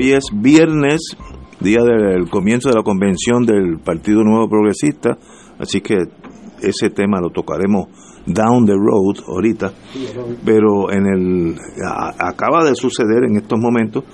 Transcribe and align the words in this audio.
Hoy 0.00 0.12
es 0.12 0.30
viernes, 0.32 1.14
día 1.60 1.82
del 1.82 2.30
comienzo 2.30 2.70
de 2.70 2.76
la 2.76 2.82
convención 2.82 3.44
del 3.44 3.80
Partido 3.84 4.24
Nuevo 4.24 4.48
Progresista, 4.48 5.18
así 5.58 5.82
que 5.82 5.98
ese 6.62 6.88
tema 6.88 7.20
lo 7.20 7.28
tocaremos 7.28 7.88
down 8.24 8.64
the 8.64 8.72
road 8.72 9.22
ahorita, 9.28 9.74
pero 10.42 10.90
en 10.90 11.04
el 11.04 11.58
acaba 12.18 12.64
de 12.64 12.74
suceder 12.76 13.24
en 13.28 13.36
estos 13.36 13.58
momentos 13.60 14.04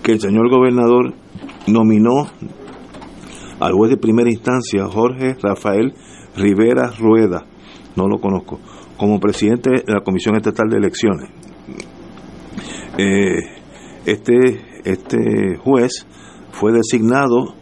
que 0.00 0.12
el 0.12 0.20
señor 0.20 0.48
gobernador 0.48 1.12
nominó 1.66 2.28
al 3.58 3.72
juez 3.72 3.90
de 3.90 3.96
primera 3.96 4.30
instancia 4.30 4.86
Jorge 4.86 5.34
Rafael 5.42 5.92
Rivera 6.36 6.92
Rueda, 6.96 7.46
no 7.96 8.06
lo 8.06 8.20
conozco, 8.20 8.60
como 8.96 9.18
presidente 9.18 9.70
de 9.70 9.92
la 9.92 10.02
Comisión 10.04 10.36
Estatal 10.36 10.68
de 10.68 10.76
Elecciones. 10.76 11.30
Eh, 12.96 13.40
este 14.06 14.73
este 14.84 15.56
juez 15.56 16.06
fue 16.52 16.72
designado 16.72 17.54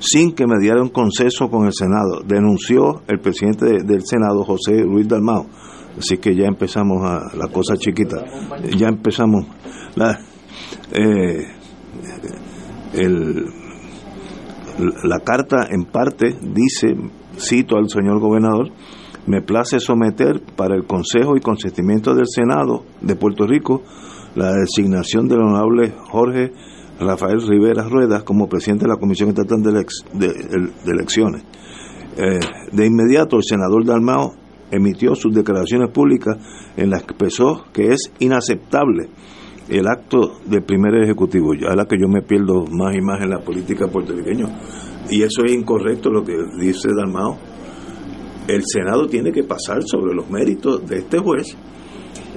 sin 0.00 0.32
que 0.32 0.46
mediara 0.46 0.82
un 0.82 0.88
consenso 0.88 1.48
con 1.50 1.66
el 1.66 1.72
Senado. 1.72 2.22
Denunció 2.24 3.02
el 3.06 3.20
presidente 3.20 3.84
del 3.84 4.02
Senado, 4.04 4.44
José 4.44 4.82
Luis 4.82 5.06
Dalmao. 5.06 5.46
Así 5.98 6.18
que 6.18 6.34
ya 6.34 6.46
empezamos 6.46 7.02
a 7.04 7.36
la 7.36 7.48
cosa 7.48 7.76
chiquita. 7.76 8.24
Ya 8.76 8.88
empezamos. 8.88 9.46
La, 9.96 10.18
eh, 10.92 11.46
la 15.04 15.18
carta 15.20 15.66
en 15.68 15.84
parte 15.84 16.36
dice, 16.40 16.96
cito 17.36 17.76
al 17.76 17.90
señor 17.90 18.20
gobernador, 18.20 18.70
me 19.26 19.42
place 19.42 19.78
someter 19.80 20.40
para 20.56 20.74
el 20.74 20.86
consejo 20.86 21.36
y 21.36 21.40
consentimiento 21.40 22.14
del 22.14 22.26
Senado 22.26 22.84
de 23.02 23.16
Puerto 23.16 23.46
Rico 23.46 23.82
la 24.34 24.52
designación 24.52 25.28
del 25.28 25.40
honorable 25.40 25.92
Jorge 26.10 26.52
Rafael 27.00 27.40
Rivera 27.46 27.88
Ruedas 27.88 28.22
como 28.22 28.48
presidente 28.48 28.84
de 28.84 28.90
la 28.90 28.98
Comisión 28.98 29.30
Estatal 29.30 29.62
de, 29.62 30.92
Elecciones. 30.92 31.42
Eh, 32.16 32.38
de 32.72 32.86
inmediato, 32.86 33.36
el 33.36 33.44
senador 33.44 33.84
Dalmao 33.84 34.34
emitió 34.70 35.14
sus 35.14 35.34
declaraciones 35.34 35.90
públicas 35.90 36.36
en 36.76 36.90
las 36.90 37.02
que 37.02 37.12
expresó 37.12 37.64
que 37.72 37.88
es 37.88 38.12
inaceptable 38.18 39.08
el 39.68 39.86
acto 39.86 40.40
del 40.46 40.62
primer 40.62 40.94
ejecutivo. 41.02 41.54
Ya 41.54 41.74
la 41.74 41.86
que 41.86 41.96
yo 41.98 42.08
me 42.08 42.22
pierdo 42.22 42.66
más 42.70 42.94
y 42.94 43.00
más 43.00 43.22
en 43.22 43.30
la 43.30 43.38
política 43.40 43.86
puertorriqueña. 43.86 44.46
Y 45.10 45.22
eso 45.22 45.44
es 45.44 45.52
incorrecto 45.52 46.10
lo 46.10 46.24
que 46.24 46.36
dice 46.60 46.88
Dalmao. 46.94 47.38
El 48.46 48.62
Senado 48.66 49.06
tiene 49.06 49.32
que 49.32 49.44
pasar 49.44 49.82
sobre 49.84 50.14
los 50.14 50.28
méritos 50.28 50.86
de 50.86 50.98
este 50.98 51.18
juez. 51.18 51.56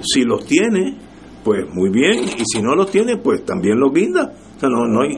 Si 0.02 0.24
los 0.24 0.46
tiene, 0.46 0.98
pues 1.44 1.66
muy 1.74 1.90
bien. 1.90 2.24
Y 2.24 2.44
si 2.46 2.62
no 2.62 2.76
los 2.76 2.90
tiene, 2.90 3.18
pues 3.18 3.44
también 3.44 3.80
los 3.80 3.94
guinda 3.94 4.34
no, 4.70 4.88
no 4.88 5.02
hay. 5.02 5.18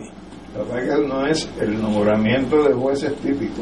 no 1.08 1.26
es 1.28 1.50
el 1.60 1.82
nombramiento 1.82 2.64
de 2.64 2.74
jueces 2.74 3.16
típico, 3.18 3.62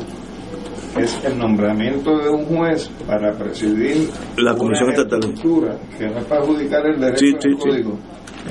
es 0.98 1.24
el 1.26 1.38
nombramiento 1.38 2.18
de 2.18 2.30
un 2.30 2.46
juez 2.46 2.90
para 3.08 3.32
presidir 3.34 4.10
la 4.38 4.56
Comisión 4.56 4.92
Estatal 4.92 5.20
que 5.22 6.08
no 6.08 6.20
es 6.20 6.26
para 6.26 6.42
adjudicar 6.42 6.86
el 6.86 7.00
derecho 7.00 7.26
sí, 7.26 7.36
sí, 7.40 7.50
código. 7.60 7.98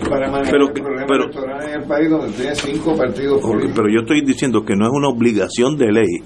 Para 0.08 0.30
manejar 0.30 0.53
pero, 0.53 0.66
el 0.66 0.72
problema 0.72 1.06
pero, 1.06 1.25
electoral 1.25 1.69
en 1.69 1.80
el 1.80 1.86
país 1.86 2.10
donde 2.10 2.32
tiene 2.32 2.54
cinco 2.54 2.97
partidos 2.97 3.41
políticos. 3.41 3.72
Pero 3.76 3.88
yo 3.88 4.00
estoy 4.00 4.20
diciendo 4.22 4.64
que 4.64 4.75
no 4.75 4.86
es 4.86 4.92
una 4.92 5.08
obligación 5.08 5.76
de 5.76 5.92
ley. 5.92 6.22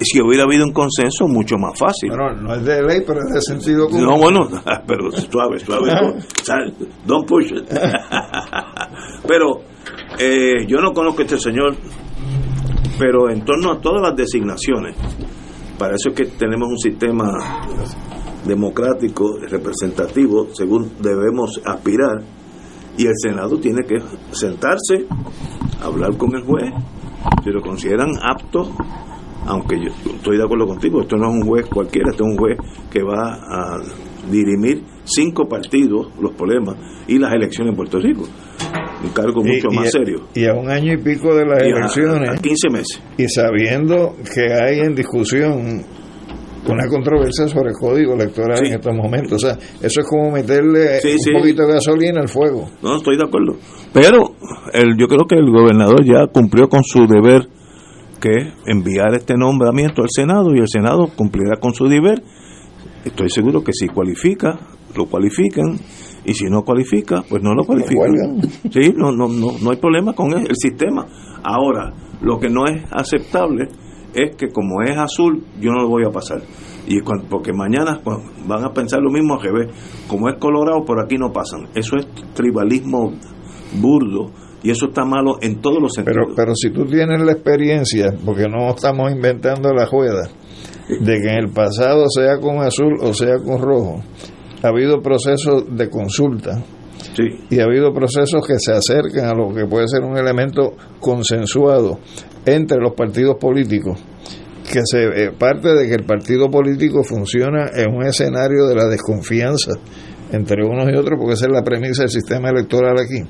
Si 0.00 0.20
hubiera 0.20 0.44
habido 0.44 0.64
un 0.64 0.72
consenso, 0.72 1.26
mucho 1.26 1.56
más 1.56 1.78
fácil. 1.78 2.10
No, 2.10 2.30
no 2.32 2.54
es 2.54 2.64
de 2.64 2.82
ley, 2.82 3.02
pero 3.06 3.20
es 3.20 3.34
de 3.34 3.40
sentido 3.40 3.88
común. 3.88 4.04
No, 4.04 4.18
bueno, 4.18 4.48
pero 4.86 5.10
suave, 5.10 5.58
suave. 5.58 5.90
don't 7.06 7.26
push 7.26 7.52
it. 7.52 7.68
pero 9.26 9.60
eh, 10.18 10.66
yo 10.66 10.78
no 10.80 10.92
conozco 10.92 11.22
a 11.22 11.24
este 11.24 11.38
señor, 11.38 11.74
pero 12.98 13.30
en 13.30 13.44
torno 13.44 13.72
a 13.72 13.80
todas 13.80 14.02
las 14.02 14.16
designaciones, 14.16 14.96
para 15.78 15.94
eso 15.94 16.10
es 16.10 16.14
que 16.14 16.24
tenemos 16.26 16.68
un 16.68 16.78
sistema 16.78 17.32
democrático, 18.44 19.38
representativo, 19.48 20.48
según 20.52 20.92
debemos 21.00 21.60
aspirar, 21.64 22.22
y 23.00 23.06
el 23.06 23.14
Senado 23.16 23.58
tiene 23.58 23.80
que 23.88 23.96
sentarse, 24.32 25.06
hablar 25.82 26.18
con 26.18 26.34
el 26.36 26.42
juez, 26.42 26.70
si 27.42 27.50
lo 27.50 27.62
consideran 27.62 28.10
apto, 28.22 28.70
aunque 29.46 29.76
yo 29.76 30.12
estoy 30.16 30.36
de 30.36 30.44
acuerdo 30.44 30.66
contigo, 30.66 31.00
esto 31.00 31.16
no 31.16 31.30
es 31.30 31.34
un 31.34 31.46
juez 31.48 31.66
cualquiera, 31.66 32.10
esto 32.10 32.24
es 32.24 32.30
un 32.32 32.36
juez 32.36 32.58
que 32.90 33.02
va 33.02 33.40
a 33.40 33.78
dirimir 34.30 34.84
cinco 35.04 35.48
partidos, 35.48 36.08
los 36.20 36.34
problemas, 36.34 36.76
y 37.08 37.18
las 37.18 37.32
elecciones 37.32 37.70
en 37.70 37.76
Puerto 37.76 37.98
Rico 37.98 38.28
un 39.02 39.10
cargo 39.12 39.42
mucho 39.42 39.70
más 39.70 39.90
serio. 39.90 40.28
Y 40.34 40.44
a 40.44 40.52
un 40.52 40.68
año 40.70 40.92
y 40.92 40.98
pico 40.98 41.34
de 41.34 41.46
las 41.46 41.62
elecciones. 41.62 42.28
A, 42.28 42.36
15 42.36 42.68
meses. 42.68 43.02
Y 43.16 43.26
sabiendo 43.28 44.14
que 44.34 44.52
hay 44.52 44.80
en 44.80 44.94
discusión 44.94 45.82
una 46.68 46.86
controversia 46.88 47.48
sobre 47.48 47.70
el 47.70 47.76
código 47.76 48.14
electoral 48.14 48.64
en 48.64 48.74
estos 48.74 48.94
momentos. 48.94 49.32
O 49.32 49.46
sea, 49.46 49.58
eso 49.80 50.00
es 50.00 50.06
como 50.06 50.30
meterle 50.30 51.00
un 51.04 51.40
poquito 51.40 51.66
de 51.66 51.72
gasolina 51.74 52.20
al 52.20 52.28
fuego. 52.28 52.68
No, 52.82 52.96
estoy 52.96 53.16
de 53.16 53.24
acuerdo. 53.24 53.56
Pero 53.92 54.34
el, 54.72 54.96
yo 54.96 55.06
creo 55.06 55.26
que 55.26 55.36
el 55.36 55.50
gobernador 55.50 56.04
ya 56.04 56.26
cumplió 56.32 56.68
con 56.68 56.84
su 56.84 57.06
deber, 57.06 57.48
que 58.20 58.52
enviar 58.66 59.14
este 59.14 59.34
nombramiento 59.34 60.02
al 60.02 60.08
Senado, 60.10 60.54
y 60.54 60.58
el 60.58 60.68
Senado 60.68 61.08
cumplirá 61.16 61.56
con 61.58 61.72
su 61.72 61.86
deber. 61.86 62.22
Estoy 63.04 63.30
seguro 63.30 63.64
que 63.64 63.72
si 63.72 63.88
cualifica, 63.88 64.58
lo 64.94 65.06
cualifican 65.06 65.78
y 66.24 66.34
si 66.34 66.46
no 66.46 66.62
cualifica, 66.62 67.22
pues 67.28 67.42
no 67.42 67.54
lo 67.54 67.64
cualifican. 67.64 68.42
Sí, 68.70 68.92
no, 68.94 69.10
no, 69.10 69.28
no, 69.28 69.58
no 69.62 69.70
hay 69.70 69.76
problema 69.78 70.12
con 70.12 70.32
el, 70.32 70.54
sistema. 70.54 71.06
Ahora, 71.42 71.92
lo 72.20 72.38
que 72.38 72.48
no 72.50 72.66
es 72.66 72.84
aceptable 72.90 73.68
es 74.14 74.36
que 74.36 74.48
como 74.48 74.82
es 74.82 74.96
azul, 74.96 75.44
yo 75.60 75.70
no 75.70 75.82
lo 75.82 75.88
voy 75.88 76.04
a 76.04 76.10
pasar. 76.10 76.42
Y 76.86 77.00
porque 77.28 77.52
mañana 77.52 78.00
pues, 78.02 78.18
van 78.46 78.64
a 78.64 78.72
pensar 78.72 79.00
lo 79.00 79.10
mismo 79.10 79.34
a 79.34 79.42
revés. 79.42 79.68
Como 80.08 80.28
es 80.28 80.36
colorado, 80.38 80.84
por 80.84 81.02
aquí 81.02 81.16
no 81.16 81.32
pasan. 81.32 81.68
Eso 81.74 81.96
es 81.96 82.06
tribalismo 82.34 83.12
burdo 83.80 84.30
y 84.62 84.70
eso 84.70 84.86
está 84.86 85.04
malo 85.04 85.36
en 85.40 85.60
todos 85.60 85.80
los 85.80 85.92
sentidos. 85.92 86.18
Pero, 86.26 86.34
pero 86.36 86.54
si 86.54 86.70
tú 86.70 86.84
tienes 86.86 87.20
la 87.22 87.32
experiencia, 87.32 88.12
porque 88.24 88.48
no 88.48 88.70
estamos 88.70 89.10
inventando 89.10 89.72
la 89.72 89.86
juega, 89.86 90.28
de 90.88 91.20
que 91.20 91.28
en 91.28 91.44
el 91.44 91.50
pasado 91.50 92.06
sea 92.08 92.38
con 92.38 92.58
azul 92.58 92.96
o 93.00 93.14
sea 93.14 93.36
con 93.38 93.60
rojo, 93.62 94.02
ha 94.62 94.68
habido 94.68 95.00
procesos 95.00 95.64
de 95.70 95.88
consulta 95.88 96.62
y 97.50 97.58
ha 97.58 97.64
habido 97.64 97.92
procesos 97.92 98.46
que 98.46 98.58
se 98.58 98.72
acercan 98.72 99.26
a 99.26 99.34
lo 99.34 99.52
que 99.52 99.66
puede 99.66 99.88
ser 99.88 100.02
un 100.02 100.16
elemento 100.16 100.74
consensuado 101.00 101.98
entre 102.46 102.78
los 102.78 102.94
partidos 102.94 103.36
políticos 103.36 103.98
que 104.70 104.80
se 104.84 105.04
eh, 105.04 105.32
parte 105.36 105.74
de 105.74 105.88
que 105.88 105.94
el 105.94 106.04
partido 106.04 106.48
político 106.48 107.02
funciona 107.02 107.70
en 107.74 107.92
un 107.92 108.06
escenario 108.06 108.66
de 108.66 108.76
la 108.76 108.86
desconfianza 108.86 109.72
entre 110.30 110.64
unos 110.64 110.88
y 110.92 110.96
otros 110.96 111.18
porque 111.18 111.34
esa 111.34 111.46
es 111.46 111.52
la 111.52 111.64
premisa 111.64 112.02
del 112.02 112.10
sistema 112.10 112.50
electoral 112.50 112.96
aquí. 112.98 113.28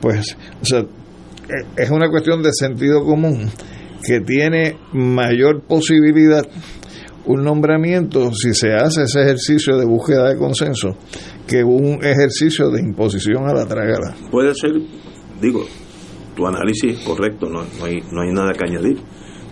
Pues 0.00 0.36
eh, 0.72 0.86
es 1.76 1.90
una 1.90 2.08
cuestión 2.08 2.42
de 2.42 2.52
sentido 2.52 3.04
común 3.04 3.50
que 4.06 4.20
tiene 4.20 4.76
mayor 4.92 5.62
posibilidad 5.62 6.46
un 7.26 7.44
nombramiento, 7.44 8.32
si 8.32 8.54
se 8.54 8.72
hace 8.72 9.02
ese 9.02 9.20
ejercicio 9.20 9.76
de 9.76 9.84
búsqueda 9.84 10.30
de 10.30 10.36
consenso, 10.36 10.96
que 11.50 11.64
un 11.64 11.98
ejercicio 12.04 12.70
de 12.70 12.80
imposición 12.80 13.48
a 13.48 13.52
la 13.52 13.66
trágala. 13.66 14.14
Puede 14.30 14.54
ser, 14.54 14.70
digo, 15.40 15.64
tu 16.36 16.46
análisis 16.46 16.98
es 16.98 17.04
correcto, 17.04 17.50
no, 17.50 17.64
no, 17.78 17.84
hay, 17.84 17.98
no 18.12 18.22
hay 18.22 18.32
nada 18.32 18.52
que 18.52 18.64
añadir, 18.64 18.98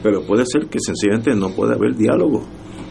pero 0.01 0.23
puede 0.23 0.45
ser 0.47 0.69
que 0.69 0.79
sencillamente 0.79 1.35
no 1.35 1.51
puede 1.51 1.75
haber 1.75 1.97
diálogo 1.97 2.47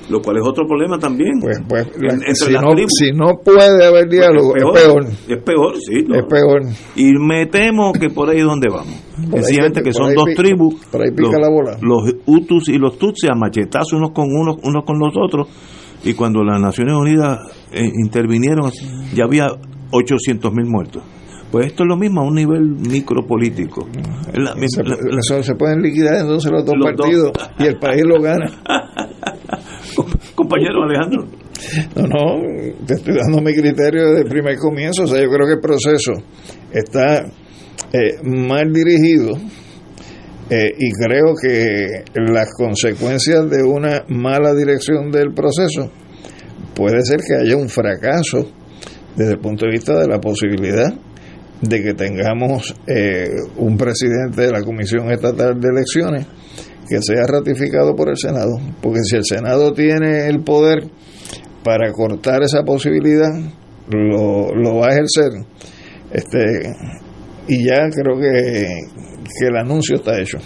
lo 0.09 0.21
cual 0.21 0.37
es 0.37 0.47
otro 0.47 0.65
problema 0.65 0.97
también. 0.97 1.39
Pues, 1.41 1.59
pues 1.67 1.85
si, 2.33 2.53
no, 2.53 2.61
si, 2.87 3.11
no, 3.11 3.39
puede 3.43 3.85
haber 3.85 4.07
pues 4.07 4.09
diálogo, 4.09 4.55
es, 4.55 4.63
peor, 4.63 5.05
es 5.05 5.43
peor. 5.43 5.75
sí. 5.77 5.97
Es 5.99 6.25
peor. 6.29 6.61
Y 6.95 7.13
me 7.19 7.45
temo 7.47 7.91
que 7.93 8.09
por 8.09 8.29
ahí 8.29 8.37
es 8.37 8.45
donde 8.45 8.69
vamos. 8.69 9.03
Sencillamente 9.29 9.81
que 9.81 9.91
son 9.91 10.13
dos 10.13 10.29
tribus, 10.35 10.75
por 10.85 11.01
ahí 11.01 11.11
pica 11.11 11.31
los, 11.33 11.41
la 11.41 11.49
bola. 11.49 11.77
los 11.81 12.13
Hutus 12.25 12.69
y 12.69 12.77
los 12.77 12.97
Tutsis 12.97 13.29
a 13.29 13.35
machetazos 13.35 13.93
unos 13.93 14.11
con 14.11 14.27
unos, 14.31 14.57
unos 14.63 14.85
con 14.85 14.97
los 14.99 15.13
otros, 15.17 15.47
y 16.03 16.13
cuando 16.13 16.43
las 16.43 16.59
Naciones 16.59 16.95
Unidas 16.95 17.39
eh, 17.71 17.91
intervinieron 18.03 18.71
ya 19.13 19.25
había 19.25 19.47
800 19.91 20.53
mil 20.53 20.65
muertos. 20.65 21.03
Pues 21.51 21.67
esto 21.67 21.83
es 21.83 21.89
lo 21.89 21.95
mismo 21.95 22.21
a 22.21 22.25
un 22.25 22.35
nivel 22.35 22.61
micropolítico. 22.61 23.87
se, 25.21 25.43
se, 25.43 25.55
pueden 25.55 25.81
liquidar 25.81 26.15
entonces 26.15 26.51
los 26.51 26.65
dos 26.65 26.75
partidos 26.81 27.31
y 27.57 27.63
el 27.63 27.77
país 27.79 28.03
lo 28.05 28.21
gana. 28.21 28.51
Compañero 30.35 30.83
Alejandro. 30.83 31.25
No, 31.95 32.07
no, 32.07 32.85
te 32.85 32.93
estoy 32.95 33.15
dando 33.15 33.41
mi 33.41 33.53
criterio 33.53 34.11
de 34.11 34.25
primer 34.25 34.57
comienzo. 34.57 35.03
O 35.03 35.07
sea, 35.07 35.21
yo 35.21 35.29
creo 35.29 35.47
que 35.47 35.53
el 35.53 35.61
proceso 35.61 36.13
está 36.71 37.25
eh, 37.93 38.19
mal 38.23 38.71
dirigido 38.73 39.37
eh, 40.49 40.71
y 40.77 40.91
creo 40.91 41.33
que 41.41 42.03
las 42.15 42.53
consecuencias 42.53 43.49
de 43.49 43.63
una 43.63 44.05
mala 44.07 44.53
dirección 44.53 45.11
del 45.11 45.33
proceso 45.33 45.91
puede 46.73 47.01
ser 47.03 47.19
que 47.27 47.35
haya 47.35 47.57
un 47.57 47.69
fracaso 47.69 48.49
desde 49.15 49.33
el 49.33 49.39
punto 49.39 49.65
de 49.65 49.71
vista 49.71 49.99
de 49.99 50.07
la 50.07 50.19
posibilidad 50.21 50.93
de 51.61 51.83
que 51.83 51.93
tengamos 51.93 52.75
eh, 52.85 53.27
un 53.57 53.77
presidente 53.77 54.43
de 54.43 54.51
la 54.51 54.61
Comisión 54.61 55.11
Estatal 55.11 55.59
de 55.59 55.69
Elecciones 55.69 56.27
que 56.87 57.01
sea 57.01 57.25
ratificado 57.27 57.95
por 57.95 58.09
el 58.09 58.17
Senado, 58.17 58.57
porque 58.81 58.99
si 59.03 59.17
el 59.17 59.25
Senado 59.25 59.73
tiene 59.73 60.27
el 60.27 60.43
poder 60.43 60.87
para 61.63 61.91
cortar 61.91 62.43
esa 62.43 62.63
posibilidad, 62.63 63.31
lo, 63.89 64.55
lo 64.55 64.77
va 64.77 64.87
a 64.87 64.91
ejercer. 64.91 65.31
Este, 66.11 66.73
y 67.49 67.65
ya 67.65 67.89
creo 67.89 68.17
que, 68.19 68.67
que 69.39 69.47
el 69.47 69.57
anuncio 69.57 69.95
está 69.95 70.19
hecho. 70.19 70.37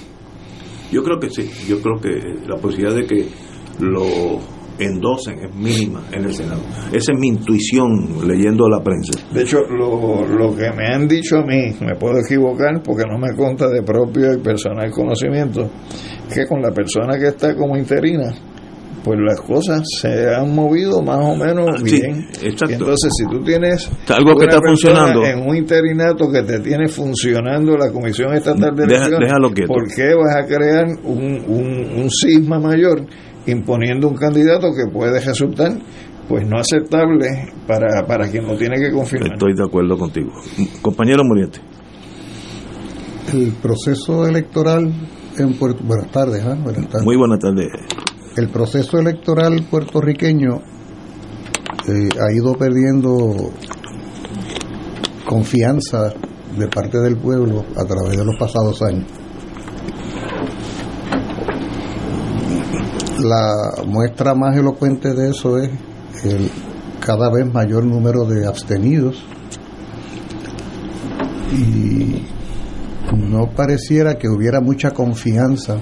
Yo 0.91 1.03
creo 1.03 1.19
que 1.19 1.29
sí, 1.29 1.49
yo 1.67 1.81
creo 1.81 1.99
que 2.01 2.09
la 2.47 2.57
posibilidad 2.57 2.95
de 2.95 3.05
que 3.05 3.27
lo 3.79 4.39
endosen 4.77 5.39
es 5.39 5.55
mínima 5.55 6.03
en 6.11 6.25
el 6.25 6.33
Senado. 6.33 6.61
Esa 6.91 7.13
es 7.13 7.19
mi 7.19 7.27
intuición 7.27 8.27
leyendo 8.27 8.67
la 8.67 8.81
prensa. 8.81 9.13
De 9.31 9.43
hecho, 9.43 9.59
lo, 9.69 10.25
lo 10.25 10.55
que 10.55 10.71
me 10.71 10.87
han 10.87 11.07
dicho 11.07 11.37
a 11.37 11.43
mí, 11.45 11.75
me 11.81 11.95
puedo 11.95 12.19
equivocar 12.19 12.81
porque 12.83 13.03
no 13.07 13.17
me 13.17 13.35
conta 13.35 13.69
de 13.69 13.83
propio 13.83 14.33
y 14.33 14.41
personal 14.41 14.91
conocimiento, 14.91 15.69
que 16.33 16.45
con 16.45 16.61
la 16.61 16.71
persona 16.71 17.17
que 17.17 17.27
está 17.27 17.55
como 17.55 17.77
interina, 17.77 18.33
pues 19.03 19.19
las 19.19 19.41
cosas 19.41 19.81
se 19.99 20.33
han 20.33 20.53
movido 20.53 21.01
más 21.01 21.19
o 21.19 21.35
menos 21.35 21.67
ah, 21.69 21.81
bien. 21.83 22.27
entonces, 22.41 23.11
si 23.17 23.25
tú 23.29 23.43
tienes 23.43 23.89
algo 24.09 24.35
que 24.35 24.45
está 24.45 24.59
funcionando 24.61 25.25
en 25.25 25.47
un 25.47 25.55
interinato 25.55 26.31
que 26.31 26.43
te 26.43 26.59
tiene 26.59 26.87
funcionando 26.87 27.77
la 27.77 27.91
Comisión 27.91 28.33
Estatal 28.33 28.75
de 28.75 28.83
Elecciones, 28.83 29.31
¿por 29.67 29.87
qué 29.93 30.13
vas 30.15 30.35
a 30.35 30.45
crear 30.45 30.85
un, 31.03 31.43
un, 31.47 32.01
un 32.01 32.09
cisma 32.09 32.59
mayor 32.59 33.05
imponiendo 33.47 34.07
un 34.07 34.15
candidato 34.15 34.69
que 34.71 34.91
puede 34.91 35.19
resultar 35.19 35.73
pues 36.27 36.47
no 36.47 36.59
aceptable 36.59 37.27
para, 37.67 38.05
para 38.07 38.29
quien 38.29 38.47
lo 38.47 38.55
tiene 38.55 38.77
que 38.77 38.91
confirmar. 38.91 39.33
Estoy 39.33 39.53
de 39.53 39.63
acuerdo 39.65 39.97
contigo. 39.97 40.31
Compañero 40.81 41.23
Muriente. 41.25 41.59
El 43.33 43.51
proceso 43.61 44.25
electoral 44.25 44.93
en 45.37 45.53
Puerto 45.53 45.83
buenas 45.83 46.09
tardes, 46.11 46.43
¿eh? 46.43 46.55
buenas 46.63 46.87
tardes. 46.87 47.05
Muy 47.05 47.17
buenas 47.17 47.39
tardes. 47.39 47.67
El 48.35 48.49
proceso 48.49 48.97
electoral 48.97 49.67
puertorriqueño 49.69 50.61
eh, 51.87 52.09
ha 52.19 52.31
ido 52.33 52.53
perdiendo 52.53 53.51
confianza 55.27 56.13
de 56.57 56.67
parte 56.67 56.99
del 56.99 57.17
pueblo 57.17 57.65
a 57.75 57.83
través 57.83 58.17
de 58.17 58.25
los 58.25 58.37
pasados 58.37 58.81
años. 58.81 59.05
La 63.19 63.83
muestra 63.85 64.33
más 64.33 64.55
elocuente 64.55 65.13
de 65.13 65.29
eso 65.29 65.57
es 65.57 65.69
el 66.23 66.49
cada 67.01 67.31
vez 67.31 67.51
mayor 67.51 67.83
número 67.83 68.25
de 68.25 68.45
abstenidos 68.47 69.23
y 71.51 72.23
no 73.17 73.49
pareciera 73.55 74.17
que 74.17 74.29
hubiera 74.29 74.61
mucha 74.61 74.91
confianza 74.91 75.77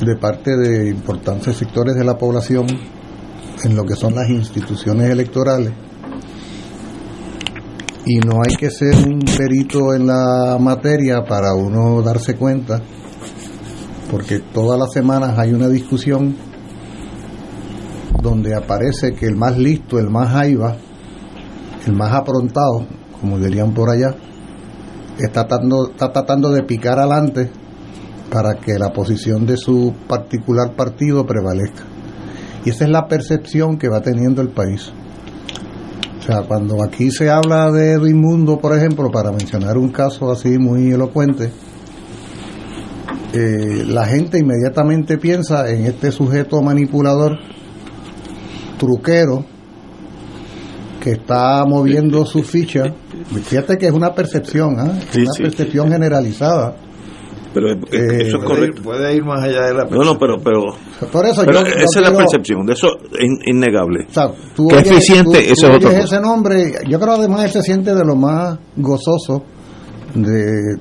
de 0.00 0.16
parte 0.16 0.56
de 0.56 0.88
importantes 0.88 1.56
sectores 1.56 1.94
de 1.94 2.04
la 2.04 2.16
población 2.16 2.66
en 3.64 3.76
lo 3.76 3.84
que 3.84 3.94
son 3.94 4.14
las 4.14 4.28
instituciones 4.28 5.10
electorales. 5.10 5.72
Y 8.06 8.18
no 8.20 8.40
hay 8.46 8.56
que 8.56 8.70
ser 8.70 8.94
un 9.06 9.20
perito 9.20 9.94
en 9.94 10.06
la 10.06 10.56
materia 10.58 11.22
para 11.22 11.54
uno 11.54 12.02
darse 12.02 12.34
cuenta 12.34 12.80
porque 14.10 14.40
todas 14.40 14.78
las 14.78 14.92
semanas 14.92 15.38
hay 15.38 15.52
una 15.52 15.68
discusión 15.68 16.34
donde 18.20 18.54
aparece 18.54 19.14
que 19.14 19.26
el 19.26 19.36
más 19.36 19.56
listo, 19.56 19.98
el 19.98 20.10
más 20.10 20.32
jaiba, 20.32 20.76
el 21.86 21.92
más 21.92 22.12
aprontado, 22.12 22.86
como 23.20 23.38
dirían 23.38 23.72
por 23.72 23.90
allá, 23.90 24.16
está 25.18 25.46
tratando, 25.46 25.90
está 25.90 26.12
tratando 26.12 26.50
de 26.50 26.62
picar 26.64 26.98
adelante 26.98 27.50
para 28.30 28.54
que 28.54 28.78
la 28.78 28.92
posición 28.92 29.46
de 29.46 29.56
su 29.56 29.94
particular 30.08 30.74
partido 30.76 31.26
prevalezca. 31.26 31.84
Y 32.64 32.70
esa 32.70 32.84
es 32.84 32.90
la 32.90 33.08
percepción 33.08 33.78
que 33.78 33.88
va 33.88 34.00
teniendo 34.00 34.42
el 34.42 34.50
país. 34.50 34.92
O 36.18 36.22
sea, 36.22 36.42
cuando 36.42 36.82
aquí 36.82 37.10
se 37.10 37.30
habla 37.30 37.70
de 37.70 37.92
Edwin 37.92 38.46
por 38.60 38.76
ejemplo, 38.76 39.10
para 39.10 39.32
mencionar 39.32 39.78
un 39.78 39.90
caso 39.90 40.30
así 40.30 40.58
muy 40.58 40.92
elocuente, 40.92 41.50
eh, 43.32 43.84
la 43.86 44.06
gente 44.06 44.38
inmediatamente 44.38 45.16
piensa 45.16 45.70
en 45.70 45.86
este 45.86 46.12
sujeto 46.12 46.60
manipulador, 46.62 47.38
truquero, 48.78 49.44
que 51.00 51.12
está 51.12 51.64
moviendo 51.64 52.26
su 52.26 52.42
ficha. 52.42 52.92
Fíjate 53.44 53.78
que 53.78 53.86
es 53.86 53.92
una 53.92 54.14
percepción, 54.14 54.78
¿ah? 54.78 54.92
una 55.16 55.32
percepción 55.38 55.90
generalizada. 55.90 56.76
Pero 57.52 57.72
eso 57.72 57.78
es 57.90 58.34
eh, 58.34 58.38
correcto. 58.44 58.82
Puede 58.82 59.14
ir 59.14 59.24
más 59.24 59.42
allá 59.42 59.66
de 59.66 59.74
la 59.74 59.88
percepción. 59.88 60.04
No, 60.04 60.12
no, 60.12 60.18
pero, 60.18 60.38
pero, 60.38 61.08
Por 61.10 61.26
eso 61.26 61.42
esa 61.42 61.84
es 61.84 62.00
la 62.00 62.16
percepción, 62.16 62.64
de 62.66 62.74
eso 62.74 62.88
es 63.18 63.28
innegable. 63.46 64.06
O 64.08 64.12
sea, 64.12 64.30
tú 64.54 64.70
eficiente, 64.70 65.50
eso 65.50 65.68
es 65.68 65.76
otro 65.76 65.90
ese 65.90 66.20
nombre, 66.20 66.72
yo 66.88 67.00
creo 67.00 67.14
además 67.14 67.44
él 67.44 67.50
se 67.50 67.62
siente 67.62 67.94
de 67.94 68.04
lo 68.04 68.14
más 68.14 68.58
gozoso 68.76 69.42
de 70.14 70.76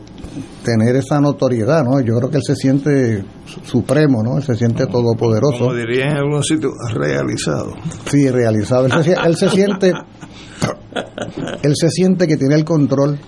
tener 0.64 0.96
esa 0.96 1.20
notoriedad, 1.20 1.84
¿no? 1.84 2.00
Yo 2.02 2.18
creo 2.18 2.30
que 2.30 2.38
él 2.38 2.44
se 2.46 2.56
siente 2.56 3.24
supremo, 3.64 4.22
¿no? 4.24 4.38
Él 4.38 4.44
se 4.44 4.56
siente 4.56 4.86
todopoderoso. 4.86 5.60
Como 5.60 5.74
diría 5.74 6.06
en 6.12 6.18
algún 6.18 6.44
sitio, 6.44 6.70
realizado. 6.94 7.74
Sí, 8.06 8.30
realizado. 8.30 8.86
Él 8.86 9.04
se, 9.04 9.14
él 9.14 9.36
se 9.36 9.50
siente 9.50 9.94
él 11.64 11.74
se 11.76 11.90
siente 11.90 12.28
que 12.28 12.38
tiene 12.38 12.56
el 12.56 12.66
control 12.66 13.20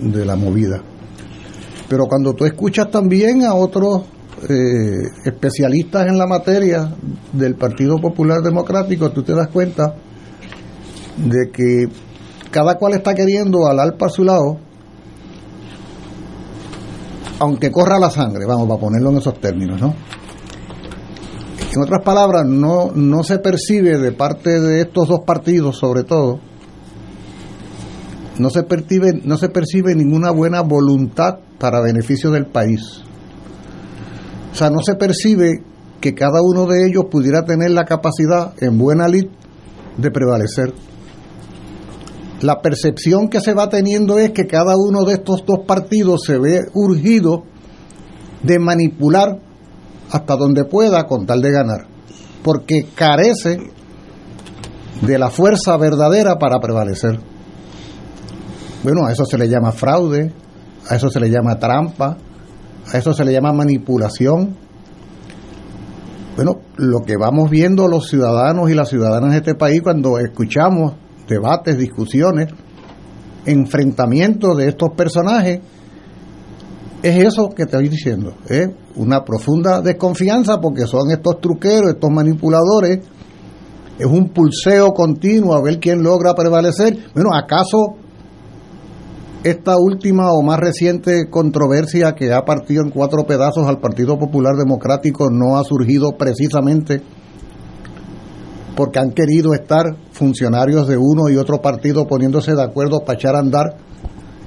de 0.00 0.24
la 0.24 0.36
movida. 0.36 0.82
Pero 1.88 2.06
cuando 2.06 2.34
tú 2.34 2.44
escuchas 2.44 2.90
también 2.90 3.44
a 3.44 3.54
otros 3.54 4.02
eh, 4.48 5.08
especialistas 5.24 6.06
en 6.06 6.18
la 6.18 6.26
materia 6.26 6.94
del 7.32 7.54
Partido 7.54 7.98
Popular 7.98 8.42
Democrático, 8.42 9.10
tú 9.10 9.22
te 9.22 9.34
das 9.34 9.48
cuenta 9.48 9.94
de 11.16 11.50
que 11.50 11.88
cada 12.50 12.76
cual 12.76 12.94
está 12.94 13.14
queriendo 13.14 13.66
alar 13.66 13.96
para 13.96 14.12
su 14.12 14.24
lado 14.24 14.58
aunque 17.40 17.70
corra 17.70 17.98
la 17.98 18.10
sangre, 18.10 18.46
vamos, 18.46 18.68
a 18.70 18.80
ponerlo 18.80 19.10
en 19.10 19.18
esos 19.18 19.40
términos, 19.40 19.80
¿no? 19.80 19.94
En 21.72 21.82
otras 21.82 22.02
palabras, 22.02 22.44
no, 22.46 22.90
no 22.92 23.22
se 23.22 23.38
percibe 23.38 23.98
de 23.98 24.12
parte 24.12 24.60
de 24.60 24.80
estos 24.80 25.08
dos 25.08 25.20
partidos, 25.20 25.76
sobre 25.78 26.02
todo, 26.02 26.40
no 28.38 28.50
se 28.50 28.62
percibe, 28.64 29.20
no 29.22 29.36
se 29.36 29.48
percibe 29.50 29.94
ninguna 29.94 30.30
buena 30.30 30.62
voluntad 30.62 31.38
para 31.58 31.80
beneficio 31.80 32.30
del 32.30 32.46
país. 32.46 33.02
O 34.52 34.54
sea, 34.54 34.70
no 34.70 34.80
se 34.82 34.94
percibe 34.94 35.62
que 36.00 36.14
cada 36.14 36.40
uno 36.42 36.66
de 36.66 36.86
ellos 36.86 37.06
pudiera 37.10 37.44
tener 37.44 37.70
la 37.70 37.84
capacidad 37.84 38.54
en 38.60 38.78
buena 38.78 39.08
lid 39.08 39.26
de 39.96 40.10
prevalecer 40.10 40.72
la 42.40 42.60
percepción 42.60 43.28
que 43.28 43.40
se 43.40 43.52
va 43.52 43.68
teniendo 43.68 44.18
es 44.18 44.30
que 44.30 44.46
cada 44.46 44.76
uno 44.76 45.04
de 45.04 45.14
estos 45.14 45.44
dos 45.44 45.60
partidos 45.66 46.22
se 46.24 46.38
ve 46.38 46.60
urgido 46.72 47.44
de 48.42 48.58
manipular 48.58 49.40
hasta 50.10 50.36
donde 50.36 50.64
pueda 50.64 51.04
con 51.04 51.26
tal 51.26 51.42
de 51.42 51.50
ganar, 51.50 51.86
porque 52.44 52.86
carece 52.94 53.58
de 55.02 55.18
la 55.18 55.30
fuerza 55.30 55.76
verdadera 55.76 56.38
para 56.38 56.60
prevalecer. 56.60 57.18
Bueno, 58.84 59.06
a 59.06 59.12
eso 59.12 59.24
se 59.24 59.36
le 59.36 59.48
llama 59.48 59.72
fraude, 59.72 60.32
a 60.88 60.96
eso 60.96 61.10
se 61.10 61.20
le 61.20 61.30
llama 61.30 61.58
trampa, 61.58 62.16
a 62.92 62.98
eso 62.98 63.12
se 63.12 63.24
le 63.24 63.32
llama 63.32 63.52
manipulación. 63.52 64.56
Bueno, 66.36 66.60
lo 66.76 67.00
que 67.00 67.16
vamos 67.16 67.50
viendo 67.50 67.88
los 67.88 68.08
ciudadanos 68.08 68.70
y 68.70 68.74
las 68.74 68.88
ciudadanas 68.88 69.32
de 69.32 69.38
este 69.38 69.54
país 69.54 69.82
cuando 69.82 70.18
escuchamos 70.18 70.94
debates, 71.28 71.76
discusiones, 71.76 72.48
enfrentamientos 73.44 74.56
de 74.56 74.68
estos 74.68 74.90
personajes, 74.96 75.60
es 77.02 77.24
eso 77.24 77.50
que 77.50 77.66
te 77.66 77.76
estoy 77.76 77.88
diciendo, 77.88 78.34
es 78.48 78.68
una 78.96 79.24
profunda 79.24 79.80
desconfianza 79.80 80.60
porque 80.60 80.86
son 80.86 81.10
estos 81.10 81.40
truqueros, 81.40 81.90
estos 81.90 82.10
manipuladores, 82.10 83.00
es 83.98 84.06
un 84.06 84.30
pulseo 84.30 84.92
continuo 84.92 85.54
a 85.54 85.62
ver 85.62 85.78
quién 85.80 86.02
logra 86.02 86.34
prevalecer. 86.34 86.96
Bueno, 87.14 87.30
¿acaso 87.34 87.96
esta 89.44 89.76
última 89.78 90.32
o 90.32 90.42
más 90.42 90.58
reciente 90.58 91.28
controversia 91.30 92.14
que 92.14 92.32
ha 92.32 92.44
partido 92.44 92.82
en 92.82 92.90
cuatro 92.90 93.24
pedazos 93.24 93.66
al 93.68 93.78
Partido 93.78 94.18
Popular 94.18 94.56
Democrático 94.56 95.30
no 95.30 95.56
ha 95.56 95.64
surgido 95.64 96.16
precisamente 96.16 97.02
porque 98.74 98.98
han 98.98 99.12
querido 99.12 99.54
estar 99.54 99.96
funcionarios 100.12 100.88
de 100.88 100.96
uno 100.96 101.28
y 101.28 101.36
otro 101.36 101.60
partido 101.60 102.06
poniéndose 102.06 102.54
de 102.54 102.62
acuerdo 102.62 103.00
para 103.00 103.18
echar 103.18 103.36
a 103.36 103.40
andar 103.40 103.76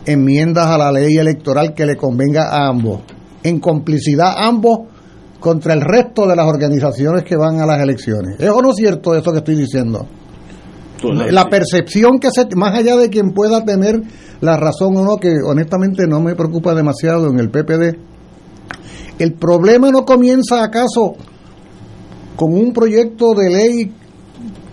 enmiendas 0.06 0.68
a 0.68 0.78
la 0.78 0.92
ley 0.92 1.18
electoral 1.18 1.74
que 1.74 1.86
le 1.86 1.96
convenga 1.96 2.50
a 2.50 2.68
ambos, 2.68 3.02
en 3.44 3.60
complicidad 3.60 4.34
ambos 4.38 4.88
contra 5.40 5.74
el 5.74 5.82
resto 5.82 6.28
de 6.28 6.36
las 6.36 6.48
organizaciones 6.48 7.24
que 7.24 7.36
van 7.36 7.60
a 7.60 7.66
las 7.66 7.82
elecciones. 7.82 8.40
¿Es 8.40 8.50
o 8.50 8.62
no 8.62 8.74
cierto 8.74 9.16
eso 9.16 9.32
que 9.32 9.40
estoy 9.40 9.56
diciendo? 9.56 10.06
La 11.04 11.50
percepción 11.50 12.20
que 12.20 12.30
se, 12.32 12.48
más 12.56 12.76
allá 12.76 12.96
de 12.96 13.10
quien 13.10 13.32
pueda 13.32 13.64
tener 13.66 14.02
la 14.42 14.58
razón 14.58 14.96
o 14.98 15.04
no, 15.04 15.18
que 15.18 15.34
honestamente 15.46 16.06
no 16.08 16.22
me 16.22 16.36
preocupa 16.36 16.76
demasiado 16.76 17.28
en 17.30 17.40
el 17.40 17.50
PPD, 17.50 17.98
el 19.20 19.34
problema 19.34 19.92
no 19.92 20.06
comienza 20.06 20.64
acaso 20.64 21.14
con 22.36 22.54
un 22.54 22.74
proyecto 22.74 23.34
de 23.34 23.50
ley 23.50 23.94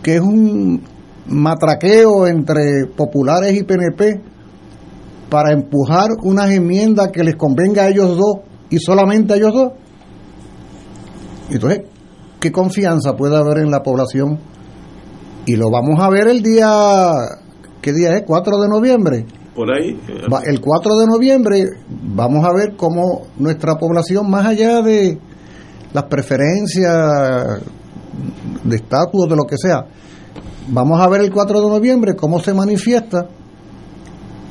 que 0.02 0.16
es 0.16 0.20
un 0.20 0.82
matraqueo 1.26 2.26
entre 2.26 2.86
populares 2.96 3.54
y 3.54 3.62
PNP 3.62 4.20
para 5.28 5.52
empujar 5.52 6.08
unas 6.22 6.50
enmiendas 6.50 7.08
que 7.12 7.22
les 7.22 7.36
convenga 7.36 7.82
a 7.82 7.88
ellos 7.88 8.16
dos 8.16 8.36
y 8.70 8.78
solamente 8.78 9.34
a 9.34 9.36
ellos 9.36 9.52
dos. 9.52 9.72
Entonces, 11.50 11.82
¿qué 12.40 12.50
confianza 12.50 13.14
puede 13.16 13.36
haber 13.36 13.58
en 13.58 13.70
la 13.70 13.82
población? 13.82 14.38
Y 15.48 15.56
lo 15.56 15.70
vamos 15.70 15.98
a 15.98 16.10
ver 16.10 16.28
el 16.28 16.42
día, 16.42 16.70
¿qué 17.80 17.94
día 17.94 18.18
es? 18.18 18.24
4 18.26 18.58
de 18.58 18.68
noviembre. 18.68 19.24
Por 19.54 19.72
ahí. 19.72 19.98
El 20.44 20.60
4 20.60 20.96
de 20.98 21.06
noviembre 21.06 21.64
vamos 21.88 22.44
a 22.44 22.52
ver 22.52 22.76
cómo 22.76 23.22
nuestra 23.38 23.76
población, 23.76 24.28
más 24.28 24.44
allá 24.44 24.82
de 24.82 25.18
las 25.94 26.04
preferencias 26.04 27.62
de 28.62 28.76
estatus, 28.76 29.26
de 29.26 29.36
lo 29.36 29.44
que 29.44 29.56
sea, 29.56 29.86
vamos 30.68 31.00
a 31.00 31.08
ver 31.08 31.22
el 31.22 31.32
4 31.32 31.62
de 31.62 31.68
noviembre 31.70 32.14
cómo 32.14 32.40
se 32.40 32.52
manifiesta 32.52 33.30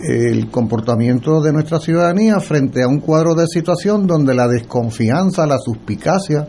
el 0.02 0.50
comportamiento 0.50 1.42
de 1.42 1.54
nuestra 1.54 1.78
ciudadanía 1.80 2.40
frente 2.40 2.82
a 2.82 2.88
un 2.88 3.02
cuadro 3.02 3.36
de 3.36 3.46
situación 3.46 4.08
donde 4.08 4.34
la 4.34 4.48
desconfianza, 4.48 5.46
la 5.46 5.60
suspicacia, 5.60 6.48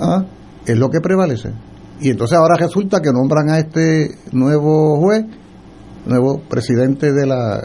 ¿ah? 0.00 0.24
es 0.64 0.78
lo 0.78 0.88
que 0.88 1.00
prevalece. 1.02 1.65
Y 2.00 2.10
entonces 2.10 2.36
ahora 2.36 2.56
resulta 2.56 3.00
que 3.00 3.10
nombran 3.12 3.50
a 3.50 3.58
este 3.58 4.10
nuevo 4.32 5.00
juez, 5.00 5.24
nuevo 6.04 6.40
presidente 6.48 7.12
de 7.12 7.26
la 7.26 7.62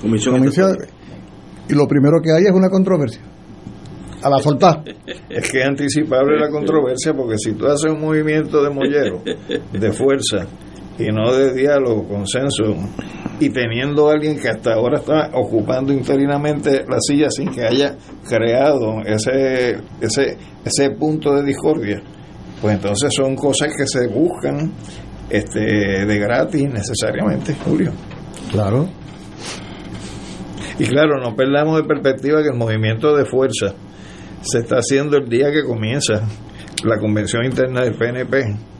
comisión, 0.00 0.46
y 1.68 1.74
lo 1.74 1.86
primero 1.86 2.20
que 2.22 2.32
hay 2.32 2.44
es 2.44 2.52
una 2.52 2.68
controversia. 2.68 3.22
A 4.22 4.28
la 4.28 4.38
soltar. 4.38 4.84
Es 5.30 5.50
que 5.50 5.60
es 5.60 5.66
anticipable 5.66 6.38
la 6.38 6.50
controversia 6.50 7.14
porque 7.14 7.38
si 7.38 7.52
tú 7.52 7.66
haces 7.66 7.92
un 7.92 8.00
movimiento 8.00 8.62
de 8.62 8.70
mollero, 8.70 9.22
de 9.24 9.92
fuerza, 9.92 10.46
y 10.98 11.06
no 11.12 11.32
de 11.32 11.54
diálogo, 11.54 12.06
consenso, 12.06 12.64
y 13.38 13.48
teniendo 13.50 14.08
a 14.08 14.12
alguien 14.12 14.38
que 14.38 14.48
hasta 14.48 14.74
ahora 14.74 14.98
está 14.98 15.30
ocupando 15.34 15.92
interinamente 15.92 16.84
la 16.86 16.98
silla 17.00 17.30
sin 17.30 17.48
que 17.50 17.64
haya 17.64 17.96
creado 18.28 19.00
ese, 19.06 19.78
ese, 20.00 20.36
ese 20.64 20.90
punto 20.90 21.32
de 21.34 21.44
discordia, 21.44 22.02
pues 22.60 22.74
entonces 22.74 23.10
son 23.14 23.36
cosas 23.36 23.68
que 23.76 23.86
se 23.86 24.06
buscan 24.08 24.72
este, 25.28 26.04
de 26.06 26.18
gratis 26.18 26.68
necesariamente, 26.68 27.54
Julio. 27.64 27.92
Claro. 28.50 28.88
Y 30.78 30.84
claro, 30.86 31.20
no 31.20 31.36
perdamos 31.36 31.76
de 31.76 31.84
perspectiva 31.84 32.42
que 32.42 32.48
el 32.48 32.56
movimiento 32.56 33.14
de 33.14 33.24
fuerza 33.24 33.74
se 34.40 34.58
está 34.58 34.76
haciendo 34.76 35.18
el 35.18 35.28
día 35.28 35.50
que 35.52 35.62
comienza 35.62 36.22
la 36.84 36.98
convención 36.98 37.44
interna 37.44 37.82
del 37.82 37.94
PNP 37.94 38.70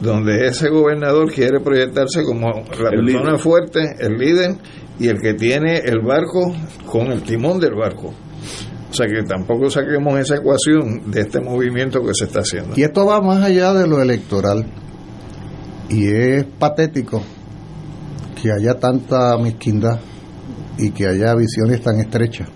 donde 0.00 0.46
ese 0.46 0.68
gobernador 0.68 1.32
quiere 1.32 1.60
proyectarse 1.60 2.22
como 2.24 2.48
la 2.48 2.90
persona 2.90 3.38
fuerte, 3.38 3.80
el 3.98 4.14
líder 4.14 4.56
y 4.98 5.08
el 5.08 5.20
que 5.20 5.34
tiene 5.34 5.78
el 5.78 6.00
barco 6.00 6.54
con 6.86 7.10
el 7.10 7.22
timón 7.22 7.60
del 7.60 7.74
barco. 7.74 8.12
O 8.94 8.96
sea 8.96 9.08
que 9.08 9.24
tampoco 9.24 9.68
saquemos 9.68 10.16
esa 10.20 10.36
ecuación 10.36 11.10
de 11.10 11.22
este 11.22 11.40
movimiento 11.40 12.00
que 12.00 12.14
se 12.14 12.26
está 12.26 12.40
haciendo. 12.40 12.74
Y 12.76 12.84
esto 12.84 13.04
va 13.04 13.20
más 13.20 13.42
allá 13.42 13.72
de 13.72 13.88
lo 13.88 14.00
electoral. 14.00 14.64
Y 15.90 16.06
es 16.06 16.44
patético 16.44 17.20
que 18.40 18.52
haya 18.52 18.78
tanta 18.78 19.36
mezquindad 19.36 19.98
y 20.78 20.90
que 20.90 21.08
haya 21.08 21.34
visiones 21.34 21.82
tan 21.82 21.98
estrechas 21.98 22.48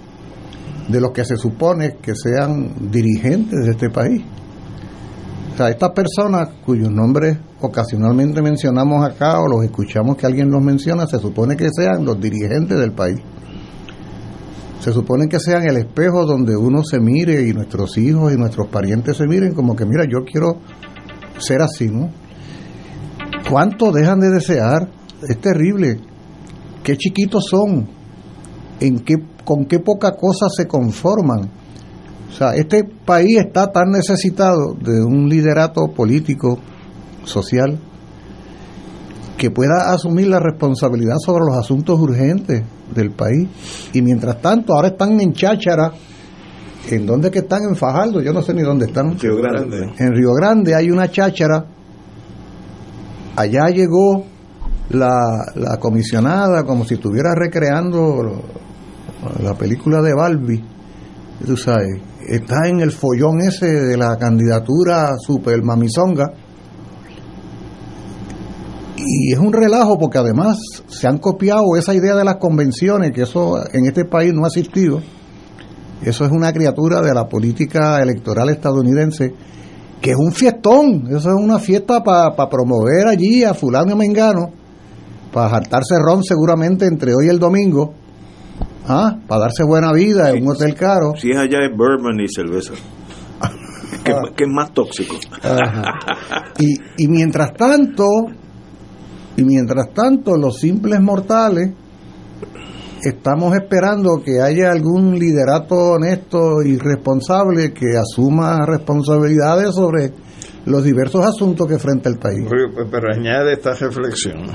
de 0.89 1.01
los 1.01 1.11
que 1.11 1.25
se 1.25 1.37
supone 1.37 1.97
que 2.01 2.15
sean 2.15 2.91
dirigentes 2.91 3.65
de 3.65 3.73
este 3.73 3.91
país 3.91 4.23
sea, 5.59 5.71
estas 5.71 5.91
personas 5.91 6.51
cuyos 6.65 6.91
nombres 6.91 7.37
ocasionalmente 7.61 8.41
mencionamos 8.41 9.05
acá 9.05 9.41
o 9.41 9.49
los 9.49 9.65
escuchamos 9.65 10.17
que 10.17 10.27
alguien 10.27 10.51
los 10.51 10.63
menciona, 10.63 11.07
se 11.07 11.19
supone 11.19 11.57
que 11.57 11.69
sean 11.71 12.05
los 12.05 12.21
dirigentes 12.21 12.79
del 12.79 12.93
país. 12.93 13.19
Se 14.81 14.93
supone 14.93 15.29
que 15.29 15.41
sean 15.41 15.65
el 15.69 15.77
espejo 15.77 16.25
donde 16.25 16.57
uno 16.57 16.83
se 16.85 17.01
mire 17.01 17.49
y 17.49 17.53
nuestros 17.53 17.99
hijos 17.99 18.33
y 18.33 18.37
nuestros 18.37 18.69
parientes 18.69 19.17
se 19.17 19.27
miren 19.27 19.53
como 19.53 19.75
que, 19.75 19.85
mira, 19.85 20.05
yo 20.05 20.25
quiero 20.25 20.59
ser 21.39 21.63
así, 21.63 21.89
¿no? 21.89 22.11
¿Cuánto 23.51 23.91
dejan 23.91 24.21
de 24.21 24.31
desear? 24.31 24.89
Es 25.29 25.41
terrible. 25.41 25.99
¿Qué 26.85 26.97
chiquitos 26.97 27.47
son? 27.51 27.89
¿En 28.79 29.01
qué, 29.01 29.17
¿Con 29.45 29.65
qué 29.65 29.81
poca 29.81 30.13
cosa 30.13 30.47
se 30.49 30.69
conforman? 30.69 31.51
O 32.29 32.33
sea, 32.33 32.55
este 32.55 32.85
país 32.85 33.39
está 33.39 33.73
tan 33.73 33.91
necesitado 33.91 34.75
de 34.75 35.03
un 35.03 35.29
liderato 35.29 35.89
político, 35.89 36.59
social, 37.25 37.81
que 39.37 39.51
pueda 39.51 39.93
asumir 39.93 40.29
la 40.29 40.39
responsabilidad 40.39 41.17
sobre 41.25 41.47
los 41.47 41.57
asuntos 41.57 41.99
urgentes 41.99 42.63
del 42.95 43.11
país. 43.11 43.49
Y 43.93 44.03
mientras 44.03 44.41
tanto, 44.41 44.75
ahora 44.75 44.89
están 44.89 45.21
en 45.21 45.33
Cháchara. 45.33 45.93
¿En 46.91 47.07
dónde 47.07 47.31
que 47.31 47.41
están? 47.41 47.63
En 47.69 47.77
Fajardo, 47.77 48.23
yo 48.23 48.33
no 48.33 48.43
sé 48.43 48.55
ni 48.55 48.63
dónde 48.63 48.87
están. 48.87 49.19
Río 49.19 49.37
Grande. 49.37 49.93
En 49.99 50.15
Río 50.15 50.33
Grande 50.33 50.75
hay 50.75 50.91
una 50.91 51.11
cháchara. 51.11 51.67
Allá 53.37 53.69
llegó 53.69 54.25
la, 54.91 55.53
la 55.55 55.77
comisionada 55.79 56.65
como 56.65 56.85
si 56.85 56.95
estuviera 56.95 57.35
recreando 57.35 58.43
la 59.43 59.55
película 59.55 60.01
de 60.01 60.15
Barbie. 60.15 60.65
Tú 61.45 61.57
sabes, 61.57 62.01
está 62.27 62.69
en 62.69 62.81
el 62.81 62.91
follón 62.91 63.41
ese 63.41 63.67
de 63.67 63.97
la 63.97 64.17
candidatura 64.17 65.17
super 65.19 65.63
mamizonga. 65.63 66.33
Y 68.99 69.33
es 69.33 69.39
un 69.39 69.53
relajo 69.53 69.99
porque 69.99 70.19
además 70.19 70.59
se 70.87 71.07
han 71.07 71.19
copiado 71.19 71.77
esa 71.77 71.95
idea 71.95 72.15
de 72.17 72.25
las 72.25 72.37
convenciones, 72.37 73.13
que 73.13 73.23
eso 73.23 73.59
en 73.73 73.87
este 73.87 74.05
país 74.05 74.33
no 74.35 74.45
ha 74.45 74.49
existido. 74.49 75.01
Eso 76.03 76.25
es 76.25 76.31
una 76.31 76.53
criatura 76.53 77.01
de 77.01 77.15
la 77.15 77.29
política 77.29 78.01
electoral 78.01 78.51
estadounidense, 78.51 79.35
que 80.01 80.11
es 80.11 80.17
un 80.17 80.33
fiestón, 80.33 81.07
eso 81.09 81.31
es 81.31 81.37
una 81.37 81.59
fiesta 81.59 82.03
para 82.03 82.49
promover 82.49 83.09
allí 83.09 83.43
a 83.43 83.55
fulano 83.55 83.93
y 83.93 83.97
mengano, 83.97 84.51
para 85.33 85.49
jartarse 85.49 85.97
ron 85.99 86.23
seguramente 86.23 86.87
entre 86.87 87.13
hoy 87.13 87.27
y 87.27 87.31
el 87.31 87.39
domingo 87.39 87.95
¿Ah? 88.89 89.19
Para 89.29 89.43
darse 89.43 89.65
buena 89.65 89.93
vida 89.93 90.31
en 90.31 90.43
un 90.43 90.53
hotel 90.53 90.75
caro. 90.75 91.13
Si 91.15 91.31
es 91.31 91.37
allá 91.37 91.59
es 91.67 91.77
bourbon 91.77 92.19
y 92.21 92.27
cerveza. 92.27 92.73
que, 94.05 94.45
es 94.45 94.51
más 94.51 94.73
tóxico. 94.73 95.15
Y, 96.61 97.05
y 97.05 97.07
mientras 97.07 97.53
tanto, 97.55 98.05
y 99.39 99.45
mientras 99.45 99.95
tanto, 99.95 100.37
los 100.37 100.59
simples 100.59 101.01
mortales 101.01 101.71
estamos 103.05 103.55
esperando 103.55 104.21
que 104.21 104.41
haya 104.43 104.73
algún 104.73 105.17
liderato 105.17 105.77
honesto 105.93 106.61
y 106.65 106.77
responsable 106.77 107.73
que 107.73 107.97
asuma 107.97 108.67
responsabilidades 108.67 109.77
sobre 109.77 110.11
los 110.67 110.83
diversos 110.83 111.25
asuntos 111.25 111.69
que 111.69 111.75
enfrenta 111.75 112.09
el 112.09 112.19
país. 112.19 112.49
Pero 112.91 113.13
añade 113.15 113.53
esta 113.53 113.75
reflexión. 113.75 114.49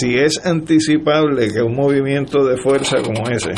Si 0.00 0.16
es 0.16 0.44
anticipable 0.44 1.52
que 1.52 1.62
un 1.62 1.76
movimiento 1.76 2.44
de 2.44 2.56
fuerza 2.56 2.96
como 3.00 3.30
ese 3.30 3.52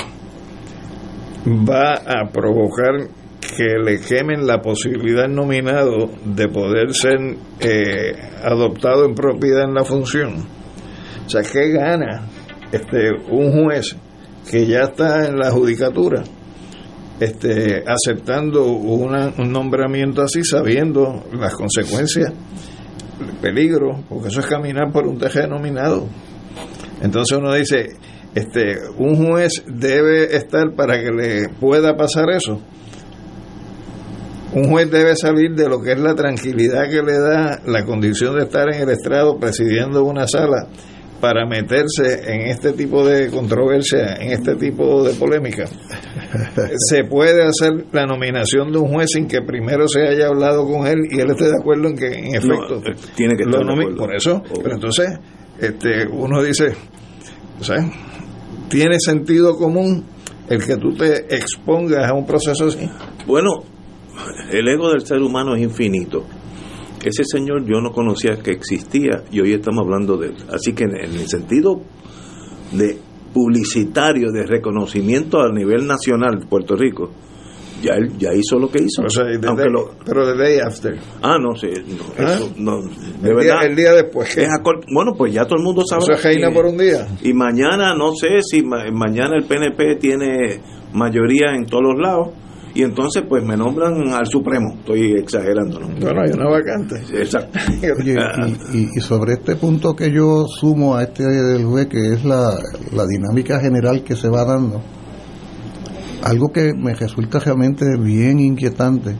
va 1.46 1.94
a 1.94 2.30
provocar 2.30 3.08
que 3.56 3.78
le 3.82 4.00
quemen 4.00 4.46
la 4.46 4.60
posibilidad 4.60 5.28
nominado 5.28 6.10
de 6.24 6.48
poder 6.48 6.92
ser 6.92 7.18
eh, 7.60 8.12
adoptado 8.42 9.06
en 9.06 9.14
propiedad 9.14 9.64
en 9.64 9.74
la 9.74 9.84
función. 9.84 10.46
O 11.24 11.28
sea, 11.30 11.42
¿qué 11.42 11.70
gana 11.70 12.28
este 12.70 13.12
un 13.30 13.52
juez 13.52 13.96
que 14.50 14.66
ya 14.66 14.82
está 14.82 15.26
en 15.26 15.38
la 15.38 15.50
judicatura 15.50 16.22
este, 17.20 17.82
aceptando 17.86 18.66
un 18.66 19.50
nombramiento 19.50 20.22
así, 20.22 20.44
sabiendo 20.44 21.24
las 21.32 21.54
consecuencias, 21.54 22.32
el 23.20 23.36
peligro, 23.40 24.04
porque 24.08 24.28
eso 24.28 24.40
es 24.40 24.46
caminar 24.46 24.92
por 24.92 25.06
un 25.06 25.18
teje 25.18 25.40
denominado. 25.40 26.06
Entonces 27.00 27.38
uno 27.38 27.54
dice, 27.54 27.88
este, 28.34 28.76
un 28.98 29.16
juez 29.16 29.64
debe 29.66 30.36
estar 30.36 30.74
para 30.74 31.00
que 31.00 31.10
le 31.10 31.48
pueda 31.48 31.96
pasar 31.96 32.30
eso. 32.30 32.60
Un 34.52 34.70
juez 34.70 34.90
debe 34.90 35.16
salir 35.16 35.54
de 35.54 35.68
lo 35.68 35.80
que 35.80 35.92
es 35.92 35.98
la 35.98 36.14
tranquilidad 36.14 36.88
que 36.88 37.02
le 37.02 37.18
da 37.18 37.60
la 37.66 37.84
condición 37.84 38.36
de 38.36 38.44
estar 38.44 38.72
en 38.72 38.82
el 38.82 38.90
estrado 38.90 39.38
presidiendo 39.38 40.04
una 40.04 40.26
sala 40.26 40.68
para 41.20 41.46
meterse 41.46 42.32
en 42.32 42.42
este 42.42 42.72
tipo 42.72 43.04
de 43.04 43.30
controversia, 43.30 44.16
en 44.16 44.32
este 44.32 44.54
tipo 44.56 45.02
de 45.02 45.14
polémica. 45.14 45.64
se 46.90 47.04
puede 47.04 47.42
hacer 47.42 47.86
la 47.92 48.06
nominación 48.06 48.72
de 48.72 48.78
un 48.78 48.92
juez 48.92 49.10
sin 49.12 49.26
que 49.26 49.42
primero 49.42 49.88
se 49.88 50.06
haya 50.06 50.28
hablado 50.28 50.66
con 50.66 50.86
él 50.86 50.98
y 51.10 51.20
él 51.20 51.30
esté 51.30 51.46
de 51.46 51.56
acuerdo 51.58 51.88
en 51.88 51.96
que 51.96 52.06
en 52.06 52.34
efecto 52.34 52.76
eh, 52.84 52.94
tiene 53.14 53.36
que 53.36 53.44
estar 53.44 53.62
por 53.96 54.14
eso 54.14 54.42
pero 54.62 54.74
entonces 54.74 55.18
este 55.58 56.06
uno 56.06 56.42
dice 56.42 56.74
¿sabes? 57.60 57.84
tiene 58.68 58.98
sentido 58.98 59.56
común 59.56 60.04
el 60.48 60.64
que 60.64 60.76
tú 60.76 60.94
te 60.94 61.34
expongas 61.34 62.10
a 62.10 62.14
un 62.14 62.26
proceso 62.26 62.66
así 62.66 62.90
bueno 63.26 63.75
el 64.50 64.68
ego 64.68 64.90
del 64.90 65.06
ser 65.06 65.22
humano 65.22 65.54
es 65.54 65.62
infinito 65.62 66.24
ese 67.06 67.22
señor 67.24 67.64
yo 67.64 67.80
no 67.80 67.92
conocía 67.92 68.36
que 68.42 68.50
existía 68.50 69.22
y 69.30 69.40
hoy 69.40 69.52
estamos 69.52 69.84
hablando 69.84 70.16
de 70.16 70.28
él. 70.28 70.36
Así 70.52 70.72
que 70.72 70.84
en, 70.84 70.96
el 70.96 71.28
sentido 71.28 71.80
de 72.72 72.98
publicitario, 73.32 74.32
de 74.32 74.44
reconocimiento 74.44 75.40
a 75.40 75.52
nivel 75.52 75.86
nacional 75.86 76.40
de 76.40 76.46
Puerto 76.46 76.74
Rico, 76.74 77.10
ya 77.80 77.92
él 77.94 78.16
ya 78.18 78.32
hizo 78.32 78.58
lo 78.58 78.68
que 78.70 78.82
hizo. 78.82 79.02
pero 80.04 80.26
de 80.26 80.36
day 80.36 80.58
after. 80.58 80.98
Ah, 81.22 81.36
no 81.38 81.54
sé. 81.54 81.68
¿Ah? 82.18 82.38
el, 83.62 83.76
día, 83.76 83.92
después. 83.92 84.36
bueno, 84.92 85.12
pues 85.16 85.32
ya 85.32 85.44
todo 85.44 85.58
el 85.58 85.64
mundo 85.64 85.82
sabe. 85.88 86.02
Eso 86.02 86.52
por 86.52 86.66
un 86.66 86.78
día. 86.78 87.06
Y 87.22 87.34
mañana, 87.34 87.94
no 87.94 88.14
sé 88.16 88.40
si 88.42 88.62
mañana 88.62 89.36
el 89.36 89.44
PNP 89.44 89.96
tiene 89.96 90.60
mayoría 90.92 91.54
en 91.54 91.66
todos 91.66 91.84
los 91.84 92.00
lados 92.00 92.45
y 92.76 92.82
entonces 92.82 93.22
pues 93.26 93.42
me 93.42 93.56
nombran 93.56 94.12
al 94.12 94.26
Supremo, 94.26 94.74
estoy 94.78 95.12
exagerando, 95.18 95.80
¿no? 95.80 95.88
Bueno, 95.98 96.20
hay 96.20 96.30
una 96.32 96.50
vacante. 96.50 96.96
Exacto. 97.14 97.58
y, 98.74 99.00
sobre 99.00 99.32
este 99.32 99.56
punto 99.56 99.96
que 99.96 100.12
yo 100.12 100.44
sumo 100.46 100.94
a 100.94 101.04
este 101.04 101.24
del 101.24 101.64
juez, 101.64 101.86
que 101.86 102.12
es 102.12 102.24
la, 102.26 102.50
la 102.92 103.06
dinámica 103.06 103.58
general 103.60 104.04
que 104.04 104.14
se 104.14 104.28
va 104.28 104.44
dando, 104.44 104.82
algo 106.22 106.48
que 106.52 106.74
me 106.74 106.92
resulta 106.94 107.38
realmente 107.38 107.86
bien 107.98 108.40
inquietante 108.40 109.16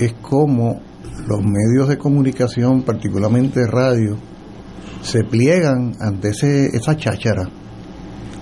es 0.00 0.14
cómo 0.20 0.80
los 1.28 1.40
medios 1.40 1.88
de 1.88 1.98
comunicación, 1.98 2.82
particularmente 2.82 3.64
radio, 3.64 4.16
se 5.02 5.22
pliegan 5.22 5.92
ante 6.00 6.30
ese, 6.30 6.66
esa 6.76 6.96
cháchara 6.96 7.48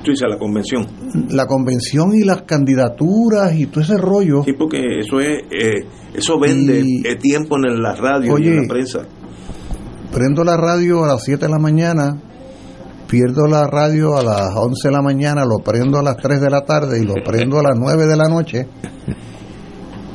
Tú 0.02 0.12
dices 0.12 0.28
la 0.28 0.38
convención. 0.38 0.87
La 1.30 1.47
convención 1.47 2.15
y 2.15 2.25
las 2.25 2.43
candidaturas 2.43 3.54
y 3.54 3.67
todo 3.67 3.82
ese 3.82 3.99
rollo. 3.99 4.43
Sí, 4.45 4.54
porque 4.54 5.00
eso 5.00 5.21
es 5.21 5.45
eh, 5.50 5.86
eso 6.15 6.39
vende 6.41 6.82
tiempo 7.21 7.56
en 7.56 7.82
la 7.82 7.95
radio 7.95 8.39
y 8.39 8.49
en 8.49 8.63
la 8.63 8.69
prensa. 8.69 9.00
Prendo 10.13 10.43
la 10.43 10.56
radio 10.56 11.04
a 11.04 11.08
las 11.08 11.23
7 11.25 11.45
de 11.45 11.52
la 11.52 11.58
mañana, 11.58 12.21
pierdo 13.06 13.47
la 13.47 13.67
radio 13.67 14.17
a 14.17 14.23
las 14.23 14.56
11 14.56 14.89
de 14.89 14.93
la 14.93 15.02
mañana, 15.02 15.45
lo 15.45 15.58
prendo 15.58 15.99
a 15.99 16.02
las 16.02 16.17
3 16.17 16.41
de 16.41 16.50
la 16.50 16.63
tarde 16.63 17.00
y 17.00 17.04
lo 17.04 17.15
prendo 17.25 17.58
a 17.58 17.63
las 17.63 17.78
9 17.78 18.06
de 18.06 18.17
la 18.17 18.28
noche. 18.28 18.67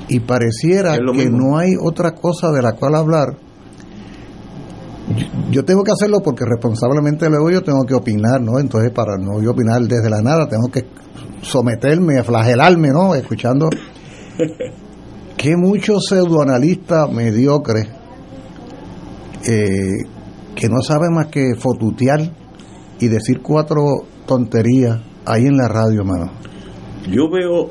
Y 0.08 0.20
pareciera 0.20 0.98
que 0.98 1.30
no 1.30 1.58
hay 1.58 1.74
otra 1.82 2.14
cosa 2.14 2.52
de 2.52 2.62
la 2.62 2.74
cual 2.74 2.96
hablar 2.96 3.45
yo, 5.52 5.64
tengo 5.64 5.84
que 5.84 5.92
hacerlo 5.92 6.20
porque 6.24 6.46
responsablemente 6.46 7.30
luego 7.30 7.50
yo 7.50 7.62
tengo 7.62 7.84
que 7.86 7.94
opinar, 7.94 8.42
¿no? 8.42 8.60
Entonces, 8.60 8.92
para 8.92 9.18
no 9.18 9.42
yo 9.42 9.52
opinar 9.52 9.82
desde 9.82 10.10
la 10.10 10.22
nada, 10.22 10.48
tengo 10.48 10.68
que 10.70 10.86
someterme, 11.42 12.24
flagelarme, 12.24 12.90
¿no? 12.90 13.16
Escuchando 13.16 13.70
que 15.38 15.56
muchos 15.58 16.06
pseudoanalistas 16.08 17.12
mediocres 17.12 17.88
eh, 19.48 20.08
que 20.56 20.70
no 20.70 20.82
saben 20.82 21.14
más 21.14 21.28
que 21.28 21.56
fotutear 21.58 22.22
y 23.00 23.08
decir 23.08 23.42
cuatro 23.42 23.84
tonterías 24.26 25.00
ahí 25.26 25.46
en 25.46 25.58
la 25.58 25.68
radio, 25.68 26.04
mano. 26.04 26.32
Yo 27.10 27.30
veo 27.30 27.70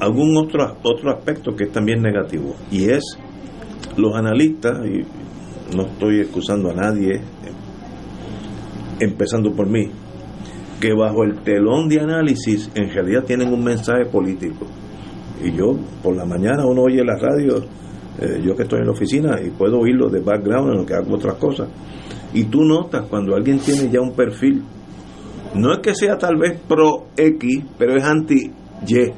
algún 0.00 0.36
otro, 0.36 0.76
otro 0.82 1.10
aspecto 1.10 1.54
que 1.54 1.64
es 1.64 1.72
también 1.72 2.00
negativo 2.00 2.54
y 2.70 2.90
es 2.90 3.18
los 3.96 4.14
analistas, 4.14 4.78
y 4.86 5.04
no 5.74 5.86
estoy 5.86 6.20
excusando 6.20 6.70
a 6.70 6.74
nadie, 6.74 7.20
empezando 9.00 9.52
por 9.52 9.68
mí, 9.68 9.90
que 10.80 10.92
bajo 10.94 11.24
el 11.24 11.42
telón 11.42 11.88
de 11.88 12.00
análisis 12.00 12.70
en 12.74 12.90
realidad 12.90 13.24
tienen 13.24 13.52
un 13.52 13.62
mensaje 13.62 14.04
político. 14.06 14.66
Y 15.42 15.52
yo, 15.52 15.76
por 16.02 16.16
la 16.16 16.24
mañana 16.24 16.64
uno 16.66 16.82
oye 16.82 17.04
la 17.04 17.16
radio, 17.16 17.64
eh, 18.20 18.40
yo 18.44 18.54
que 18.54 18.62
estoy 18.62 18.80
en 18.80 18.86
la 18.86 18.92
oficina, 18.92 19.40
y 19.44 19.50
puedo 19.50 19.80
oírlo 19.80 20.08
de 20.08 20.20
background 20.20 20.72
en 20.72 20.78
lo 20.78 20.86
que 20.86 20.94
hago 20.94 21.14
otras 21.14 21.34
cosas. 21.34 21.68
Y 22.34 22.44
tú 22.44 22.62
notas 22.64 23.06
cuando 23.08 23.34
alguien 23.34 23.58
tiene 23.58 23.90
ya 23.90 24.00
un 24.00 24.12
perfil, 24.12 24.62
no 25.54 25.72
es 25.72 25.80
que 25.80 25.94
sea 25.94 26.16
tal 26.16 26.36
vez 26.36 26.58
pro 26.66 27.06
X, 27.16 27.64
pero 27.78 27.96
es 27.96 28.04
anti 28.04 28.50
Y 28.86 29.12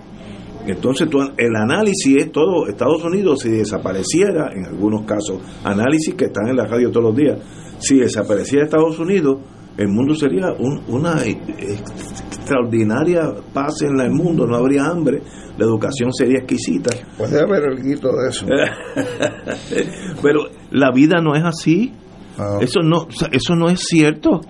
entonces 0.67 1.09
el 1.37 1.57
análisis 1.57 2.17
es 2.17 2.33
todo, 2.33 2.67
Estados 2.69 3.05
Unidos 3.05 3.41
si 3.41 3.51
desapareciera, 3.51 4.51
en 4.53 4.67
algunos 4.67 5.05
casos, 5.05 5.41
análisis 5.63 6.15
que 6.15 6.25
están 6.27 6.49
en 6.49 6.57
la 6.57 6.67
radio 6.67 6.91
todos 6.91 7.07
los 7.07 7.17
días, 7.17 7.39
si 7.79 7.99
desapareciera 7.99 8.65
Estados 8.65 8.99
Unidos, 8.99 9.39
el 9.77 9.89
mundo 9.89 10.15
sería 10.15 10.53
una 10.89 11.17
extraordinaria 11.25 13.33
paz 13.53 13.83
en 13.83 14.01
el 14.01 14.13
mundo, 14.13 14.47
no 14.47 14.57
habría 14.57 14.87
hambre, 14.87 15.21
la 15.59 15.65
educación 15.65 16.13
sería 16.13 16.39
exquisita. 16.39 16.91
Puede 17.19 17.41
haber 17.41 17.73
el 17.73 17.83
guito 17.83 18.09
de 18.09 18.29
eso. 18.29 18.47
Pero 20.23 20.45
la 20.71 20.93
vida 20.93 21.21
no 21.21 21.35
es 21.35 21.43
así. 21.45 21.93
Ah. 22.39 22.59
Eso 22.61 22.83
no 22.83 23.09
eso 23.31 23.55
no 23.55 23.69
es 23.69 23.81
cierto. 23.81 24.41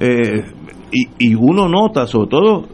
Eh, 0.00 0.42
y, 0.90 1.30
y 1.30 1.34
uno 1.34 1.68
nota, 1.68 2.06
sobre 2.06 2.28
todo 2.28 2.66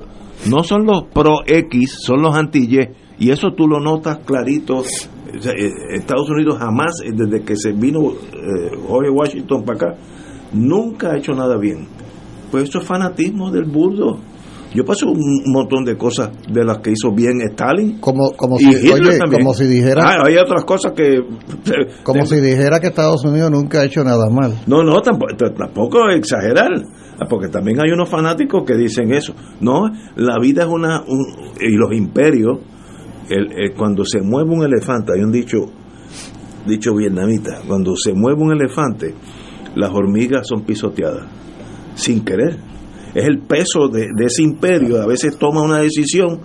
no 0.51 0.62
son 0.62 0.85
los 0.85 1.05
pro 1.12 1.38
X, 1.47 1.99
son 2.05 2.23
los 2.23 2.37
anti 2.37 2.66
Y. 2.66 2.79
Y 3.18 3.31
eso 3.31 3.53
tú 3.57 3.66
lo 3.66 3.81
notas 3.81 4.18
clarito. 4.25 4.83
Eh, 4.83 5.97
Estados 5.97 6.29
Unidos 6.31 6.59
jamás, 6.59 7.01
eh, 7.05 7.11
desde 7.12 7.44
que 7.44 7.57
se 7.57 7.73
vino 7.73 8.01
eh, 8.11 8.77
Jorge 8.87 9.11
Washington 9.11 9.64
para 9.64 9.77
acá, 9.77 9.99
nunca 10.53 11.12
ha 11.12 11.16
hecho 11.18 11.33
nada 11.33 11.57
bien. 11.57 11.88
Pues 12.51 12.64
eso 12.64 12.79
es 12.79 12.85
fanatismo 12.85 13.51
del 13.51 13.64
burdo. 13.64 14.20
Yo 14.75 14.85
paso 14.85 15.07
un 15.07 15.53
montón 15.53 15.85
de 15.85 15.97
cosas 15.97 16.31
de 16.51 16.64
las 16.64 16.79
que 16.79 16.90
hizo 16.90 17.12
bien 17.12 17.40
Stalin. 17.53 18.01
Como, 18.01 18.33
como, 18.37 18.59
si, 18.59 18.66
como 19.31 19.55
si 19.55 19.66
dijera. 19.66 20.03
Ah, 20.05 20.23
hay 20.27 20.37
otras 20.37 20.64
cosas 20.64 20.92
que. 20.97 21.20
Como 22.03 22.27
si 22.27 22.40
dijera 22.40 22.81
que 22.81 22.88
Estados 22.88 23.25
Unidos 23.25 23.53
nunca 23.53 23.81
ha 23.81 23.85
hecho 23.85 24.03
nada 24.03 24.29
mal. 24.31 24.53
No, 24.66 24.83
no, 24.83 25.01
tampoco, 25.01 25.33
tampoco 25.57 26.11
exagerar. 26.11 26.73
Porque 27.29 27.48
también 27.48 27.79
hay 27.81 27.92
unos 27.92 28.09
fanáticos 28.09 28.64
que 28.64 28.74
dicen 28.74 29.12
eso. 29.12 29.35
No, 29.61 29.90
la 30.16 30.38
vida 30.38 30.64
es 30.64 30.68
una. 30.68 31.05
y 31.61 31.77
los 31.77 31.92
imperios, 31.92 32.59
el, 33.29 33.74
cuando 33.77 34.05
se 34.05 34.20
mueve 34.20 34.50
un 34.50 34.64
elefante, 34.64 35.12
hay 35.14 35.22
un 35.22 35.33
dicho, 35.33 35.66
dicho 36.66 36.94
vietnamita, 36.94 37.62
cuando 37.66 37.94
se 37.96 38.12
mueve 38.12 38.42
un 38.42 38.53
elefante, 38.53 39.14
las 39.77 39.90
hormigas 39.90 40.46
son 40.48 40.62
pisoteadas. 40.62 41.27
Sin 41.94 42.24
querer 42.24 42.59
es 43.14 43.24
el 43.27 43.38
peso 43.38 43.88
de, 43.88 44.09
ese 44.24 44.42
imperio, 44.42 45.00
a 45.00 45.07
veces 45.07 45.38
toma 45.38 45.62
una 45.62 45.79
decisión 45.79 46.40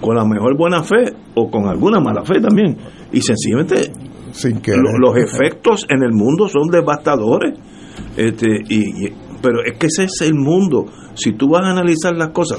con 0.00 0.14
la 0.14 0.24
mejor 0.24 0.56
buena 0.56 0.82
fe 0.82 1.14
o 1.34 1.50
con 1.50 1.66
alguna 1.66 1.98
mala 1.98 2.22
fe 2.24 2.40
también, 2.40 2.76
y 3.10 3.22
sencillamente 3.22 3.90
Sin 4.32 4.60
los 5.00 5.16
efectos 5.16 5.86
en 5.88 6.02
el 6.02 6.12
mundo 6.12 6.48
son 6.48 6.68
devastadores. 6.70 7.58
Este, 8.16 8.48
y, 8.68 9.08
pero 9.44 9.62
es 9.62 9.78
que 9.78 9.86
ese 9.86 10.04
es 10.04 10.20
el 10.22 10.34
mundo. 10.34 10.86
Si 11.14 11.32
tú 11.32 11.50
vas 11.50 11.64
a 11.64 11.72
analizar 11.72 12.16
las 12.16 12.30
cosas. 12.30 12.58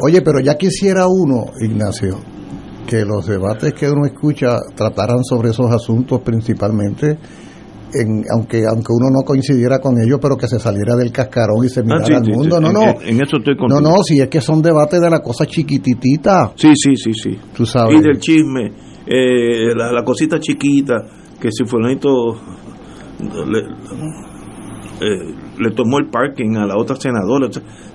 Oye, 0.00 0.22
pero 0.22 0.38
ya 0.40 0.56
quisiera 0.56 1.06
uno, 1.08 1.46
Ignacio, 1.60 2.20
que 2.86 3.04
los 3.04 3.26
debates 3.26 3.74
que 3.74 3.90
uno 3.90 4.06
escucha 4.06 4.58
trataran 4.76 5.24
sobre 5.24 5.50
esos 5.50 5.70
asuntos 5.72 6.20
principalmente 6.20 7.18
aunque 8.32 8.62
aunque 8.68 8.92
uno 8.92 9.10
no 9.10 9.22
coincidiera 9.24 9.78
con 9.78 9.94
ellos, 10.00 10.18
pero 10.20 10.36
que 10.36 10.48
se 10.48 10.58
saliera 10.58 10.96
del 10.96 11.12
cascarón 11.12 11.64
y 11.64 11.68
se 11.68 11.80
ah, 11.80 11.84
mirara 11.84 12.18
al 12.18 12.28
mundo. 12.28 12.60
no, 12.60 12.72
no. 12.72 13.00
En, 13.02 13.22
eso 13.22 13.36
estoy 13.38 13.54
No, 13.68 13.80
no, 13.80 14.02
si 14.02 14.20
es 14.20 14.28
que 14.28 14.40
son 14.40 14.62
debates 14.62 15.00
de 15.00 15.10
la 15.10 15.20
cosa 15.20 15.46
chiquititita. 15.46 16.52
Sí, 16.56 16.72
sí, 16.74 16.96
sí, 16.96 17.12
sí. 17.14 17.38
Tú 17.56 17.64
sabes. 17.64 17.98
Y 17.98 18.02
del 18.02 18.18
chisme, 18.18 18.72
eh, 19.06 19.74
la, 19.74 20.02
cosita 20.04 20.38
chiquita, 20.40 20.94
que 21.40 21.50
si 21.50 21.64
fulanito 21.64 22.34
le, 23.46 23.60
eh, 25.00 25.34
le 25.58 25.70
tomó 25.70 25.98
el 25.98 26.08
parking 26.08 26.56
a 26.56 26.66
la 26.66 26.76
otra 26.76 26.96
senadora, 26.96 27.48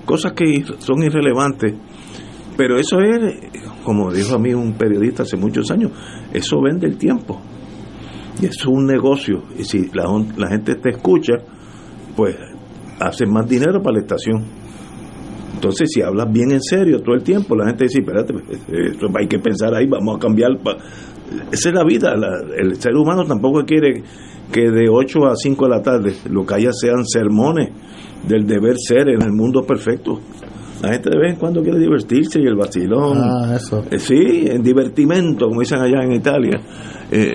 cosas 0.04 0.32
que 0.32 0.64
son 0.78 1.02
irrelevantes. 1.02 1.74
Pero 2.56 2.76
eso 2.76 3.00
es, 3.00 3.50
como 3.84 4.12
dijo 4.12 4.34
a 4.34 4.38
mí 4.38 4.52
un 4.52 4.74
periodista 4.74 5.22
hace 5.22 5.36
muchos 5.36 5.70
años, 5.70 5.92
eso 6.32 6.60
vende 6.62 6.86
el 6.86 6.96
tiempo. 6.96 7.40
Y 8.40 8.46
es 8.46 8.66
un 8.66 8.86
negocio. 8.86 9.42
Y 9.58 9.64
si 9.64 9.90
la, 9.92 10.04
la 10.36 10.48
gente 10.48 10.74
te 10.76 10.90
escucha, 10.90 11.34
pues 12.16 12.36
hace 12.98 13.26
más 13.26 13.48
dinero 13.48 13.82
para 13.82 13.94
la 13.96 14.00
estación. 14.00 14.44
Entonces, 15.54 15.90
si 15.92 16.00
hablas 16.00 16.32
bien 16.32 16.52
en 16.52 16.62
serio 16.62 17.00
todo 17.00 17.14
el 17.14 17.22
tiempo, 17.22 17.54
la 17.56 17.66
gente 17.66 17.84
dice, 17.84 18.00
espérate, 18.00 18.32
hay 19.18 19.26
que 19.26 19.38
pensar 19.38 19.74
ahí, 19.74 19.86
vamos 19.86 20.16
a 20.16 20.18
cambiar. 20.18 20.52
Esa 21.52 21.68
es 21.68 21.74
la 21.74 21.84
vida. 21.84 22.14
el 22.56 22.76
ser 22.76 22.94
humano 22.94 23.24
tampoco 23.24 23.64
quiere 23.64 24.02
que 24.52 24.70
de 24.70 24.88
8 24.88 25.26
a 25.26 25.36
5 25.36 25.64
de 25.64 25.70
la 25.70 25.82
tarde 25.82 26.14
lo 26.30 26.44
que 26.44 26.54
haya 26.54 26.72
sean 26.72 27.04
sermones 27.04 27.70
del 28.26 28.46
deber 28.46 28.76
ser 28.78 29.08
en 29.08 29.22
el 29.22 29.32
mundo 29.32 29.64
perfecto. 29.64 30.20
La 30.82 30.92
gente 30.92 31.10
de 31.10 31.18
vez 31.18 31.34
en 31.34 31.38
cuando 31.38 31.62
quiere 31.62 31.78
divertirse 31.78 32.40
y 32.40 32.46
el 32.46 32.56
vacilón. 32.56 33.18
Ah, 33.18 33.54
eso. 33.56 33.84
Eh, 33.90 33.98
sí, 33.98 34.46
en 34.46 34.62
divertimento, 34.62 35.46
como 35.46 35.60
dicen 35.60 35.78
allá 35.78 36.02
en 36.02 36.12
Italia. 36.12 36.58
Eh, 37.10 37.34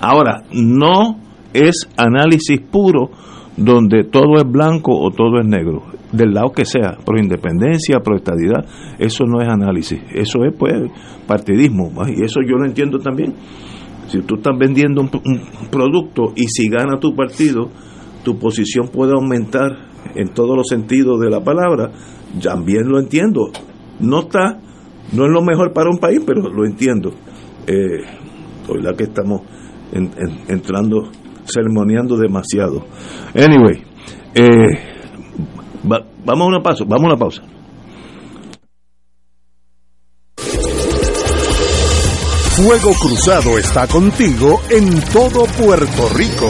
ahora, 0.00 0.42
no 0.52 1.18
es 1.52 1.88
análisis 1.96 2.60
puro 2.60 3.10
donde 3.56 4.04
todo 4.04 4.36
es 4.36 4.44
blanco 4.44 4.92
o 4.92 5.10
todo 5.10 5.40
es 5.40 5.46
negro, 5.46 5.84
del 6.12 6.32
lado 6.32 6.50
que 6.50 6.64
sea, 6.64 6.96
pro 7.04 7.18
independencia, 7.18 8.00
pro 8.00 8.16
estadidad, 8.16 8.64
eso 8.98 9.24
no 9.24 9.40
es 9.40 9.48
análisis, 9.48 10.00
eso 10.12 10.44
es 10.44 10.54
pues 10.58 10.72
partidismo, 11.26 11.92
y 12.08 12.24
eso 12.24 12.40
yo 12.46 12.56
lo 12.56 12.66
entiendo 12.66 12.98
también. 12.98 13.34
Si 14.08 14.20
tú 14.22 14.36
estás 14.36 14.56
vendiendo 14.58 15.00
un, 15.00 15.10
producto 15.70 16.32
y 16.36 16.44
si 16.48 16.68
gana 16.68 16.98
tu 16.98 17.14
partido, 17.14 17.70
tu 18.22 18.38
posición 18.38 18.88
puede 18.88 19.12
aumentar 19.12 19.72
en 20.14 20.32
todos 20.32 20.56
los 20.56 20.68
sentidos 20.68 21.20
de 21.20 21.30
la 21.30 21.42
palabra, 21.42 21.90
también 22.42 22.88
lo 22.88 22.98
entiendo. 23.00 23.50
No 24.00 24.20
está, 24.20 24.60
no 25.12 25.24
es 25.24 25.30
lo 25.30 25.42
mejor 25.42 25.72
para 25.72 25.90
un 25.90 25.98
país, 25.98 26.20
pero 26.26 26.42
lo 26.42 26.66
entiendo. 26.66 27.12
Eh, 27.66 28.02
la 28.80 28.94
que 28.94 29.04
estamos 29.04 29.42
entrando, 30.48 31.10
ceremoniando 31.44 32.16
demasiado. 32.16 32.84
Anyway, 33.34 33.82
eh, 34.34 34.78
vamos 35.82 36.40
a 36.40 36.48
una 36.48 36.62
pausa, 36.62 36.84
vamos 36.84 37.04
a 37.04 37.06
una 37.06 37.16
pausa. 37.16 37.42
Fuego 42.56 42.92
Cruzado 42.94 43.58
está 43.58 43.88
contigo 43.88 44.62
en 44.70 45.00
todo 45.12 45.44
Puerto 45.58 46.08
Rico. 46.14 46.48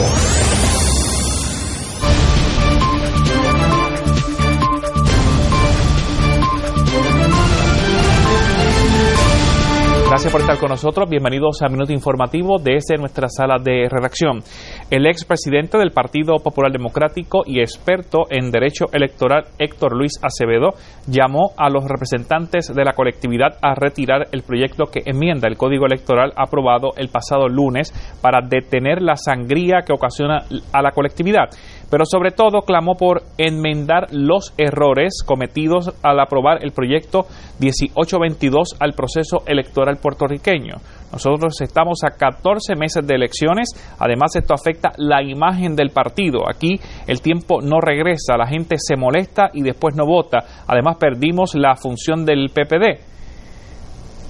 Gracias 10.07 10.31
por 10.31 10.41
estar 10.41 10.59
con 10.59 10.69
nosotros. 10.69 11.09
Bienvenidos 11.09 11.61
a 11.63 11.69
Minuto 11.69 11.91
Informativo 11.91 12.57
desde 12.57 12.97
nuestra 12.97 13.27
sala 13.27 13.57
de 13.61 13.89
redacción. 13.89 14.43
El 14.91 15.07
expresidente 15.07 15.79
del 15.79 15.89
Partido 15.89 16.35
Popular 16.35 16.71
Democrático 16.71 17.41
y 17.43 17.59
experto 17.59 18.25
en 18.29 18.51
derecho 18.51 18.85
electoral 18.93 19.45
Héctor 19.57 19.97
Luis 19.97 20.11
Acevedo 20.21 20.75
llamó 21.07 21.53
a 21.57 21.71
los 21.71 21.85
representantes 21.85 22.71
de 22.71 22.85
la 22.85 22.93
colectividad 22.93 23.57
a 23.63 23.73
retirar 23.73 24.27
el 24.31 24.43
proyecto 24.43 24.85
que 24.85 25.01
enmienda 25.03 25.47
el 25.47 25.57
Código 25.57 25.87
Electoral 25.87 26.33
aprobado 26.35 26.91
el 26.97 27.09
pasado 27.09 27.47
lunes 27.47 27.91
para 28.21 28.47
detener 28.47 29.01
la 29.01 29.15
sangría 29.15 29.81
que 29.81 29.93
ocasiona 29.93 30.43
a 30.71 30.81
la 30.83 30.91
colectividad 30.91 31.49
pero 31.95 32.03
sobre 32.05 32.31
todo 32.31 32.63
clamó 32.63 32.95
por 32.95 33.23
enmendar 33.37 34.07
los 34.11 34.53
errores 34.57 35.23
cometidos 35.25 35.95
al 36.03 36.19
aprobar 36.19 36.61
el 36.61 36.73
proyecto 36.73 37.25
1822 37.59 38.75
al 38.81 38.91
proceso 38.91 39.43
electoral 39.47 39.95
puertorriqueño. 40.01 40.75
Nosotros 41.13 41.61
estamos 41.61 41.99
a 42.03 42.17
14 42.17 42.75
meses 42.75 43.07
de 43.07 43.15
elecciones, 43.15 43.69
además 43.97 44.35
esto 44.35 44.53
afecta 44.53 44.91
la 44.97 45.23
imagen 45.23 45.77
del 45.77 45.91
partido. 45.91 46.39
Aquí 46.49 46.81
el 47.07 47.21
tiempo 47.21 47.61
no 47.61 47.79
regresa, 47.79 48.35
la 48.35 48.47
gente 48.47 48.75
se 48.77 48.97
molesta 48.97 49.51
y 49.53 49.61
después 49.61 49.95
no 49.95 50.05
vota. 50.05 50.39
Además 50.67 50.97
perdimos 50.99 51.55
la 51.55 51.77
función 51.77 52.25
del 52.25 52.49
PPD. 52.49 52.99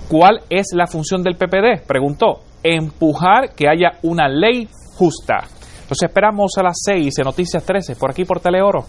¿Cuál 0.07 0.41
es 0.51 0.67
la 0.75 0.85
función 0.85 1.23
del 1.23 1.33
PPD? 1.33 1.83
Preguntó. 1.87 2.41
Empujar 2.61 3.55
que 3.55 3.67
haya 3.67 3.93
una 4.03 4.27
ley 4.27 4.67
justa. 4.99 5.54
Los 5.89 6.01
esperamos 6.01 6.51
a 6.57 6.63
las 6.63 6.77
6 6.83 7.13
en 7.19 7.23
Noticias 7.23 7.63
13, 7.63 7.95
por 7.95 8.09
aquí 8.09 8.25
por 8.25 8.39
Teleoro. 8.39 8.85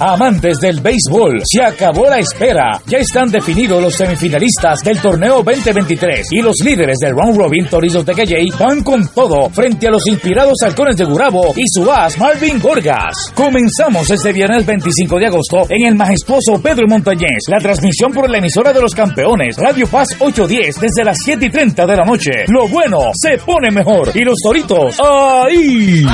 Amantes 0.00 0.58
del 0.60 0.80
béisbol, 0.80 1.42
se 1.44 1.62
acabó 1.62 2.08
la 2.08 2.18
espera. 2.18 2.80
Ya 2.86 2.98
están 2.98 3.30
definidos 3.30 3.82
los 3.82 3.94
semifinalistas 3.94 4.80
del 4.82 4.98
torneo 4.98 5.42
2023 5.42 6.28
y 6.32 6.40
los 6.40 6.56
líderes 6.64 6.96
del 6.98 7.12
round 7.12 7.36
robin 7.36 7.66
Torizos 7.66 8.06
de 8.06 8.14
Calley 8.14 8.48
van 8.58 8.82
con 8.82 9.06
todo 9.08 9.50
frente 9.50 9.88
a 9.88 9.90
los 9.90 10.06
inspirados 10.06 10.54
halcones 10.64 10.96
de 10.96 11.04
Gurabo 11.04 11.52
y 11.54 11.64
su 11.68 11.90
as 11.92 12.16
Marvin 12.16 12.58
Gorgas. 12.58 13.30
Comenzamos 13.34 14.10
este 14.10 14.32
viernes 14.32 14.64
25 14.64 15.18
de 15.18 15.26
agosto 15.26 15.66
en 15.68 15.86
el 15.86 15.94
majestuoso 15.94 16.62
Pedro 16.62 16.86
Montañez. 16.88 17.44
La 17.48 17.58
transmisión 17.58 18.10
por 18.10 18.30
la 18.30 18.38
emisora 18.38 18.72
de 18.72 18.80
los 18.80 18.94
campeones, 18.94 19.56
Radio 19.58 19.86
Paz 19.86 20.08
810 20.18 20.80
desde 20.80 21.04
las 21.04 21.18
7 21.22 21.44
y 21.44 21.50
30 21.50 21.86
de 21.86 21.96
la 21.96 22.04
noche. 22.04 22.30
Lo 22.48 22.66
bueno 22.68 22.98
se 23.12 23.36
pone 23.44 23.70
mejor 23.70 24.12
y 24.14 24.24
los 24.24 24.36
toritos 24.42 24.96
ahí. 25.04 26.06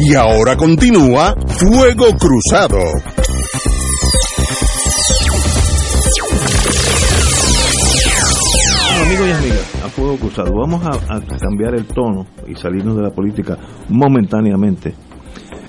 Y 0.00 0.14
ahora 0.14 0.56
continúa 0.56 1.34
Fuego 1.46 2.06
Cruzado. 2.16 2.78
amigos 9.02 9.26
y 9.26 9.32
amigas, 9.32 9.84
a 9.84 9.88
Fuego 9.88 10.16
Cruzado, 10.16 10.52
vamos 10.54 10.84
a, 10.84 11.20
cambiar 11.38 11.74
el 11.74 11.86
tono 11.86 12.26
y 12.46 12.54
salirnos 12.54 12.96
de 12.96 13.02
la 13.02 13.10
política 13.10 13.56
momentáneamente, 13.88 14.94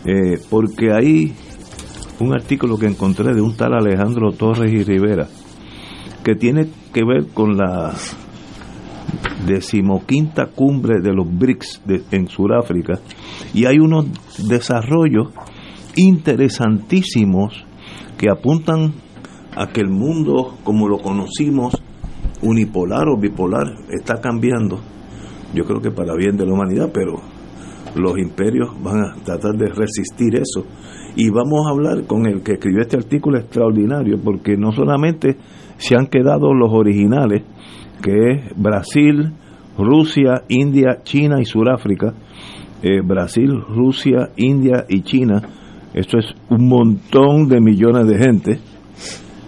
eh, 0.06 0.39
porque 0.50 0.92
hay 0.92 1.34
un 2.20 2.34
artículo 2.34 2.78
que 2.78 2.88
encontré 2.88 3.34
de 3.34 3.42
un 3.42 3.56
tal 3.56 3.74
Alejandro 3.74 4.32
Torres 4.34 4.72
y 4.74 4.84
Rivera, 4.84 5.28
que 6.24 6.36
tiene 6.36 6.70
que 6.94 7.06
ver 7.06 7.28
con 7.34 7.56
la 7.56 7.94
decimoquinta 9.45 10.48
cumbre 10.48 11.02
de 11.02 11.13
los 11.13 11.28
BRICS 11.28 11.82
en 12.12 12.28
Sudáfrica 12.28 13.00
y 13.54 13.65
hay 13.65 13.80
unos 13.80 14.06
desarrollos 14.48 15.30
interesantísimos 15.95 17.65
que 18.17 18.30
apuntan 18.30 18.93
a 19.56 19.67
que 19.67 19.82
el 19.82 19.89
mundo 19.89 20.58
como 20.63 20.88
lo 20.88 21.00
conocimos 21.00 21.76
unipolar 22.41 23.08
o 23.08 23.19
bipolar 23.19 23.67
está 23.89 24.22
cambiando. 24.22 24.80
Yo 25.54 25.65
creo 25.65 25.82
que 25.82 25.91
para 25.91 26.15
bien 26.15 26.38
de 26.38 26.45
la 26.45 26.54
humanidad 26.54 26.91
pero 26.93 27.22
los 27.95 28.17
imperios 28.17 28.69
van 28.84 29.02
a 29.04 29.15
tratar 29.24 29.56
de 29.56 29.67
resistir 29.67 30.36
eso. 30.36 30.65
Y 31.15 31.30
vamos 31.30 31.65
a 31.65 31.72
hablar 31.72 32.06
con 32.06 32.28
el 32.28 32.43
que 32.43 32.54
escribió 32.54 32.82
este 32.82 32.98
artículo 32.98 33.39
extraordinario 33.39 34.19
porque 34.24 34.58
no 34.58 34.72
solamente 34.72 35.38
se 35.78 35.95
han 35.95 36.08
quedado 36.08 36.54
los 36.54 36.72
originales 36.72 37.43
que 38.01 38.31
es 38.31 38.55
Brasil, 38.55 39.31
Rusia, 39.77 40.43
India, 40.49 41.01
China 41.03 41.38
y 41.39 41.45
Sudáfrica. 41.45 42.13
Eh, 42.81 43.01
Brasil, 43.03 43.49
Rusia, 43.67 44.29
India 44.38 44.85
y 44.88 45.01
China. 45.01 45.41
Esto 45.93 46.17
es 46.17 46.25
un 46.49 46.67
montón 46.67 47.47
de 47.47 47.59
millones 47.59 48.07
de 48.07 48.17
gente. 48.17 48.59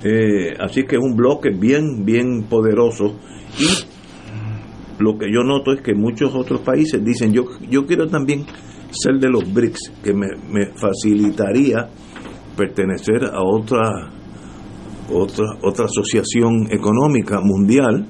Eh, 0.03 0.53
así 0.59 0.83
que 0.83 0.95
es 0.95 1.01
un 1.01 1.15
bloque 1.15 1.49
bien, 1.51 2.03
bien 2.03 2.43
poderoso. 2.49 3.15
Y 3.59 5.01
lo 5.01 5.17
que 5.17 5.27
yo 5.31 5.43
noto 5.43 5.71
es 5.73 5.81
que 5.81 5.93
muchos 5.93 6.33
otros 6.35 6.61
países 6.61 7.03
dicen, 7.03 7.31
yo, 7.31 7.45
yo 7.69 7.85
quiero 7.85 8.07
también 8.07 8.45
ser 8.91 9.19
de 9.19 9.29
los 9.29 9.51
BRICS, 9.53 9.93
que 10.03 10.13
me, 10.13 10.27
me 10.51 10.73
facilitaría 10.75 11.87
pertenecer 12.57 13.23
a 13.25 13.41
otra, 13.41 14.09
otra, 15.09 15.45
otra 15.61 15.85
asociación 15.85 16.67
económica 16.69 17.39
mundial 17.41 18.05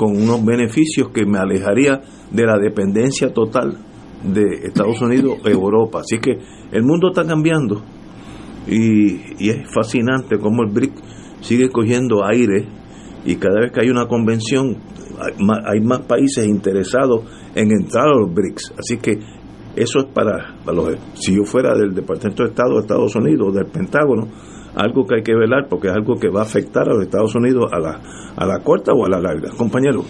con 0.00 0.16
unos 0.16 0.42
beneficios 0.42 1.10
que 1.10 1.26
me 1.26 1.38
alejaría 1.38 2.00
de 2.30 2.46
la 2.46 2.56
dependencia 2.58 3.34
total 3.34 3.76
de 4.24 4.66
Estados 4.66 4.98
Unidos 5.02 5.36
o 5.44 5.46
Europa. 5.46 6.00
Así 6.00 6.18
que 6.18 6.38
el 6.72 6.84
mundo 6.84 7.08
está 7.08 7.26
cambiando 7.26 7.82
y, 8.66 9.46
es 9.46 9.58
fascinante 9.74 10.38
cómo 10.38 10.62
el 10.62 10.72
BRIC 10.72 10.92
sigue 11.42 11.68
cogiendo 11.68 12.24
aire 12.24 12.66
y 13.26 13.36
cada 13.36 13.60
vez 13.60 13.72
que 13.72 13.82
hay 13.82 13.90
una 13.90 14.06
convención 14.06 14.78
hay 15.66 15.80
más, 15.82 16.00
países 16.06 16.46
interesados 16.46 17.24
en 17.54 17.70
entrar 17.70 18.06
a 18.06 18.20
los 18.20 18.32
BRICS. 18.32 18.72
Así 18.78 18.96
que 18.96 19.18
eso 19.76 19.98
es 19.98 20.06
para, 20.14 20.56
para 20.64 20.78
los... 20.78 20.96
Si 21.12 21.36
yo 21.36 21.44
fuera 21.44 21.74
del 21.74 21.92
Departamento 21.92 22.42
de 22.42 22.48
Estado 22.48 22.76
de 22.76 22.80
Estados 22.80 23.14
Unidos, 23.16 23.54
del 23.54 23.66
Pentágono, 23.66 24.28
algo 24.74 25.04
que 25.06 25.16
hay 25.16 25.22
que 25.22 25.34
velar 25.34 25.66
porque 25.68 25.88
es 25.88 25.94
algo 25.94 26.14
que 26.16 26.28
va 26.28 26.40
a 26.40 26.44
afectar 26.44 26.88
a 26.88 26.94
los 26.94 27.04
Estados 27.04 27.34
Unidos 27.34 27.70
a 27.72 27.78
la, 27.78 28.00
a 28.36 28.46
la 28.46 28.58
corta 28.60 28.92
o 28.92 29.04
a 29.04 29.08
la 29.08 29.20
larga. 29.20 29.50
Compañero. 29.56 30.04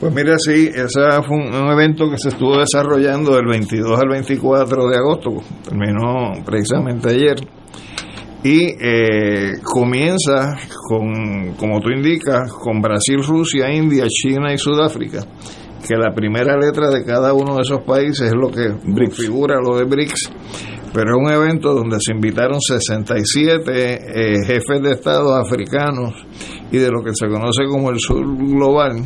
Pues 0.00 0.12
mira, 0.12 0.36
sí, 0.36 0.68
ese 0.74 1.00
fue 1.26 1.36
un, 1.36 1.70
evento 1.70 2.10
que 2.10 2.18
se 2.18 2.30
estuvo 2.30 2.58
desarrollando 2.58 3.36
del 3.36 3.46
22 3.46 4.00
al 4.00 4.08
24 4.08 4.88
de 4.88 4.96
agosto, 4.96 5.30
terminó 5.62 6.32
precisamente 6.44 7.10
ayer, 7.10 7.36
y 8.42 8.74
eh, 8.80 9.52
comienza 9.62 10.56
con, 10.88 11.54
como 11.56 11.78
tú 11.78 11.90
indicas, 11.90 12.52
con 12.52 12.80
Brasil, 12.80 13.22
Rusia, 13.24 13.72
India, 13.72 14.06
China 14.08 14.52
y 14.52 14.58
Sudáfrica, 14.58 15.20
que 15.86 15.94
la 15.94 16.12
primera 16.12 16.56
letra 16.58 16.90
de 16.90 17.04
cada 17.04 17.32
uno 17.32 17.54
de 17.54 17.62
esos 17.62 17.82
países 17.82 18.26
es 18.26 18.34
lo 18.34 18.50
que 18.50 18.74
figura 19.12 19.60
lo 19.64 19.76
de 19.76 19.84
BRICS 19.84 20.32
pero 20.92 21.10
es 21.10 21.16
un 21.16 21.30
evento 21.30 21.74
donde 21.74 21.96
se 22.00 22.12
invitaron 22.12 22.60
67 22.60 23.72
eh, 23.72 24.44
jefes 24.46 24.82
de 24.82 24.92
Estado 24.92 25.34
africanos 25.34 26.14
y 26.70 26.78
de 26.78 26.90
lo 26.90 27.02
que 27.02 27.14
se 27.14 27.28
conoce 27.28 27.64
como 27.66 27.90
el 27.90 27.98
sur 27.98 28.24
global, 28.36 29.02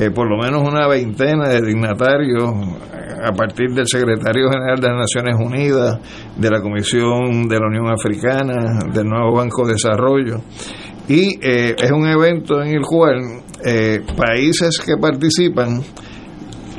eh, 0.00 0.10
por 0.10 0.28
lo 0.28 0.42
menos 0.42 0.62
una 0.62 0.88
veintena 0.88 1.48
de 1.48 1.62
dignatarios 1.62 2.50
eh, 2.50 3.14
a 3.24 3.32
partir 3.32 3.70
del 3.72 3.86
secretario 3.86 4.50
general 4.50 4.80
de 4.80 4.88
las 4.88 4.98
Naciones 4.98 5.36
Unidas, 5.38 5.98
de 6.36 6.50
la 6.50 6.60
Comisión 6.60 7.48
de 7.48 7.60
la 7.60 7.66
Unión 7.66 7.88
Africana, 7.88 8.80
del 8.92 9.06
nuevo 9.06 9.36
Banco 9.36 9.64
de 9.64 9.74
Desarrollo. 9.74 10.40
Y 11.08 11.38
es 11.40 11.92
un 11.92 12.08
evento 12.08 12.60
en 12.60 12.74
el 12.74 12.82
cual 12.82 13.20
países 14.16 14.80
que 14.84 14.96
participan 15.00 15.80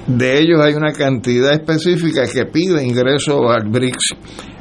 de 0.07 0.39
ellos 0.39 0.61
hay 0.61 0.73
una 0.73 0.93
cantidad 0.93 1.51
específica 1.51 2.23
que 2.31 2.45
pide 2.45 2.85
ingreso 2.85 3.49
al 3.49 3.67
BRICS. 3.67 4.15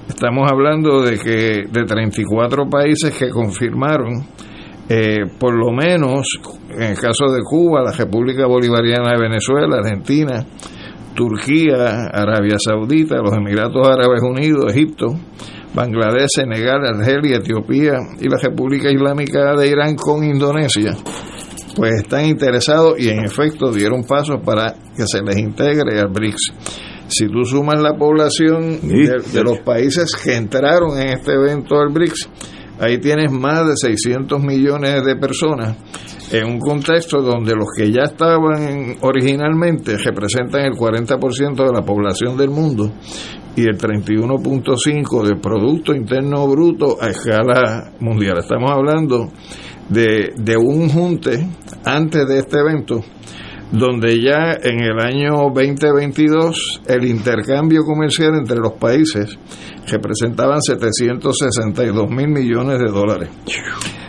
Estamos 0.09 0.51
hablando 0.51 1.03
de 1.03 1.19
que 1.19 1.63
de 1.71 1.85
34 1.85 2.69
países 2.69 3.17
que 3.17 3.29
confirmaron, 3.31 4.27
eh, 4.89 5.19
por 5.39 5.55
lo 5.55 5.73
menos 5.73 6.27
en 6.71 6.83
el 6.83 6.99
caso 6.99 7.27
de 7.33 7.43
Cuba, 7.43 7.83
la 7.83 7.93
República 7.93 8.47
Bolivariana 8.47 9.13
de 9.13 9.23
Venezuela, 9.23 9.79
Argentina, 9.79 10.45
Turquía, 11.15 12.07
Arabia 12.13 12.57
Saudita, 12.59 13.17
los 13.17 13.33
Emiratos 13.37 13.87
Árabes 13.87 14.23
Unidos, 14.23 14.73
Egipto, 14.73 15.15
Bangladesh, 15.75 16.29
Senegal, 16.35 16.85
Argelia, 16.85 17.37
Etiopía 17.37 17.95
y 18.21 18.29
la 18.29 18.37
República 18.43 18.91
Islámica 18.91 19.55
de 19.57 19.69
Irán 19.69 19.95
con 19.95 20.25
Indonesia 20.25 20.93
pues 21.77 21.93
están 22.03 22.25
interesados 22.25 22.99
y 22.99 23.11
en 23.11 23.25
efecto 23.25 23.71
dieron 23.71 24.03
pasos 24.05 24.41
para 24.43 24.75
que 24.97 25.07
se 25.07 25.23
les 25.23 25.37
integre 25.37 26.01
al 26.01 26.09
BRICS. 26.09 26.53
Si 27.09 27.29
tú 27.29 27.45
sumas 27.45 27.81
la 27.81 27.97
población 27.97 28.81
de, 28.81 29.45
los 29.45 29.61
países 29.61 30.17
que 30.17 30.35
entraron 30.35 30.99
en 30.99 31.11
este 31.11 31.35
evento 31.35 31.77
al 31.79 31.93
BRICS, 31.93 32.29
ahí 32.81 32.99
tienes 32.99 33.31
más 33.31 33.67
de 33.67 33.77
600 33.77 34.43
millones 34.43 35.05
de 35.05 35.17
personas 35.17 35.77
en 36.33 36.47
un 36.47 36.59
contexto 36.59 37.23
donde 37.23 37.55
los 37.55 37.69
que 37.77 37.93
ya 37.93 38.05
estaban 38.05 38.97
originalmente 39.03 39.97
representan 39.99 40.63
el 40.63 40.73
40% 40.73 41.55
de 41.55 41.73
la 41.73 41.83
población 41.83 42.37
del 42.37 42.51
mundo 42.51 42.91
y 43.55 43.63
el 43.63 43.79
31.5% 43.79 45.23
del 45.23 45.41
Producto 45.41 45.95
Interno 45.95 46.47
Bruto 46.49 46.97
a 47.01 47.09
escala 47.09 47.93
mundial. 48.01 48.39
Estamos 48.39 48.71
hablando 48.71 49.31
de, 49.89 50.33
de 50.37 50.57
un 50.57 50.89
junte 50.89 51.47
antes 51.85 52.27
de 52.27 52.39
este 52.39 52.59
evento 52.59 53.05
donde 53.73 54.21
ya 54.21 54.57
en 54.63 54.81
el 54.81 54.99
año 55.01 55.51
2022 55.53 56.83
el 56.87 57.05
intercambio 57.05 57.83
comercial 57.85 58.35
entre 58.39 58.59
los 58.59 58.75
países 58.75 59.37
representaban 59.89 60.61
762 60.63 62.11
mil 62.11 62.29
millones 62.29 62.79
de 62.79 62.91
dólares. 62.91 63.29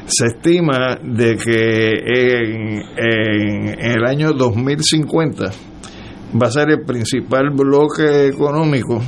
Se 0.06 0.28
estima 0.28 0.98
de 1.04 1.36
que 1.38 1.90
en, 1.90 2.82
en, 2.98 3.92
el 3.92 4.06
año 4.06 4.32
2050 4.34 5.52
va 6.42 6.48
a 6.48 6.52
ser 6.52 6.70
el 6.70 6.86
principal 6.86 7.50
bloque 7.50 8.28
económico 8.28 9.02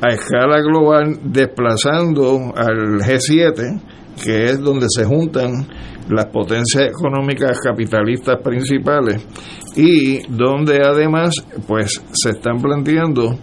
a 0.00 0.08
escala 0.08 0.60
global 0.60 1.18
desplazando 1.22 2.52
al 2.56 2.98
G7, 3.00 3.80
que 4.22 4.46
es 4.46 4.60
donde 4.60 4.86
se 4.88 5.04
juntan 5.04 5.66
las 6.08 6.26
potencias 6.26 6.88
económicas 6.90 7.58
capitalistas 7.60 8.40
principales 8.42 9.26
y 9.76 10.20
donde 10.28 10.80
además 10.84 11.34
pues 11.66 12.02
se 12.12 12.30
están 12.30 12.60
planteando 12.60 13.38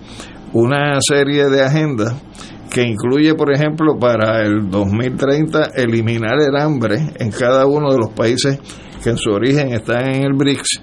una 0.54 1.00
serie 1.02 1.50
de 1.50 1.64
agendas 1.64 2.22
que 2.70 2.84
incluye 2.84 3.34
por 3.36 3.54
ejemplo 3.54 3.98
para 4.00 4.42
el 4.42 4.70
2030 4.70 5.72
eliminar 5.76 6.36
el 6.40 6.56
hambre 6.56 6.98
en 7.20 7.32
cada 7.32 7.66
uno 7.66 7.92
de 7.92 7.98
los 7.98 8.10
países 8.10 8.60
que 9.04 9.10
en 9.10 9.18
su 9.18 9.32
origen 9.32 9.74
están 9.74 10.08
en 10.10 10.24
el 10.24 10.34
BRICS 10.34 10.82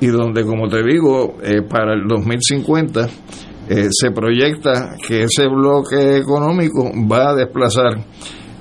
y 0.00 0.06
donde 0.06 0.44
como 0.44 0.68
te 0.68 0.82
digo 0.82 1.36
eh, 1.42 1.62
para 1.62 1.94
el 1.94 2.06
2050 2.08 3.08
eh, 3.68 3.88
se 3.90 4.10
proyecta 4.12 4.96
que 5.06 5.24
ese 5.24 5.46
bloque 5.46 6.16
económico 6.16 6.90
va 7.10 7.30
a 7.30 7.34
desplazar 7.34 7.98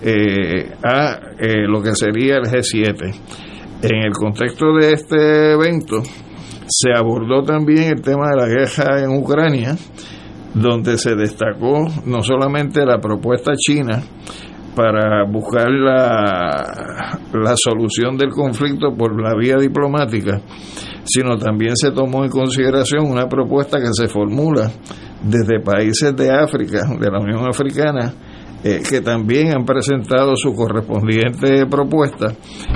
eh, 0.01 0.71
a 0.83 1.19
eh, 1.39 1.67
lo 1.67 1.81
que 1.81 1.95
sería 1.95 2.37
el 2.37 2.43
G7. 2.43 3.15
En 3.81 4.03
el 4.03 4.11
contexto 4.11 4.73
de 4.73 4.93
este 4.93 5.53
evento 5.53 6.01
se 6.67 6.91
abordó 6.95 7.43
también 7.43 7.91
el 7.91 8.01
tema 8.01 8.29
de 8.29 8.35
la 8.35 8.47
guerra 8.47 9.01
en 9.01 9.17
Ucrania, 9.17 9.75
donde 10.53 10.97
se 10.97 11.15
destacó 11.15 11.87
no 12.05 12.21
solamente 12.21 12.85
la 12.85 12.99
propuesta 12.99 13.53
china 13.55 14.01
para 14.75 15.23
buscar 15.25 15.71
la, 15.71 17.19
la 17.33 17.55
solución 17.55 18.17
del 18.17 18.29
conflicto 18.29 18.93
por 18.95 19.19
la 19.19 19.33
vía 19.35 19.57
diplomática, 19.57 20.39
sino 21.03 21.37
también 21.37 21.75
se 21.75 21.91
tomó 21.91 22.23
en 22.23 22.29
consideración 22.29 23.09
una 23.09 23.27
propuesta 23.27 23.79
que 23.79 23.89
se 23.91 24.07
formula 24.07 24.69
desde 25.23 25.61
países 25.61 26.15
de 26.15 26.31
África, 26.31 26.81
de 26.99 27.09
la 27.09 27.19
Unión 27.19 27.47
Africana, 27.47 28.13
eh, 28.67 28.81
que 28.87 28.99
también 28.99 29.55
han 29.55 29.63
presentado 29.63 30.35
su 30.35 30.53
correspondiente 30.53 31.65
propuesta 31.67 32.33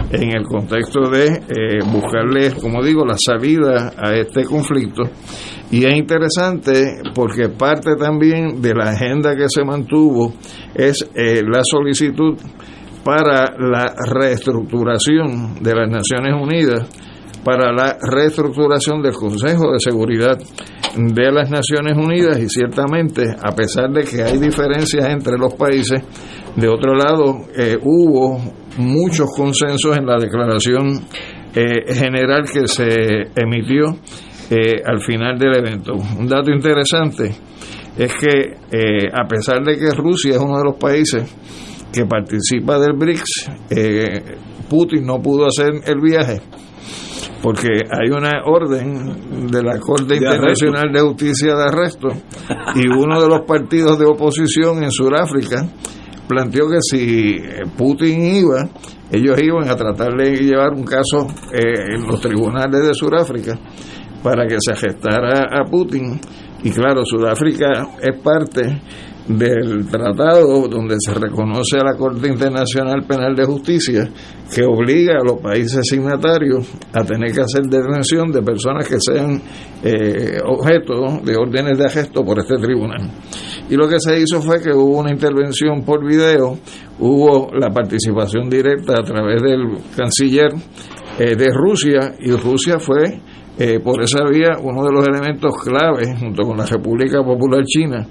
en 0.10 0.32
el 0.38 0.44
contexto 0.46 1.10
de 1.10 1.28
eh, 1.28 1.80
buscarle, 1.86 2.54
como 2.54 2.82
digo, 2.82 3.06
la 3.06 3.18
salida 3.18 3.92
a 3.98 4.14
este 4.14 4.46
conflicto. 4.46 5.04
Y 5.70 5.86
es 5.86 5.94
interesante 5.98 7.02
porque 7.14 7.50
parte 7.50 7.98
también 7.98 8.62
de 8.62 8.74
la 8.74 8.92
agenda 8.92 9.36
que 9.36 9.48
se 9.50 9.66
mantuvo 9.66 10.34
es 10.74 11.10
eh, 11.14 11.42
la 11.46 11.62
solicitud 11.64 12.38
para 13.04 13.54
la 13.58 13.94
reestructuración 14.08 15.62
de 15.62 15.76
las 15.76 15.90
Naciones 15.90 16.42
Unidas, 16.42 16.88
para 17.44 17.72
la 17.72 17.98
reestructuración 18.00 19.02
del 19.02 19.14
Consejo 19.14 19.72
de 19.72 19.80
Seguridad 19.80 20.38
de 20.96 21.32
las 21.32 21.50
Naciones 21.50 21.98
Unidas 21.98 22.40
y 22.40 22.48
ciertamente, 22.48 23.24
a 23.42 23.52
pesar 23.56 23.92
de 23.92 24.04
que 24.04 24.22
hay 24.22 24.38
diferencias 24.38 25.08
entre 25.08 25.38
los 25.38 25.54
países, 25.54 26.02
de 26.56 26.68
otro 26.68 26.94
lado 26.94 27.48
eh, 27.58 27.78
hubo 27.82 28.40
muchos 28.78 29.30
consensos 29.36 29.98
en 29.98 30.06
la 30.06 30.18
declaración 30.18 31.02
eh, 31.56 31.94
general 31.94 32.44
que 32.52 32.68
se 32.68 33.32
emitió 33.36 33.98
eh, 34.50 34.82
al 34.86 35.02
final 35.02 35.38
del 35.38 35.58
evento. 35.58 35.94
Un 36.20 36.28
dato 36.28 36.52
interesante 36.52 37.32
es 37.98 38.14
que 38.16 38.56
a 39.14 39.28
pesar 39.28 39.64
de 39.64 39.78
que 39.78 39.92
Rusia 39.92 40.32
es 40.32 40.40
uno 40.40 40.58
de 40.58 40.64
los 40.64 40.76
países 40.76 41.24
que 41.92 42.06
participa 42.06 42.80
del 42.80 42.94
BRICS, 42.94 43.52
Putin 44.70 45.06
no 45.06 45.22
pudo 45.22 45.48
hacer 45.48 45.72
el 45.86 46.00
viaje 46.00 46.40
porque 47.42 47.70
hay 47.90 48.10
una 48.10 48.44
orden 48.46 49.48
de 49.48 49.64
la 49.64 49.80
Corte 49.80 50.16
Internacional 50.16 50.92
de 50.94 51.02
Justicia 51.02 51.56
de 51.56 51.64
Arresto 51.64 52.10
y 52.76 52.88
uno 52.88 53.22
de 53.22 53.28
los 53.28 53.42
partidos 53.48 53.98
de 53.98 54.06
oposición 54.06 54.84
en 54.84 54.92
Sudáfrica 54.92 55.68
planteó 56.28 56.70
que 56.70 56.78
si 56.80 57.38
Putin 57.78 58.24
iba, 58.24 58.70
ellos 59.12 59.42
iban 59.42 59.68
a 59.70 59.76
tratar 59.76 60.14
de 60.16 60.36
llevar 60.36 60.72
un 60.74 60.84
caso 60.84 61.28
eh, 61.52 61.96
en 61.96 62.08
los 62.08 62.22
tribunales 62.22 62.88
de 62.88 62.94
Sudáfrica 62.94 63.58
para 64.24 64.46
que 64.48 64.58
se 64.60 64.76
gestara 64.76 65.48
a 65.52 65.66
Putin. 65.66 66.20
Y 66.64 66.70
claro, 66.70 67.04
Sudáfrica 67.04 67.88
es 68.02 68.16
parte 68.22 68.82
del 69.28 69.88
tratado 69.88 70.68
donde 70.68 70.96
se 71.00 71.14
reconoce 71.14 71.78
a 71.78 71.84
la 71.84 71.96
Corte 71.96 72.28
Internacional 72.28 73.04
Penal 73.04 73.36
de 73.36 73.46
Justicia 73.46 74.10
que 74.54 74.64
obliga 74.64 75.20
a 75.20 75.24
los 75.24 75.40
países 75.40 75.88
signatarios 75.88 76.70
a 76.94 77.04
tener 77.04 77.32
que 77.32 77.42
hacer 77.42 77.64
detención 77.64 78.32
de 78.32 78.42
personas 78.42 78.88
que 78.88 78.98
sean 79.00 79.42
eh, 79.84 80.38
objeto 80.46 81.22
de 81.24 81.36
órdenes 81.36 81.78
de 81.78 81.86
arresto 81.86 82.24
por 82.24 82.40
este 82.40 82.56
tribunal. 82.56 83.10
Y 83.70 83.76
lo 83.76 83.88
que 83.88 84.00
se 84.00 84.20
hizo 84.20 84.42
fue 84.42 84.62
que 84.62 84.74
hubo 84.74 85.00
una 85.00 85.12
intervención 85.12 85.84
por 85.84 86.06
video, 86.06 86.58
hubo 87.00 87.50
la 87.54 87.70
participación 87.70 88.50
directa 88.50 89.00
a 89.00 89.04
través 89.04 89.42
del 89.42 89.78
canciller 89.96 90.52
eh, 91.18 91.36
de 91.36 91.50
Rusia 91.54 92.16
y 92.20 92.32
Rusia 92.32 92.80
fue 92.80 93.22
eh, 93.58 93.80
por 93.80 94.02
esa 94.02 94.24
vía 94.26 94.58
uno 94.62 94.84
de 94.84 94.92
los 94.92 95.08
elementos 95.08 95.54
claves 95.64 96.10
junto 96.20 96.44
con 96.44 96.58
la 96.58 96.66
República 96.66 97.24
Popular 97.24 97.64
China 97.66 98.08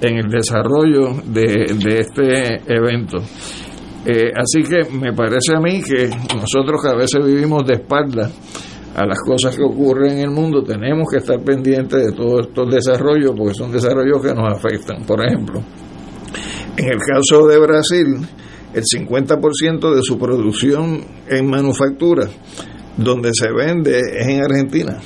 en 0.00 0.18
el 0.18 0.28
desarrollo 0.28 1.22
de, 1.24 1.66
este 1.98 2.60
evento. 2.72 3.18
Eh, 4.04 4.30
así 4.36 4.62
que 4.62 4.90
me 4.92 5.12
parece 5.12 5.56
a 5.56 5.60
mí 5.60 5.82
que 5.82 6.08
nosotros 6.36 6.80
que 6.80 6.88
a 6.88 6.94
veces 6.94 7.24
vivimos 7.24 7.66
de 7.66 7.74
espalda 7.74 8.30
a 8.94 9.04
las 9.04 9.18
cosas 9.20 9.56
que 9.56 9.62
ocurren 9.62 10.12
en 10.12 10.20
el 10.20 10.30
mundo, 10.30 10.62
tenemos 10.62 11.08
que 11.10 11.18
estar 11.18 11.38
pendientes 11.40 12.06
de 12.06 12.12
todos 12.12 12.46
estos 12.46 12.72
desarrollos, 12.72 13.32
porque 13.36 13.54
son 13.54 13.70
desarrollos 13.70 14.22
que 14.22 14.32
nos 14.32 14.50
afectan. 14.50 15.04
Por 15.04 15.24
ejemplo, 15.24 15.60
en 16.76 16.86
el 16.86 16.98
caso 16.98 17.46
de 17.46 17.58
Brasil, 17.58 18.26
el 18.72 18.82
50% 18.82 19.94
de 19.94 20.02
su 20.02 20.18
producción 20.18 21.04
en 21.28 21.50
manufactura, 21.50 22.28
donde 22.96 23.30
se 23.34 23.52
vende, 23.52 23.98
es 23.98 24.28
en 24.28 24.42
Argentina. 24.42 24.98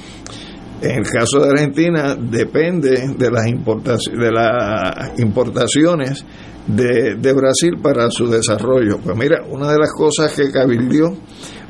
En 0.83 0.99
el 0.99 1.07
caso 1.07 1.41
de 1.41 1.51
Argentina 1.51 2.15
depende 2.15 3.15
de 3.17 3.31
las, 3.31 3.47
importaciones, 3.47 4.19
de 4.19 4.33
las 4.33 5.19
importaciones 5.19 6.25
de, 6.67 7.33
Brasil 7.35 7.79
para 7.83 8.11
su 8.11 8.29
desarrollo. 8.29 8.99
Pues 9.03 9.17
mira, 9.17 9.43
una 9.49 9.71
de 9.73 9.79
las 9.79 9.93
cosas 9.93 10.35
que 10.35 10.51
cabildió 10.51 11.15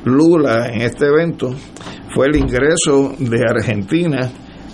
Lula 0.05 0.69
en 0.73 0.81
este 0.81 1.07
evento 1.07 1.53
fue 2.13 2.27
el 2.27 2.37
ingreso 2.37 3.13
de 3.19 3.39
Argentina 3.47 4.29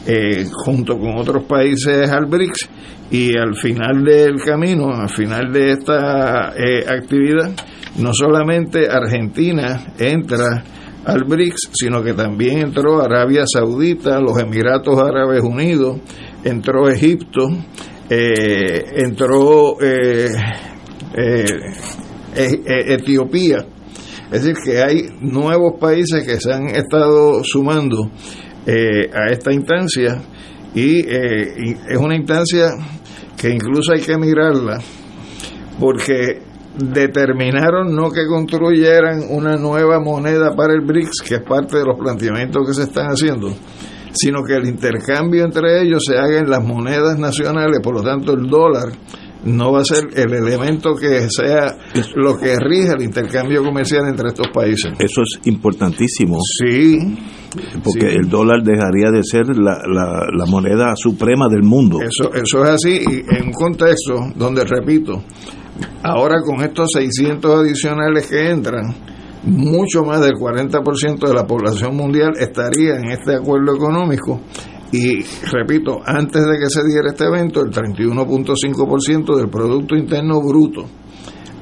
eh, 0.06 0.46
junto 0.52 0.98
con 0.98 1.18
otros 1.18 1.44
países 1.44 2.10
al 2.10 2.28
BRICS 2.28 2.70
y 3.12 3.38
al 3.38 3.56
final 3.56 4.04
del 4.04 4.42
camino, 4.42 4.94
al 4.94 5.10
final 5.10 5.52
de 5.52 5.72
esta 5.72 6.54
eh, 6.56 6.86
actividad, 6.88 7.52
no 7.98 8.12
solamente 8.14 8.88
Argentina 8.90 9.94
entra 9.98 10.64
al 11.08 11.24
BRICS, 11.24 11.70
sino 11.74 12.04
que 12.04 12.14
también 12.14 12.60
entró 12.60 13.02
Arabia 13.02 13.46
Saudita, 13.48 14.20
los 14.20 14.38
Emiratos 14.38 15.00
Árabes 15.00 15.42
Unidos, 15.42 16.00
entró 16.44 16.90
Egipto, 16.90 17.48
eh, 18.10 18.84
entró 18.98 19.78
eh, 19.82 20.28
eh, 21.16 21.46
Etiopía. 22.36 23.66
Es 24.30 24.44
decir, 24.44 24.56
que 24.66 24.82
hay 24.82 25.08
nuevos 25.22 25.80
países 25.80 26.26
que 26.26 26.42
se 26.42 26.52
han 26.52 26.68
estado 26.76 27.42
sumando 27.46 28.12
a 28.68 29.32
esta 29.32 29.54
instancia 29.54 30.22
y 30.76 31.00
es 31.00 31.98
una 31.98 32.18
instancia 32.18 32.68
que 33.38 33.50
incluso 33.50 33.94
hay 33.94 34.02
que 34.02 34.18
mirarla 34.18 34.80
porque 35.80 36.42
determinaron 36.78 37.96
no 37.96 38.10
que 38.12 38.26
construyeran 38.28 39.24
una 39.30 39.58
nueva 39.58 40.00
moneda 40.00 40.56
para 40.56 40.74
el 40.74 40.82
BRICS, 40.82 41.22
que 41.28 41.36
es 41.36 41.44
parte 41.44 41.78
de 41.78 41.86
los 41.86 41.98
planteamientos 41.98 42.68
que 42.68 42.74
se 42.74 42.84
están 42.84 43.08
haciendo, 43.08 43.50
sino 44.14 44.44
que 44.44 44.56
el 44.56 44.68
intercambio 44.68 45.44
entre 45.44 45.82
ellos 45.82 46.04
se 46.06 46.18
haga 46.18 46.40
en 46.40 46.50
las 46.50 46.64
monedas 46.64 47.18
nacionales, 47.18 47.80
por 47.82 47.96
lo 47.96 48.02
tanto 48.02 48.34
el 48.34 48.48
dólar 48.48 48.90
no 49.46 49.72
va 49.72 49.82
a 49.82 49.84
ser 49.84 50.08
el 50.14 50.34
elemento 50.34 50.96
que 50.96 51.30
sea 51.30 51.78
lo 52.16 52.38
que 52.38 52.56
rige 52.60 52.94
el 52.98 53.04
intercambio 53.04 53.64
comercial 53.64 54.08
entre 54.08 54.30
estos 54.30 54.48
países. 54.54 54.92
Eso 55.00 55.22
es 55.22 55.40
importantísimo. 55.46 56.38
Sí. 56.42 57.16
Porque 57.84 58.08
el 58.08 58.30
dólar 58.30 58.62
dejaría 58.62 59.10
de 59.12 59.24
ser 59.24 59.48
la, 59.56 59.82
la, 59.88 60.46
moneda 60.46 60.94
suprema 60.96 61.48
del 61.48 61.64
mundo. 61.64 62.00
Eso, 62.02 62.34
eso 62.34 62.64
es 62.64 62.70
así, 62.70 62.92
y 62.92 63.36
en 63.36 63.48
un 63.48 63.54
contexto 63.54 64.16
donde, 64.36 64.64
repito, 64.64 65.24
Ahora 66.04 66.42
con 66.46 66.62
estos 66.64 66.92
600 66.94 67.62
adicionales 67.62 68.28
que 68.28 68.50
entran, 68.50 68.96
mucho 69.44 70.04
más 70.04 70.22
del 70.22 70.34
40% 70.34 71.28
de 71.28 71.34
la 71.34 71.46
población 71.46 71.96
mundial 71.96 72.34
estaría 72.40 72.96
en 72.96 73.12
este 73.12 73.36
acuerdo 73.36 73.76
económico 73.76 74.42
y 74.92 75.22
repito, 75.52 76.00
antes 76.06 76.46
de 76.46 76.60
que 76.60 76.70
se 76.70 76.82
diera 76.88 77.10
este 77.10 77.26
evento, 77.26 77.62
el 77.62 77.72
31.5% 77.72 79.36
del 79.36 79.50
Producto 79.50 79.96
Interno 79.96 80.40
Bruto 80.42 80.86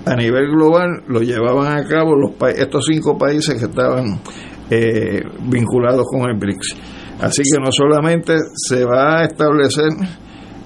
a 0.05 0.15
nivel 0.15 0.51
global 0.51 1.03
lo 1.07 1.21
llevaban 1.21 1.77
a 1.77 1.87
cabo 1.87 2.15
los 2.15 2.31
estos 2.55 2.85
cinco 2.85 3.17
países 3.17 3.55
que 3.55 3.65
estaban 3.65 4.19
eh, 4.69 5.21
vinculados 5.49 6.05
con 6.07 6.29
el 6.29 6.37
BRICS. 6.37 6.75
Así 7.21 7.41
que 7.41 7.59
no 7.59 7.71
solamente 7.71 8.35
se 8.53 8.85
va 8.85 9.21
a 9.21 9.23
establecer 9.25 9.89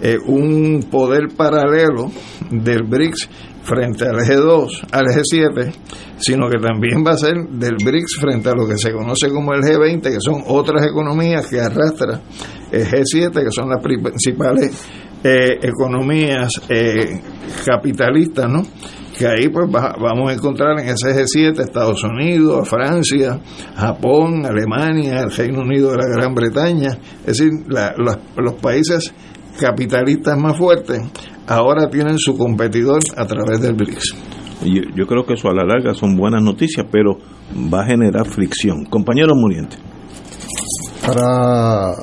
eh, 0.01 0.17
un 0.25 0.87
poder 0.89 1.27
paralelo 1.35 2.11
del 2.49 2.83
BRICS 2.83 3.29
frente 3.63 4.05
al 4.05 4.15
G2, 4.15 4.87
al 4.91 5.05
G7, 5.05 5.73
sino 6.17 6.49
que 6.49 6.57
también 6.59 7.03
va 7.05 7.11
a 7.11 7.17
ser 7.17 7.35
del 7.49 7.75
BRICS 7.83 8.17
frente 8.19 8.49
a 8.49 8.53
lo 8.53 8.67
que 8.67 8.77
se 8.77 8.91
conoce 8.91 9.29
como 9.29 9.53
el 9.53 9.61
G20, 9.61 10.01
que 10.01 10.19
son 10.19 10.43
otras 10.47 10.85
economías 10.85 11.47
que 11.47 11.59
arrastra 11.59 12.21
el 12.71 12.85
G7, 12.85 13.31
que 13.31 13.51
son 13.51 13.69
las 13.69 13.83
principales 13.83 14.71
eh, 15.23 15.59
economías 15.61 16.49
eh, 16.69 17.21
capitalistas, 17.65 18.49
¿no? 18.49 18.63
que 19.19 19.27
ahí 19.27 19.49
pues 19.49 19.69
vamos 19.69 20.31
a 20.31 20.33
encontrar 20.33 20.79
en 20.79 20.87
ese 20.87 21.09
G7 21.09 21.59
Estados 21.59 22.05
Unidos, 22.05 22.69
Francia, 22.69 23.37
Japón, 23.75 24.45
Alemania, 24.45 25.19
el 25.19 25.31
Reino 25.31 25.59
Unido 25.59 25.91
de 25.91 25.97
la 25.97 26.07
Gran 26.07 26.33
Bretaña, 26.33 26.97
es 27.25 27.37
decir, 27.37 27.49
los 27.67 28.53
países 28.61 29.13
capitalistas 29.59 30.37
más 30.37 30.57
fuertes 30.57 31.01
ahora 31.47 31.89
tienen 31.89 32.17
su 32.17 32.37
competidor 32.37 32.99
a 33.17 33.25
través 33.25 33.59
del 33.61 33.73
BRICS. 33.73 34.15
Yo, 34.63 34.81
yo 34.95 35.07
creo 35.07 35.25
que 35.25 35.33
eso 35.33 35.49
a 35.49 35.53
la 35.53 35.63
larga 35.63 35.93
son 35.93 36.15
buenas 36.15 36.43
noticias, 36.43 36.85
pero 36.91 37.17
va 37.73 37.81
a 37.81 37.85
generar 37.85 38.27
fricción. 38.27 38.85
Compañero 38.85 39.33
Muriente. 39.35 39.77
Para 41.05 41.93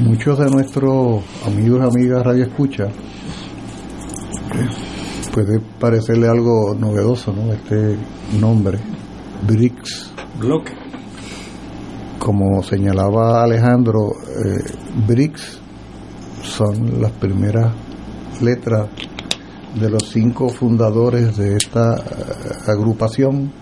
muchos 0.00 0.38
de 0.38 0.50
nuestros 0.50 1.22
amigos 1.46 1.80
y 1.80 1.96
amigas 1.96 2.24
Radio 2.24 2.44
Escucha, 2.44 2.88
puede 5.32 5.60
parecerle 5.80 6.28
algo 6.28 6.74
novedoso, 6.78 7.32
¿no? 7.32 7.52
Este 7.52 7.96
nombre, 8.38 8.78
BRICS. 9.46 10.12
Bloque. 10.38 10.72
como 12.18 12.62
señalaba 12.62 13.42
Alejandro, 13.42 14.12
eh, 14.12 14.62
BRICS 15.06 15.61
son 16.42 17.00
las 17.00 17.12
primeras 17.12 17.72
letras 18.40 18.88
de 19.80 19.88
los 19.88 20.10
cinco 20.10 20.48
fundadores 20.48 21.36
de 21.36 21.56
esta 21.56 21.96
eh, 21.96 22.70
agrupación. 22.70 23.52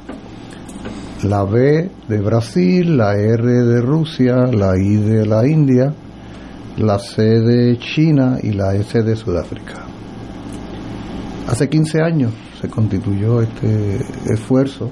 La 1.23 1.45
B 1.45 1.91
de 2.09 2.19
Brasil, 2.19 2.97
la 2.97 3.15
R 3.15 3.45
de 3.45 3.81
Rusia, 3.83 4.47
la 4.47 4.77
I 4.79 4.97
de 4.97 5.27
la 5.27 5.47
India, 5.47 5.95
la 6.79 6.99
C 6.99 7.23
de 7.23 7.79
China 7.79 8.39
y 8.43 8.53
la 8.53 8.75
S 8.75 9.03
de 9.03 9.15
Sudáfrica. 9.15 9.85
Hace 11.47 11.69
15 11.69 12.01
años 12.01 12.33
se 12.61 12.69
constituyó 12.69 13.43
este 13.43 13.99
esfuerzo 14.33 14.91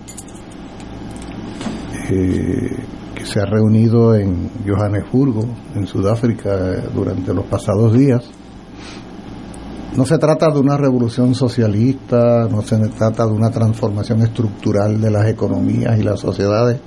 eh, 2.10 2.76
se 3.28 3.40
ha 3.40 3.44
reunido 3.44 4.14
en 4.14 4.50
Johannesburgo, 4.66 5.44
en 5.74 5.86
Sudáfrica, 5.86 6.80
durante 6.94 7.34
los 7.34 7.44
pasados 7.44 7.92
días. 7.92 8.24
No 9.96 10.06
se 10.06 10.16
trata 10.16 10.50
de 10.50 10.58
una 10.58 10.78
revolución 10.78 11.34
socialista, 11.34 12.48
no 12.50 12.62
se 12.62 12.78
trata 12.88 13.26
de 13.26 13.32
una 13.32 13.50
transformación 13.50 14.22
estructural 14.22 14.98
de 15.00 15.10
las 15.10 15.28
economías 15.28 15.98
y 15.98 16.02
las 16.02 16.20
sociedades. 16.20 16.80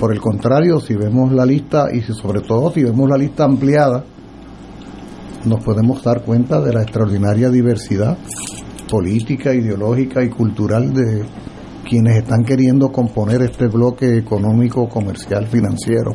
Por 0.00 0.12
el 0.12 0.20
contrario, 0.20 0.80
si 0.80 0.94
vemos 0.94 1.32
la 1.32 1.46
lista 1.46 1.86
y 1.92 2.00
sobre 2.00 2.40
todo 2.40 2.72
si 2.72 2.82
vemos 2.82 3.08
la 3.08 3.16
lista 3.16 3.44
ampliada, 3.44 4.04
nos 5.44 5.62
podemos 5.62 6.02
dar 6.02 6.22
cuenta 6.22 6.60
de 6.60 6.72
la 6.72 6.82
extraordinaria 6.82 7.50
diversidad 7.50 8.18
política, 8.90 9.54
ideológica 9.54 10.24
y 10.24 10.28
cultural 10.28 10.92
de 10.92 11.24
quienes 11.90 12.18
están 12.18 12.44
queriendo 12.44 12.92
componer 12.92 13.42
este 13.42 13.66
bloque 13.66 14.16
económico, 14.16 14.88
comercial, 14.88 15.48
financiero. 15.48 16.12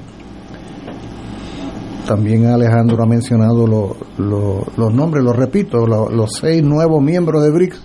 También 2.07 2.45
Alejandro 2.45 3.03
ha 3.03 3.05
mencionado 3.05 3.67
los 3.67 4.93
nombres, 4.93 5.21
los 5.21 5.35
repito, 5.35 5.85
los 5.85 6.29
seis 6.39 6.63
nuevos 6.63 7.03
miembros 7.03 7.43
de 7.43 7.51
BRICS. 7.51 7.83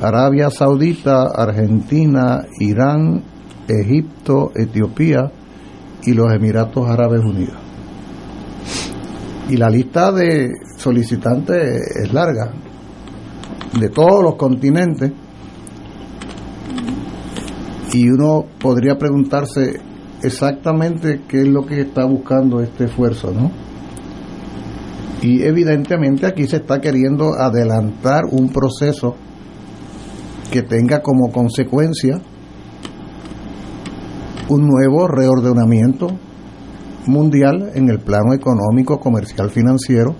Arabia 0.00 0.48
Saudita, 0.48 1.24
Argentina, 1.34 2.44
Irán, 2.60 3.20
Egipto, 3.66 4.52
Etiopía 4.54 5.32
y 6.04 6.12
los 6.12 6.32
Emiratos 6.32 6.88
Árabes 6.88 7.24
Unidos. 7.24 7.56
Y 9.48 9.56
la 9.56 9.68
lista 9.68 10.12
de 10.12 10.52
solicitantes 10.76 11.96
es 12.04 12.12
larga, 12.12 12.52
de 13.76 13.88
todos 13.88 14.22
los 14.22 14.36
continentes 14.36 15.10
y 17.96 18.10
uno 18.10 18.44
podría 18.60 18.98
preguntarse 18.98 19.80
exactamente 20.22 21.22
qué 21.26 21.40
es 21.40 21.48
lo 21.48 21.64
que 21.64 21.80
está 21.80 22.04
buscando 22.04 22.60
este 22.60 22.84
esfuerzo, 22.84 23.32
¿no? 23.32 23.50
Y 25.22 25.42
evidentemente 25.42 26.26
aquí 26.26 26.46
se 26.46 26.56
está 26.56 26.78
queriendo 26.78 27.32
adelantar 27.32 28.24
un 28.30 28.50
proceso 28.50 29.16
que 30.52 30.60
tenga 30.60 31.00
como 31.00 31.32
consecuencia 31.32 32.20
un 34.50 34.66
nuevo 34.66 35.08
reordenamiento 35.08 36.08
mundial 37.06 37.70
en 37.74 37.88
el 37.88 38.00
plano 38.00 38.34
económico, 38.34 39.00
comercial, 39.00 39.48
financiero, 39.48 40.14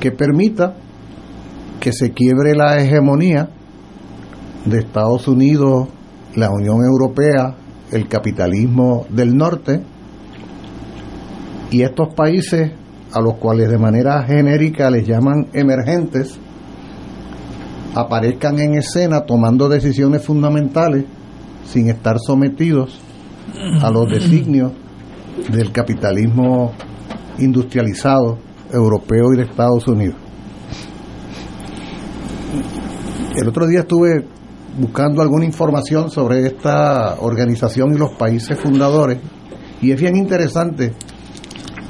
que 0.00 0.10
permita 0.10 0.74
que 1.78 1.92
se 1.92 2.10
quiebre 2.10 2.56
la 2.56 2.76
hegemonía 2.78 3.50
de 4.64 4.78
Estados 4.78 5.28
Unidos, 5.28 5.88
la 6.34 6.50
Unión 6.50 6.82
Europea, 6.84 7.54
el 7.90 8.08
capitalismo 8.08 9.06
del 9.08 9.36
norte 9.36 9.82
y 11.70 11.82
estos 11.82 12.14
países 12.14 12.72
a 13.12 13.20
los 13.20 13.34
cuales 13.34 13.70
de 13.70 13.78
manera 13.78 14.22
genérica 14.24 14.90
les 14.90 15.06
llaman 15.06 15.48
emergentes 15.52 16.38
aparezcan 17.94 18.58
en 18.60 18.74
escena 18.74 19.22
tomando 19.22 19.68
decisiones 19.68 20.24
fundamentales 20.24 21.04
sin 21.64 21.88
estar 21.88 22.18
sometidos 22.18 23.00
a 23.82 23.90
los 23.90 24.10
designios 24.10 24.72
del 25.50 25.72
capitalismo 25.72 26.72
industrializado 27.38 28.38
europeo 28.72 29.32
y 29.32 29.36
de 29.38 29.42
Estados 29.44 29.86
Unidos. 29.86 30.16
El 33.36 33.48
otro 33.48 33.66
día 33.66 33.80
estuve 33.80 34.26
buscando 34.78 35.22
alguna 35.22 35.44
información 35.44 36.10
sobre 36.10 36.46
esta 36.46 37.16
organización 37.20 37.94
y 37.94 37.98
los 37.98 38.12
países 38.12 38.58
fundadores. 38.58 39.18
Y 39.82 39.90
es 39.90 40.00
bien 40.00 40.16
interesante. 40.16 40.94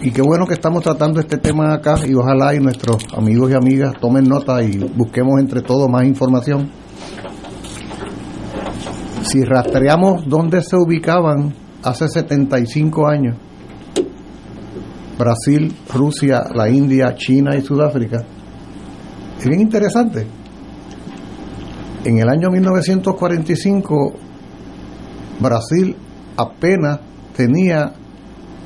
Y 0.00 0.10
qué 0.10 0.22
bueno 0.22 0.46
que 0.46 0.54
estamos 0.54 0.82
tratando 0.82 1.20
este 1.20 1.38
tema 1.38 1.74
acá 1.74 1.96
y 2.06 2.14
ojalá 2.14 2.54
y 2.54 2.60
nuestros 2.60 3.04
amigos 3.16 3.50
y 3.50 3.54
amigas 3.54 3.94
tomen 4.00 4.24
nota 4.24 4.62
y 4.62 4.78
busquemos 4.78 5.40
entre 5.40 5.60
todos 5.60 5.88
más 5.88 6.04
información. 6.04 6.70
Si 9.22 9.42
rastreamos 9.42 10.24
dónde 10.26 10.62
se 10.62 10.76
ubicaban 10.76 11.52
hace 11.82 12.08
75 12.08 13.08
años, 13.08 13.36
Brasil, 15.18 15.74
Rusia, 15.92 16.44
la 16.54 16.68
India, 16.70 17.14
China 17.16 17.56
y 17.56 17.62
Sudáfrica, 17.62 18.24
es 19.38 19.48
bien 19.48 19.60
interesante 19.60 20.37
en 22.04 22.18
el 22.18 22.28
año 22.28 22.50
1945 22.50 24.12
Brasil 25.40 25.96
apenas 26.36 27.00
tenía, 27.36 27.92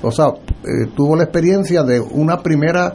o 0.03 0.11
sea, 0.11 0.29
eh, 0.29 0.91
tuvo 0.95 1.17
la 1.17 1.25
experiencia 1.25 1.83
de 1.83 2.01
una 2.01 2.39
primera 2.39 2.95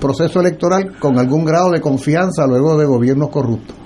proceso 0.00 0.40
electoral 0.40 0.96
con 0.98 1.18
algún 1.18 1.44
grado 1.44 1.70
de 1.70 1.80
confianza 1.80 2.46
luego 2.46 2.78
de 2.78 2.86
gobiernos 2.86 3.30
corruptos. 3.30 3.76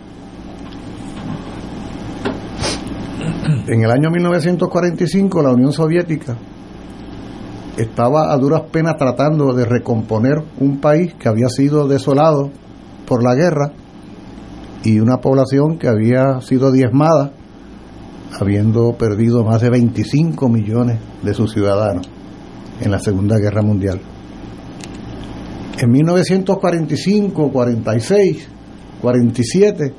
En 3.66 3.82
el 3.82 3.90
año 3.90 4.10
1945 4.10 5.42
la 5.42 5.50
Unión 5.50 5.72
Soviética 5.72 6.36
estaba 7.76 8.32
a 8.32 8.36
duras 8.36 8.62
penas 8.70 8.96
tratando 8.98 9.54
de 9.54 9.64
recomponer 9.64 10.42
un 10.58 10.80
país 10.80 11.14
que 11.14 11.28
había 11.28 11.48
sido 11.48 11.88
desolado 11.88 12.50
por 13.06 13.22
la 13.22 13.34
guerra 13.34 13.72
y 14.84 14.98
una 14.98 15.18
población 15.18 15.78
que 15.78 15.88
había 15.88 16.40
sido 16.40 16.72
diezmada, 16.72 17.32
habiendo 18.38 18.96
perdido 18.96 19.44
más 19.44 19.60
de 19.60 19.70
25 19.70 20.48
millones 20.48 20.98
de 21.22 21.34
sus 21.34 21.52
ciudadanos 21.52 22.08
en 22.80 22.90
la 22.90 22.98
Segunda 22.98 23.38
Guerra 23.38 23.62
Mundial. 23.62 24.00
En 25.78 25.90
1945, 25.90 27.50
46, 27.52 28.48
47, 29.00 29.94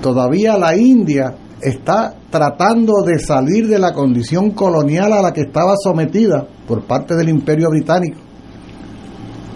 todavía 0.00 0.56
la 0.56 0.76
India 0.76 1.34
está 1.60 2.14
tratando 2.30 3.02
de 3.04 3.18
salir 3.18 3.68
de 3.68 3.78
la 3.78 3.92
condición 3.92 4.50
colonial 4.50 5.12
a 5.12 5.22
la 5.22 5.32
que 5.32 5.42
estaba 5.42 5.74
sometida 5.76 6.46
por 6.66 6.84
parte 6.84 7.14
del 7.14 7.28
Imperio 7.28 7.70
Británico. 7.70 8.18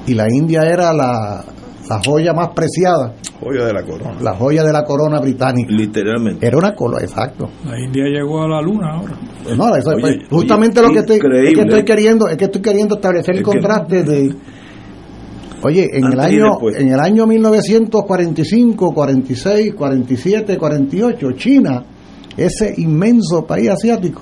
Y 0.07 0.15
la 0.15 0.27
India 0.31 0.63
era 0.63 0.93
la, 0.93 1.45
la 1.89 2.01
joya 2.05 2.33
más 2.33 2.49
preciada. 2.55 3.15
Joya 3.41 3.67
de 3.67 3.73
la 3.73 3.83
corona. 3.85 4.17
La 4.21 4.35
joya 4.35 4.63
de 4.65 4.73
la 4.73 4.83
corona 4.85 5.21
británica. 5.21 5.69
Literalmente. 5.71 6.47
Era 6.47 6.57
una 6.59 6.75
corona, 6.75 7.03
exacto. 7.03 7.49
La 7.65 7.79
India 7.79 8.05
llegó 8.05 8.43
a 8.43 8.49
la 8.49 8.61
luna 8.63 8.95
ahora. 8.95 9.13
No, 9.57 9.77
eso 9.77 9.91
Oye, 9.91 10.23
es 10.23 10.29
justamente 10.31 10.81
oye, 10.81 10.89
lo 10.89 10.95
que 10.95 11.01
estoy, 11.01 11.17
es 11.17 11.21
que 11.23 11.27
increíble. 11.29 11.63
estoy 11.63 11.85
queriendo, 11.85 12.29
es 12.29 12.37
que 12.37 12.45
estoy 12.47 12.63
queriendo 12.63 12.95
establecer 12.97 13.35
el 13.37 13.41
que- 13.41 13.45
contraste 13.45 14.03
de 14.05 14.35
Oye, 15.63 15.89
en 15.93 16.05
el 16.05 16.21
Antes 16.21 16.27
año 16.41 16.59
en 16.77 16.89
el 16.93 17.01
año 17.01 17.27
1945, 17.27 18.93
46, 18.95 19.75
47, 19.75 20.59
48, 20.59 21.33
China, 21.33 21.83
ese 22.37 22.75
inmenso 22.77 23.47
país 23.47 23.71
asiático, 23.71 24.21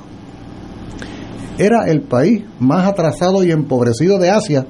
era 1.59 1.87
el 1.89 2.03
país 2.03 2.43
más 2.61 2.87
atrasado 2.89 3.43
y 3.45 3.51
empobrecido 3.51 4.19
de 4.19 4.31
Asia. 4.31 4.67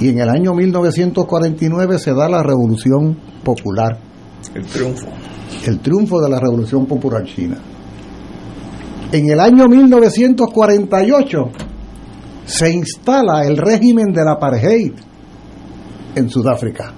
Y 0.00 0.08
en 0.08 0.18
el 0.18 0.30
año 0.30 0.54
1949 0.54 1.98
se 1.98 2.14
da 2.14 2.28
la 2.28 2.42
Revolución 2.42 3.16
Popular, 3.44 3.98
El 4.54 4.64
triunfo. 4.64 5.06
el 5.66 5.78
triunfo 5.80 6.20
de 6.20 6.30
la 6.30 6.40
Revolución 6.40 6.86
Popular 6.86 7.22
China. 7.24 7.58
En 9.12 9.28
el 9.28 9.38
año 9.38 9.68
1948 9.68 11.38
se 12.46 12.72
instala 12.72 13.44
el 13.44 13.58
régimen 13.58 14.12
del 14.12 14.28
apartheid 14.28 14.92
en 16.14 16.30
Sudáfrica. 16.30 16.94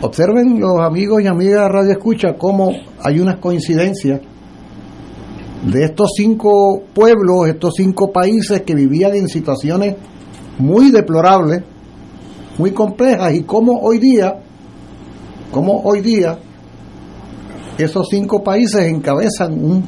Observen 0.00 0.60
los 0.60 0.80
amigos 0.80 1.22
y 1.22 1.28
amigas 1.28 1.62
de 1.62 1.68
Radio 1.68 1.92
Escucha 1.92 2.34
cómo 2.36 2.70
hay 3.02 3.20
unas 3.20 3.38
coincidencias 3.38 4.20
de 5.64 5.84
estos 5.84 6.10
cinco 6.16 6.82
pueblos, 6.92 7.48
estos 7.48 7.74
cinco 7.76 8.12
países 8.12 8.62
que 8.62 8.74
vivían 8.74 9.14
en 9.14 9.28
situaciones 9.28 9.94
muy 10.58 10.90
deplorables, 10.90 11.62
muy 12.58 12.72
complejas 12.72 13.34
y 13.34 13.42
cómo 13.42 13.80
hoy 13.80 13.98
día, 13.98 14.40
cómo 15.50 15.80
hoy 15.82 16.00
día 16.00 16.38
esos 17.78 18.06
cinco 18.08 18.42
países 18.42 18.86
encabezan 18.86 19.52
un 19.52 19.84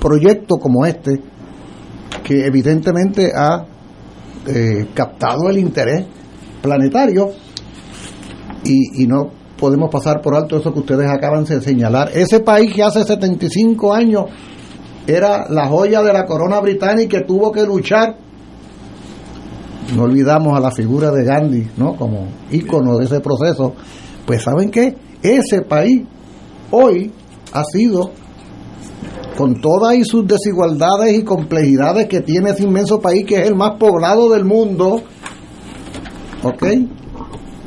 proyecto 0.00 0.56
como 0.56 0.84
este, 0.84 1.20
que 2.24 2.46
evidentemente 2.46 3.30
ha 3.34 3.64
eh, 4.46 4.88
captado 4.94 5.48
el 5.48 5.58
interés 5.58 6.06
planetario 6.60 7.30
y, 8.64 9.02
y 9.04 9.06
no 9.06 9.30
podemos 9.58 9.90
pasar 9.90 10.22
por 10.22 10.34
alto 10.34 10.56
eso 10.56 10.72
que 10.72 10.78
ustedes 10.80 11.08
acaban 11.10 11.44
de 11.44 11.60
señalar. 11.60 12.10
Ese 12.14 12.40
país 12.40 12.72
que 12.74 12.82
hace 12.82 13.04
75 13.04 13.92
años 13.92 14.24
era 15.06 15.46
la 15.48 15.66
joya 15.66 16.02
de 16.02 16.12
la 16.12 16.24
corona 16.24 16.60
británica 16.60 17.18
que 17.18 17.24
tuvo 17.24 17.50
que 17.50 17.64
luchar. 17.64 18.16
No 19.94 20.02
olvidamos 20.02 20.56
a 20.56 20.60
la 20.60 20.70
figura 20.70 21.10
de 21.10 21.24
Gandhi, 21.24 21.68
¿no? 21.76 21.96
Como 21.96 22.28
ícono 22.50 22.98
de 22.98 23.06
ese 23.06 23.20
proceso. 23.20 23.74
Pues 24.26 24.42
¿saben 24.42 24.70
qué? 24.70 24.96
Ese 25.22 25.62
país 25.62 26.02
hoy 26.70 27.12
ha 27.52 27.64
sido 27.64 28.10
con 29.36 29.60
todas 29.60 29.94
y 29.94 30.04
sus 30.04 30.26
desigualdades 30.26 31.16
y 31.16 31.22
complejidades 31.22 32.06
que 32.08 32.20
tiene 32.20 32.50
ese 32.50 32.64
inmenso 32.64 33.00
país 33.00 33.24
que 33.24 33.36
es 33.36 33.46
el 33.46 33.54
más 33.54 33.78
poblado 33.78 34.28
del 34.30 34.44
mundo, 34.44 35.00
¿ok? 36.42 36.64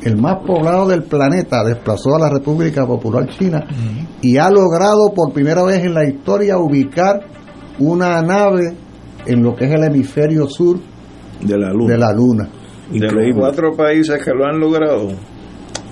El 0.02 0.20
más 0.20 0.44
poblado 0.46 0.86
del 0.86 1.04
planeta 1.04 1.64
desplazó 1.64 2.14
a 2.16 2.18
la 2.18 2.28
República 2.28 2.86
Popular 2.86 3.26
China 3.28 3.64
y 4.20 4.36
ha 4.36 4.50
logrado 4.50 5.12
por 5.14 5.32
primera 5.32 5.62
vez 5.64 5.84
en 5.84 5.94
la 5.94 6.04
historia 6.04 6.58
ubicar 6.58 7.20
una 7.78 8.20
nave 8.20 8.76
en 9.24 9.42
lo 9.42 9.54
que 9.54 9.64
es 9.64 9.72
el 9.72 9.84
hemisferio 9.84 10.46
sur 10.48 10.78
de 11.42 11.58
la 11.58 11.72
luna. 11.72 11.92
De 11.92 11.98
la 11.98 12.12
luna. 12.12 12.48
De 12.90 13.10
los 13.10 13.36
cuatro 13.36 13.74
países 13.74 14.22
que 14.22 14.32
lo 14.32 14.44
han 14.44 14.58
logrado, 14.58 15.08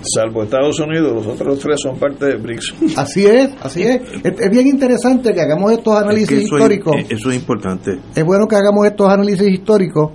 salvo 0.02 0.42
Estados 0.42 0.78
Unidos, 0.80 1.12
los 1.14 1.26
otros 1.26 1.58
tres 1.58 1.76
son 1.82 1.98
parte 1.98 2.26
de 2.26 2.36
BRICS. 2.36 2.74
Así 2.96 3.26
es, 3.26 3.50
así 3.62 3.82
es. 3.82 4.00
Es, 4.22 4.50
bien 4.50 4.66
interesante 4.66 5.32
que 5.32 5.40
hagamos 5.40 5.72
estos 5.72 5.94
análisis 5.94 6.30
eso 6.30 6.56
históricos. 6.56 6.96
Es, 6.98 7.12
eso 7.12 7.30
es 7.30 7.36
importante. 7.36 7.98
Es 8.14 8.24
bueno 8.24 8.46
que 8.46 8.56
hagamos 8.56 8.86
estos 8.86 9.08
análisis 9.08 9.48
históricos 9.48 10.12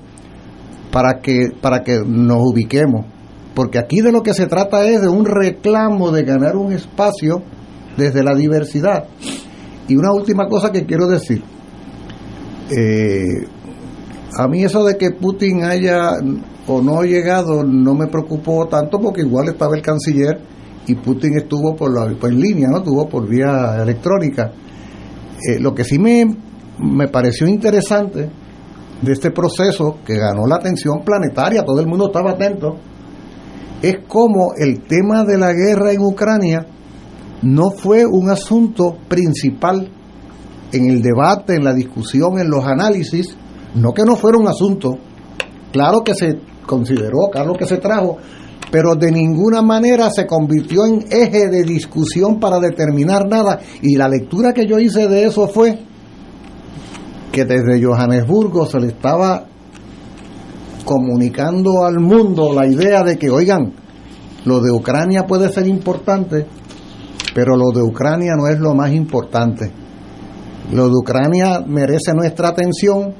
para 0.91 1.19
que 1.21 1.47
para 1.59 1.81
que 1.81 1.99
nos 2.05 2.37
ubiquemos, 2.39 3.05
porque 3.53 3.79
aquí 3.79 4.01
de 4.01 4.11
lo 4.11 4.21
que 4.21 4.33
se 4.33 4.47
trata 4.47 4.87
es 4.87 5.01
de 5.01 5.07
un 5.07 5.25
reclamo 5.25 6.11
de 6.11 6.23
ganar 6.23 6.55
un 6.55 6.71
espacio 6.71 7.41
desde 7.97 8.23
la 8.23 8.35
diversidad. 8.35 9.05
Y 9.87 9.95
una 9.95 10.11
última 10.13 10.47
cosa 10.47 10.71
que 10.71 10.85
quiero 10.85 11.07
decir. 11.07 11.43
Eh, 12.75 13.47
a 14.37 14.47
mí 14.47 14.63
eso 14.63 14.83
de 14.83 14.97
que 14.97 15.11
Putin 15.11 15.63
haya 15.63 16.11
o 16.67 16.81
no 16.81 17.03
llegado 17.03 17.63
no 17.63 17.93
me 17.93 18.07
preocupó 18.07 18.67
tanto 18.67 18.99
porque 18.99 19.21
igual 19.21 19.47
estaba 19.47 19.75
el 19.75 19.81
canciller 19.81 20.39
y 20.87 20.95
Putin 20.95 21.37
estuvo 21.37 21.75
por 21.75 21.93
la 21.93 22.05
en 22.05 22.39
línea, 22.39 22.67
no 22.69 22.77
estuvo 22.77 23.07
por 23.07 23.27
vía 23.27 23.81
electrónica. 23.81 24.51
Eh, 25.47 25.59
lo 25.59 25.73
que 25.73 25.83
sí 25.83 25.97
me, 25.97 26.25
me 26.79 27.07
pareció 27.07 27.47
interesante 27.47 28.29
de 29.01 29.11
este 29.11 29.31
proceso 29.31 29.97
que 30.05 30.17
ganó 30.17 30.45
la 30.47 30.55
atención 30.55 31.03
planetaria, 31.03 31.63
todo 31.63 31.79
el 31.79 31.87
mundo 31.87 32.07
estaba 32.07 32.31
atento, 32.31 32.77
es 33.81 33.97
como 34.07 34.53
el 34.57 34.81
tema 34.81 35.23
de 35.23 35.37
la 35.37 35.53
guerra 35.53 35.91
en 35.91 36.01
Ucrania 36.01 36.65
no 37.41 37.71
fue 37.71 38.05
un 38.05 38.29
asunto 38.29 38.97
principal 39.07 39.89
en 40.71 40.89
el 40.89 41.01
debate, 41.01 41.55
en 41.55 41.63
la 41.63 41.73
discusión, 41.73 42.39
en 42.39 42.49
los 42.49 42.65
análisis, 42.65 43.37
no 43.75 43.93
que 43.93 44.03
no 44.03 44.15
fuera 44.15 44.37
un 44.37 44.47
asunto, 44.47 44.97
claro 45.71 46.03
que 46.03 46.13
se 46.13 46.39
consideró, 46.65 47.29
claro 47.31 47.53
que 47.53 47.65
se 47.65 47.77
trajo, 47.77 48.17
pero 48.71 48.95
de 48.95 49.11
ninguna 49.11 49.61
manera 49.61 50.09
se 50.09 50.25
convirtió 50.25 50.85
en 50.85 51.05
eje 51.09 51.49
de 51.49 51.63
discusión 51.63 52.39
para 52.39 52.59
determinar 52.59 53.27
nada. 53.27 53.59
Y 53.81 53.95
la 53.95 54.09
lectura 54.09 54.53
que 54.53 54.65
yo 54.65 54.79
hice 54.79 55.07
de 55.07 55.25
eso 55.25 55.47
fue 55.47 55.77
que 57.31 57.45
desde 57.45 57.83
Johannesburgo 57.83 58.65
se 58.65 58.79
le 58.79 58.87
estaba 58.87 59.45
comunicando 60.83 61.83
al 61.83 61.99
mundo 61.99 62.53
la 62.53 62.67
idea 62.67 63.03
de 63.03 63.17
que, 63.17 63.29
oigan, 63.29 63.73
lo 64.45 64.61
de 64.61 64.71
Ucrania 64.71 65.25
puede 65.25 65.51
ser 65.51 65.67
importante, 65.67 66.45
pero 67.33 67.57
lo 67.57 67.71
de 67.73 67.81
Ucrania 67.81 68.33
no 68.37 68.47
es 68.47 68.59
lo 68.59 68.73
más 68.73 68.91
importante. 68.91 69.71
Lo 70.71 70.87
de 70.87 70.95
Ucrania 70.95 71.61
merece 71.65 72.13
nuestra 72.13 72.49
atención, 72.49 73.13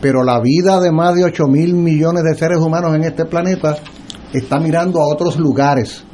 pero 0.00 0.22
la 0.22 0.40
vida 0.40 0.80
de 0.80 0.92
más 0.92 1.14
de 1.14 1.24
8 1.24 1.46
mil 1.46 1.74
millones 1.74 2.22
de 2.22 2.34
seres 2.36 2.58
humanos 2.58 2.94
en 2.94 3.04
este 3.04 3.24
planeta 3.24 3.76
está 4.32 4.60
mirando 4.60 5.00
a 5.00 5.12
otros 5.12 5.38
lugares. 5.38 6.04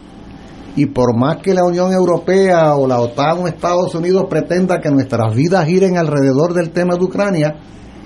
Y 0.76 0.86
por 0.86 1.16
más 1.16 1.36
que 1.36 1.54
la 1.54 1.64
Unión 1.64 1.92
Europea 1.92 2.74
o 2.74 2.86
la 2.86 3.00
OTAN 3.00 3.38
o 3.38 3.46
Estados 3.46 3.94
Unidos 3.94 4.26
pretenda 4.28 4.80
que 4.80 4.90
nuestras 4.90 5.34
vidas 5.34 5.66
giren 5.66 5.96
alrededor 5.98 6.52
del 6.52 6.70
tema 6.70 6.96
de 6.96 7.04
Ucrania, 7.04 7.56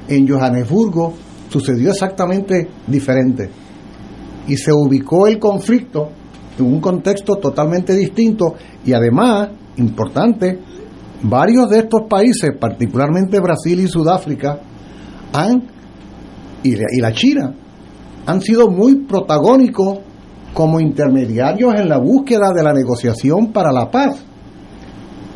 en 0.07 0.29
Johannesburgo 0.29 1.14
sucedió 1.49 1.91
exactamente 1.91 2.68
diferente. 2.87 3.51
Y 4.49 4.57
se 4.57 4.72
ubicó 4.72 5.26
el 5.26 5.39
conflicto 5.39 6.11
en 6.59 6.66
un 6.66 6.81
contexto 6.81 7.37
totalmente 7.37 7.95
distinto 7.95 8.55
y 8.85 8.93
además, 8.93 9.51
importante, 9.76 10.59
varios 11.22 11.70
de 11.70 11.79
estos 11.79 12.03
países, 12.09 12.51
particularmente 12.59 13.41
Brasil 13.41 13.81
y 13.81 13.89
Sudáfrica, 13.89 14.61
han, 15.33 15.62
y, 16.62 16.74
y 16.74 17.01
la 17.01 17.12
China, 17.12 17.55
han 18.26 18.43
sido 18.43 18.68
muy 18.68 19.07
protagónicos 19.07 20.01
como 20.53 20.81
intermediarios 20.81 21.74
en 21.74 21.89
la 21.89 21.99
búsqueda 21.99 22.53
de 22.55 22.62
la 22.62 22.72
negociación 22.72 23.53
para 23.53 23.72
la 23.72 23.91
paz. 23.91 24.24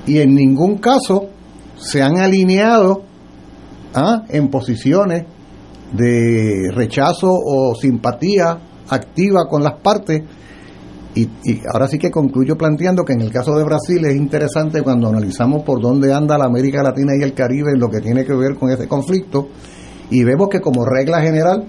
Y 0.07 0.19
en 0.19 0.35
ningún 0.35 0.79
caso 0.79 1.29
se 1.77 2.03
han 2.03 2.19
alineado 2.19 3.03
¿ah? 3.95 4.25
en 4.29 4.49
posiciones 4.49 5.25
de 5.93 6.71
rechazo 6.75 7.29
o 7.31 7.75
simpatía 7.75 8.59
activa 8.89 9.47
con 9.49 9.63
las 9.63 9.81
partes. 9.81 10.23
Y, 11.15 11.23
y, 11.45 11.61
ahora 11.73 11.89
sí 11.89 11.99
que 11.99 12.11
concluyo 12.11 12.57
planteando 12.57 13.05
que 13.05 13.13
en 13.13 13.21
el 13.21 13.31
caso 13.31 13.55
de 13.57 13.65
Brasil 13.65 14.05
es 14.05 14.17
interesante 14.17 14.83
cuando 14.83 15.09
analizamos 15.09 15.63
por 15.63 15.81
dónde 15.81 16.13
anda 16.13 16.39
la 16.39 16.47
América 16.47 16.83
Latina 16.83 17.13
y 17.19 17.23
el 17.23 17.35
Caribe 17.35 17.71
en 17.73 17.81
lo 17.81 17.89
que 17.89 18.01
tiene 18.01 18.25
que 18.25 18.35
ver 18.35 18.57
con 18.57 18.71
ese 18.71 18.89
conflicto 18.89 19.49
y 20.13 20.25
vemos 20.25 20.49
que 20.51 20.61
como 20.61 20.85
regla 20.85 21.23
general 21.23 21.65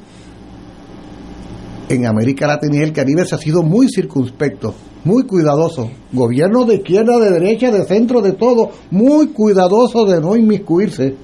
en 1.88 2.06
América 2.06 2.46
Latina 2.46 2.78
y 2.78 2.82
el 2.82 2.92
Caribe 2.92 3.26
se 3.26 3.36
ha 3.36 3.38
sido 3.38 3.64
muy 3.64 3.88
circunspecto, 3.88 4.76
muy 5.06 5.24
cuidadoso. 5.24 5.90
Gobierno 6.12 6.66
de 6.66 6.76
izquierda, 6.76 7.20
de 7.20 7.32
derecha, 7.32 7.72
de 7.72 7.86
centro, 7.86 8.22
de 8.22 8.34
todo, 8.34 8.72
muy 8.92 9.28
cuidadoso 9.28 10.06
de 10.06 10.20
no 10.20 10.36
inmiscuirse 10.36 11.16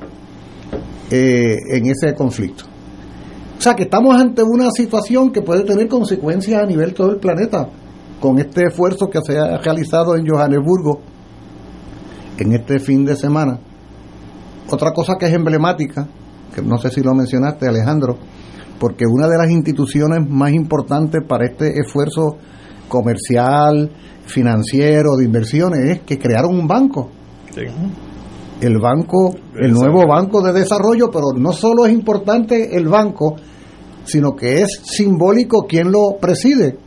eh, 1.12 1.56
en 1.74 1.86
ese 1.88 2.16
conflicto. 2.16 2.64
O 3.58 3.62
sea 3.62 3.76
que 3.76 3.84
estamos 3.84 4.16
ante 4.16 4.42
una 4.42 4.72
situación 4.72 5.32
que 5.32 5.42
puede 5.42 5.64
tener 5.64 5.90
consecuencias 5.90 6.64
a 6.64 6.66
nivel 6.66 6.94
todo 6.94 7.12
el 7.12 7.18
planeta, 7.18 7.68
con 8.22 8.40
este 8.40 8.68
esfuerzo 8.68 9.10
que 9.10 9.20
se 9.22 9.38
ha 9.38 9.58
realizado 9.58 10.16
en 10.16 10.26
Johannesburgo 10.26 11.02
en 12.38 12.54
este 12.54 12.80
fin 12.80 13.04
de 13.04 13.18
semana. 13.18 13.60
Otra 14.70 14.94
cosa 14.94 15.16
que 15.20 15.26
es 15.26 15.34
emblemática, 15.34 16.08
que 16.62 16.68
no 16.68 16.78
sé 16.78 16.90
si 16.90 17.02
lo 17.02 17.14
mencionaste 17.14 17.68
Alejandro, 17.68 18.18
porque 18.80 19.06
una 19.06 19.28
de 19.28 19.38
las 19.38 19.52
instituciones 19.52 20.28
más 20.28 20.52
importantes 20.52 21.22
para 21.28 21.46
este 21.46 21.80
esfuerzo 21.80 22.38
comercial, 22.88 23.92
financiero, 24.26 25.16
de 25.18 25.26
inversiones, 25.26 25.80
es 25.90 26.00
que 26.02 26.18
crearon 26.18 26.58
un 26.58 26.68
banco. 26.68 27.10
Sí. 27.54 27.62
El 28.62 28.80
banco, 28.80 29.36
el 29.56 29.72
nuevo 29.72 30.06
banco 30.08 30.42
de 30.42 30.54
desarrollo, 30.54 31.10
pero 31.12 31.28
no 31.38 31.52
solo 31.54 31.86
es 31.86 31.94
importante 31.94 32.76
el 32.76 32.88
banco, 32.88 33.36
sino 34.04 34.36
que 34.36 34.62
es 34.62 34.82
simbólico 34.84 35.66
quien 35.68 35.92
lo 35.92 36.18
preside. 36.20 36.78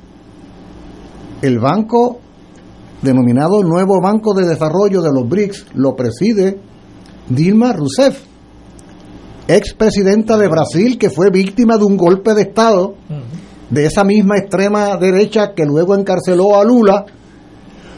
El 1.40 1.58
banco 1.58 2.18
denominado 3.00 3.62
Nuevo 3.62 4.00
Banco 4.00 4.32
de 4.32 4.46
Desarrollo 4.46 5.02
de 5.02 5.12
los 5.12 5.28
BRICS 5.28 5.66
lo 5.74 5.96
preside 5.96 6.60
Dilma 7.28 7.72
Rousseff 7.72 8.31
expresidenta 9.56 10.36
de 10.36 10.48
Brasil 10.48 10.98
que 10.98 11.10
fue 11.10 11.30
víctima 11.30 11.76
de 11.76 11.84
un 11.84 11.96
golpe 11.96 12.34
de 12.34 12.42
Estado 12.42 12.94
de 13.70 13.86
esa 13.86 14.04
misma 14.04 14.36
extrema 14.36 14.96
derecha 14.98 15.54
que 15.54 15.64
luego 15.64 15.94
encarceló 15.94 16.60
a 16.60 16.64
Lula. 16.64 17.06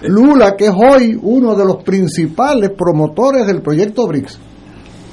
Lula, 0.02 0.55
que 0.57 0.66
es 0.66 0.74
hoy 0.74 1.18
uno 1.20 1.57
de 1.57 1.64
los 1.64 1.82
principales 1.82 2.70
promotores 2.70 3.46
del 3.46 3.61
proyecto 3.61 4.07
BRICS. 4.07 4.38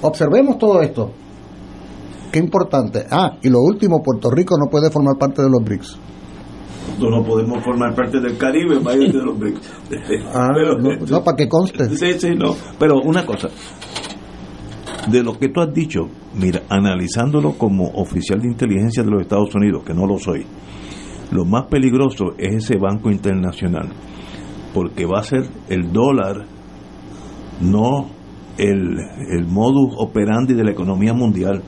Observemos 0.02 0.58
todo 0.58 0.82
esto. 0.82 1.12
Qué 2.32 2.39
importante. 2.39 3.06
Ah, 3.10 3.38
y 3.42 3.50
lo 3.50 3.60
último, 3.62 4.02
Puerto 4.04 4.30
Rico 4.30 4.56
no 4.58 4.70
puede 4.70 4.92
formar 4.92 5.18
parte 5.18 5.42
de 5.42 5.50
los 5.50 5.64
BRICS. 5.64 5.98
No 7.00 7.24
podemos 7.24 7.64
formar 7.64 7.96
parte 7.96 8.20
del 8.20 8.38
Caribe, 8.38 8.80
vaya 8.80 9.08
de 9.08 9.14
los 9.14 9.39
BRICS. 9.39 9.72
Ah, 10.34 10.50
pero, 10.54 10.78
no, 10.78 11.06
no, 11.08 11.24
para 11.24 11.38
que 11.38 11.48
conste. 11.48 11.89
Sí, 11.96 12.20
sí, 12.20 12.36
no. 12.36 12.56
Pero 12.78 13.02
una 13.04 13.26
cosa, 13.26 13.50
de 15.10 15.24
lo 15.24 15.38
que 15.38 15.49
tú 15.49 15.62
has 15.62 15.74
dicho, 15.74 16.10
mira, 16.36 16.62
analizándolo 16.70 17.54
como 17.54 17.86
oficial 17.95 18.39
de 18.39 18.47
inteligencia 18.47 19.04
de 19.04 19.12
los 19.12 19.22
Estados 19.22 19.54
Unidos, 19.56 19.84
que 19.84 19.93
no 19.93 20.06
lo 20.06 20.18
soy, 20.18 20.45
lo 21.32 21.45
más 21.45 21.66
peligroso 21.68 22.34
es 22.38 22.66
ese 22.66 22.78
banco 22.78 23.10
internacional, 23.10 23.89
porque 24.74 25.06
va 25.06 25.20
a 25.20 25.24
ser 25.24 25.43
el 25.70 25.91
dólar 25.91 26.45
no 27.62 28.10
el, 28.58 28.97
el 29.30 29.45
modus 29.47 29.93
operandi 29.97 30.54
de 30.54 30.64
la 30.64 30.72
economía 30.72 31.14
mundial 31.14 31.62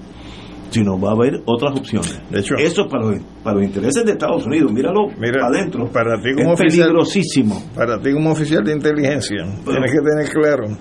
sino 0.73 0.99
va 0.99 1.09
a 1.09 1.13
haber 1.13 1.41
otras 1.45 1.77
opciones. 1.77 2.19
De 2.31 2.39
hecho, 2.39 2.55
eso 2.57 2.87
para 2.87 3.05
los, 3.05 3.19
para 3.43 3.57
los 3.57 3.65
intereses 3.65 4.03
de 4.03 4.13
Estados 4.13 4.45
Unidos, 4.45 4.71
míralo 4.71 5.07
mira, 5.19 5.45
adentro. 5.45 5.87
Para 5.91 6.19
ti 6.19 6.33
como 6.33 6.53
es 6.53 6.59
oficial, 6.59 6.87
peligrosísimo. 6.87 7.61
Para 7.75 8.01
ti 8.01 8.11
como 8.11 8.31
oficial 8.31 8.63
de 8.63 8.73
inteligencia, 8.73 9.43
tienes 9.65 9.91
que 9.91 9.99
tener 9.99 10.29
claro 10.31 10.77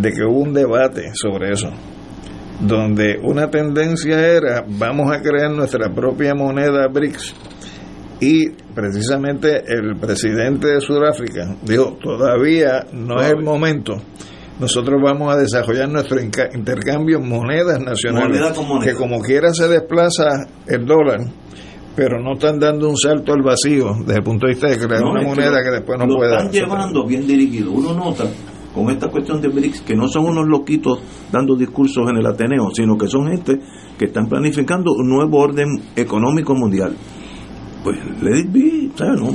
de 0.00 0.12
que 0.12 0.22
hubo 0.24 0.40
un 0.40 0.52
debate 0.54 1.10
sobre 1.14 1.52
eso, 1.52 1.70
donde 2.60 3.18
una 3.22 3.48
tendencia 3.50 4.18
era 4.26 4.64
vamos 4.66 5.10
a 5.14 5.20
crear 5.20 5.50
nuestra 5.50 5.92
propia 5.92 6.34
moneda 6.34 6.88
BRICS 6.88 7.34
y 8.20 8.50
precisamente 8.74 9.62
el 9.66 9.96
presidente 9.98 10.68
de 10.68 10.80
Sudáfrica 10.80 11.56
dijo 11.62 11.96
todavía 12.02 12.84
no 12.92 13.20
es 13.20 13.30
el 13.30 13.42
momento 13.42 13.94
nosotros 14.60 15.00
vamos 15.02 15.34
a 15.34 15.38
desarrollar 15.38 15.88
nuestro 15.88 16.20
intercambio 16.20 17.16
en 17.18 17.26
monedas 17.28 17.80
nacionales, 17.80 18.28
moneda 18.40 18.52
con 18.54 18.68
moneda. 18.68 18.92
que 18.92 18.96
como 18.98 19.20
quiera 19.22 19.54
se 19.54 19.66
desplaza 19.68 20.46
el 20.66 20.84
dólar, 20.84 21.20
pero 21.96 22.20
no 22.22 22.34
están 22.34 22.58
dando 22.60 22.90
un 22.90 22.96
salto 22.98 23.32
al 23.32 23.40
vacío 23.42 23.94
desde 24.00 24.16
el 24.18 24.22
punto 24.22 24.46
de 24.46 24.52
vista 24.52 24.68
de 24.68 24.76
crear 24.76 25.00
No, 25.00 25.12
una 25.12 25.20
que 25.20 25.26
moneda 25.28 25.62
que, 25.64 25.70
después 25.70 25.98
no 25.98 26.06
lo 26.06 26.14
pueda. 26.16 26.36
están 26.36 26.52
llevando 26.52 27.06
bien 27.06 27.26
dirigido. 27.26 27.72
Uno 27.72 27.94
nota 27.94 28.24
con 28.74 28.88
esta 28.90 29.08
cuestión 29.08 29.40
de 29.40 29.48
BRICS 29.48 29.82
que 29.82 29.96
no 29.96 30.06
son 30.08 30.26
unos 30.26 30.46
loquitos 30.46 31.00
dando 31.32 31.56
discursos 31.56 32.08
en 32.08 32.16
el 32.16 32.26
Ateneo, 32.26 32.68
sino 32.72 32.96
que 32.96 33.08
son 33.08 33.28
gente 33.28 33.58
que 33.98 34.04
están 34.06 34.26
planificando 34.28 34.92
un 34.92 35.08
nuevo 35.08 35.38
orden 35.38 35.66
económico 35.96 36.54
mundial. 36.54 36.94
Pues 37.82 37.96
let 38.22 38.38
it 38.40 38.52
be, 38.52 38.90
¿sabes? 38.94 39.20
No. 39.20 39.30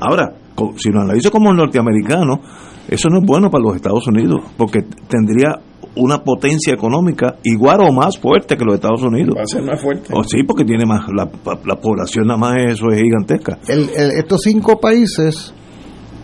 Ahora, 0.00 0.34
si 0.76 0.90
lo 0.90 1.00
analizo 1.00 1.30
como 1.30 1.52
norteamericano, 1.52 2.40
eso 2.88 3.08
no 3.08 3.18
es 3.18 3.24
bueno 3.26 3.50
para 3.50 3.64
los 3.64 3.76
Estados 3.76 4.06
Unidos, 4.06 4.40
porque 4.56 4.82
tendría 5.08 5.58
una 5.96 6.18
potencia 6.22 6.74
económica 6.74 7.36
igual 7.42 7.80
o 7.80 7.90
más 7.92 8.18
fuerte 8.18 8.56
que 8.56 8.64
los 8.64 8.74
Estados 8.74 9.02
Unidos. 9.02 9.34
Va 9.36 9.42
a 9.42 9.46
ser 9.46 9.62
más 9.62 9.80
fuerte. 9.80 10.12
O 10.12 10.22
sí, 10.22 10.42
porque 10.46 10.64
tiene 10.64 10.84
más, 10.84 11.06
la, 11.08 11.28
la 11.64 11.76
población 11.80 12.26
nada 12.26 12.38
más 12.38 12.54
eso 12.68 12.86
es 12.92 13.00
gigantesca. 13.02 13.58
El- 13.66 13.88
el- 13.96 14.10
estos 14.18 14.42
cinco 14.42 14.78
países 14.78 15.54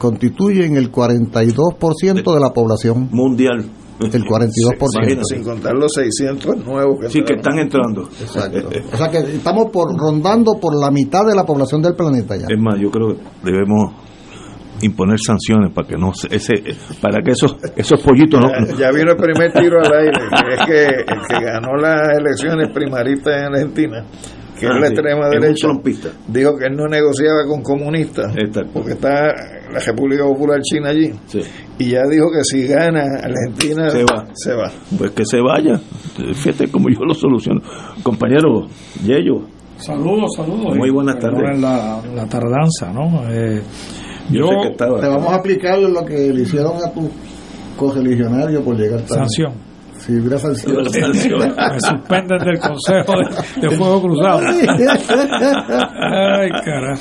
constituyen 0.03 0.77
el 0.77 0.91
42% 0.91 2.35
de 2.35 2.41
la 2.41 2.51
población. 2.53 3.09
Mundial. 3.13 3.65
El 4.01 4.11
42%. 4.25 4.77
Imagínate. 4.97 5.23
Sin 5.29 5.45
contar 5.45 5.75
los 5.75 5.93
600 5.95 6.67
nuevos 6.67 6.99
que 7.01 7.09
Sí, 7.09 7.23
que 7.23 7.35
están 7.35 7.59
entrando. 7.59 8.03
Exacto. 8.21 8.69
O 8.93 8.97
sea 8.97 9.09
que 9.09 9.19
estamos 9.37 9.71
por, 9.73 9.97
rondando 9.97 10.55
por 10.61 10.75
la 10.75 10.91
mitad 10.91 11.25
de 11.25 11.37
la 11.37 11.45
población 11.45 11.81
del 11.83 11.95
planeta 11.95 12.35
ya. 12.37 12.47
Es 12.51 12.61
más, 12.61 12.81
yo 12.81 12.91
creo 12.91 13.11
que 13.15 13.21
debemos 13.45 13.93
imponer 14.81 15.17
sanciones 15.25 15.73
para 15.73 15.87
que 15.87 15.97
no 15.97 16.13
se- 16.13 16.35
ese 16.35 16.55
para 17.01 17.23
que 17.23 17.31
esos 17.31 17.55
esos 17.77 18.01
pollitos 18.01 18.41
no 18.41 18.49
Ya, 18.49 18.75
ya 18.77 18.91
vino 18.91 19.13
el 19.13 19.17
primer 19.17 19.53
tiro 19.53 19.79
al 19.79 19.93
aire, 19.93 20.13
que 20.19 20.55
es 20.55 20.67
que 20.67 20.85
el 21.13 21.21
que 21.29 21.45
ganó 21.45 21.77
las 21.77 22.01
elecciones 22.19 22.69
primaristas 22.75 23.37
en 23.37 23.45
Argentina, 23.55 24.05
que 24.63 24.69
Ah, 24.69 24.75
es 24.77 24.81
la 24.81 24.87
sí, 24.89 24.93
extrema 24.95 25.29
es 25.29 25.35
un 25.35 25.83
derecha, 25.83 26.11
dijo 26.29 26.57
que 26.57 26.67
él 26.67 26.77
no 26.77 26.87
negociaba 26.89 27.47
con 27.47 27.63
comunistas, 27.63 28.35
porque 28.73 28.93
está 28.93 29.27
la 29.73 29.79
República 29.85 30.25
Popular 30.25 30.61
China 30.63 30.91
allí, 30.91 31.13
Sí. 31.27 31.41
y 31.79 31.91
ya 31.91 32.03
dijo 32.11 32.31
que 32.31 32.45
si 32.45 32.67
gana 32.67 33.05
Argentina 33.23 33.91
Se 33.91 34.05
va. 34.05 34.27
se 34.35 34.55
va. 34.55 34.71
pues 34.99 35.11
que 35.13 35.25
se 35.25 35.41
vaya 35.41 35.81
fíjate 36.35 36.69
como 36.71 36.89
yo 36.91 37.01
lo 37.05 37.15
soluciono 37.15 37.61
compañero 38.03 38.67
Yello 39.05 39.47
Saludos, 39.79 40.31
saludos. 40.37 40.77
Muy 40.77 40.91
buenas 40.91 41.19
tardes. 41.19 41.61
La, 41.61 42.01
la 42.15 42.27
tardanza, 42.29 42.93
¿no? 42.93 43.25
Eh, 43.29 43.61
yo, 44.31 44.39
yo, 44.41 44.47
sé 44.47 44.55
que 44.63 44.69
estaba 44.75 45.01
Te 45.01 45.09
vamos 45.09 45.33
a 45.33 45.35
aplicar 45.37 45.77
lo 45.81 46.05
que 46.05 46.33
le 46.33 46.43
hicieron 46.43 46.75
a 46.77 46.93
tu 46.93 47.11
correligionario 47.77 48.63
por 48.63 48.77
llegar 48.77 49.01
tarde. 49.01 49.15
sanción. 49.15 49.53
Sí, 50.05 50.19
hubiera 50.19 50.37
sanción. 50.37 50.79
Me 50.83 51.81
suspenden 51.81 52.39
del 52.39 52.59
Consejo 52.59 53.13
de, 53.19 53.69
de 53.69 53.77
Fuego 53.77 54.03
Cruzado. 54.03 54.41
Ay, 56.01 56.51
cara. 56.65 56.95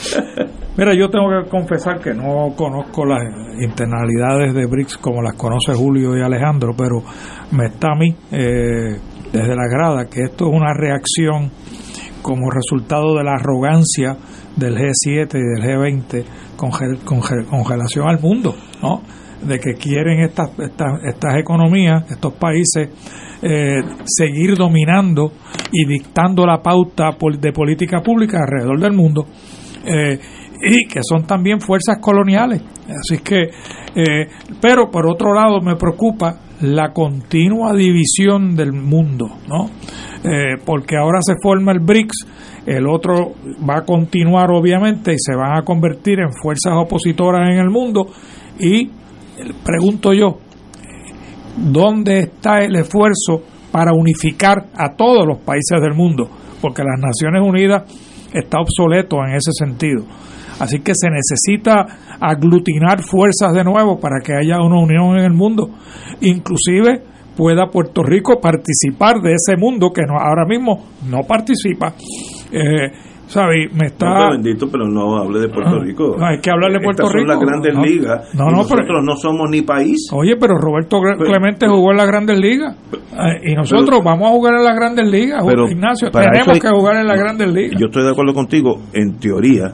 Mira, 0.78 0.94
yo 0.96 1.10
tengo 1.10 1.26
que 1.30 1.50
confesar 1.50 2.00
que 2.00 2.14
no 2.14 2.54
conozco 2.56 3.04
las 3.06 3.24
internalidades 3.60 4.54
de 4.54 4.68
BRICS 4.68 4.98
como 4.98 5.24
las 5.24 5.34
conoce 5.34 5.74
Julio 5.74 6.16
y 6.16 6.22
Alejandro, 6.22 6.74
pero 6.78 7.02
me 7.52 7.66
está 7.66 7.94
a 7.94 7.96
mí, 7.96 8.16
eh, 8.32 9.00
desde 9.34 9.56
la 9.56 9.68
grada, 9.68 10.06
que 10.06 10.22
esto 10.26 10.46
es 10.46 10.54
una 10.54 10.74
reacción 10.76 11.50
como 12.22 12.52
resultado 12.52 13.18
de 13.18 13.24
la 13.24 13.34
arrogancia 13.34 14.16
del 14.56 14.78
G7 14.78 15.34
y 15.34 15.60
del 15.60 15.64
G20 15.64 16.24
con, 16.56 16.70
con 17.04 17.20
con 17.20 17.66
relación 17.68 18.08
al 18.08 18.20
mundo, 18.20 18.54
¿no? 18.84 19.02
De 19.42 19.60
que 19.60 19.74
quieren 19.74 20.22
estas, 20.22 20.52
estas, 20.60 21.04
estas 21.04 21.36
economías, 21.38 22.10
estos 22.12 22.34
países, 22.34 22.90
eh, 23.44 23.82
seguir 24.06 24.56
dominando 24.56 25.32
y 25.72 25.84
dictando 25.86 26.46
la 26.46 26.62
pauta 26.62 27.10
de 27.40 27.52
política 27.52 28.00
pública 28.02 28.38
alrededor 28.40 28.80
del 28.80 28.94
mundo. 28.94 29.26
Eh, 29.84 30.20
y 30.64 30.88
que 30.88 31.00
son 31.02 31.26
también 31.26 31.60
fuerzas 31.60 31.98
coloniales. 32.00 32.62
Así 32.88 33.24
que, 33.24 33.50
eh, 33.96 34.28
pero 34.62 34.92
por 34.92 35.08
otro 35.08 35.34
lado 35.34 35.60
me 35.60 35.76
preocupa 35.76 36.40
la 36.62 36.94
continua 36.94 37.74
división 37.74 38.56
del 38.56 38.74
mundo, 38.74 39.26
¿no? 39.48 39.72
Porque 40.64 40.96
ahora 40.96 41.18
se 41.24 41.34
forma 41.42 41.72
el 41.72 41.80
BRICS, 41.80 42.28
el 42.68 42.88
otro 42.88 43.34
va 43.68 43.78
a 43.78 43.86
continuar 43.86 44.52
obviamente 44.52 45.14
y 45.14 45.18
se 45.18 45.36
van 45.36 45.58
a 45.58 45.64
convertir 45.64 46.20
en 46.20 46.32
fuerzas 46.32 46.74
opositoras 46.76 47.50
en 47.50 47.58
el 47.58 47.72
mundo 47.72 48.06
y 48.60 48.92
pregunto 49.64 50.14
yo, 50.14 50.40
¿dónde 51.58 52.20
está 52.20 52.60
el 52.60 52.76
esfuerzo 52.76 53.44
para 53.72 53.94
unificar 53.94 54.68
a 54.76 54.96
todos 54.96 55.26
los 55.26 55.40
países 55.40 55.82
del 55.82 55.94
mundo? 55.94 56.30
Porque 56.62 56.84
las 56.84 57.00
Naciones 57.00 57.42
Unidas 57.42 57.84
está 58.34 58.60
obsoleto 58.60 59.18
en 59.26 59.36
ese 59.36 59.52
sentido. 59.52 60.06
Así 60.60 60.80
que 60.82 60.94
se 60.94 61.10
necesita 61.10 62.18
aglutinar 62.20 63.02
fuerzas 63.02 63.52
de 63.54 63.64
nuevo 63.64 64.00
para 64.00 64.22
que 64.24 64.34
haya 64.34 64.62
una 64.62 64.80
unión 64.80 65.18
en 65.18 65.26
el 65.26 65.34
mundo. 65.34 65.70
Inclusive 66.22 67.02
pueda 67.36 67.72
Puerto 67.72 68.04
Rico 68.04 68.40
participar 68.40 69.22
de 69.22 69.34
ese 69.34 69.58
mundo 69.58 69.92
que 69.92 70.02
ahora 70.02 70.46
mismo 70.46 70.86
no 71.10 71.22
participa. 71.28 71.94
Eh, 72.52 72.92
¿sabe? 73.32 73.70
Me 73.74 73.88
está... 73.88 74.06
Pero 74.12 74.32
bendito, 74.32 74.68
pero 74.70 74.86
no 74.88 75.18
hable 75.18 75.40
de 75.40 75.48
Puerto 75.48 75.78
Ah, 75.78 75.84
Rico. 75.84 76.16
no, 76.20 76.26
hay 76.26 76.40
que 76.40 76.52
hablar 76.52 76.72
de 76.74 76.80
Puerto 76.80 77.04
Estas 77.04 77.12
son 77.12 77.22
Rico. 77.22 77.32
las 77.32 77.40
grandes 77.40 77.74
No, 77.74 77.82
ligas. 77.84 78.34
no, 78.36 78.46
no, 78.46 78.52
nosotros 78.58 78.82
pero- 78.86 79.02
no 79.02 79.16
somos 79.16 79.50
ni 79.50 79.62
país. 79.62 80.10
Oye, 80.14 80.36
pero 80.40 80.56
Roberto 80.58 81.00
Pero- 81.02 81.18
Clemente 81.32 81.68
jugó 81.68 81.92
en 81.92 81.98
las 81.98 82.08
grandes 82.08 82.38
ligas. 82.40 82.76
Eh, 82.94 83.52
y 83.52 83.56
nosotros 83.56 84.02
vamos 84.04 84.28
a 84.30 84.32
jugar 84.34 84.56
en 84.56 84.64
las 84.66 84.76
grandes 84.76 85.08
ligas, 85.10 85.44
Pero 85.48 85.70
Ignacio. 85.70 86.12
Tenemos 86.12 86.48
hay- 86.50 86.60
que 86.60 86.70
jugar 86.70 86.98
en 86.98 87.08
las 87.08 87.18
grandes 87.20 87.54
ligas. 87.54 87.80
Yo 87.80 87.88
estoy 87.88 88.04
de 88.04 88.12
acuerdo 88.12 88.34
contigo, 88.34 88.82
en 88.94 89.18
teoría, 89.20 89.72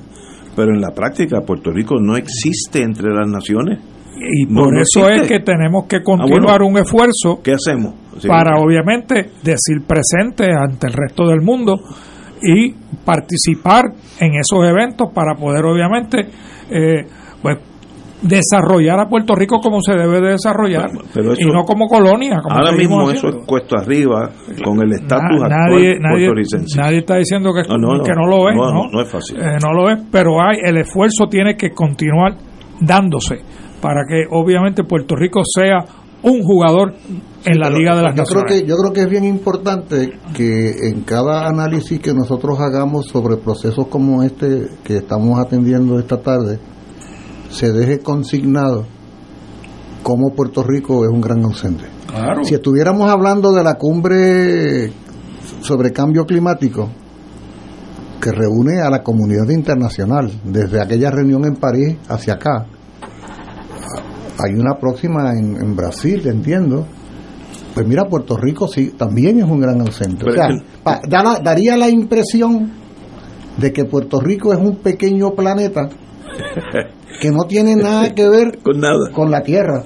pero 0.55 0.73
en 0.73 0.79
la 0.81 0.91
práctica 0.91 1.41
Puerto 1.41 1.71
Rico 1.71 1.95
no 1.99 2.15
existe 2.15 2.81
entre 2.83 3.09
las 3.13 3.27
naciones. 3.27 3.79
y 4.19 4.47
por 4.47 4.73
no 4.73 4.81
eso 4.81 5.07
es 5.09 5.27
que 5.27 5.39
tenemos 5.41 5.85
que 5.87 6.01
continuar 6.01 6.63
un 6.63 6.75
esfuerzo 6.79 7.39
¿Qué 7.43 7.53
hacemos? 7.53 7.93
Sí. 8.17 8.27
para, 8.27 8.59
obviamente, 8.59 9.29
decir 9.43 9.85
presente 9.85 10.49
ante 10.51 10.87
el 10.87 10.93
resto 10.93 11.27
del 11.27 11.41
mundo 11.41 11.75
y 12.41 12.71
participar 13.05 13.85
en 14.19 14.33
esos 14.35 14.65
eventos 14.67 15.09
para 15.13 15.35
poder, 15.35 15.65
obviamente, 15.65 16.27
eh, 16.69 17.05
pues 17.41 17.57
desarrollar 18.21 18.99
a 18.99 19.07
Puerto 19.07 19.35
Rico 19.35 19.59
como 19.61 19.79
se 19.81 19.93
debe 19.93 20.19
de 20.19 20.31
desarrollar 20.31 20.89
Pero 21.13 21.33
eso- 21.33 21.41
y 21.47 21.51
no 21.53 21.63
como 21.65 21.85
colonia. 21.87 22.39
Como 22.41 22.55
Ahora 22.57 22.71
mismo 22.71 23.11
eso 23.11 23.27
es 23.29 23.35
cuesto 23.45 23.77
arriba 23.77 24.31
con 24.63 24.81
el 24.81 24.91
estatus 24.93 25.39
Na- 25.39 25.45
actual 25.45 25.49
nadie, 25.51 25.99
nadie, 25.99 26.25
puertorricense. 26.25 26.79
nadie 26.81 26.97
está 26.99 27.15
diciendo 27.17 27.51
que, 27.53 27.61
No, 27.69 27.77
no, 27.77 28.03
que 28.03 28.13
no 28.13 28.25
lo 28.25 28.49
es, 28.49 28.55
no 28.91 29.01
es 29.01 29.07
fácil. 29.11 29.37
Eh, 29.39 29.57
no 29.63 29.71
lo 29.71 29.89
es, 29.91 29.99
pero 30.11 30.41
hay 30.41 30.57
el 30.63 30.77
esfuerzo 30.77 31.27
tiene 31.29 31.55
que 31.55 31.69
continuar 31.69 32.33
dándose 32.81 33.35
para 33.81 34.01
que 34.09 34.23
obviamente 34.31 34.83
Puerto 34.83 35.15
Rico 35.15 35.41
sea 35.45 35.85
un 36.27 36.43
jugador 36.43 36.93
en 37.45 37.59
la 37.59 37.69
Liga 37.69 37.95
de 37.95 38.03
las 38.03 38.15
yo 38.15 38.23
creo 38.23 38.43
que 38.43 38.67
yo 38.67 38.75
creo 38.75 38.93
que 38.93 39.01
es 39.01 39.09
bien 39.09 39.23
importante 39.23 40.19
que 40.35 40.89
en 40.89 41.01
cada 41.01 41.47
análisis 41.47 41.99
que 41.99 42.13
nosotros 42.13 42.59
hagamos 42.59 43.07
sobre 43.07 43.37
procesos 43.37 43.87
como 43.87 44.23
este 44.23 44.67
que 44.83 44.97
estamos 44.97 45.39
atendiendo 45.39 45.97
esta 45.99 46.21
tarde 46.21 46.59
se 47.49 47.71
deje 47.71 47.99
consignado 47.99 48.85
cómo 50.03 50.33
Puerto 50.35 50.63
Rico 50.63 51.05
es 51.05 51.11
un 51.11 51.21
gran 51.21 51.43
ausente. 51.43 51.85
Claro. 52.07 52.43
Si 52.43 52.53
estuviéramos 52.53 53.09
hablando 53.09 53.51
de 53.51 53.63
la 53.63 53.75
cumbre 53.75 54.91
sobre 55.61 55.91
cambio 55.91 56.25
climático 56.25 56.89
que 58.21 58.31
reúne 58.31 58.81
a 58.81 58.89
la 58.89 59.03
comunidad 59.03 59.49
internacional 59.49 60.31
desde 60.43 60.81
aquella 60.81 61.11
reunión 61.11 61.45
en 61.45 61.55
París 61.55 61.97
hacia 62.07 62.33
acá, 62.33 62.65
hay 64.39 64.53
una 64.53 64.75
próxima 64.79 65.31
en, 65.31 65.55
en 65.55 65.75
Brasil, 65.75 66.21
entiendo. 66.27 66.85
Pues 67.73 67.87
mira, 67.87 68.05
Puerto 68.05 68.37
Rico 68.37 68.67
sí 68.67 68.91
también 68.97 69.39
es 69.39 69.45
un 69.45 69.59
gran 69.59 69.79
ausente. 69.81 70.25
O 70.27 70.31
sea, 70.31 70.47
es 70.49 70.61
que- 70.61 70.67
pa- 70.83 71.01
da 71.07 71.23
la- 71.23 71.39
daría 71.39 71.77
la 71.77 71.89
impresión 71.89 72.71
de 73.57 73.71
que 73.73 73.85
Puerto 73.85 74.19
Rico 74.19 74.53
es 74.53 74.59
un 74.59 74.77
pequeño 74.77 75.31
planeta 75.31 75.87
que 77.21 77.31
no 77.31 77.43
tiene 77.47 77.75
nada 77.75 78.13
que 78.13 78.27
ver 78.29 78.59
con 78.63 78.79
nada 78.79 79.09
con 79.13 79.29
la 79.31 79.41
Tierra. 79.41 79.83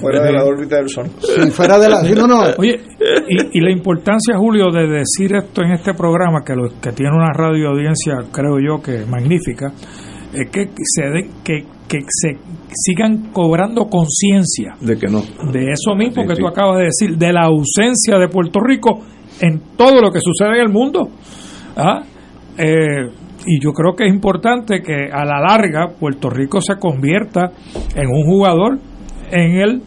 fuera, 0.00 0.22
de 0.22 0.32
la 0.32 0.44
órbita 0.44 0.76
del 0.76 0.88
Sol. 0.88 1.06
Sí, 1.20 1.50
fuera 1.50 1.78
de 1.78 1.88
la. 1.88 2.02
no, 2.02 2.26
no. 2.26 2.40
Oye, 2.58 2.80
y, 3.52 3.60
la 3.60 3.70
importancia, 3.70 4.36
Julio, 4.36 4.70
de 4.70 4.86
decir 4.86 5.34
esto 5.36 5.62
en 5.62 5.72
este 5.72 5.94
programa, 5.94 6.40
que, 6.44 6.54
lo, 6.54 6.68
que 6.80 6.92
tiene 6.92 7.12
una 7.14 7.32
radio 7.32 7.70
audiencia, 7.70 8.14
creo 8.32 8.58
yo, 8.58 8.82
que 8.82 9.04
magnífica, 9.06 9.72
es 10.34 10.50
que 10.50 10.70
se 10.82 11.02
de, 11.04 11.30
que, 11.44 11.64
que 11.92 12.06
se 12.08 12.38
sigan 12.72 13.32
cobrando 13.32 13.86
conciencia 13.86 14.76
de 14.80 14.96
que 14.96 15.08
no 15.08 15.20
de 15.52 15.72
eso 15.72 15.94
mismo 15.94 16.26
que 16.26 16.36
tú 16.36 16.46
acabas 16.46 16.78
de 16.78 16.84
decir 16.84 17.18
de 17.18 17.32
la 17.32 17.42
ausencia 17.42 18.18
de 18.18 18.28
Puerto 18.28 18.60
Rico 18.60 19.00
en 19.40 19.60
todo 19.76 20.00
lo 20.00 20.10
que 20.10 20.20
sucede 20.20 20.54
en 20.54 20.62
el 20.62 20.68
mundo 20.70 21.10
¿Ah? 21.76 22.02
Eh, 22.58 23.08
y 23.46 23.60
yo 23.60 23.72
creo 23.72 23.94
que 23.96 24.04
es 24.04 24.12
importante 24.12 24.82
que 24.82 25.10
a 25.12 25.24
la 25.24 25.40
larga 25.40 25.88
Puerto 25.98 26.30
Rico 26.30 26.60
se 26.60 26.76
convierta 26.76 27.50
en 27.94 28.08
un 28.08 28.24
jugador 28.24 28.78
en 29.30 29.58
el, 29.58 29.82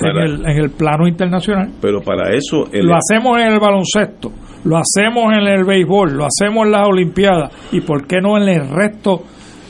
en 0.00 0.58
el, 0.58 0.70
plano 0.70 1.06
internacional. 1.06 1.70
Pero 1.80 2.00
para 2.00 2.34
eso... 2.34 2.64
Lo 2.72 2.96
hacemos 2.96 3.38
en 3.40 3.52
el 3.52 3.60
baloncesto, 3.60 4.32
lo 4.64 4.78
hacemos 4.78 5.32
en 5.32 5.46
el 5.46 5.64
béisbol, 5.64 6.16
lo 6.16 6.26
hacemos 6.26 6.66
en 6.66 6.72
las 6.72 6.88
Olimpiadas 6.88 7.52
y 7.72 7.82
por 7.82 8.06
qué 8.06 8.20
no 8.20 8.36
en 8.36 8.48
el 8.48 8.68
resto 8.68 9.22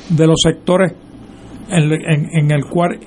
de 0.09 0.27
los 0.27 0.41
sectores 0.43 0.93
en, 1.69 2.51
el 2.51 2.65
cual 2.65 2.99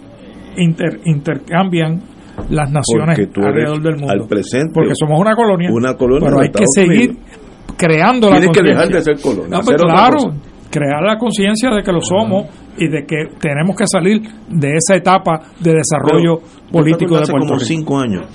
intercambian 1.05 2.01
las 2.49 2.71
naciones 2.71 3.19
alrededor 3.35 3.81
del 3.81 3.95
mundo. 3.97 4.11
Al 4.11 4.27
presente, 4.27 4.71
porque 4.73 4.93
somos 4.95 5.19
una 5.19 5.35
colonia, 5.35 5.69
una 5.71 5.95
colonia 5.95 6.29
pero 6.29 6.41
hay 6.41 6.49
que 6.49 6.65
seguir 6.73 7.17
creando 7.77 8.29
la 8.29 8.35
conciencia. 8.35 8.63
que 8.63 8.69
dejar 8.69 8.89
de 8.89 9.01
ser 9.01 9.21
colonia. 9.21 9.59
Pues 9.63 9.77
claro, 9.77 10.19
crear 10.69 11.01
la 11.03 11.17
conciencia 11.17 11.69
de 11.71 11.83
que 11.83 11.91
lo 11.91 12.01
somos 12.01 12.45
y 12.77 12.87
de 12.87 13.05
que 13.05 13.25
tenemos 13.39 13.75
que 13.75 13.85
salir 13.85 14.21
de 14.49 14.73
esa 14.75 14.95
etapa 14.95 15.39
de 15.59 15.73
desarrollo 15.73 16.39
político 16.71 17.15
de 17.15 17.27
Puerto 17.27 17.47
como 17.47 17.59
cinco 17.59 17.99
años 17.99 18.27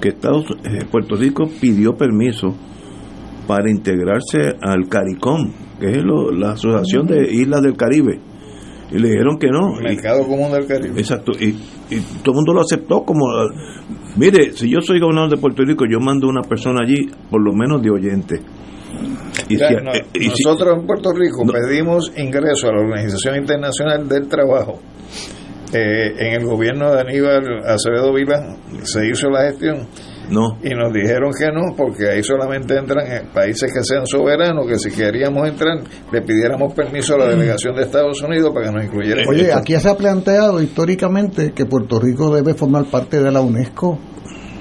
que 0.00 0.08
Estados, 0.08 0.46
eh, 0.64 0.84
Puerto 0.90 1.14
Rico 1.14 1.44
pidió 1.60 1.94
permiso 1.94 2.54
para 3.46 3.70
integrarse 3.70 4.56
al 4.62 4.88
CARICOM, 4.88 5.52
que 5.78 5.90
es 5.90 6.02
la 6.04 6.52
Asociación 6.52 7.06
de 7.06 7.32
Islas 7.32 7.62
del 7.62 7.76
Caribe. 7.76 8.20
Y 8.90 8.98
le 8.98 9.08
dijeron 9.08 9.38
que 9.38 9.48
no. 9.48 9.78
El 9.78 9.84
mercado 9.84 10.26
común 10.26 10.52
del 10.52 10.66
Caribe. 10.66 10.98
Exacto. 10.98 11.32
Y, 11.38 11.56
y, 11.90 12.00
todo 12.22 12.32
el 12.32 12.36
mundo 12.36 12.54
lo 12.54 12.60
aceptó 12.60 13.04
como 13.04 13.26
Mire, 14.16 14.52
si 14.52 14.68
yo 14.68 14.80
soy 14.80 14.98
gobernador 15.00 15.30
de 15.30 15.36
Puerto 15.36 15.62
Rico, 15.64 15.84
yo 15.88 16.00
mando 16.00 16.28
una 16.28 16.42
persona 16.42 16.80
allí, 16.82 17.08
por 17.30 17.42
lo 17.42 17.52
menos 17.52 17.80
de 17.82 17.90
oyente. 17.90 18.40
Y 19.48 19.54
eh, 19.54 20.28
nosotros 20.28 20.78
en 20.78 20.86
Puerto 20.86 21.12
Rico 21.12 21.44
pedimos 21.46 22.12
ingreso 22.16 22.68
a 22.68 22.72
la 22.72 22.80
Organización 22.80 23.36
Internacional 23.36 24.08
del 24.08 24.28
Trabajo. 24.28 24.80
Eh, 25.72 26.14
en 26.18 26.40
el 26.40 26.44
gobierno 26.44 26.92
de 26.92 27.00
Aníbal 27.00 27.62
Acevedo 27.64 28.12
Vila 28.12 28.56
se 28.82 29.06
hizo 29.06 29.30
la 29.30 29.42
gestión. 29.42 29.86
No. 30.30 30.58
Y 30.62 30.70
nos 30.70 30.92
dijeron 30.92 31.30
que 31.36 31.46
no, 31.46 31.74
porque 31.76 32.08
ahí 32.08 32.22
solamente 32.22 32.76
entran 32.76 33.04
países 33.32 33.72
que 33.72 33.82
sean 33.82 34.06
soberanos, 34.06 34.66
que 34.66 34.78
si 34.78 34.90
queríamos 34.90 35.48
entrar, 35.48 35.78
le 36.12 36.22
pidiéramos 36.22 36.72
permiso 36.72 37.14
a 37.14 37.18
la 37.18 37.28
delegación 37.28 37.74
de 37.74 37.82
Estados 37.82 38.22
Unidos 38.22 38.50
para 38.54 38.66
que 38.66 38.72
nos 38.72 38.84
incluyeran. 38.84 39.24
Oye, 39.28 39.52
aquí 39.52 39.78
se 39.78 39.88
ha 39.88 39.96
planteado 39.96 40.62
históricamente 40.62 41.52
que 41.52 41.66
Puerto 41.66 41.98
Rico 41.98 42.34
debe 42.34 42.54
formar 42.54 42.84
parte 42.84 43.20
de 43.20 43.30
la 43.30 43.40
UNESCO 43.40 43.98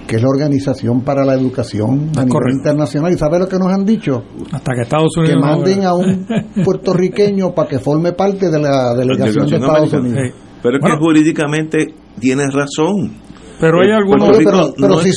que 0.09 0.15
es 0.15 0.24
la 0.24 0.30
Organización 0.30 1.01
para 1.01 1.24
la 1.24 1.36
Educación 1.36 2.09
a 2.17 2.26
nivel 2.26 2.53
internacional. 2.57 3.13
¿Y 3.13 3.17
sabe 3.17 3.38
lo 3.38 3.47
que 3.47 3.59
nos 3.59 3.72
han 3.72 3.86
dicho? 3.86 4.24
Hasta 4.51 4.74
que 4.74 4.82
Estados 4.82 5.15
Unidos. 5.15 5.36
Que 5.36 5.39
manden 5.39 5.86
a 5.86 5.93
un 5.93 6.26
puertorriqueño 6.65 7.53
para 7.53 7.70
que 7.70 7.78
forme 7.78 8.13
parte 8.13 8.49
de 8.49 8.59
la 8.59 8.95
delegación 8.95 9.45
de 9.45 9.57
Estados 9.57 9.93
Unidos. 9.93 10.34
Pero 10.63 10.78
es 10.78 10.84
que 10.84 10.97
jurídicamente 10.97 11.93
tiene 12.20 12.45
razón. 12.51 13.28
Pero 13.60 13.82
hay 13.82 13.91
algunos. 13.91 14.38
Pero, 14.38 14.99
si 15.01 15.12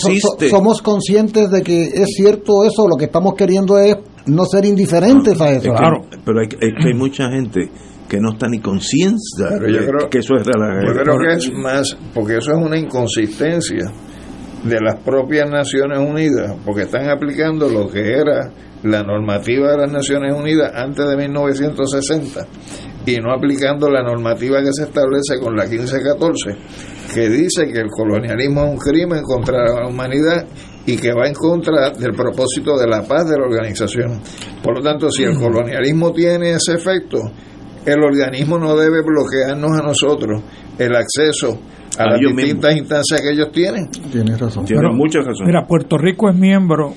somos 0.48 0.82
conscientes 0.82 1.50
de 1.50 1.62
que 1.62 1.84
es 1.84 2.08
cierto 2.16 2.64
eso, 2.64 2.88
lo 2.88 2.96
que 2.96 3.04
estamos 3.06 3.34
queriendo 3.34 3.78
es 3.78 3.96
no 4.26 4.44
ser 4.46 4.64
indiferentes 4.64 5.40
a 5.40 5.50
eso. 5.50 5.72
claro. 5.72 6.02
pero 6.24 6.40
hay, 6.40 6.48
que 6.48 6.88
hay 6.88 6.94
mucha 6.94 7.28
gente 7.30 7.70
que 8.08 8.20
no 8.20 8.32
está 8.32 8.46
ni 8.46 8.60
conciencia 8.60 9.48
que 10.10 10.18
eso 10.18 10.34
es 10.34 10.46
la, 10.46 10.84
Yo 10.86 10.92
creo 10.92 11.18
que 11.18 11.32
es 11.34 11.52
más, 11.52 11.96
porque 12.12 12.36
eso 12.36 12.52
es 12.52 12.58
una 12.58 12.78
inconsistencia 12.78 13.90
de 14.64 14.80
las 14.80 14.96
propias 14.96 15.48
Naciones 15.50 15.98
Unidas, 15.98 16.54
porque 16.64 16.82
están 16.82 17.08
aplicando 17.08 17.68
lo 17.68 17.88
que 17.88 18.12
era 18.12 18.52
la 18.82 19.02
normativa 19.02 19.72
de 19.72 19.78
las 19.78 19.92
Naciones 19.92 20.34
Unidas 20.34 20.72
antes 20.74 21.08
de 21.08 21.16
1960 21.16 22.46
y 23.06 23.16
no 23.16 23.32
aplicando 23.32 23.88
la 23.88 24.02
normativa 24.02 24.60
que 24.60 24.72
se 24.72 24.84
establece 24.84 25.38
con 25.40 25.56
la 25.56 25.66
1514, 25.66 26.50
que 27.12 27.28
dice 27.28 27.66
que 27.66 27.80
el 27.80 27.88
colonialismo 27.88 28.64
es 28.64 28.70
un 28.70 28.78
crimen 28.78 29.22
contra 29.22 29.64
la 29.64 29.88
humanidad 29.88 30.46
y 30.86 30.96
que 30.96 31.12
va 31.12 31.26
en 31.26 31.34
contra 31.34 31.90
del 31.90 32.12
propósito 32.12 32.76
de 32.76 32.88
la 32.88 33.02
paz 33.02 33.28
de 33.28 33.38
la 33.38 33.46
organización. 33.46 34.20
Por 34.62 34.78
lo 34.78 34.82
tanto, 34.82 35.10
si 35.10 35.22
el 35.22 35.36
colonialismo 35.36 36.12
tiene 36.12 36.52
ese 36.52 36.74
efecto, 36.74 37.18
el 37.84 38.02
organismo 38.02 38.58
no 38.58 38.76
debe 38.76 39.02
bloquearnos 39.02 39.78
a 39.78 39.82
nosotros 39.82 40.42
el 40.78 40.94
acceso 40.94 41.58
a, 41.98 42.10
las 42.10 42.20
distintas 42.20 42.76
instancias 42.76 43.20
que 43.20 43.30
ellos 43.30 43.52
tienen. 43.52 43.88
Tienes 44.10 44.40
razón. 44.40 44.64
Tienen 44.64 44.96
mucha 44.96 45.20
razón. 45.20 45.46
Mira, 45.46 45.66
Puerto 45.66 45.98
Rico 45.98 46.30
es 46.30 46.36
miembro 46.36 46.94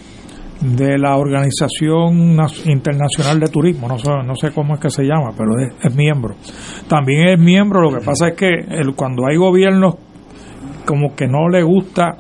de 0.61 0.97
la 0.97 1.18
Organización 1.18 2.38
Internacional 2.66 3.39
de 3.39 3.47
Turismo, 3.47 3.88
no 3.88 3.97
sé, 3.97 4.09
no 4.26 4.36
sé 4.36 4.51
cómo 4.51 4.76
es 4.76 4.80
que 4.80 4.89
se 4.89 5.03
llama, 5.03 5.32
pero 5.38 5.51
es, 5.59 5.95
miembro. 5.95 6.36
También 6.88 7.30
es 7.30 7.39
miembro, 7.39 7.82
lo 7.82 7.99
que 7.99 8.05
pasa 8.05 8.30
es 8.30 8.36
que 8.36 8.53
el, 8.53 8.95
cuando 8.95 9.28
hay 9.28 9.36
gobiernos 9.38 9.95
como 10.86 11.15
que 11.15 11.27
no 11.27 11.49
le 11.49 11.63
gusta 11.63 12.15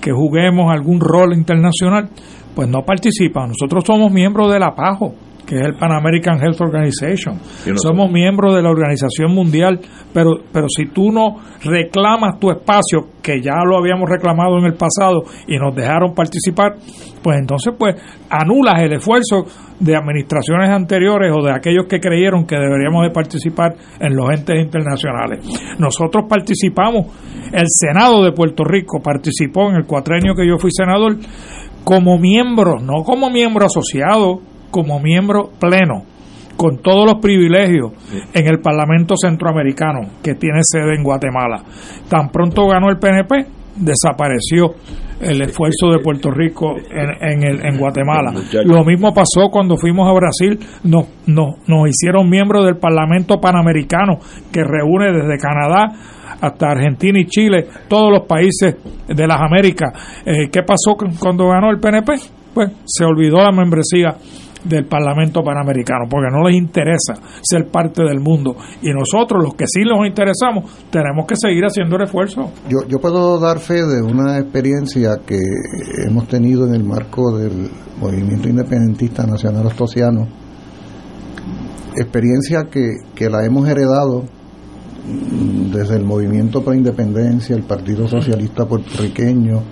que 0.00 0.12
juguemos 0.12 0.72
algún 0.72 1.00
rol 1.00 1.32
internacional, 1.34 2.08
pues 2.54 2.68
no 2.68 2.82
participa. 2.82 3.46
Nosotros 3.46 3.84
somos 3.86 4.12
miembros 4.12 4.52
de 4.52 4.58
la 4.58 4.74
PAJO, 4.74 5.14
que 5.46 5.56
es 5.56 5.62
el 5.62 5.74
Pan 5.74 5.92
American 5.92 6.38
Health 6.42 6.60
Organization. 6.60 7.38
Somos 7.76 8.10
miembros 8.10 8.54
de 8.54 8.62
la 8.62 8.70
Organización 8.70 9.32
Mundial, 9.34 9.80
pero, 10.12 10.38
pero 10.52 10.66
si 10.68 10.86
tú 10.86 11.10
no 11.12 11.36
reclamas 11.62 12.38
tu 12.38 12.50
espacio, 12.50 13.08
que 13.22 13.40
ya 13.40 13.64
lo 13.64 13.78
habíamos 13.78 14.08
reclamado 14.08 14.58
en 14.58 14.64
el 14.64 14.74
pasado 14.74 15.24
y 15.46 15.56
nos 15.56 15.74
dejaron 15.74 16.14
participar, 16.14 16.76
pues 17.22 17.38
entonces 17.38 17.72
pues 17.78 17.96
anulas 18.28 18.82
el 18.82 18.92
esfuerzo 18.92 19.46
de 19.80 19.96
administraciones 19.96 20.70
anteriores 20.70 21.32
o 21.34 21.42
de 21.42 21.52
aquellos 21.52 21.86
que 21.88 22.00
creyeron 22.00 22.46
que 22.46 22.56
deberíamos 22.56 23.02
de 23.02 23.10
participar 23.10 23.74
en 23.98 24.14
los 24.14 24.30
entes 24.30 24.62
internacionales. 24.62 25.44
Nosotros 25.78 26.24
participamos, 26.28 27.06
el 27.52 27.66
Senado 27.66 28.22
de 28.22 28.32
Puerto 28.32 28.64
Rico 28.64 29.00
participó 29.02 29.70
en 29.70 29.76
el 29.76 29.86
cuatrenio 29.86 30.34
que 30.34 30.46
yo 30.46 30.58
fui 30.58 30.70
senador 30.72 31.16
como 31.84 32.18
miembro, 32.18 32.80
no 32.80 33.04
como 33.04 33.30
miembro 33.30 33.66
asociado, 33.66 34.40
como 34.74 34.98
miembro 34.98 35.50
pleno, 35.60 36.02
con 36.56 36.78
todos 36.78 37.06
los 37.06 37.22
privilegios 37.22 37.92
en 38.34 38.48
el 38.48 38.58
Parlamento 38.58 39.14
Centroamericano, 39.16 40.00
que 40.20 40.34
tiene 40.34 40.62
sede 40.62 40.96
en 40.96 41.04
Guatemala. 41.04 41.62
Tan 42.08 42.28
pronto 42.30 42.66
ganó 42.66 42.88
el 42.90 42.98
PNP, 42.98 43.46
desapareció 43.76 44.74
el 45.20 45.42
esfuerzo 45.42 45.92
de 45.92 46.00
Puerto 46.00 46.32
Rico 46.32 46.74
en, 46.76 47.44
en, 47.44 47.64
en 47.64 47.78
Guatemala. 47.78 48.32
Lo 48.64 48.82
mismo 48.82 49.14
pasó 49.14 49.48
cuando 49.48 49.76
fuimos 49.76 50.08
a 50.08 50.12
Brasil, 50.12 50.58
nos, 50.82 51.06
nos, 51.28 51.68
nos 51.68 51.88
hicieron 51.88 52.28
miembros 52.28 52.64
del 52.64 52.76
Parlamento 52.76 53.40
Panamericano, 53.40 54.18
que 54.52 54.64
reúne 54.64 55.12
desde 55.12 55.38
Canadá 55.38 55.86
hasta 56.40 56.72
Argentina 56.72 57.20
y 57.20 57.26
Chile, 57.26 57.68
todos 57.86 58.10
los 58.10 58.26
países 58.26 58.74
de 59.06 59.26
las 59.28 59.40
Américas. 59.40 59.92
Eh, 60.26 60.48
¿Qué 60.50 60.64
pasó 60.64 60.96
cuando 61.20 61.46
ganó 61.46 61.70
el 61.70 61.78
PNP? 61.78 62.12
Pues 62.52 62.72
se 62.84 63.04
olvidó 63.04 63.36
la 63.38 63.52
membresía 63.52 64.16
del 64.64 64.86
Parlamento 64.86 65.42
Panamericano, 65.42 66.06
porque 66.08 66.30
no 66.30 66.48
les 66.48 66.56
interesa 66.56 67.14
ser 67.42 67.68
parte 67.68 68.02
del 68.02 68.20
mundo. 68.20 68.56
Y 68.82 68.90
nosotros, 68.90 69.42
los 69.42 69.54
que 69.54 69.66
sí 69.66 69.82
nos 69.82 70.06
interesamos, 70.06 70.88
tenemos 70.90 71.26
que 71.26 71.36
seguir 71.36 71.64
haciendo 71.64 71.96
el 71.96 72.02
esfuerzo. 72.02 72.50
Yo, 72.68 72.86
yo 72.88 72.98
puedo 72.98 73.38
dar 73.38 73.58
fe 73.58 73.84
de 73.84 74.02
una 74.02 74.38
experiencia 74.38 75.18
que 75.26 75.38
hemos 76.06 76.26
tenido 76.28 76.66
en 76.66 76.74
el 76.74 76.84
marco 76.84 77.36
del 77.36 77.70
movimiento 78.00 78.48
independentista 78.48 79.26
nacional 79.26 79.66
ostosiano, 79.66 80.26
experiencia 81.96 82.64
que, 82.70 82.96
que 83.14 83.30
la 83.30 83.44
hemos 83.44 83.68
heredado 83.68 84.24
desde 85.72 85.96
el 85.96 86.04
movimiento 86.04 86.64
para 86.64 86.76
independencia, 86.76 87.54
el 87.54 87.64
Partido 87.64 88.08
Socialista 88.08 88.66
Puertorriqueño, 88.66 89.62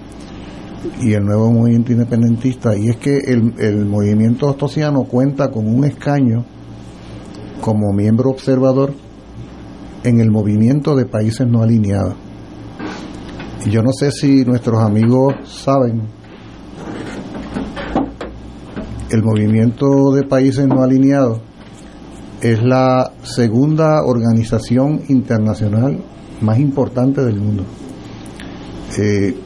y 1.00 1.12
el 1.12 1.24
nuevo 1.24 1.50
movimiento 1.50 1.92
independentista, 1.92 2.76
y 2.76 2.88
es 2.88 2.96
que 2.96 3.18
el, 3.18 3.84
movimiento 3.86 4.48
ostosiano 4.48 5.04
cuenta 5.04 5.50
con 5.50 5.66
un 5.66 5.84
escaño 5.84 6.44
como 7.60 7.92
miembro 7.92 8.30
observador 8.30 8.92
en 10.02 10.20
el 10.20 10.30
movimiento 10.30 10.96
de 10.96 11.06
países 11.06 11.46
no 11.46 11.62
alineados. 11.62 12.14
Y 13.64 13.70
yo 13.70 13.82
no 13.82 13.92
sé 13.92 14.10
si 14.10 14.44
nuestros 14.44 14.82
amigos 14.82 15.34
saben, 15.44 16.02
el 19.10 19.22
movimiento 19.22 20.10
de 20.12 20.24
países 20.24 20.66
no 20.66 20.82
alineados 20.82 21.40
es 22.40 22.60
la 22.60 23.12
segunda 23.22 24.02
organización 24.04 25.02
internacional 25.08 26.02
más 26.40 26.58
importante 26.58 27.22
del 27.22 27.36
mundo. 27.36 27.64
Eh, 28.98 29.36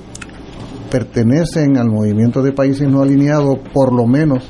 pertenecen 0.90 1.76
al 1.78 1.88
movimiento 1.88 2.42
de 2.42 2.52
países 2.52 2.88
no 2.88 3.02
alineados 3.02 3.58
por 3.72 3.92
lo 3.92 4.06
menos 4.06 4.44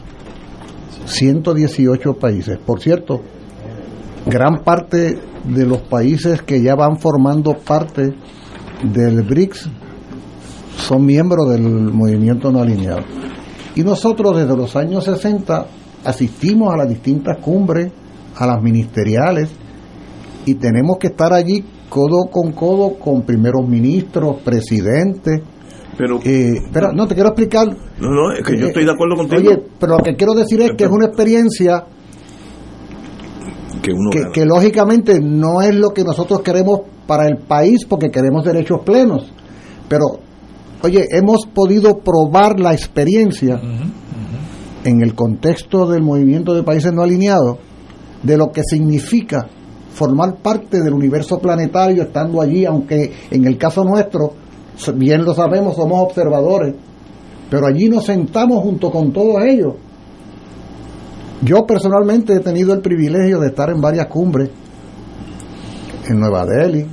118 1.06 2.14
países. 2.14 2.58
Por 2.58 2.80
cierto, 2.80 3.20
gran 4.26 4.62
parte 4.64 5.18
de 5.44 5.66
los 5.66 5.82
países 5.82 6.42
que 6.42 6.62
ya 6.62 6.74
van 6.74 6.98
formando 6.98 7.54
parte 7.54 8.14
del 8.82 9.22
BRICS 9.22 9.68
son 10.76 11.06
miembros 11.06 11.48
del 11.50 11.62
movimiento 11.62 12.50
no 12.50 12.60
alineado. 12.60 13.04
Y 13.74 13.82
nosotros 13.82 14.36
desde 14.36 14.56
los 14.56 14.74
años 14.76 15.04
60 15.04 15.66
asistimos 16.04 16.72
a 16.72 16.76
las 16.76 16.88
distintas 16.88 17.38
cumbres, 17.38 17.90
a 18.36 18.46
las 18.46 18.62
ministeriales, 18.62 19.50
y 20.44 20.54
tenemos 20.54 20.98
que 20.98 21.08
estar 21.08 21.32
allí 21.32 21.64
codo 21.88 22.26
con 22.30 22.52
codo 22.52 22.98
con 22.98 23.22
primeros 23.22 23.66
ministros, 23.66 24.36
presidentes. 24.44 25.42
Pero, 25.96 26.18
eh, 26.24 26.54
espera, 26.66 26.92
no 26.92 27.06
te 27.06 27.14
quiero 27.14 27.30
explicar. 27.30 27.68
No, 28.00 28.10
no, 28.10 28.32
es 28.32 28.44
que 28.44 28.58
yo 28.58 28.66
estoy 28.66 28.84
de 28.84 28.92
acuerdo 28.92 29.16
contigo. 29.16 29.40
Oye, 29.40 29.62
pero 29.80 29.96
lo 29.96 30.02
que 30.02 30.14
quiero 30.14 30.34
decir 30.34 30.60
es 30.60 30.72
que 30.72 30.84
es 30.84 30.90
una 30.90 31.06
experiencia 31.06 31.86
que, 33.82 33.92
uno 33.92 34.10
que 34.32 34.44
lógicamente 34.44 35.20
no 35.20 35.62
es 35.62 35.74
lo 35.74 35.90
que 35.90 36.04
nosotros 36.04 36.42
queremos 36.42 36.80
para 37.06 37.26
el 37.26 37.38
país 37.38 37.86
porque 37.88 38.10
queremos 38.10 38.44
derechos 38.44 38.80
plenos. 38.84 39.32
Pero, 39.88 40.04
oye, 40.82 41.04
hemos 41.10 41.46
podido 41.46 41.98
probar 41.98 42.60
la 42.60 42.74
experiencia 42.74 43.60
en 44.84 45.02
el 45.02 45.14
contexto 45.14 45.86
del 45.86 46.02
movimiento 46.02 46.54
de 46.54 46.62
países 46.62 46.92
no 46.92 47.02
alineados 47.02 47.58
de 48.22 48.36
lo 48.36 48.50
que 48.50 48.62
significa 48.62 49.46
formar 49.94 50.36
parte 50.42 50.82
del 50.82 50.92
universo 50.92 51.38
planetario 51.38 52.02
estando 52.02 52.40
allí, 52.40 52.64
aunque 52.64 53.12
en 53.30 53.46
el 53.46 53.56
caso 53.56 53.82
nuestro, 53.82 54.34
bien 54.94 55.24
lo 55.24 55.34
sabemos, 55.34 55.76
somos 55.76 56.00
observadores, 56.02 56.74
pero 57.50 57.66
allí 57.66 57.88
nos 57.88 58.04
sentamos 58.04 58.62
junto 58.62 58.90
con 58.90 59.12
todos 59.12 59.42
ellos. 59.42 59.74
Yo 61.42 61.66
personalmente 61.66 62.34
he 62.34 62.40
tenido 62.40 62.72
el 62.72 62.80
privilegio 62.80 63.40
de 63.40 63.48
estar 63.48 63.70
en 63.70 63.80
varias 63.80 64.06
cumbres, 64.06 64.50
en 66.08 66.20
Nueva 66.20 66.46
Delhi, 66.46 66.86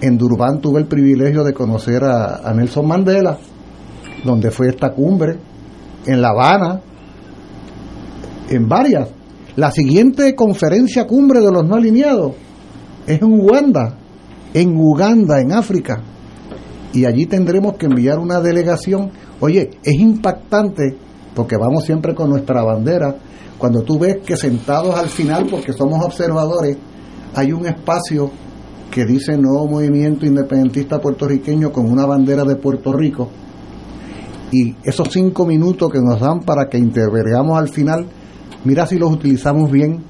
en 0.00 0.18
Durban 0.18 0.60
tuve 0.60 0.80
el 0.80 0.86
privilegio 0.86 1.44
de 1.44 1.52
conocer 1.52 2.02
a, 2.04 2.36
a 2.48 2.52
Nelson 2.54 2.86
Mandela, 2.86 3.38
donde 4.24 4.50
fue 4.50 4.68
esta 4.68 4.92
cumbre, 4.92 5.38
en 6.06 6.20
La 6.20 6.30
Habana, 6.30 6.80
en 8.48 8.68
varias. 8.68 9.08
La 9.56 9.70
siguiente 9.70 10.34
conferencia 10.34 11.06
cumbre 11.06 11.40
de 11.40 11.52
los 11.52 11.64
no 11.64 11.76
alineados 11.76 12.32
es 13.06 13.20
en 13.20 13.32
Uganda, 13.32 13.96
en 14.54 14.76
Uganda, 14.76 15.40
en 15.40 15.52
África. 15.52 16.02
Y 16.92 17.04
allí 17.06 17.26
tendremos 17.26 17.74
que 17.76 17.86
enviar 17.86 18.18
una 18.18 18.40
delegación. 18.40 19.10
Oye, 19.40 19.70
es 19.82 19.94
impactante 19.94 20.96
porque 21.34 21.56
vamos 21.56 21.84
siempre 21.84 22.14
con 22.14 22.30
nuestra 22.30 22.62
bandera. 22.62 23.16
Cuando 23.58 23.82
tú 23.82 23.98
ves 23.98 24.18
que 24.24 24.36
sentados 24.36 24.94
al 24.94 25.08
final, 25.08 25.46
porque 25.50 25.72
somos 25.72 26.04
observadores, 26.04 26.76
hay 27.34 27.52
un 27.52 27.66
espacio 27.66 28.30
que 28.90 29.06
dice 29.06 29.38
Nuevo 29.38 29.66
Movimiento 29.66 30.26
Independentista 30.26 31.00
Puertorriqueño 31.00 31.72
con 31.72 31.90
una 31.90 32.04
bandera 32.04 32.44
de 32.44 32.56
Puerto 32.56 32.92
Rico. 32.92 33.30
Y 34.50 34.74
esos 34.84 35.08
cinco 35.10 35.46
minutos 35.46 35.90
que 35.90 36.00
nos 36.00 36.20
dan 36.20 36.40
para 36.40 36.68
que 36.68 36.76
intervergamos 36.76 37.58
al 37.58 37.68
final, 37.68 38.06
mira 38.64 38.84
si 38.84 38.98
los 38.98 39.10
utilizamos 39.10 39.70
bien 39.70 40.04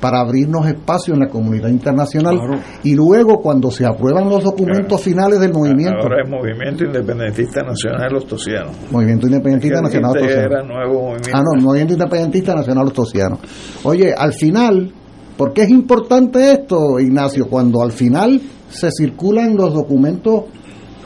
para 0.00 0.20
abrirnos 0.20 0.66
espacio 0.66 1.14
en 1.14 1.20
la 1.20 1.28
comunidad 1.28 1.68
internacional 1.68 2.38
Claro. 2.38 2.60
y 2.82 2.94
luego 2.94 3.40
cuando 3.40 3.70
se 3.70 3.84
aprueban 3.84 4.28
los 4.28 4.42
documentos 4.42 5.00
finales 5.00 5.38
del 5.40 5.52
movimiento 5.52 5.98
Ahora 6.02 6.22
es 6.24 6.30
Movimiento 6.30 6.84
Independentista 6.84 7.62
Nacional 7.62 8.12
Los 8.12 8.26
Tosianos. 8.26 8.72
Movimiento 8.90 9.26
Independentista 9.26 9.76
Que 9.76 9.82
Nacional 9.82 10.10
Ostosiano. 10.16 10.64
Nuevo 10.64 11.02
Movimiento. 11.02 11.30
Ah, 11.34 11.42
no, 11.42 11.62
Movimiento 11.62 11.92
Independentista 11.94 12.54
Nacional 12.54 12.86
Ostosiano. 12.86 13.38
Oye, 13.84 14.14
al 14.16 14.32
final, 14.32 14.92
¿por 15.36 15.52
qué 15.52 15.62
es 15.62 15.70
importante 15.70 16.52
esto, 16.52 16.98
Ignacio? 16.98 17.46
Cuando 17.48 17.82
al 17.82 17.92
final 17.92 18.40
se 18.70 18.90
circulan 18.90 19.56
los 19.56 19.74
documentos 19.74 20.44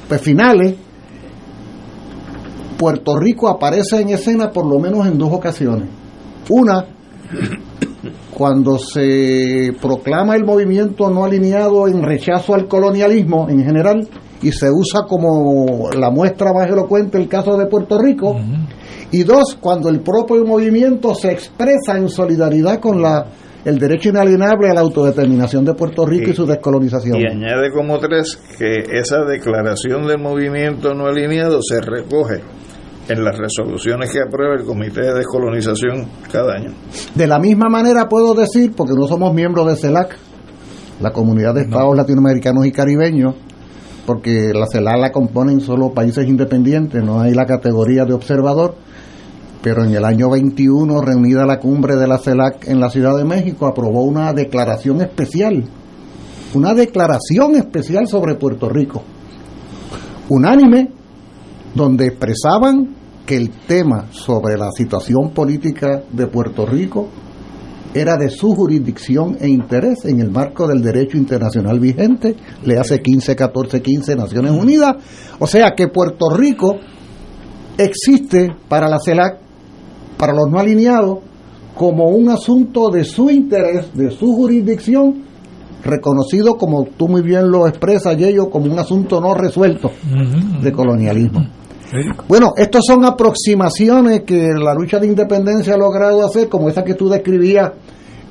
pues, 0.09 0.21
finales, 0.21 0.77
Puerto 2.79 3.17
Rico 3.17 3.49
aparece 3.49 4.01
en 4.01 4.11
escena 4.11 4.51
por 4.51 4.67
lo 4.67 4.79
menos 4.79 5.07
en 5.07 5.17
dos 5.19 5.33
ocasiones. 5.33 5.89
Una, 6.51 6.85
cuando 8.35 8.79
se 8.79 9.73
proclama 9.81 10.37
el 10.37 10.45
movimiento 10.45 11.11
no 11.11 11.25
alineado 11.25 11.89
en 11.89 12.03
rechazo 12.03 12.55
al 12.55 12.67
colonialismo 12.67 13.49
en 13.49 13.65
general 13.65 14.09
y 14.43 14.53
se 14.53 14.67
usa 14.71 15.03
como 15.09 15.91
la 15.91 16.11
muestra 16.11 16.53
más 16.53 16.69
elocuente 16.69 17.17
el 17.17 17.29
caso 17.29 17.57
de 17.57 17.67
Puerto 17.67 17.99
Rico. 17.99 18.37
Y 19.11 19.23
dos, 19.23 19.57
cuando 19.61 19.89
el 19.89 20.01
propio 20.01 20.45
movimiento 20.45 21.15
se 21.15 21.31
expresa 21.31 21.97
en 21.97 22.09
solidaridad 22.09 22.81
con 22.81 23.01
la 23.01 23.27
el 23.65 23.79
derecho 23.79 24.11
inalienable 24.11 24.69
a 24.69 24.75
la 24.75 24.81
autodeterminación 24.81 25.65
de 25.65 25.73
Puerto 25.73 26.05
Rico 26.05 26.31
y, 26.31 26.35
su 26.35 26.45
descolonización. 26.45 27.19
Y 27.19 27.27
añade 27.27 27.71
como 27.73 27.99
tres 27.99 28.39
que 28.59 28.85
esa 28.93 29.25
declaración 29.25 30.07
del 30.07 30.19
movimiento 30.19 30.93
no 30.93 31.07
alineado 31.07 31.61
se 31.63 31.81
recoge 31.81 32.43
en 33.09 33.25
las 33.25 33.37
resoluciones 33.37 34.11
que 34.11 34.21
aprueba 34.21 34.55
el 34.55 34.65
Comité 34.65 35.03
de 35.03 35.15
Descolonización 35.15 36.09
cada 36.33 36.55
año. 36.55 36.73
De 37.15 37.27
la 37.27 37.39
misma 37.39 37.69
manera 37.69 38.09
puedo 38.09 38.35
decir, 38.35 38.73
porque 38.75 38.95
no 38.95 39.07
somos 39.07 39.35
miembros 39.35 39.67
de 39.67 39.77
CELAC, 39.77 40.17
la 41.01 41.13
Comunidad 41.13 41.55
de 41.55 41.63
Estados 41.63 41.97
Latinoamericanos 41.97 42.67
y 42.67 42.73
Caribeños, 42.73 43.35
porque 44.07 44.53
la 44.55 44.67
CELAC 44.67 44.99
la 44.99 45.13
componen 45.13 45.61
solo 45.61 45.93
países 45.93 46.27
independientes, 46.27 47.03
no 47.03 47.21
hay 47.21 47.35
la 47.35 47.47
categoría 47.47 48.05
de 48.05 48.15
observador, 48.15 48.77
pero 49.63 49.85
en 49.85 49.95
el 49.95 50.05
año 50.05 50.31
21, 50.31 51.01
reunida 51.03 51.47
la 51.47 51.59
cumbre 51.59 51.97
de 51.97 52.07
la 52.07 52.19
CELAC 52.19 52.69
en 52.69 52.81
la 52.81 52.91
Ciudad 52.91 53.17
de 53.17 53.25
México, 53.25 53.67
aprobó 53.67 54.05
una 54.05 54.33
declaración 54.33 55.01
especial, 55.01 55.65
una 56.55 56.75
declaración 56.75 57.57
especial 57.57 58.07
sobre 58.07 58.35
Puerto 58.35 58.69
Rico, 58.69 59.03
unánime, 60.29 60.91
donde 61.75 62.07
expresaban 62.07 62.95
que 63.27 63.37
el 63.37 63.51
tema 63.51 64.07
sobre 64.11 64.57
la 64.57 64.71
situación 64.71 65.31
política 65.31 66.03
de 66.13 66.27
Puerto 66.27 66.67
Rico 66.67 67.09
era 67.95 68.17
de 68.17 68.29
su 68.29 68.55
jurisdicción 68.55 69.37
e 69.41 69.49
interés 69.49 70.05
en 70.05 70.21
el 70.21 70.31
marco 70.31 70.67
del 70.67 70.83
derecho 70.83 71.17
internacional 71.17 71.79
vigente, 71.79 72.35
le 72.65 72.79
hace 72.79 73.01
15, 73.01 73.37
14, 73.37 73.81
15 73.81 74.17
Naciones 74.17 74.51
Unidas. 74.51 74.97
O 75.39 75.47
sea 75.47 75.75
que 75.77 75.89
Puerto 75.89 76.29
Rico 76.31 76.77
existe 77.79 78.51
para 78.69 78.89
la 78.89 78.99
CELAC, 78.99 79.39
para 80.19 80.33
los 80.35 80.51
no 80.51 80.59
alineados, 80.59 81.21
como 81.77 82.09
un 82.09 82.31
asunto 82.31 82.91
de 82.91 83.05
su 83.05 83.31
interés, 83.31 83.95
de 83.95 84.11
su 84.11 84.33
jurisdicción, 84.35 85.23
reconocido 85.85 86.55
como 86.57 86.85
tú 86.85 87.09
muy 87.09 87.23
bien 87.23 87.49
lo 87.51 87.69
expresas, 87.69 88.17
Yello, 88.17 88.51
como 88.51 88.67
un 88.67 88.79
asunto 88.79 89.21
no 89.21 89.35
resuelto 89.35 89.91
de 90.63 90.73
colonialismo. 90.73 91.47
Bueno, 92.29 92.53
estas 92.57 92.83
son 92.87 93.05
aproximaciones 93.05 94.23
que 94.23 94.49
la 94.53 94.75
lucha 94.75 94.99
de 94.99 95.07
independencia 95.07 95.75
ha 95.75 95.79
logrado 95.79 96.25
hacer, 96.25 96.49
como 96.49 96.69
esa 96.69 96.83
que 96.83 96.95
tú 96.95 97.09
describías 97.09 97.73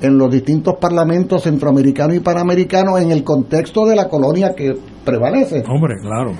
en 0.02 0.18
los 0.18 0.30
distintos 0.30 0.76
parlamentos 0.80 1.44
centroamericanos 1.44 2.18
y 2.18 2.20
panamericanos 2.20 3.00
en 3.00 3.12
el 3.12 3.24
contexto 3.24 3.86
de 3.86 3.96
la 3.96 4.10
colonia 4.10 4.54
que 4.54 4.74
prevalece. 5.06 5.64
Hombre, 5.70 5.96
claro. 6.02 6.34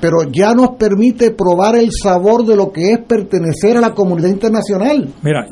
Pero 0.00 0.22
ya 0.30 0.54
nos 0.54 0.70
permite 0.78 1.30
probar 1.32 1.76
el 1.76 1.90
sabor 1.92 2.44
de 2.44 2.56
lo 2.56 2.72
que 2.72 2.92
es 2.92 2.98
pertenecer 3.00 3.76
a 3.76 3.80
la 3.80 3.94
comunidad 3.94 4.28
internacional. 4.28 5.08
Mira, 5.22 5.46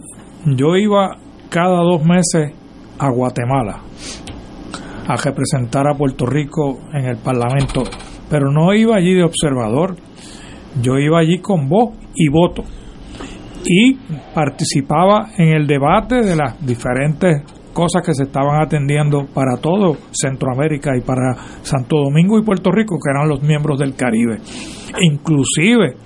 yo 0.46 0.76
iba 0.76 1.16
cada 1.50 1.82
dos 1.82 2.03
meses 2.05 2.53
a 2.98 3.11
Guatemala 3.11 3.82
a 5.07 5.16
representar 5.16 5.86
a 5.88 5.94
Puerto 5.94 6.24
Rico 6.26 6.78
en 6.92 7.07
el 7.07 7.16
Parlamento, 7.16 7.82
pero 8.30 8.50
no 8.50 8.72
iba 8.72 8.96
allí 8.96 9.14
de 9.14 9.24
observador, 9.24 9.96
yo 10.81 10.99
iba 10.99 11.18
allí 11.18 11.39
con 11.39 11.68
voz 11.68 11.91
y 12.14 12.29
voto 12.29 12.64
y 13.64 13.95
participaba 14.35 15.31
en 15.37 15.49
el 15.49 15.66
debate 15.66 16.16
de 16.23 16.37
las 16.37 16.64
diferentes 16.64 17.43
cosas 17.73 18.03
que 18.05 18.14
se 18.14 18.25
estaban 18.25 18.61
atendiendo 18.61 19.27
para 19.33 19.57
todo 19.57 19.97
Centroamérica 20.12 20.97
y 20.97 21.01
para 21.01 21.35
Santo 21.62 21.97
Domingo 22.05 22.39
y 22.39 22.45
Puerto 22.45 22.70
Rico, 22.70 22.97
que 23.03 23.11
eran 23.11 23.29
los 23.29 23.43
miembros 23.43 23.79
del 23.79 23.95
Caribe. 23.95 24.39
Inclusive 25.01 25.97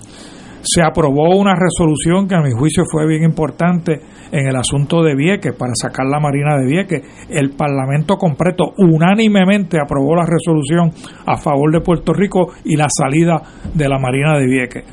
se 0.62 0.82
aprobó 0.82 1.36
una 1.36 1.54
resolución 1.54 2.28
que 2.28 2.34
a 2.34 2.42
mi 2.42 2.52
juicio 2.52 2.84
fue 2.90 3.06
bien 3.06 3.24
importante 3.24 4.00
en 4.32 4.46
el 4.46 4.56
asunto 4.56 5.02
de 5.02 5.14
Vieques 5.14 5.54
para 5.54 5.72
sacar 5.74 6.06
la 6.06 6.20
Marina 6.20 6.56
de 6.56 6.66
Vieques. 6.66 7.02
El 7.28 7.50
Parlamento 7.50 8.16
completo 8.16 8.72
unánimemente 8.78 9.78
aprobó 9.80 10.14
la 10.16 10.26
resolución 10.26 10.90
a 11.26 11.36
favor 11.36 11.72
de 11.72 11.80
Puerto 11.80 12.12
Rico 12.12 12.52
y 12.64 12.76
la 12.76 12.88
salida 12.88 13.42
de 13.74 13.88
la 13.88 13.98
Marina 13.98 14.38
de 14.38 14.46
Vieques. 14.46 14.84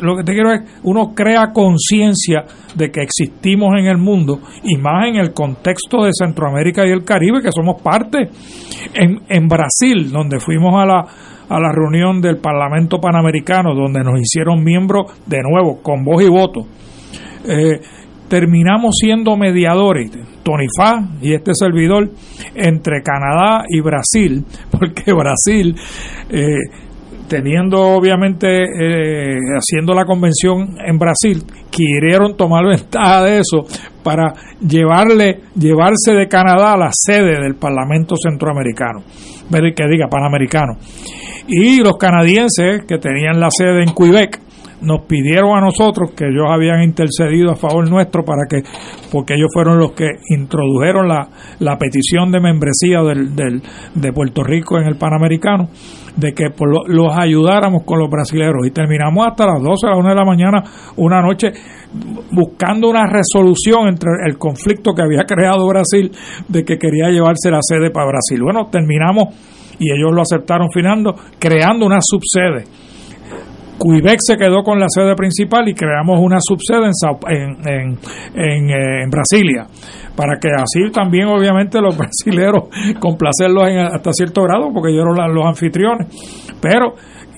Lo 0.00 0.16
que 0.16 0.24
te 0.24 0.32
quiero 0.32 0.52
es, 0.52 0.60
uno 0.84 1.12
crea 1.14 1.52
conciencia 1.52 2.44
de 2.74 2.90
que 2.90 3.02
existimos 3.02 3.74
en 3.78 3.86
el 3.86 3.98
mundo 3.98 4.40
y 4.64 4.76
más 4.76 5.08
en 5.08 5.16
el 5.16 5.32
contexto 5.32 6.04
de 6.04 6.10
Centroamérica 6.12 6.86
y 6.86 6.90
el 6.90 7.04
Caribe, 7.04 7.42
que 7.42 7.52
somos 7.52 7.80
parte. 7.82 8.28
En, 8.94 9.20
en 9.28 9.48
Brasil, 9.48 10.10
donde 10.10 10.40
fuimos 10.40 10.74
a 10.74 10.86
la, 10.86 11.06
a 11.48 11.60
la 11.60 11.72
reunión 11.72 12.20
del 12.20 12.38
Parlamento 12.38 12.98
Panamericano, 13.00 13.74
donde 13.74 14.02
nos 14.02 14.20
hicieron 14.20 14.62
miembros 14.62 15.06
de 15.26 15.42
nuevo, 15.42 15.82
con 15.82 16.04
voz 16.04 16.22
y 16.22 16.28
voto. 16.28 16.60
Eh, 17.46 17.80
terminamos 18.30 18.94
siendo 19.00 19.36
mediadores, 19.36 20.10
Tony 20.44 20.68
Fa 20.74 21.00
y 21.20 21.34
este 21.34 21.50
servidor, 21.52 22.10
entre 22.54 23.02
Canadá 23.02 23.64
y 23.68 23.80
Brasil, 23.80 24.44
porque 24.70 25.12
Brasil, 25.12 25.74
eh, 26.30 26.60
teniendo 27.28 27.80
obviamente, 27.80 28.46
eh, 28.46 29.38
haciendo 29.58 29.94
la 29.94 30.04
convención 30.04 30.76
en 30.86 30.96
Brasil, 30.96 31.42
quisieron 31.70 32.36
tomar 32.36 32.66
ventaja 32.66 33.24
de 33.24 33.38
eso 33.38 33.66
para 34.04 34.32
llevarle, 34.60 35.40
llevarse 35.56 36.12
de 36.12 36.28
Canadá 36.28 36.74
a 36.74 36.78
la 36.78 36.90
sede 36.92 37.40
del 37.42 37.56
Parlamento 37.56 38.14
Centroamericano, 38.16 39.02
que 39.50 39.88
diga 39.88 40.08
Panamericano. 40.08 40.74
Y 41.48 41.82
los 41.82 41.96
canadienses 41.96 42.84
que 42.86 42.98
tenían 42.98 43.40
la 43.40 43.48
sede 43.50 43.82
en 43.82 43.92
Quebec, 43.92 44.40
nos 44.82 45.02
pidieron 45.02 45.56
a 45.56 45.60
nosotros 45.60 46.12
que 46.16 46.24
ellos 46.26 46.46
habían 46.48 46.82
intercedido 46.82 47.52
a 47.52 47.56
favor 47.56 47.88
nuestro 47.88 48.24
para 48.24 48.46
que, 48.48 48.62
porque 49.12 49.34
ellos 49.34 49.50
fueron 49.52 49.78
los 49.78 49.92
que 49.92 50.08
introdujeron 50.28 51.08
la, 51.08 51.28
la 51.58 51.76
petición 51.76 52.30
de 52.30 52.40
membresía 52.40 53.02
del, 53.02 53.34
del, 53.34 53.62
de 53.94 54.12
Puerto 54.12 54.42
Rico 54.42 54.78
en 54.78 54.86
el 54.86 54.96
Panamericano, 54.96 55.68
de 56.16 56.32
que 56.32 56.46
los 56.88 57.16
ayudáramos 57.16 57.84
con 57.84 57.98
los 57.98 58.10
brasileños. 58.10 58.66
Y 58.66 58.70
terminamos 58.70 59.26
hasta 59.26 59.46
las 59.46 59.62
12 59.62 59.86
a 59.86 59.90
las 59.90 59.98
1 59.98 60.08
de 60.08 60.14
la 60.14 60.24
mañana, 60.24 60.64
una 60.96 61.20
noche, 61.20 61.52
buscando 62.32 62.88
una 62.88 63.06
resolución 63.06 63.88
entre 63.88 64.10
el 64.26 64.38
conflicto 64.38 64.92
que 64.94 65.02
había 65.02 65.24
creado 65.24 65.66
Brasil 65.66 66.10
de 66.48 66.64
que 66.64 66.78
quería 66.78 67.10
llevarse 67.10 67.50
la 67.50 67.60
sede 67.60 67.90
para 67.90 68.06
Brasil. 68.06 68.42
Bueno, 68.42 68.68
terminamos 68.70 69.34
y 69.78 69.90
ellos 69.90 70.10
lo 70.12 70.22
aceptaron 70.22 70.68
finando, 70.72 71.14
creando 71.38 71.86
una 71.86 71.98
subsede 72.00 72.89
Quebec 73.80 74.18
se 74.20 74.36
quedó 74.36 74.62
con 74.62 74.78
la 74.78 74.86
sede 74.88 75.14
principal 75.14 75.68
y 75.68 75.74
creamos 75.74 76.20
una 76.20 76.36
subsede 76.40 76.90
en, 77.28 77.96
en, 78.34 78.70
eh, 78.70 79.06
Brasilia, 79.10 79.66
para 80.14 80.38
que 80.38 80.48
así 80.52 80.92
también 80.92 81.28
obviamente 81.28 81.80
los 81.80 81.96
brasileros 81.98 82.64
complacerlos 83.00 83.64
hasta 83.92 84.12
cierto 84.12 84.42
grado, 84.42 84.70
porque 84.72 84.90
ellos 84.90 85.06
eran 85.16 85.34
los 85.34 85.46
anfitriones. 85.46 86.08
Pero 86.60 86.94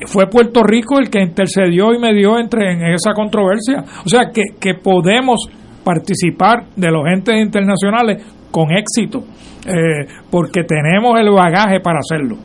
fue 0.06 0.26
Puerto 0.26 0.62
Rico 0.64 0.98
el 0.98 1.10
que 1.10 1.22
intercedió 1.22 1.94
y 1.94 1.98
medió 1.98 2.38
entre 2.38 2.72
en 2.72 2.82
esa 2.92 3.12
controversia. 3.14 3.84
O 4.04 4.08
sea 4.08 4.30
que, 4.32 4.74
podemos 4.82 5.48
participar 5.84 6.66
de 6.76 6.90
los 6.90 7.06
entes 7.06 7.36
internacionales 7.40 8.24
con 8.50 8.70
éxito, 8.72 9.24
eh, 9.66 10.06
porque 10.30 10.64
tenemos 10.64 11.18
el 11.20 11.30
bagaje 11.30 11.80
para 11.80 12.00
hacerlo. 12.00 12.36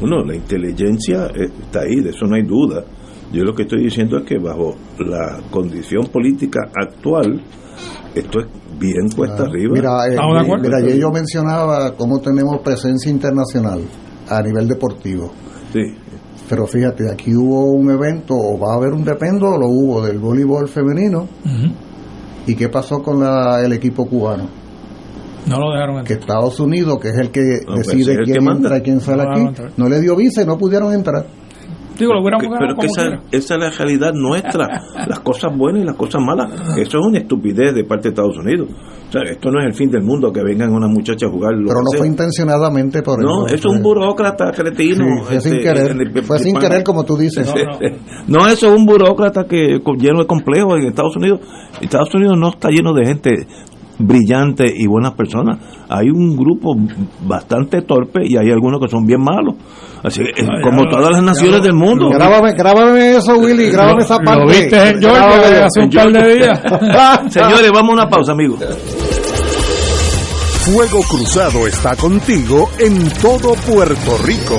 Bueno, 0.00 0.24
la 0.24 0.36
inteligencia 0.36 1.26
está 1.34 1.80
ahí, 1.80 2.00
de 2.00 2.10
eso 2.10 2.24
no 2.26 2.36
hay 2.36 2.42
duda. 2.42 2.84
Yo 3.32 3.44
lo 3.44 3.54
que 3.54 3.62
estoy 3.62 3.84
diciendo 3.84 4.18
es 4.18 4.24
que 4.24 4.38
bajo 4.38 4.74
la 4.98 5.40
condición 5.50 6.06
política 6.06 6.60
actual, 6.74 7.42
esto 8.14 8.40
es 8.40 8.46
bien 8.78 9.08
cuesta 9.14 9.42
arriba. 9.42 9.74
Mira, 9.74 10.06
eh, 10.06 10.18
mira 10.62 10.96
yo 10.96 11.10
mencionaba 11.10 11.94
cómo 11.94 12.20
tenemos 12.20 12.60
presencia 12.62 13.10
internacional 13.10 13.80
a 14.28 14.42
nivel 14.42 14.66
deportivo. 14.66 15.30
Sí. 15.72 15.80
Pero 16.48 16.66
fíjate, 16.66 17.10
aquí 17.10 17.34
hubo 17.34 17.72
un 17.72 17.90
evento, 17.90 18.34
o 18.34 18.58
va 18.58 18.72
a 18.72 18.76
haber 18.76 18.94
un 18.94 19.04
dependo, 19.04 19.58
lo 19.58 19.68
hubo 19.68 20.06
del 20.06 20.18
voleibol 20.18 20.66
femenino. 20.66 21.28
¿Y 22.46 22.54
qué 22.54 22.70
pasó 22.70 23.02
con 23.02 23.20
la, 23.20 23.60
el 23.62 23.74
equipo 23.74 24.06
cubano? 24.06 24.48
No 25.46 25.60
lo 25.60 25.72
dejaron 25.72 25.98
entrar. 25.98 26.06
Que 26.06 26.24
Estados 26.24 26.58
Unidos, 26.60 26.98
que 26.98 27.08
es 27.08 27.18
el 27.18 27.30
que 27.30 27.60
pues, 27.66 27.86
decide 27.86 28.16
quién 28.24 28.48
entra 28.48 28.78
y 28.78 28.80
quién 28.80 29.02
sale 29.02 29.24
aquí, 29.24 29.62
no 29.76 29.86
le 29.86 30.00
dio 30.00 30.16
visa 30.16 30.42
y 30.42 30.46
no 30.46 30.56
pudieron 30.56 30.94
entrar 30.94 31.26
pero 31.98 32.76
que 32.76 32.86
esa, 32.86 33.20
esa, 33.30 33.54
es 33.54 33.60
la 33.60 33.70
realidad 33.70 34.12
nuestra, 34.14 34.68
las 35.06 35.20
cosas 35.20 35.56
buenas 35.56 35.82
y 35.82 35.86
las 35.86 35.96
cosas 35.96 36.22
malas. 36.24 36.50
Eso 36.76 36.98
es 36.98 37.06
una 37.06 37.18
estupidez 37.18 37.74
de 37.74 37.84
parte 37.84 38.04
de 38.04 38.08
Estados 38.10 38.38
Unidos. 38.38 38.68
O 39.08 39.12
sea, 39.12 39.22
esto 39.22 39.50
no 39.50 39.60
es 39.60 39.66
el 39.66 39.74
fin 39.74 39.90
del 39.90 40.02
mundo 40.02 40.30
que 40.32 40.42
vengan 40.42 40.70
una 40.70 40.86
muchacha 40.86 41.26
a 41.26 41.30
jugar. 41.30 41.54
pero 41.54 41.80
no 41.80 41.98
fue 41.98 42.06
intencionadamente 42.06 43.02
por 43.02 43.22
No, 43.22 43.46
eso 43.46 43.68
es 43.68 43.76
un 43.76 43.82
burócrata 43.82 44.52
cretino. 44.52 45.24
fue 45.24 45.40
sin 45.40 45.54
este, 45.54 45.64
querer, 45.64 46.24
fue 46.24 46.38
sin 46.38 46.56
querer 46.56 46.84
como 46.84 47.04
tú 47.04 47.16
dices. 47.16 47.52
No, 48.28 48.46
eso 48.46 48.68
es 48.68 48.78
un 48.78 48.84
burócrata 48.84 49.44
que 49.44 49.80
lleno 49.98 50.20
de 50.20 50.26
complejos 50.26 50.78
en 50.78 50.88
Estados 50.88 51.16
Unidos. 51.16 51.40
Estados 51.80 52.14
Unidos 52.14 52.36
no 52.38 52.50
está 52.50 52.68
lleno 52.68 52.92
de 52.92 53.06
gente 53.06 53.30
brillante 53.98 54.64
y 54.74 54.86
buenas 54.86 55.12
personas. 55.12 55.58
Hay 55.88 56.10
un 56.10 56.36
grupo 56.36 56.74
bastante 57.26 57.82
torpe 57.82 58.20
y 58.24 58.36
hay 58.36 58.50
algunos 58.50 58.80
que 58.80 58.88
son 58.88 59.04
bien 59.04 59.22
malos. 59.22 59.54
Así 60.02 60.22
que, 60.22 60.46
como 60.62 60.84
todas 60.88 61.10
las 61.10 61.22
naciones 61.22 61.62
del 61.62 61.74
mundo. 61.74 62.08
Grábame, 62.10 62.52
grábame 62.52 63.16
eso, 63.16 63.36
Willy, 63.36 63.70
grábame 63.70 64.02
esa 64.02 64.18
parte. 64.18 64.40
Lo 64.40 64.46
viste 64.48 64.88
en 64.90 65.00
Georgia 65.00 65.66
hace 65.66 65.80
un 65.80 65.90
par 65.90 66.12
de 66.12 66.34
días. 66.34 66.60
Señores, 67.32 67.70
vamos 67.72 67.90
a 67.90 67.94
una 67.94 68.08
pausa, 68.08 68.32
amigos. 68.32 68.60
Fuego 70.64 71.00
Cruzado 71.08 71.66
está 71.66 71.96
contigo 71.96 72.68
en 72.78 73.10
todo 73.22 73.54
Puerto 73.54 74.18
Rico. 74.24 74.58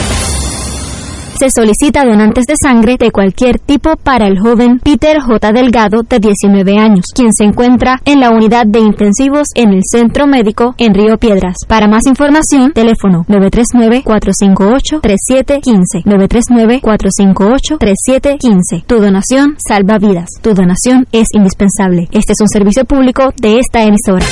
Se 1.41 1.49
solicita 1.49 2.05
donantes 2.05 2.45
de 2.45 2.53
sangre 2.55 2.97
de 2.99 3.09
cualquier 3.09 3.57
tipo 3.57 3.95
para 3.95 4.27
el 4.27 4.39
joven 4.39 4.77
Peter 4.77 5.19
J. 5.19 5.51
Delgado, 5.51 6.03
de 6.03 6.19
19 6.19 6.77
años, 6.77 7.05
quien 7.15 7.33
se 7.33 7.45
encuentra 7.45 7.99
en 8.05 8.19
la 8.19 8.29
unidad 8.29 8.67
de 8.67 8.77
intensivos 8.77 9.47
en 9.55 9.73
el 9.73 9.81
Centro 9.83 10.27
Médico 10.27 10.75
en 10.77 10.93
Río 10.93 11.17
Piedras. 11.17 11.55
Para 11.67 11.87
más 11.87 12.05
información, 12.05 12.73
teléfono 12.73 13.25
939-458-3715. 13.27 16.03
939-458-3715. 16.05 18.83
Tu 18.85 18.99
donación 18.99 19.55
salva 19.67 19.97
vidas. 19.97 20.29
Tu 20.43 20.53
donación 20.53 21.07
es 21.11 21.29
indispensable. 21.33 22.07
Este 22.11 22.33
es 22.33 22.39
un 22.39 22.49
servicio 22.49 22.85
público 22.85 23.33
de 23.41 23.57
esta 23.57 23.81
emisora. 23.81 24.27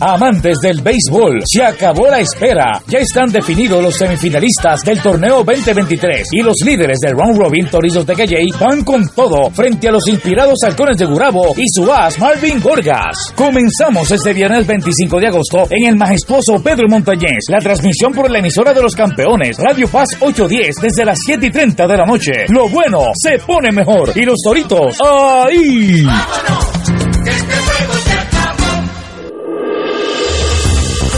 Amantes 0.00 0.58
del 0.62 0.80
béisbol, 0.80 1.42
se 1.44 1.62
acabó 1.62 2.08
la 2.08 2.20
espera. 2.20 2.82
Ya 2.88 2.98
están 2.98 3.30
definidos 3.30 3.82
los 3.82 3.94
semifinalistas 3.94 4.82
del 4.84 5.00
torneo 5.00 5.44
2023 5.44 6.28
y 6.32 6.42
los 6.42 6.56
líderes 6.64 6.98
del 7.00 7.12
round 7.12 7.38
robin 7.38 7.66
Torizos 7.66 8.06
de 8.06 8.14
Calle 8.14 8.46
van 8.60 8.84
con 8.84 9.08
todo 9.14 9.50
frente 9.50 9.88
a 9.88 9.92
los 9.92 10.06
inspirados 10.08 10.58
halcones 10.64 10.96
de 10.98 11.06
Gurabo 11.06 11.54
y 11.56 11.64
su 11.68 11.90
as 11.92 12.18
Marvin 12.18 12.60
Gorgas. 12.60 13.32
Comenzamos 13.34 14.10
este 14.10 14.32
viernes 14.32 14.66
25 14.66 15.20
de 15.20 15.26
agosto 15.28 15.66
en 15.70 15.88
el 15.88 15.96
majestuoso 15.96 16.62
Pedro 16.62 16.88
Montañez. 16.88 17.44
La 17.48 17.58
transmisión 17.58 18.12
por 18.12 18.30
la 18.30 18.38
emisora 18.38 18.72
de 18.72 18.82
los 18.82 18.94
campeones 18.94 19.58
Radio 19.58 19.88
Paz 19.88 20.16
810 20.20 20.76
desde 20.80 21.04
las 21.04 21.18
7 21.24 21.46
y 21.46 21.50
30 21.50 21.86
de 21.86 21.96
la 21.96 22.04
noche. 22.04 22.32
Lo 22.48 22.68
bueno 22.68 23.00
se 23.14 23.38
pone 23.38 23.70
mejor 23.72 24.12
y 24.14 24.22
los 24.22 24.38
toritos 24.42 24.98
ahí. 25.00 26.06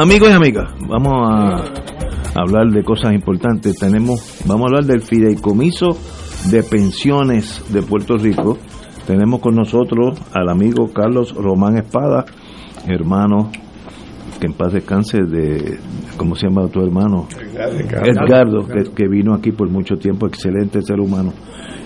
Amigos 0.00 0.28
y 0.30 0.32
amigas, 0.32 0.72
vamos 0.88 1.28
a 1.28 2.40
hablar 2.40 2.68
de 2.68 2.84
cosas 2.84 3.12
importantes. 3.14 3.74
Tenemos, 3.80 4.44
vamos 4.46 4.66
a 4.66 4.68
hablar 4.68 4.84
del 4.84 5.02
fideicomiso 5.02 5.98
de 6.52 6.62
pensiones 6.62 7.64
de 7.72 7.82
Puerto 7.82 8.16
Rico. 8.16 8.58
Tenemos 9.08 9.40
con 9.40 9.56
nosotros 9.56 10.16
al 10.32 10.50
amigo 10.50 10.92
Carlos 10.92 11.34
Román 11.34 11.78
Espada, 11.78 12.26
hermano 12.86 13.50
que 14.38 14.46
en 14.46 14.52
paz 14.52 14.72
descanse 14.72 15.18
de, 15.24 15.80
¿cómo 16.16 16.36
se 16.36 16.46
llama 16.46 16.68
tu 16.68 16.80
hermano? 16.80 17.26
Edgardo, 18.04 18.68
que, 18.68 18.92
que, 18.94 19.08
vino 19.08 19.34
aquí 19.34 19.50
por 19.50 19.68
mucho 19.68 19.96
tiempo, 19.96 20.28
excelente 20.28 20.80
ser 20.80 21.00
humano. 21.00 21.32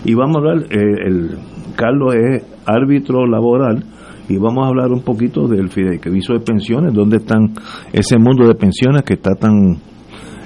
Y 0.04 0.12
vamos 0.12 0.36
a 0.36 0.38
hablar, 0.40 0.64
eh, 0.70 1.06
el 1.06 1.38
Carlos 1.76 2.14
es 2.14 2.42
árbitro 2.66 3.26
laboral 3.26 3.82
y 4.28 4.36
vamos 4.36 4.64
a 4.64 4.68
hablar 4.68 4.90
un 4.90 5.02
poquito 5.02 5.46
del 5.48 5.68
fideicomiso 5.68 6.32
de 6.34 6.40
pensiones, 6.40 6.92
dónde 6.94 7.18
están 7.18 7.54
ese 7.92 8.18
mundo 8.18 8.46
de 8.46 8.54
pensiones 8.54 9.02
que 9.02 9.14
está 9.14 9.34
tan 9.34 9.78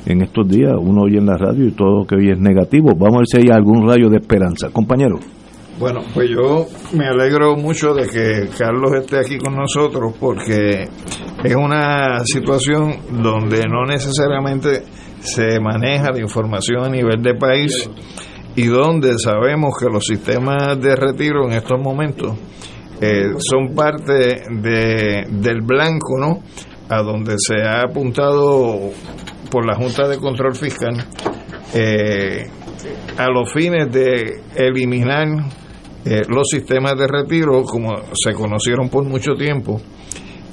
en 0.07 0.23
estos 0.23 0.49
días, 0.49 0.73
uno 0.79 1.03
oye 1.03 1.19
en 1.19 1.27
la 1.27 1.37
radio 1.37 1.67
y 1.67 1.73
todo 1.73 2.01
lo 2.01 2.07
que 2.07 2.15
hoy 2.15 2.31
es 2.31 2.39
negativo. 2.39 2.91
Vamos 2.97 3.17
a 3.17 3.19
ver 3.19 3.27
si 3.27 3.37
hay 3.39 3.57
algún 3.57 3.89
rayo 3.89 4.09
de 4.09 4.19
esperanza. 4.19 4.71
Compañero. 4.71 5.17
Bueno, 5.79 6.01
pues 6.15 6.31
yo 6.31 6.67
me 6.97 7.07
alegro 7.07 7.55
mucho 7.57 7.93
de 7.93 8.07
que 8.07 8.49
Carlos 8.57 8.93
esté 8.95 9.19
aquí 9.19 9.37
con 9.37 9.55
nosotros 9.55 10.15
porque 10.19 10.89
es 11.45 11.55
una 11.55 12.21
situación 12.25 12.95
donde 13.23 13.63
no 13.69 13.85
necesariamente 13.85 14.85
se 15.19 15.61
maneja 15.61 16.13
la 16.13 16.21
información 16.21 16.85
a 16.85 16.89
nivel 16.89 17.21
de 17.21 17.35
país 17.35 17.91
y 18.55 18.67
donde 18.67 19.19
sabemos 19.19 19.75
que 19.79 19.91
los 19.93 20.07
sistemas 20.07 20.81
de 20.81 20.97
retiro 20.97 21.45
en 21.47 21.53
estos 21.53 21.79
momentos 21.79 22.33
eh, 23.01 23.35
son 23.39 23.75
parte 23.75 24.45
de, 24.51 25.27
del 25.29 25.61
blanco, 25.63 26.19
¿no? 26.19 26.43
A 26.89 27.03
donde 27.03 27.35
se 27.39 27.63
ha 27.63 27.83
apuntado 27.83 28.91
por 29.51 29.67
la 29.67 29.75
Junta 29.75 30.09
de 30.09 30.19
Control 30.19 30.55
Fiscal 30.55 31.05
eh, 31.75 32.49
a 33.19 33.29
los 33.29 33.53
fines 33.53 33.91
de 33.91 34.43
eliminar 34.55 35.27
eh, 36.05 36.23
los 36.29 36.49
sistemas 36.49 36.97
de 36.97 37.07
retiro 37.07 37.65
como 37.65 37.97
se 38.15 38.33
conocieron 38.33 38.89
por 38.89 39.05
mucho 39.05 39.35
tiempo, 39.35 39.81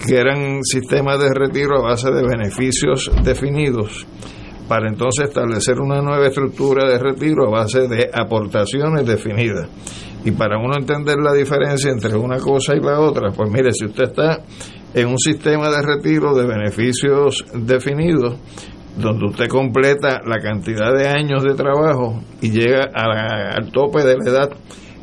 que 0.06 0.18
eran 0.18 0.64
sistemas 0.64 1.20
de 1.20 1.30
retiro 1.34 1.78
a 1.78 1.90
base 1.90 2.12
de 2.12 2.24
beneficios 2.24 3.12
definidos 3.24 4.06
para 4.68 4.90
entonces 4.90 5.28
establecer 5.28 5.80
una 5.80 6.02
nueva 6.02 6.28
estructura 6.28 6.90
de 6.90 6.98
retiro 6.98 7.48
a 7.48 7.60
base 7.62 7.88
de 7.88 8.10
aportaciones 8.14 9.06
definidas. 9.06 9.70
Y 10.26 10.32
para 10.32 10.58
uno 10.58 10.76
entender 10.78 11.18
la 11.18 11.34
diferencia 11.34 11.92
entre 11.92 12.16
una 12.16 12.38
cosa 12.38 12.76
y 12.76 12.80
la 12.80 13.00
otra, 13.00 13.32
pues 13.32 13.50
mire, 13.52 13.74
si 13.74 13.86
usted 13.86 14.04
está 14.06 14.44
en 14.94 15.08
un 15.08 15.18
sistema 15.18 15.70
de 15.70 15.82
retiro 15.82 16.34
de 16.34 16.46
beneficios 16.46 17.46
definidos, 17.54 18.36
donde 18.98 19.26
usted 19.26 19.48
completa 19.48 20.22
la 20.26 20.40
cantidad 20.40 20.94
de 20.94 21.08
años 21.08 21.44
de 21.44 21.56
trabajo 21.56 22.22
y 22.42 22.52
llega 22.52 22.90
al 22.94 23.72
tope 23.72 24.04
de 24.04 24.16
la 24.18 24.32
edad 24.32 24.50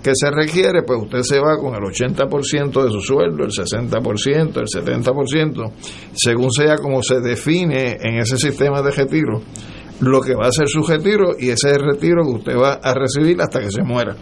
que 0.02 0.12
se 0.14 0.30
requiere, 0.30 0.82
pues 0.82 1.00
usted 1.02 1.22
se 1.22 1.40
va 1.40 1.58
con 1.58 1.74
el 1.74 1.82
80% 1.82 2.84
de 2.84 2.90
su 2.90 3.00
sueldo, 3.00 3.44
el 3.44 3.50
60%, 3.50 4.56
el 4.56 4.66
70%, 4.66 5.72
según 6.14 6.50
sea 6.50 6.76
como 6.76 7.02
se 7.02 7.20
define 7.20 7.98
en 8.00 8.18
ese 8.18 8.38
sistema 8.38 8.80
de 8.80 8.92
retiro, 8.92 9.42
lo 10.00 10.20
que 10.22 10.34
va 10.34 10.46
a 10.46 10.52
ser 10.52 10.68
su 10.68 10.82
retiro 10.82 11.32
y 11.38 11.50
ese 11.50 11.76
retiro 11.76 12.22
que 12.24 12.30
usted 12.30 12.56
va 12.56 12.74
a 12.82 12.94
recibir 12.94 13.40
hasta 13.42 13.60
que 13.60 13.70
se 13.70 13.82
muera. 13.82 14.16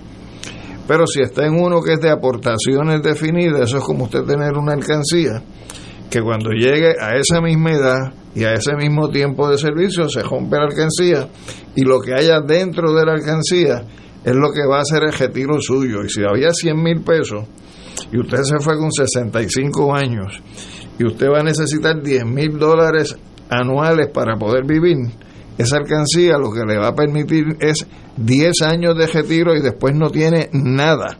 Pero 0.89 1.07
si 1.07 1.21
está 1.21 1.47
en 1.47 1.61
uno 1.61 1.83
que 1.83 1.93
es 1.93 2.01
de 2.01 2.11
aportaciones 2.11 3.03
definidas, 3.03 3.69
eso 3.69 3.77
es 3.77 3.85
como 3.85 4.05
usted 4.05 4.25
tener 4.25 4.57
una 4.57 4.73
alcancía, 4.73 5.43
que 6.11 6.23
cuando 6.23 6.51
llegue 6.51 6.95
a 6.99 7.17
esa 7.17 7.43
misma 7.43 7.73
edad 7.73 8.13
y 8.35 8.45
a 8.45 8.55
ese 8.55 8.75
mismo 8.75 9.11
tiempo 9.11 9.51
de 9.51 9.59
servicio 9.59 10.09
se 10.09 10.23
rompe 10.23 10.57
la 10.57 10.65
alcancía 10.65 11.29
y 11.77 11.83
lo 11.83 12.01
que 12.01 12.15
haya 12.15 12.41
dentro 12.41 12.95
de 12.95 13.05
la 13.05 13.13
alcancía 13.13 13.85
es 14.25 14.35
lo 14.35 14.51
que 14.51 14.67
va 14.67 14.81
a 14.81 14.85
ser 14.85 15.03
el 15.05 15.13
retiro 15.13 15.61
suyo. 15.61 16.03
Y 16.03 16.09
si 16.09 16.23
había 16.25 16.53
100 16.53 16.83
mil 16.83 17.03
pesos 17.03 17.45
y 18.11 18.19
usted 18.19 18.43
se 18.45 18.59
fue 18.59 18.79
con 18.79 18.91
65 18.91 19.95
años 19.95 20.41
y 20.99 21.07
usted 21.07 21.27
va 21.29 21.41
a 21.41 21.45
necesitar 21.45 22.03
10 22.03 22.25
mil 22.25 22.59
dólares 22.59 23.15
anuales 23.51 24.09
para 24.09 24.37
poder 24.37 24.65
vivir, 24.65 24.97
esa 25.59 25.77
alcancía 25.77 26.39
lo 26.39 26.53
que 26.53 26.65
le 26.65 26.79
va 26.79 26.89
a 26.89 26.95
permitir 26.95 27.57
es 27.61 27.87
10 28.17 28.63
años 28.63 28.97
de 28.97 29.09
retiro 29.09 29.55
y 29.57 29.61
después 29.61 29.95
no 29.95 30.09
tiene 30.09 30.49
nada. 30.53 31.19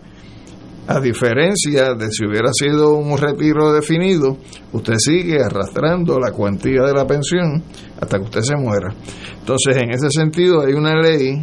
A 0.87 1.01
diferencia 1.01 1.93
de 1.93 2.11
si 2.11 2.25
hubiera 2.25 2.51
sido 2.53 2.95
un 2.95 3.19
retiro 3.19 3.73
definido, 3.73 4.39
usted 4.73 4.95
sigue 4.97 5.43
arrastrando 5.43 6.19
la 6.19 6.31
cuantía 6.31 6.83
de 6.83 6.95
la 6.95 7.07
pensión 7.07 7.63
hasta 8.01 8.17
que 8.17 8.25
usted 8.25 8.41
se 8.41 8.57
muera. 8.57 8.95
Entonces, 9.39 9.77
en 9.77 9.91
ese 9.91 10.09
sentido, 10.11 10.63
hay 10.63 10.73
una 10.73 10.95
ley, 10.95 11.43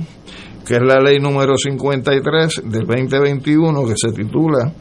que 0.66 0.76
es 0.76 0.82
la 0.82 1.00
ley 1.00 1.20
número 1.20 1.58
53 1.58 2.64
del 2.66 2.86
2021, 2.88 3.86
que 3.86 3.94
se 3.96 4.12
titula 4.14 4.74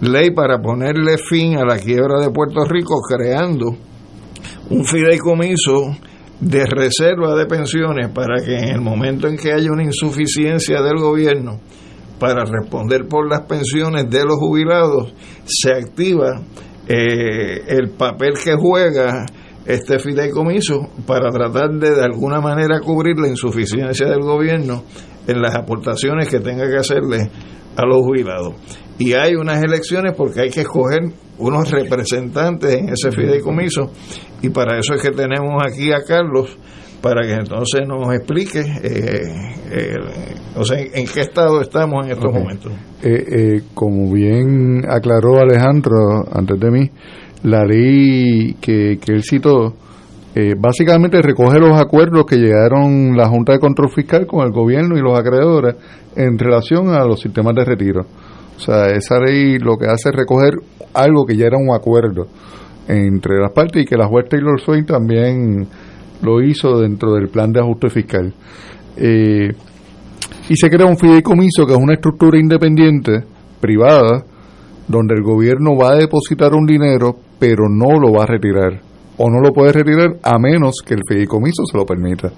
Ley 0.00 0.32
para 0.32 0.58
ponerle 0.60 1.16
fin 1.16 1.56
a 1.58 1.64
la 1.64 1.78
quiebra 1.78 2.20
de 2.20 2.30
Puerto 2.30 2.64
Rico, 2.64 3.00
creando 3.02 3.76
un 4.70 4.84
fideicomiso 4.84 5.96
de 6.42 6.66
reserva 6.66 7.36
de 7.36 7.46
pensiones 7.46 8.08
para 8.08 8.42
que 8.44 8.58
en 8.58 8.68
el 8.70 8.80
momento 8.80 9.28
en 9.28 9.36
que 9.36 9.52
haya 9.52 9.70
una 9.70 9.84
insuficiencia 9.84 10.82
del 10.82 10.98
gobierno 10.98 11.60
para 12.18 12.44
responder 12.44 13.06
por 13.08 13.28
las 13.30 13.42
pensiones 13.42 14.10
de 14.10 14.24
los 14.24 14.36
jubilados, 14.38 15.14
se 15.44 15.72
activa 15.72 16.42
eh, 16.88 17.62
el 17.68 17.90
papel 17.90 18.34
que 18.42 18.54
juega 18.54 19.24
este 19.64 20.00
fideicomiso 20.00 20.88
para 21.06 21.30
tratar 21.30 21.70
de 21.70 21.94
de 21.94 22.04
alguna 22.04 22.40
manera 22.40 22.80
cubrir 22.80 23.16
la 23.20 23.28
insuficiencia 23.28 24.08
del 24.08 24.22
gobierno 24.22 24.82
en 25.28 25.40
las 25.40 25.54
aportaciones 25.54 26.28
que 26.28 26.40
tenga 26.40 26.68
que 26.68 26.76
hacerle 26.76 27.30
a 27.76 27.86
los 27.86 27.98
jubilados. 27.98 28.54
Y 28.98 29.12
hay 29.12 29.36
unas 29.36 29.62
elecciones 29.62 30.14
porque 30.16 30.40
hay 30.40 30.50
que 30.50 30.62
escoger 30.62 31.12
unos 31.38 31.70
representantes 31.70 32.74
en 32.74 32.88
ese 32.90 33.10
fideicomiso 33.10 33.90
y 34.42 34.50
para 34.50 34.78
eso 34.78 34.94
es 34.94 35.02
que 35.02 35.10
tenemos 35.10 35.62
aquí 35.66 35.92
a 35.92 36.02
Carlos 36.06 36.56
para 37.02 37.26
que 37.26 37.34
entonces 37.34 37.86
nos 37.86 38.14
explique 38.14 38.60
eh, 38.60 39.54
eh, 39.70 39.96
o 40.56 40.64
sea, 40.64 40.78
en 40.78 41.06
qué 41.06 41.20
estado 41.20 41.60
estamos 41.60 42.06
en 42.06 42.12
estos 42.12 42.32
momentos. 42.32 42.72
Eh, 43.02 43.62
como 43.74 44.12
bien 44.12 44.84
aclaró 44.88 45.40
Alejandro 45.40 46.24
antes 46.32 46.60
de 46.60 46.70
mí, 46.70 46.90
la 47.42 47.64
ley 47.64 48.54
que, 48.60 48.98
que 49.04 49.12
él 49.12 49.22
citó 49.24 49.74
básicamente 50.56 51.20
recoge 51.20 51.58
los 51.58 51.78
acuerdos 51.78 52.24
que 52.24 52.36
llegaron 52.36 53.14
la 53.14 53.28
Junta 53.28 53.52
de 53.52 53.58
Control 53.58 53.90
Fiscal 53.90 54.26
con 54.26 54.46
el 54.46 54.50
gobierno 54.50 54.96
y 54.96 55.02
los 55.02 55.18
acreedores 55.18 55.76
en 56.16 56.38
relación 56.38 56.88
a 56.88 57.04
los 57.04 57.20
sistemas 57.20 57.54
de 57.54 57.64
retiro. 57.66 58.06
O 58.56 58.60
sea, 58.60 58.86
esa 58.90 59.18
ley 59.18 59.58
lo 59.58 59.76
que 59.76 59.86
hace 59.86 60.10
es 60.10 60.14
recoger 60.14 60.54
algo 60.94 61.24
que 61.24 61.36
ya 61.36 61.46
era 61.46 61.58
un 61.58 61.74
acuerdo 61.74 62.26
entre 62.88 63.38
las 63.40 63.52
partes 63.52 63.82
y 63.82 63.86
que 63.86 63.96
la 63.96 64.06
juez 64.06 64.28
Taylor 64.28 64.60
Swain 64.60 64.84
también 64.84 65.66
lo 66.22 66.42
hizo 66.42 66.78
dentro 66.80 67.14
del 67.14 67.28
plan 67.28 67.52
de 67.52 67.60
ajuste 67.60 67.90
fiscal. 67.90 68.32
Eh, 68.96 69.52
y 70.48 70.56
se 70.56 70.70
crea 70.70 70.86
un 70.86 70.96
fideicomiso 70.96 71.66
que 71.66 71.72
es 71.72 71.78
una 71.78 71.94
estructura 71.94 72.38
independiente, 72.38 73.24
privada, 73.60 74.24
donde 74.88 75.14
el 75.14 75.22
gobierno 75.22 75.76
va 75.76 75.92
a 75.92 75.96
depositar 75.96 76.52
un 76.54 76.66
dinero, 76.66 77.16
pero 77.38 77.68
no 77.68 77.98
lo 77.98 78.12
va 78.12 78.24
a 78.24 78.26
retirar. 78.26 78.80
O 79.16 79.30
no 79.30 79.40
lo 79.40 79.52
puede 79.52 79.72
retirar 79.72 80.16
a 80.22 80.38
menos 80.38 80.76
que 80.84 80.94
el 80.94 81.02
fideicomiso 81.08 81.64
se 81.70 81.78
lo 81.78 81.86
permita. 81.86 82.30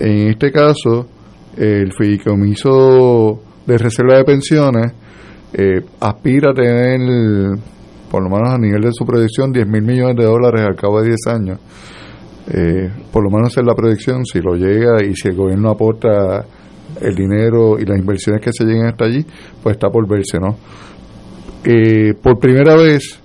En 0.00 0.28
este 0.28 0.50
caso, 0.50 1.06
el 1.56 1.92
fideicomiso 1.92 3.40
de 3.66 3.78
reserva 3.78 4.16
de 4.16 4.24
pensiones 4.24 4.92
eh, 5.54 5.84
aspira 6.00 6.50
a 6.50 6.54
tener, 6.54 7.58
por 8.10 8.22
lo 8.22 8.30
menos 8.30 8.54
a 8.54 8.58
nivel 8.58 8.82
de 8.82 8.92
su 8.92 9.04
proyección, 9.04 9.52
10 9.52 9.66
mil 9.66 9.82
millones 9.82 10.16
de 10.16 10.24
dólares 10.24 10.62
al 10.62 10.76
cabo 10.76 11.00
de 11.00 11.08
10 11.08 11.26
años. 11.28 11.58
Eh, 12.48 12.90
por 13.12 13.22
lo 13.22 13.30
menos 13.30 13.56
es 13.56 13.64
la 13.64 13.74
proyección, 13.74 14.24
si 14.24 14.40
lo 14.40 14.54
llega 14.54 15.04
y 15.04 15.14
si 15.14 15.28
el 15.28 15.36
gobierno 15.36 15.70
aporta 15.70 16.44
el 17.00 17.14
dinero 17.14 17.78
y 17.78 17.84
las 17.84 17.98
inversiones 17.98 18.42
que 18.42 18.52
se 18.52 18.64
lleguen 18.64 18.86
hasta 18.86 19.04
allí, 19.04 19.24
pues 19.62 19.76
está 19.76 19.88
por 19.88 20.08
verse, 20.08 20.38
¿no? 20.38 20.56
Eh, 21.64 22.14
por 22.20 22.38
primera 22.38 22.74
vez, 22.74 23.20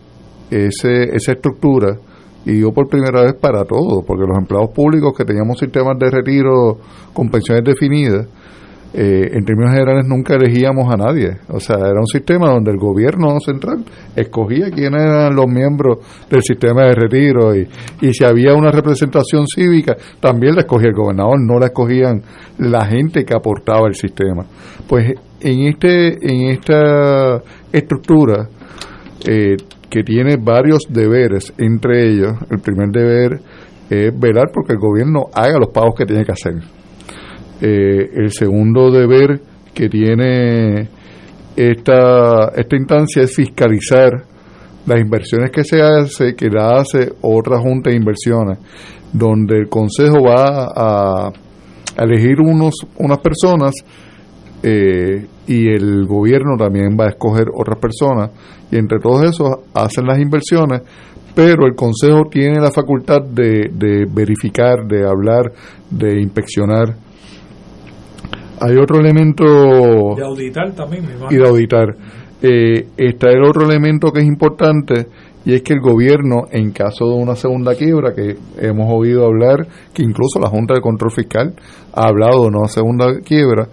ese, 0.52 1.16
esa 1.16 1.32
estructura, 1.32 1.98
y 2.46 2.54
digo 2.54 2.72
por 2.72 2.88
primera 2.88 3.24
vez 3.24 3.34
para 3.34 3.66
todos, 3.66 4.04
porque 4.06 4.26
los 4.28 4.38
empleados 4.38 4.70
públicos 4.70 5.14
que 5.18 5.26
teníamos 5.26 5.60
sistemas 5.60 5.98
de 6.00 6.10
retiro 6.10 6.78
con 7.14 7.30
pensiones 7.30 7.64
definidas, 7.64 8.28
eh, 8.94 9.30
en 9.34 9.44
términos 9.44 9.74
generales 9.74 10.06
nunca 10.08 10.36
elegíamos 10.36 10.92
a 10.92 10.98
nadie. 10.98 11.38
O 11.50 11.60
sea, 11.60 11.76
era 11.78 12.00
un 12.00 12.08
sistema 12.08 12.50
donde 12.50 12.72
el 12.72 12.78
gobierno 12.78 13.38
central 13.40 13.84
escogía 14.16 14.72
quiénes 14.72 15.02
eran 15.02 15.36
los 15.36 15.48
miembros 15.48 16.00
del 16.30 16.42
sistema 16.42 16.86
de 16.86 16.96
retiro 16.96 17.56
y, 17.56 17.68
y 18.02 18.14
si 18.14 18.24
había 18.24 18.54
una 18.54 18.72
representación 18.72 19.46
cívica, 19.46 19.96
también 20.20 20.56
la 20.56 20.62
escogía 20.62 20.90
el 20.90 20.96
gobernador, 20.96 21.38
no 21.40 21.60
la 21.60 21.68
escogían 21.68 22.22
la 22.60 22.86
gente 22.86 23.26
que 23.26 23.36
aportaba 23.36 23.88
el 23.88 23.96
sistema. 23.96 24.46
Pues 24.88 25.14
en, 25.42 25.68
este, 25.68 26.18
en 26.22 26.52
esta 26.52 27.42
estructura, 27.72 28.48
eh, 29.28 29.58
que 29.90 30.04
tiene 30.04 30.38
varios 30.38 30.84
deberes, 30.90 31.54
entre 31.58 32.10
ellos, 32.10 32.34
el 32.50 32.60
primer 32.60 32.90
deber 32.90 33.40
es 33.90 34.20
velar 34.20 34.50
porque 34.54 34.74
el 34.74 34.80
gobierno 34.80 35.28
haga 35.34 35.58
los 35.60 35.70
pagos 35.70 35.96
que 35.98 36.06
tiene 36.06 36.26
que 36.26 36.34
hacer 36.34 36.77
eh, 37.62 38.10
el 38.14 38.32
segundo 38.32 38.92
deber 38.92 39.42
que 39.74 39.90
tiene 39.90 40.88
esta, 41.56 42.50
esta 42.56 42.76
instancia 42.76 43.24
es 43.24 43.36
fiscalizar 43.36 44.12
las 44.86 45.00
inversiones 45.00 45.52
que 45.52 45.64
se 45.64 45.82
hace, 45.82 46.36
que 46.36 46.50
la 46.50 46.78
hace 46.78 47.14
otra 47.22 47.60
junta 47.60 47.90
de 47.90 47.96
inversiones, 47.96 48.60
donde 49.12 49.58
el 49.58 49.70
Consejo 49.70 50.22
va 50.24 50.68
a, 50.76 51.32
elegir 51.98 52.40
unos, 52.40 52.76
unas 53.00 53.18
personas 53.18 53.74
eh, 54.62 55.26
y 55.48 55.68
el 55.68 56.06
gobierno 56.06 56.56
también 56.56 56.96
va 57.00 57.06
a 57.06 57.10
escoger 57.10 57.48
otras 57.52 57.80
personas 57.80 58.30
y 58.72 58.78
entre 58.78 59.00
todos 59.00 59.24
esos 59.24 59.50
hacen 59.74 60.06
las 60.06 60.20
inversiones 60.20 60.82
pero 61.34 61.66
el 61.66 61.76
Consejo 61.76 62.24
tiene 62.32 62.60
la 62.60 62.72
facultad 62.72 63.22
de, 63.22 63.70
de 63.72 64.06
verificar, 64.12 64.88
de 64.88 65.08
hablar, 65.08 65.52
de 65.90 66.20
inspeccionar 66.20 66.96
hay 68.60 68.78
otro 68.78 69.00
elemento... 69.00 69.44
De 70.16 70.24
auditar 70.24 70.74
también, 70.74 71.06
Y 71.30 71.36
de 71.36 71.48
auditar. 71.48 71.96
Eh, 72.42 72.88
está 72.98 73.30
el 73.30 73.44
otro 73.44 73.64
elemento 73.64 74.12
que 74.12 74.20
es 74.20 74.26
importante 74.26 75.08
y 75.48 75.54
es 75.54 75.62
que 75.62 75.74
el 75.74 75.80
gobierno, 75.80 76.44
en 76.52 76.72
caso 76.72 77.06
de 77.06 77.16
una 77.16 77.36
segunda 77.36 77.74
quiebra, 77.74 78.14
que 78.14 78.36
hemos 78.60 78.92
oído 78.92 79.26
hablar, 79.26 79.66
que 79.94 80.04
incluso 80.04 80.40
la 80.42 80.50
Junta 80.50 80.74
de 80.74 80.82
Control 80.82 81.10
Fiscal 81.10 81.54
ha 81.94 82.08
hablado 82.08 82.42
de 82.42 82.48
una 82.48 82.68
segunda 82.68 83.22
quiebra, 83.22 83.70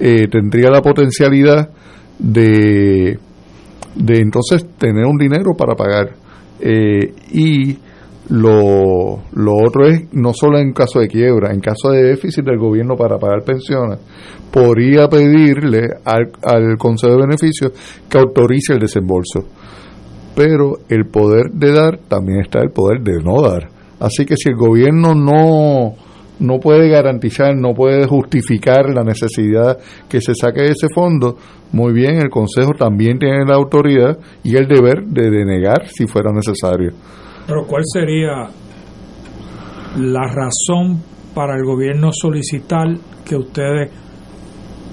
eh, 0.00 0.26
tendría 0.28 0.70
la 0.70 0.80
potencialidad 0.80 1.68
de, 2.18 3.18
de 3.94 4.16
entonces 4.16 4.66
tener 4.78 5.04
un 5.04 5.18
dinero 5.18 5.52
para 5.54 5.74
pagar. 5.74 6.14
Eh, 6.60 7.12
y 7.30 7.78
lo, 8.30 9.22
lo 9.32 9.54
otro 9.56 9.86
es, 9.86 10.12
no 10.12 10.32
solo 10.34 10.58
en 10.58 10.72
caso 10.72 11.00
de 11.00 11.08
quiebra, 11.08 11.52
en 11.52 11.60
caso 11.60 11.90
de 11.90 12.02
déficit 12.02 12.44
del 12.44 12.58
gobierno 12.58 12.96
para 12.96 13.18
pagar 13.18 13.42
pensiones, 13.42 13.98
podría 14.52 15.08
pedirle 15.08 15.88
al, 16.04 16.30
al 16.42 16.76
Consejo 16.76 17.14
de 17.14 17.26
Beneficios 17.26 17.72
que 18.08 18.18
autorice 18.18 18.74
el 18.74 18.80
desembolso. 18.80 19.40
Pero 20.34 20.78
el 20.88 21.06
poder 21.06 21.50
de 21.52 21.72
dar 21.72 21.98
también 22.06 22.40
está 22.40 22.60
el 22.60 22.70
poder 22.70 23.02
de 23.02 23.22
no 23.22 23.42
dar. 23.42 23.68
Así 23.98 24.24
que 24.24 24.36
si 24.36 24.50
el 24.50 24.56
gobierno 24.56 25.14
no, 25.14 25.94
no 26.38 26.60
puede 26.60 26.88
garantizar, 26.88 27.56
no 27.56 27.74
puede 27.74 28.06
justificar 28.06 28.90
la 28.94 29.02
necesidad 29.02 29.78
que 30.08 30.20
se 30.20 30.34
saque 30.34 30.62
de 30.62 30.70
ese 30.70 30.88
fondo, 30.94 31.36
muy 31.72 31.92
bien, 31.92 32.16
el 32.16 32.30
Consejo 32.30 32.72
también 32.78 33.18
tiene 33.18 33.44
la 33.46 33.56
autoridad 33.56 34.18
y 34.44 34.56
el 34.56 34.68
deber 34.68 35.04
de 35.04 35.30
denegar 35.30 35.88
si 35.88 36.06
fuera 36.06 36.30
necesario. 36.30 36.92
Pero 37.48 37.64
¿cuál 37.66 37.82
sería 37.86 38.46
la 39.96 40.20
razón 40.28 41.02
para 41.34 41.56
el 41.56 41.64
gobierno 41.64 42.10
solicitar 42.12 42.86
que 43.24 43.36
ustedes 43.36 43.90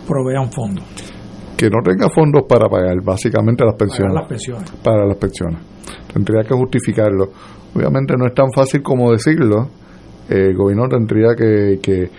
provean 0.07 0.49
fondos? 0.53 0.85
Que 1.57 1.69
no 1.69 1.79
tenga 1.83 2.09
fondos 2.09 2.43
para 2.47 2.69
pagar 2.69 2.95
básicamente 3.03 3.65
las 3.65 3.75
pensiones. 3.75 4.13
Para 4.13 4.21
las 4.21 4.29
pensiones. 4.29 4.71
Para 4.81 5.05
las 5.05 5.17
pensiones. 5.17 5.59
Tendría 6.13 6.43
que 6.43 6.55
justificarlo. 6.55 7.27
Obviamente 7.75 8.15
no 8.17 8.25
es 8.25 8.33
tan 8.33 8.49
fácil 8.53 8.81
como 8.81 9.11
decirlo. 9.11 9.67
El 10.29 10.55
gobierno 10.55 10.87
tendría 10.87 11.35
que, 11.35 11.79
que 11.83 12.09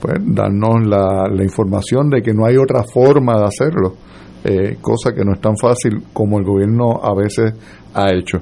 pues, 0.00 0.14
darnos 0.26 0.88
la, 0.88 1.28
la, 1.32 1.44
información 1.44 2.10
de 2.10 2.20
que 2.20 2.34
no 2.34 2.46
hay 2.46 2.56
otra 2.56 2.82
forma 2.82 3.38
de 3.38 3.44
hacerlo. 3.44 3.94
Eh, 4.42 4.76
cosa 4.80 5.14
que 5.14 5.24
no 5.24 5.34
es 5.34 5.40
tan 5.40 5.56
fácil 5.56 6.02
como 6.12 6.40
el 6.40 6.44
gobierno 6.44 7.00
a 7.00 7.14
veces 7.14 7.54
ha 7.94 8.12
hecho. 8.12 8.40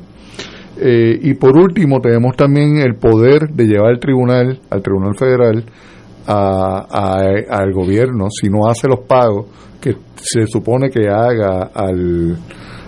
Eh, 0.79 1.19
y 1.23 1.35
por 1.35 1.57
último, 1.57 2.01
tenemos 2.01 2.37
también 2.37 2.79
el 2.79 2.95
poder 2.97 3.49
de 3.51 3.65
llevar 3.65 3.91
al 3.91 4.01
tribunal, 4.01 4.61
al 4.71 4.83
Tribunal 4.83 5.15
Federal, 5.17 5.65
al 6.27 7.73
gobierno, 7.73 8.29
si 8.31 8.49
no 8.49 8.69
hace 8.69 8.89
los 8.89 9.01
pagos 9.01 9.47
que 9.81 9.97
se 10.15 10.47
supone 10.47 10.89
que 10.89 11.09
haga 11.09 11.71
al, 11.75 12.37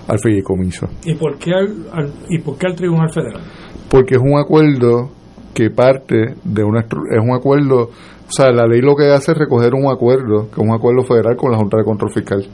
al 0.08 0.18
fideicomiso. 0.18 0.86
¿Y 1.04 1.14
por, 1.14 1.36
qué 1.38 1.52
al, 1.52 2.12
¿Y 2.28 2.38
por 2.38 2.56
qué 2.56 2.68
al 2.68 2.76
Tribunal 2.76 3.10
Federal? 3.10 3.42
Porque 3.90 4.14
es 4.14 4.20
un 4.22 4.38
acuerdo 4.38 5.10
que 5.52 5.70
parte 5.70 6.34
de 6.44 6.64
una. 6.64 6.80
Es 6.80 7.20
un 7.22 7.34
acuerdo. 7.34 7.90
O 8.26 8.30
sea, 8.30 8.50
la 8.50 8.66
ley 8.66 8.80
lo 8.80 8.96
que 8.96 9.10
hace 9.10 9.32
es 9.32 9.38
recoger 9.38 9.74
un 9.74 9.92
acuerdo, 9.92 10.48
que 10.50 10.60
es 10.60 10.66
un 10.66 10.72
acuerdo 10.72 11.02
federal 11.02 11.36
con 11.36 11.52
la 11.52 11.58
Junta 11.58 11.76
de 11.76 11.84
Control 11.84 12.10
Fiscal. 12.12 12.46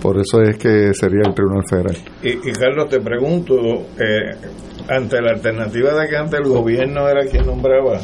Por 0.00 0.18
eso 0.18 0.40
es 0.42 0.56
que 0.56 0.92
sería 0.94 1.22
el 1.26 1.34
Tribunal 1.34 1.64
Federal. 1.68 1.96
Y, 2.22 2.52
Carlos, 2.52 2.88
te 2.88 3.00
pregunto, 3.00 3.54
eh, 3.98 4.30
ante 4.88 5.20
la 5.20 5.32
alternativa 5.32 5.94
de 5.94 6.08
que 6.08 6.16
antes 6.16 6.40
el 6.40 6.48
gobierno 6.48 7.08
era 7.08 7.26
quien 7.26 7.46
nombraba 7.46 8.00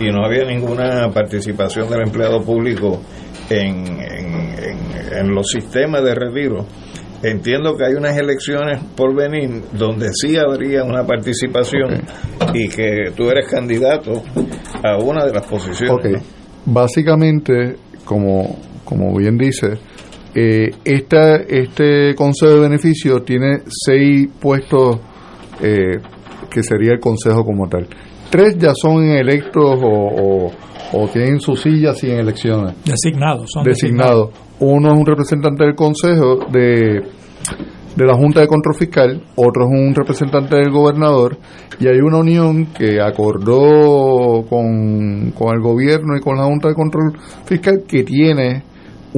y 0.00 0.10
no 0.10 0.24
había 0.24 0.44
ninguna 0.44 1.08
participación 1.10 1.88
del 1.88 2.02
empleado 2.02 2.42
público 2.42 3.00
en, 3.50 3.86
en, 5.12 5.34
los 5.34 5.48
sistemas 5.48 6.02
de 6.04 6.14
retiro, 6.14 6.66
entiendo 7.22 7.76
que 7.76 7.86
hay 7.86 7.94
unas 7.94 8.16
elecciones 8.16 8.82
por 8.96 9.14
venir 9.14 9.62
donde 9.72 10.08
sí 10.12 10.36
habría 10.36 10.84
una 10.84 11.04
participación 11.04 12.02
y 12.54 12.68
que 12.68 13.12
tú 13.16 13.30
eres 13.30 13.48
candidato 13.50 14.22
a 14.82 14.96
una 14.98 15.24
de 15.24 15.32
las 15.32 15.46
posiciones. 15.46 16.22
Básicamente, 16.64 17.76
como, 18.04 18.58
como 18.84 19.16
bien 19.16 19.36
dice, 19.38 19.78
eh, 20.34 20.70
esta, 20.84 21.36
este 21.36 22.14
Consejo 22.14 22.54
de 22.54 22.60
Beneficios 22.60 23.24
tiene 23.24 23.62
seis 23.68 24.28
puestos 24.40 24.98
eh, 25.62 25.98
que 26.50 26.62
sería 26.62 26.92
el 26.92 27.00
Consejo 27.00 27.44
como 27.44 27.68
tal. 27.68 27.86
Tres 28.30 28.56
ya 28.58 28.74
son 28.74 29.04
electos 29.04 29.80
o, 29.82 30.50
o 30.92 31.08
tienen 31.08 31.40
sus 31.40 31.60
sillas 31.60 31.98
sin 31.98 32.10
elecciones. 32.10 32.74
Designados, 32.84 33.50
son 33.52 33.64
designados. 33.64 34.30
Uno 34.60 34.92
es 34.92 34.98
un 34.98 35.06
representante 35.06 35.64
del 35.64 35.74
Consejo 35.74 36.46
de, 36.50 37.02
de 37.96 38.04
la 38.04 38.14
Junta 38.14 38.40
de 38.40 38.48
Control 38.48 38.74
Fiscal, 38.74 39.22
otro 39.36 39.64
es 39.64 39.70
un 39.70 39.94
representante 39.94 40.56
del 40.56 40.70
gobernador, 40.70 41.38
y 41.80 41.86
hay 41.86 41.98
una 42.00 42.18
unión 42.18 42.66
que 42.66 43.00
acordó 43.00 44.44
con, 44.48 45.32
con 45.32 45.54
el 45.54 45.60
gobierno 45.60 46.16
y 46.16 46.20
con 46.20 46.36
la 46.36 46.44
Junta 46.44 46.68
de 46.68 46.74
Control 46.74 47.12
Fiscal 47.44 47.84
que 47.86 48.02
tiene 48.02 48.62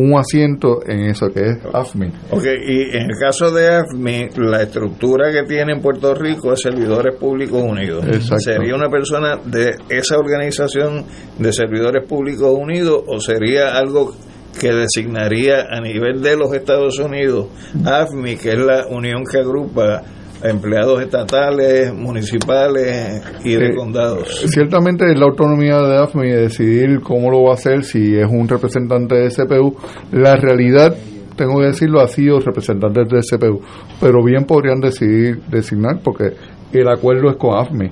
un 0.01 0.19
asiento 0.19 0.81
en 0.87 1.01
eso 1.11 1.29
que 1.29 1.41
es 1.41 1.59
AFMI. 1.73 2.07
Ok, 2.31 2.45
y 2.67 2.97
en 2.97 3.11
el 3.11 3.17
caso 3.21 3.51
de 3.51 3.69
AFMI, 3.69 4.31
la 4.37 4.63
estructura 4.63 5.31
que 5.31 5.43
tiene 5.43 5.73
en 5.73 5.83
Puerto 5.83 6.15
Rico 6.15 6.53
es 6.53 6.63
Servidores 6.63 7.17
Públicos 7.17 7.63
Unidos. 7.63 8.05
¿Sería 8.39 8.75
una 8.75 8.89
persona 8.89 9.37
de 9.45 9.75
esa 9.91 10.17
organización 10.17 11.05
de 11.39 11.53
Servidores 11.53 12.07
Públicos 12.09 12.51
Unidos 12.51 13.03
o 13.07 13.21
sería 13.21 13.77
algo 13.77 14.15
que 14.59 14.73
designaría 14.73 15.67
a 15.71 15.81
nivel 15.81 16.23
de 16.23 16.37
los 16.37 16.53
Estados 16.55 16.99
Unidos 16.99 17.47
AFMI, 17.85 18.37
que 18.37 18.51
es 18.51 18.59
la 18.59 18.87
unión 18.89 19.23
que 19.31 19.39
agrupa 19.39 20.03
empleados 20.43 21.03
estatales, 21.03 21.95
municipales 21.95 23.23
y 23.45 23.55
de 23.55 23.75
condados. 23.75 24.29
Ciertamente 24.47 25.11
es 25.11 25.19
la 25.19 25.27
autonomía 25.27 25.79
de 25.79 25.99
AFMI 25.99 26.29
de 26.29 26.43
decidir 26.43 27.01
cómo 27.01 27.31
lo 27.31 27.45
va 27.45 27.53
a 27.53 27.55
hacer, 27.55 27.85
si 27.85 28.17
es 28.17 28.27
un 28.29 28.49
representante 28.49 29.17
de 29.17 29.29
CPU. 29.29 29.77
La 30.13 30.37
realidad, 30.37 30.95
tengo 31.37 31.61
que 31.61 31.67
decirlo, 31.67 32.01
ha 32.01 32.09
sido 32.09 32.41
representantes 32.41 33.09
de 33.09 33.21
CPU, 33.21 33.61
pero 34.01 34.25
bien 34.25 34.45
podrían 34.45 34.81
decidir 34.81 35.41
designar 35.49 36.01
porque 36.03 36.35
el 36.73 36.89
acuerdo 36.89 37.31
es 37.31 37.37
con 37.37 37.59
AFMI 37.59 37.91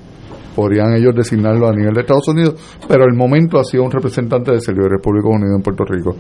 podrían 0.59 0.93
ellos 0.93 1.15
designarlo 1.15 1.69
a 1.69 1.73
nivel 1.73 1.95
de 1.95 2.01
Estados 2.01 2.27
Unidos, 2.27 2.57
pero 2.89 3.05
al 3.05 3.15
momento 3.15 3.61
ha 3.61 3.65
sido 3.65 3.85
un 3.85 3.93
representante 3.93 4.51
de 4.51 4.61
servidores 4.61 5.01
públicos 5.01 5.31
unidos 5.33 5.55
en 5.55 5.63
Puerto 5.63 5.85
Rico. 5.85 6.17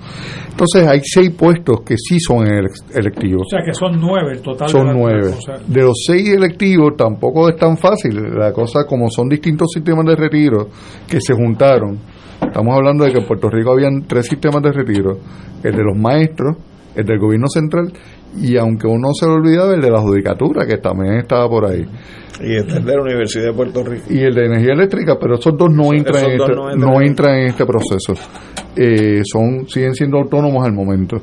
Entonces 0.48 0.86
hay 0.86 1.00
seis 1.02 1.30
puestos 1.30 1.80
que 1.80 1.96
sí 1.96 2.20
son 2.20 2.46
electivos. 2.46 3.42
O 3.42 3.50
sea 3.50 3.64
que 3.64 3.74
son 3.74 3.98
nueve 4.00 4.34
el 4.34 4.40
total. 4.40 4.68
Son 4.68 4.92
nueve. 4.92 5.34
De 5.66 5.82
los 5.82 6.04
seis 6.06 6.28
electivos 6.28 6.96
tampoco 6.96 7.48
es 7.48 7.56
tan 7.56 7.76
fácil. 7.76 8.14
La 8.38 8.52
cosa, 8.52 8.84
como 8.86 9.10
son 9.10 9.28
distintos 9.28 9.72
sistemas 9.74 10.06
de 10.06 10.14
retiro 10.14 10.68
que 11.08 11.20
se 11.20 11.34
juntaron, 11.34 11.98
estamos 12.40 12.76
hablando 12.76 13.02
de 13.06 13.10
que 13.10 13.18
en 13.18 13.26
Puerto 13.26 13.50
Rico 13.50 13.72
habían 13.72 14.02
tres 14.06 14.26
sistemas 14.26 14.62
de 14.62 14.70
retiro, 14.70 15.18
el 15.64 15.74
de 15.74 15.82
los 15.82 15.98
maestros, 15.98 16.58
el 16.94 17.04
del 17.04 17.18
gobierno 17.18 17.48
central 17.48 17.92
y 18.36 18.56
aunque 18.56 18.86
uno 18.86 19.08
se 19.18 19.26
lo 19.26 19.34
olvidaba 19.34 19.74
el 19.74 19.80
de 19.80 19.90
la 19.90 20.00
judicatura 20.00 20.66
que 20.66 20.78
también 20.78 21.14
estaba 21.14 21.48
por 21.48 21.66
ahí 21.66 21.86
y 22.40 22.54
el 22.54 22.84
de 22.84 22.96
la 22.96 23.02
Universidad 23.02 23.46
de 23.46 23.52
Puerto 23.52 23.82
Rico. 23.82 24.04
Y 24.10 24.20
el 24.20 24.34
de 24.34 24.46
energía 24.46 24.72
eléctrica, 24.72 25.16
pero 25.20 25.34
esos 25.34 25.56
dos 25.56 25.70
no, 25.72 25.92
entran, 25.92 26.24
en 26.24 26.40
este, 26.40 26.54
no, 26.76 27.00
entran, 27.00 27.34
en 27.36 27.46
este 27.48 27.66
proceso. 27.66 28.14
Eh, 28.76 29.22
son 29.24 29.68
Siguen 29.68 29.94
siendo 29.94 30.18
autónomos 30.18 30.64
al 30.64 30.72
momento. 30.72 31.16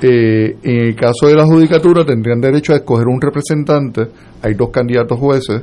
Eh, 0.00 0.56
en 0.62 0.86
el 0.86 0.96
caso 0.96 1.26
de 1.28 1.34
la 1.34 1.44
judicatura 1.44 2.04
tendrían 2.04 2.40
derecho 2.40 2.72
a 2.72 2.76
escoger 2.76 3.06
un 3.06 3.20
representante. 3.20 4.08
Hay 4.42 4.54
dos 4.54 4.70
candidatos 4.70 5.18
jueces. 5.18 5.62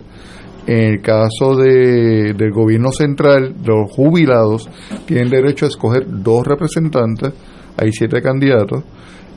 En 0.68 0.94
el 0.94 1.02
caso 1.02 1.56
de, 1.56 2.34
del 2.34 2.52
gobierno 2.52 2.92
central, 2.92 3.56
los 3.66 3.92
jubilados 3.92 4.70
tienen 5.06 5.30
derecho 5.30 5.66
a 5.66 5.70
escoger 5.70 6.06
dos 6.08 6.46
representantes. 6.46 7.34
Hay 7.78 7.92
siete 7.92 8.22
candidatos. 8.22 8.84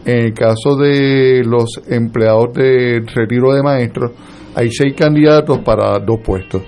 En 0.05 0.27
el 0.27 0.35
caso 0.35 0.77
de 0.77 1.43
los 1.45 1.81
empleados 1.89 2.53
de 2.55 3.03
retiro 3.15 3.55
de 3.55 3.63
maestros, 3.63 4.13
hay 4.55 4.71
seis 4.71 4.95
candidatos 4.95 5.59
para 5.61 5.99
dos 5.99 6.21
puestos. 6.23 6.63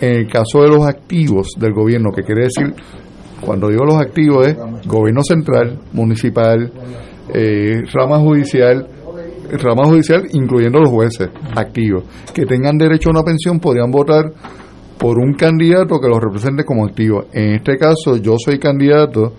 En 0.00 0.12
el 0.12 0.26
caso 0.28 0.62
de 0.62 0.68
los 0.68 0.86
activos 0.86 1.48
del 1.58 1.72
gobierno, 1.72 2.10
que 2.12 2.22
quiere 2.22 2.44
decir, 2.44 2.74
cuando 3.40 3.68
digo 3.68 3.84
los 3.84 3.96
activos 3.96 4.46
es 4.46 4.56
gobierno 4.86 5.22
central, 5.22 5.78
municipal, 5.92 6.72
eh, 7.34 7.82
rama 7.92 8.18
judicial, 8.18 8.88
rama 9.50 9.84
judicial 9.84 10.26
incluyendo 10.32 10.78
los 10.78 10.90
jueces 10.90 11.28
activos, 11.54 12.04
que 12.32 12.46
tengan 12.46 12.78
derecho 12.78 13.10
a 13.10 13.12
una 13.12 13.22
pensión, 13.22 13.60
podrían 13.60 13.90
votar 13.90 14.32
por 14.98 15.18
un 15.18 15.34
candidato 15.34 16.00
que 16.00 16.08
los 16.08 16.20
represente 16.20 16.64
como 16.64 16.86
activo. 16.86 17.26
En 17.32 17.54
este 17.54 17.76
caso, 17.76 18.16
yo 18.16 18.34
soy 18.38 18.58
candidato 18.58 19.34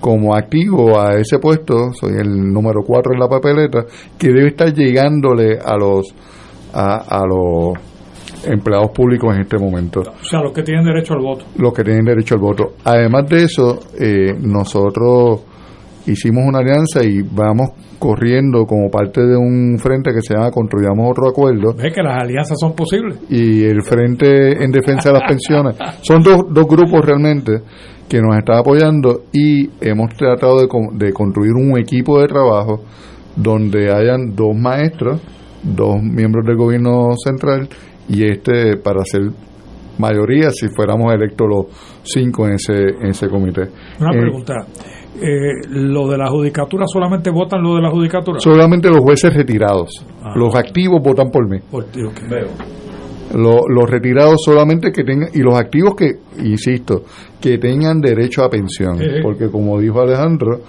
como 0.00 0.34
activo 0.34 1.00
a 1.00 1.14
ese 1.14 1.38
puesto, 1.38 1.92
soy 1.92 2.14
el 2.18 2.52
número 2.52 2.82
cuatro 2.86 3.12
en 3.12 3.20
la 3.20 3.28
papeleta, 3.28 3.84
que 4.18 4.28
debe 4.28 4.48
estar 4.48 4.72
llegándole 4.72 5.58
a 5.58 5.76
los 5.76 6.14
a, 6.72 7.24
los 7.26 7.74
empleados 8.44 8.90
públicos 8.90 9.34
en 9.34 9.42
este 9.42 9.58
momento. 9.58 10.00
O 10.00 10.24
sea, 10.24 10.40
los 10.40 10.52
que 10.52 10.62
tienen 10.62 10.84
derecho 10.84 11.14
al 11.14 11.20
voto. 11.20 11.44
Los 11.56 11.72
que 11.72 11.82
tienen 11.82 12.04
derecho 12.04 12.34
al 12.34 12.40
voto. 12.40 12.74
Además 12.84 13.28
de 13.28 13.44
eso, 13.44 13.80
eh, 13.98 14.34
nosotros 14.40 15.42
hicimos 16.06 16.44
una 16.46 16.58
alianza 16.58 17.04
y 17.04 17.22
vamos 17.22 17.70
corriendo 17.98 18.64
como 18.64 18.90
parte 18.90 19.20
de 19.20 19.36
un 19.36 19.76
frente 19.78 20.12
que 20.12 20.20
se 20.22 20.34
llama 20.34 20.50
Construyamos 20.50 21.10
Otro 21.10 21.28
Acuerdo. 21.28 21.74
Ve 21.74 21.90
que 21.92 22.02
las 22.02 22.22
alianzas 22.22 22.56
son 22.60 22.74
posibles. 22.74 23.18
Y 23.28 23.64
el 23.64 23.82
Frente 23.82 24.62
en 24.62 24.70
Defensa 24.70 25.10
de 25.10 25.18
las 25.18 25.28
Pensiones. 25.28 25.76
Son 26.02 26.22
dos, 26.22 26.42
dos 26.50 26.66
grupos 26.66 27.04
realmente 27.04 27.60
que 28.08 28.20
nos 28.20 28.36
están 28.36 28.58
apoyando 28.58 29.22
y 29.32 29.68
hemos 29.80 30.14
tratado 30.16 30.60
de, 30.60 30.68
de 30.92 31.12
construir 31.12 31.52
un 31.52 31.78
equipo 31.78 32.20
de 32.20 32.26
trabajo 32.26 32.82
donde 33.36 33.92
hayan 33.92 34.34
dos 34.34 34.56
maestros 34.56 35.20
dos 35.62 36.02
miembros 36.02 36.44
del 36.46 36.56
gobierno 36.56 37.10
central 37.16 37.68
y 38.08 38.24
este 38.24 38.76
para 38.76 39.04
ser 39.04 39.22
mayoría 39.98 40.50
si 40.50 40.68
fuéramos 40.68 41.12
electos 41.12 41.46
los 41.48 41.66
cinco 42.02 42.46
en 42.46 42.54
ese, 42.54 42.74
en 42.74 43.08
ese 43.08 43.28
comité. 43.28 43.62
Una 44.00 44.14
eh, 44.14 44.20
pregunta. 44.20 44.54
Eh, 45.20 45.66
¿Lo 45.70 46.06
de 46.08 46.16
la 46.16 46.28
judicatura 46.28 46.84
solamente 46.86 47.30
votan 47.30 47.62
lo 47.62 47.74
de 47.74 47.82
la 47.82 47.90
judicatura? 47.90 48.38
Solamente 48.38 48.88
los 48.88 49.00
jueces 49.00 49.34
retirados. 49.34 50.06
Ah. 50.22 50.32
Los 50.36 50.54
activos 50.54 51.02
votan 51.02 51.30
por 51.30 51.48
mí. 51.48 51.58
Por 51.70 51.84
ti, 51.86 52.00
Veo. 52.30 52.48
Los 53.34 53.90
retirados 53.90 54.42
solamente 54.44 54.90
que 54.92 55.04
tengan, 55.04 55.28
y 55.34 55.40
los 55.40 55.58
activos 55.58 55.94
que, 55.94 56.18
insisto, 56.42 57.04
que 57.40 57.58
tengan 57.58 58.00
derecho 58.00 58.42
a 58.42 58.50
pensión. 58.50 58.98
Porque 59.22 59.50
como 59.50 59.78
dijo 59.80 60.00
Alejandro, 60.00 60.60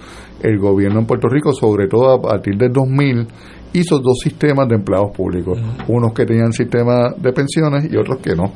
el 0.42 0.58
gobierno 0.58 1.00
en 1.00 1.06
Puerto 1.06 1.28
Rico, 1.28 1.52
sobre 1.52 1.88
todo 1.88 2.10
a 2.10 2.20
partir 2.20 2.56
del 2.56 2.72
2000, 2.72 3.26
hizo 3.72 3.98
dos 3.98 4.18
sistemas 4.22 4.68
de 4.68 4.76
empleados 4.76 5.10
públicos, 5.12 5.58
unos 5.88 6.12
que 6.12 6.26
tenían 6.26 6.52
sistemas 6.52 7.20
de 7.20 7.32
pensiones 7.32 7.90
y 7.90 7.96
otros 7.96 8.18
que 8.18 8.34
no. 8.34 8.52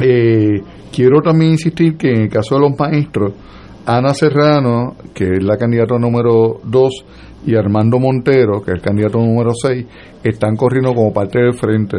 Eh, 0.00 0.60
quiero 0.92 1.20
también 1.20 1.52
insistir 1.52 1.96
que 1.96 2.10
en 2.10 2.22
el 2.22 2.28
caso 2.28 2.56
de 2.56 2.60
los 2.62 2.78
maestros, 2.78 3.32
Ana 3.86 4.14
Serrano, 4.14 4.96
que 5.14 5.24
es 5.24 5.42
la 5.42 5.56
candidata 5.56 5.98
número 5.98 6.60
2, 6.64 7.04
y 7.46 7.56
Armando 7.56 7.98
Montero, 7.98 8.62
que 8.62 8.70
es 8.70 8.76
el 8.76 8.82
candidato 8.82 9.18
número 9.18 9.50
6, 9.54 9.86
están 10.22 10.56
corriendo 10.56 10.94
como 10.94 11.12
parte 11.12 11.40
del 11.40 11.52
frente. 11.52 11.98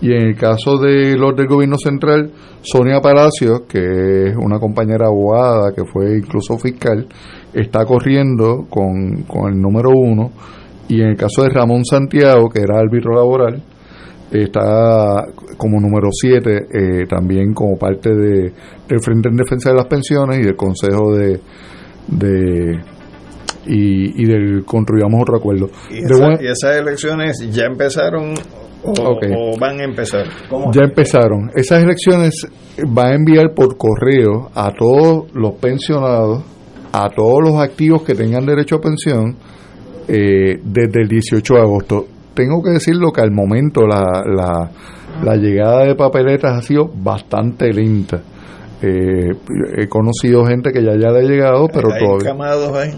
Y 0.00 0.12
en 0.12 0.28
el 0.28 0.36
caso 0.36 0.78
de 0.78 1.16
los 1.16 1.36
del 1.36 1.46
gobierno 1.46 1.76
central, 1.76 2.30
Sonia 2.62 3.00
Palacios, 3.00 3.62
que 3.68 4.28
es 4.28 4.36
una 4.36 4.58
compañera 4.58 5.06
abogada, 5.06 5.72
que 5.74 5.84
fue 5.84 6.16
incluso 6.18 6.56
fiscal, 6.56 7.06
está 7.52 7.84
corriendo 7.84 8.66
con, 8.70 9.24
con 9.24 9.52
el 9.52 9.60
número 9.60 9.90
1 9.90 10.30
y 10.88 11.00
en 11.00 11.08
el 11.08 11.16
caso 11.16 11.42
de 11.42 11.50
Ramón 11.50 11.84
Santiago, 11.84 12.48
que 12.48 12.60
era 12.60 12.78
árbitro 12.78 13.14
laboral, 13.14 13.62
está 14.30 15.24
como 15.56 15.80
número 15.80 16.08
7 16.10 16.66
eh, 16.72 17.06
también 17.08 17.54
como 17.54 17.78
parte 17.78 18.10
de, 18.10 18.52
del 18.88 19.00
Frente 19.00 19.28
en 19.28 19.36
Defensa 19.36 19.70
de 19.70 19.76
las 19.76 19.86
Pensiones 19.86 20.38
y 20.38 20.42
del 20.42 20.56
Consejo 20.56 21.14
de, 21.14 21.40
de 22.08 22.80
y, 23.66 24.24
del 24.24 24.64
Construyamos 24.64 25.22
Otro 25.22 25.38
Acuerdo. 25.38 25.70
¿Y, 25.90 25.98
esas 26.46 26.76
elecciones 26.76 27.38
ya 27.50 27.64
empezaron 27.64 28.34
o, 28.82 29.58
van 29.58 29.80
a 29.80 29.84
empezar? 29.84 30.26
Ya 30.72 30.82
empezaron. 30.84 31.50
Esas 31.54 31.82
elecciones 31.82 32.46
van 32.88 33.06
a 33.06 33.14
enviar 33.14 33.54
por 33.54 33.76
correo 33.76 34.50
a 34.54 34.70
todos 34.72 35.32
los 35.34 35.54
pensionados, 35.54 36.44
a 36.92 37.08
todos 37.10 37.40
los 37.42 37.60
activos 37.60 38.02
que 38.02 38.14
tengan 38.14 38.46
derecho 38.46 38.76
a 38.76 38.80
pensión, 38.80 39.36
eh, 40.08 40.60
desde 40.62 41.02
el 41.02 41.08
18 41.08 41.54
de 41.54 41.60
agosto. 41.60 42.06
Tengo 42.36 42.62
que 42.62 42.70
decirlo 42.72 43.10
que 43.12 43.22
al 43.22 43.30
momento 43.30 43.86
la, 43.86 44.22
la, 45.24 45.36
llegada 45.36 45.86
de 45.86 45.94
papeletas 45.94 46.52
ha 46.52 46.60
sido 46.60 46.90
bastante 46.94 47.72
lenta. 47.72 48.20
Eh, 48.82 49.30
he 49.78 49.88
conocido 49.88 50.44
gente 50.44 50.70
que 50.70 50.84
ya, 50.84 50.92
ya 50.92 51.10
le 51.10 51.20
ha 51.20 51.22
llegado, 51.22 51.66
pero 51.72 51.88
¿Hay 51.90 51.98
todavía. 51.98 52.30
encamados 52.30 52.76
ahí? 52.76 52.90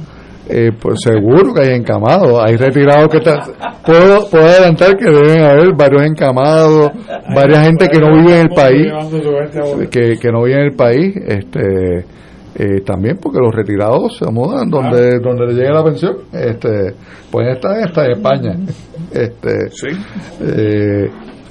Eh, 0.50 0.72
pues 0.80 0.98
seguro 1.04 1.54
que 1.54 1.60
hay 1.60 1.76
encamados, 1.76 2.42
hay 2.42 2.56
retirados 2.56 3.08
que 3.10 3.18
están. 3.18 3.38
Puedo, 3.86 4.28
puedo 4.28 4.44
adelantar 4.44 4.96
que 4.96 5.04
deben 5.04 5.44
haber 5.44 5.72
varios 5.76 6.02
encamados, 6.02 6.90
varias 7.32 7.64
gente 7.64 7.86
que 7.86 8.00
no 8.00 8.16
vive 8.16 8.40
en 8.40 8.46
el 8.46 8.48
país, 8.48 8.92
que, 9.88 10.14
que 10.20 10.32
no 10.32 10.42
vive 10.42 10.58
en 10.58 10.66
el 10.66 10.74
país, 10.74 11.14
este 11.16 12.04
eh, 12.58 12.80
también 12.84 13.18
porque 13.22 13.38
los 13.38 13.54
retirados 13.54 14.18
se 14.18 14.30
mudan 14.30 14.68
donde 14.68 15.16
ah. 15.16 15.20
donde 15.22 15.46
le 15.46 15.54
llegue 15.54 15.70
la 15.70 15.84
pensión 15.84 16.16
este 16.32 16.94
pueden 17.30 17.56
estar 17.56 17.72
hasta 17.78 18.04
en 18.06 18.10
España 18.12 18.56
este 19.12 19.70
sí. 19.70 19.88
Eh, 20.40 21.08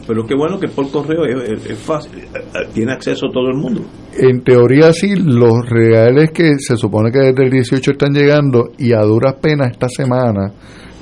pero 0.07 0.25
qué 0.25 0.35
bueno 0.35 0.57
que 0.57 0.69
por 0.69 0.89
correo 0.89 1.25
es, 1.25 1.77
fácil, 1.77 2.23
tiene 2.73 2.93
acceso 2.93 3.27
todo 3.27 3.49
el 3.49 3.57
mundo. 3.57 3.81
En 4.17 4.41
teoría 4.41 4.93
sí, 4.93 5.15
los 5.17 5.69
reales 5.69 6.31
que 6.31 6.53
se 6.59 6.77
supone 6.77 7.11
que 7.11 7.19
desde 7.19 7.43
el 7.43 7.51
18 7.51 7.91
están 7.91 8.13
llegando 8.13 8.69
y 8.77 8.93
a 8.93 9.01
duras 9.01 9.33
penas 9.41 9.71
esta 9.71 9.89
semana 9.89 10.53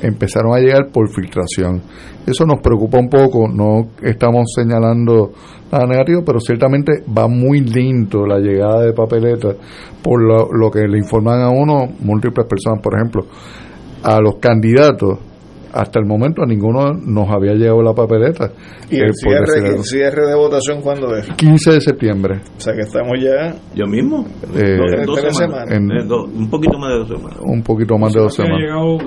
empezaron 0.02 0.56
a 0.56 0.60
llegar 0.60 0.90
por 0.92 1.08
filtración. 1.10 1.84
Eso 2.26 2.46
nos 2.46 2.60
preocupa 2.62 2.98
un 2.98 3.08
poco, 3.08 3.48
no 3.48 3.92
estamos 4.02 4.46
señalando 4.56 5.32
negativo, 5.88 6.24
pero 6.26 6.40
ciertamente 6.40 7.04
va 7.06 7.28
muy 7.28 7.62
lento 7.62 8.26
la 8.26 8.40
llegada 8.40 8.86
de 8.86 8.94
papeletas 8.94 9.56
por 10.02 10.22
lo 10.22 10.72
que 10.72 10.88
le 10.88 10.98
informan 10.98 11.42
a 11.42 11.50
uno 11.50 11.88
múltiples 12.00 12.48
personas, 12.48 12.82
por 12.82 12.96
ejemplo, 12.96 13.26
a 14.04 14.20
los 14.22 14.36
candidatos 14.36 15.20
hasta 15.76 16.00
el 16.00 16.06
momento 16.06 16.42
a 16.42 16.46
ninguno 16.46 16.94
nos 16.94 17.30
había 17.30 17.54
llegado 17.54 17.82
la 17.82 17.94
papeleta. 17.94 18.50
¿Y 18.90 18.96
el, 18.96 19.14
cierre, 19.14 20.26
de 20.26 20.36
votación 20.36 20.82
cuándo 20.82 21.14
es? 21.18 21.28
15 21.36 21.72
de 21.74 21.82
septiembre. 21.82 22.40
O 22.56 22.60
sea 22.60 22.74
que 22.74 22.82
estamos 22.82 23.20
ya... 23.22 23.54
Yo 23.76 23.86
mismo. 23.86 24.26
Eh, 24.56 24.78
dos, 25.06 25.20
semanas. 25.36 25.68
un 26.34 26.50
poquito 26.50 26.80
más 26.80 26.92
de 26.92 27.00
dos 27.00 27.08
semanas. 27.10 27.40
Un 27.42 27.62
poquito 27.62 27.98
más 27.98 28.14
de 28.14 28.22
dos 28.22 28.34
semanas. 28.34 28.58
Ha 28.58 28.62
llegado 28.62 28.98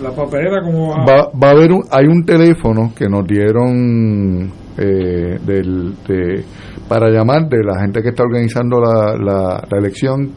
la 0.00 0.10
papeleta 0.14 0.62
como... 0.62 0.90
Va, 1.04 1.28
va 1.30 1.48
a 1.48 1.50
haber 1.50 1.72
un, 1.72 1.82
hay 1.90 2.06
un 2.06 2.24
teléfono 2.24 2.92
que 2.94 3.08
nos 3.08 3.26
dieron 3.26 4.61
eh, 4.78 5.38
del, 5.44 5.94
de, 6.06 6.44
para 6.88 7.10
llamar 7.10 7.48
de 7.48 7.64
la 7.64 7.80
gente 7.80 8.00
que 8.02 8.10
está 8.10 8.22
organizando 8.22 8.78
la, 8.80 9.16
la, 9.16 9.66
elección, 9.78 10.30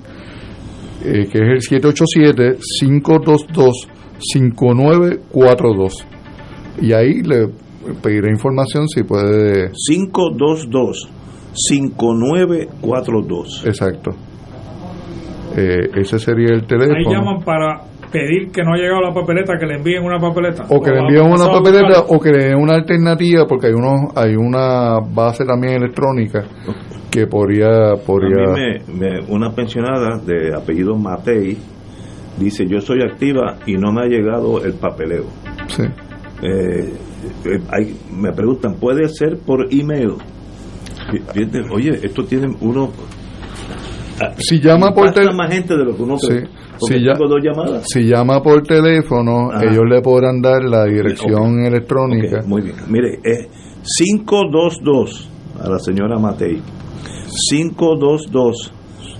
eh, 1.03 1.27
que 1.31 1.37
es 1.39 1.49
el 1.49 1.61
787 1.61 2.57
522 2.79 3.89
5942. 4.19 6.05
Y 6.81 6.93
ahí 6.93 7.21
le 7.21 7.49
pediré 8.01 8.31
información 8.31 8.87
si 8.87 9.03
puede. 9.03 9.69
522 9.87 11.09
5942. 11.53 13.63
Exacto. 13.65 14.11
Eh, 15.57 15.89
ese 15.95 16.19
sería 16.19 16.53
el 16.53 16.67
teléfono. 16.67 16.97
Ahí 16.97 17.05
llaman 17.05 17.41
para 17.43 17.81
pedir 18.15 18.51
que 18.51 18.63
no 18.63 18.73
ha 18.73 18.77
llegado 18.77 19.01
la 19.01 19.13
papeleta, 19.13 19.57
que 19.59 19.65
le 19.65 19.75
envíen 19.75 20.03
una 20.03 20.19
papeleta. 20.19 20.65
O 20.69 20.81
que 20.81 20.91
le 20.91 20.99
envíen 20.99 21.25
una 21.25 21.47
papeleta 21.47 22.05
o 22.07 22.19
que 22.19 22.31
le 22.31 22.45
den 22.45 22.55
una 22.55 22.75
alternativa, 22.75 23.45
porque 23.47 23.67
hay 23.67 23.73
unos 23.73 24.15
hay 24.15 24.35
una 24.35 24.99
base 24.99 25.45
también 25.45 25.75
electrónica 25.75 26.43
que 27.11 27.27
podría... 27.27 27.95
podría... 28.05 28.51
A 28.51 28.53
mí 28.53 28.99
me, 28.99 29.19
una 29.29 29.51
pensionada 29.51 30.19
de 30.25 30.53
apellido 30.55 30.95
Matei 30.95 31.57
dice 32.37 32.65
yo 32.67 32.81
soy 32.81 33.01
activa 33.01 33.57
y 33.65 33.75
no 33.75 33.91
me 33.91 34.01
ha 34.01 34.05
llegado 34.05 34.63
el 34.63 34.73
papeleo. 34.73 35.25
Sí. 35.67 35.83
Eh, 36.41 36.93
eh, 37.45 37.93
me 38.13 38.31
preguntan, 38.33 38.75
¿puede 38.75 39.07
ser 39.09 39.37
por 39.45 39.67
email? 39.71 40.15
Oye, 41.71 41.99
esto 42.03 42.23
tiene 42.25 42.47
uno... 42.61 42.91
Ah, 44.21 44.33
si 44.37 44.59
llama 44.59 44.93
por 44.93 45.11
teléfono... 45.11 45.37
más 45.37 45.51
gente 45.51 45.75
de 45.75 45.83
lo 45.83 45.95
que 45.95 46.03
uno 46.03 46.17
sí. 46.17 46.27
Si, 46.77 47.03
dos 47.03 47.41
llamadas. 47.41 47.83
si 47.85 48.03
llama 48.03 48.41
por 48.41 48.61
teléfono, 48.63 49.49
ellos 49.61 49.83
le 49.89 50.01
podrán 50.01 50.41
dar 50.41 50.61
la 50.63 50.85
dirección 50.85 51.65
electrónica. 51.65 52.41
muy 52.45 52.63
bien. 52.63 52.75
Mire, 52.89 53.19
es 53.23 53.47
522 53.97 55.29
a 55.61 55.69
la 55.69 55.79
señora 55.79 56.19
Matei. 56.19 56.61
522 57.49 58.73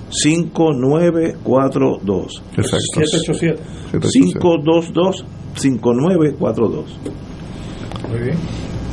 5942. 0.10 2.44
Exacto. 2.58 2.78
787. 2.94 3.62
522 4.12 5.26
5942. 5.56 7.00
Muy 8.10 8.20
bien. 8.20 8.38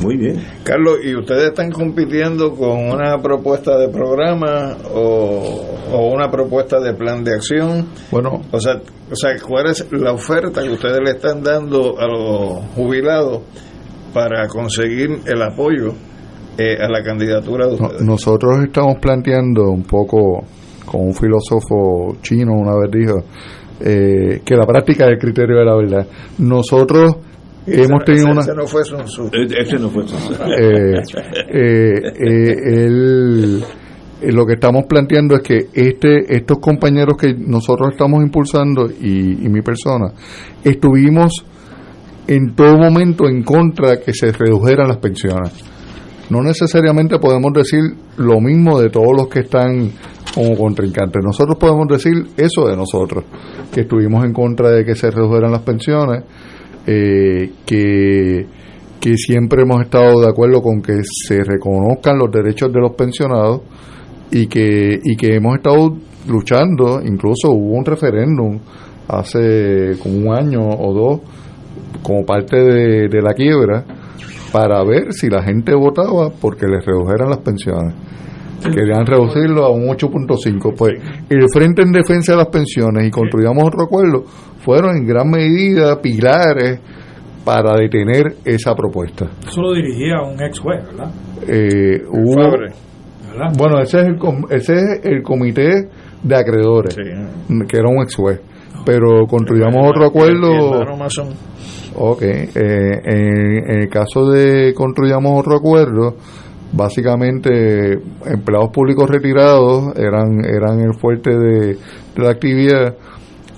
Muy 0.01 0.17
bien. 0.17 0.43
Carlos, 0.63 0.97
¿y 1.03 1.15
ustedes 1.15 1.49
están 1.49 1.69
compitiendo 1.71 2.55
con 2.55 2.91
una 2.91 3.21
propuesta 3.21 3.77
de 3.77 3.89
programa 3.89 4.75
o, 4.93 5.72
una 5.91 6.29
propuesta 6.29 6.79
de 6.79 6.93
plan 6.93 7.23
de 7.23 7.33
acción? 7.33 7.87
Bueno, 8.11 8.41
o 8.51 8.59
sea, 8.59 8.75
o 8.75 9.15
sea, 9.15 9.31
¿cuál 9.45 9.67
es 9.67 9.85
la 9.91 10.13
oferta 10.13 10.61
que 10.61 10.69
ustedes 10.69 10.99
le 11.03 11.11
están 11.11 11.43
dando 11.43 11.99
a 11.99 12.07
los 12.07 12.65
jubilados 12.75 13.41
para 14.13 14.47
conseguir 14.47 15.19
el 15.25 15.41
apoyo 15.41 15.93
eh, 16.57 16.77
a 16.79 16.87
la 16.89 17.03
candidatura 17.03 17.67
de 17.67 17.73
ustedes? 17.73 18.01
nosotros 18.01 18.59
estamos 18.63 18.97
planteando 19.01 19.69
un 19.69 19.83
poco 19.83 20.43
con 20.85 21.01
un 21.07 21.13
filósofo 21.13 22.17
chino 22.21 22.53
una 22.53 22.75
vez 22.75 22.91
dijo 22.91 23.23
eh, 23.79 24.41
que 24.45 24.55
la 24.55 24.65
práctica 24.65 25.05
es 25.05 25.11
el 25.11 25.17
criterio 25.17 25.57
de 25.57 25.65
la 25.65 25.75
verdad. 25.75 26.07
Nosotros 26.37 27.17
hemos 27.67 28.03
tenido 28.05 28.31
una... 28.31 28.41
Ese 28.41 28.55
no 28.55 28.65
fue 28.65 28.83
Sun 28.85 29.01
Ese 29.33 29.77
no 29.79 29.89
fue 29.89 30.03
eh, 30.03 31.01
eh, 31.49 32.01
lo 34.31 34.45
que 34.45 34.53
estamos 34.53 34.85
planteando 34.87 35.35
es 35.35 35.41
que 35.41 35.67
este 35.73 36.35
estos 36.35 36.59
compañeros 36.59 37.17
que 37.17 37.33
nosotros 37.33 37.91
estamos 37.91 38.23
impulsando 38.23 38.89
y, 38.89 39.35
mi 39.49 39.61
persona 39.61 40.11
estuvimos 40.63 41.45
en 42.27 42.55
todo 42.55 42.77
momento 42.77 43.27
en 43.27 43.43
contra 43.43 43.99
que 43.99 44.13
se 44.13 44.31
redujeran 44.31 44.87
las 44.87 44.97
pensiones. 44.97 45.51
No 46.29 46.41
necesariamente 46.41 47.19
podemos 47.19 47.51
decir 47.53 47.81
lo 48.17 48.39
mismo 48.39 48.79
de 48.79 48.89
todos 48.89 49.11
los 49.15 49.27
que 49.27 49.41
están 49.41 49.91
como 50.33 50.55
contrincante. 50.55 51.19
Nosotros 51.21 51.57
podemos 51.59 51.85
decir 51.89 52.13
eso 52.37 52.65
de 52.65 52.77
nosotros, 52.77 53.25
que 53.73 53.81
estuvimos 53.81 54.23
en 54.23 54.31
contra 54.31 54.69
de 54.69 54.85
que 54.85 54.95
se 54.95 55.11
redujeran 55.11 55.51
las 55.51 55.61
pensiones, 55.63 56.23
eh, 56.87 57.51
que 57.65 58.47
siempre 59.17 59.63
hemos 59.63 59.81
estado 59.81 60.21
de 60.21 60.29
acuerdo 60.29 60.61
con 60.61 60.81
que 60.81 61.01
se 61.03 61.43
reconozcan 61.43 62.17
los 62.17 62.31
derechos 62.31 62.71
de 62.71 62.79
los 62.79 62.93
pensionados 62.93 63.61
y 64.33 64.47
que, 64.47 64.99
y 65.01 65.15
que 65.15 65.35
hemos 65.35 65.57
estado 65.57 65.95
luchando, 66.27 66.99
incluso 67.03 67.51
hubo 67.51 67.77
un 67.77 67.85
referéndum 67.85 68.59
hace 69.07 69.97
como 70.01 70.29
un 70.29 70.35
año 70.35 70.61
o 70.67 70.93
dos 70.93 71.21
como 72.01 72.25
parte 72.25 72.57
de, 72.57 73.07
de 73.07 73.21
la 73.21 73.33
quiebra 73.33 73.85
para 74.51 74.83
ver 74.83 75.13
si 75.13 75.29
la 75.29 75.43
gente 75.43 75.73
votaba 75.75 76.31
porque 76.41 76.65
les 76.65 76.83
redujeran 76.85 77.29
las 77.29 77.39
pensiones 77.39 77.93
querían 78.71 79.05
reducirlo 79.05 79.65
a 79.65 79.71
un 79.71 79.87
8.5. 79.87 80.73
Pues 80.77 80.93
el 81.29 81.49
Frente 81.51 81.81
en 81.81 81.91
Defensa 81.91 82.33
de 82.33 82.37
las 82.37 82.47
Pensiones 82.47 83.05
y 83.05 83.11
Construyamos 83.11 83.63
otro 83.65 83.83
acuerdo 83.83 84.23
fueron 84.63 84.95
en 84.95 85.05
gran 85.05 85.29
medida 85.29 86.01
pilares 86.01 86.79
para 87.43 87.75
detener 87.75 88.35
esa 88.45 88.73
propuesta. 88.73 89.29
Eso 89.45 89.61
lo 89.61 89.73
dirigía 89.73 90.21
un 90.21 90.41
ex 90.41 90.59
juez, 90.59 90.85
¿verdad? 90.85 91.11
Eh, 91.47 92.01
Bueno, 93.57 93.79
ese 93.81 94.01
es, 94.01 94.07
el, 94.07 94.17
ese 94.49 94.73
es 94.73 95.05
el 95.05 95.23
comité 95.23 95.89
de 96.21 96.35
acreedores, 96.35 96.95
que 96.95 97.77
era 97.77 97.89
un 97.89 98.03
ex 98.03 98.15
juez. 98.15 98.39
Pero 98.85 99.25
construyamos 99.27 99.89
otro 99.89 100.05
acuerdo. 100.05 100.81
Ok, 101.95 102.21
eh, 102.23 102.49
en, 102.55 103.81
el 103.81 103.89
caso 103.89 104.29
de 104.29 104.73
construyamos 104.73 105.39
otro 105.39 105.57
acuerdo, 105.57 106.15
básicamente 106.71 107.93
empleados 108.25 108.71
públicos 108.71 109.07
retirados 109.09 109.95
eran 109.95 110.43
eran 110.43 110.79
el 110.79 110.93
fuerte 110.95 111.37
de, 111.37 111.77
la 112.17 112.31
actividad. 112.31 112.95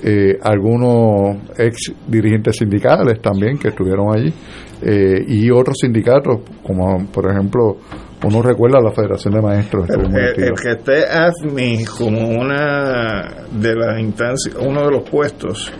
Eh, 0.03 0.37
algunos 0.43 1.37
ex 1.57 1.93
dirigentes 2.05 2.57
sindicales 2.57 3.19
también 3.21 3.57
que 3.57 3.69
estuvieron 3.69 4.13
allí 4.13 4.31
eh, 4.81 5.23
y 5.25 5.49
otros 5.49 5.77
sindicatos 5.81 6.41
como 6.61 7.07
por 7.07 7.31
ejemplo 7.31 7.77
uno 8.23 8.41
recuerda 8.41 8.79
la 8.81 8.91
Federación 8.91 9.33
de 9.33 9.41
Maestros 9.41 9.89
el, 9.89 10.53
que 10.53 10.71
esté 10.71 11.05
AFMI 11.05 11.85
como 11.85 12.29
una 12.29 13.45
de 13.51 13.75
las 13.75 13.99
instancias 13.99 14.55
uno 14.59 14.85
de 14.85 14.91
los 14.91 15.09
puestos 15.09 15.71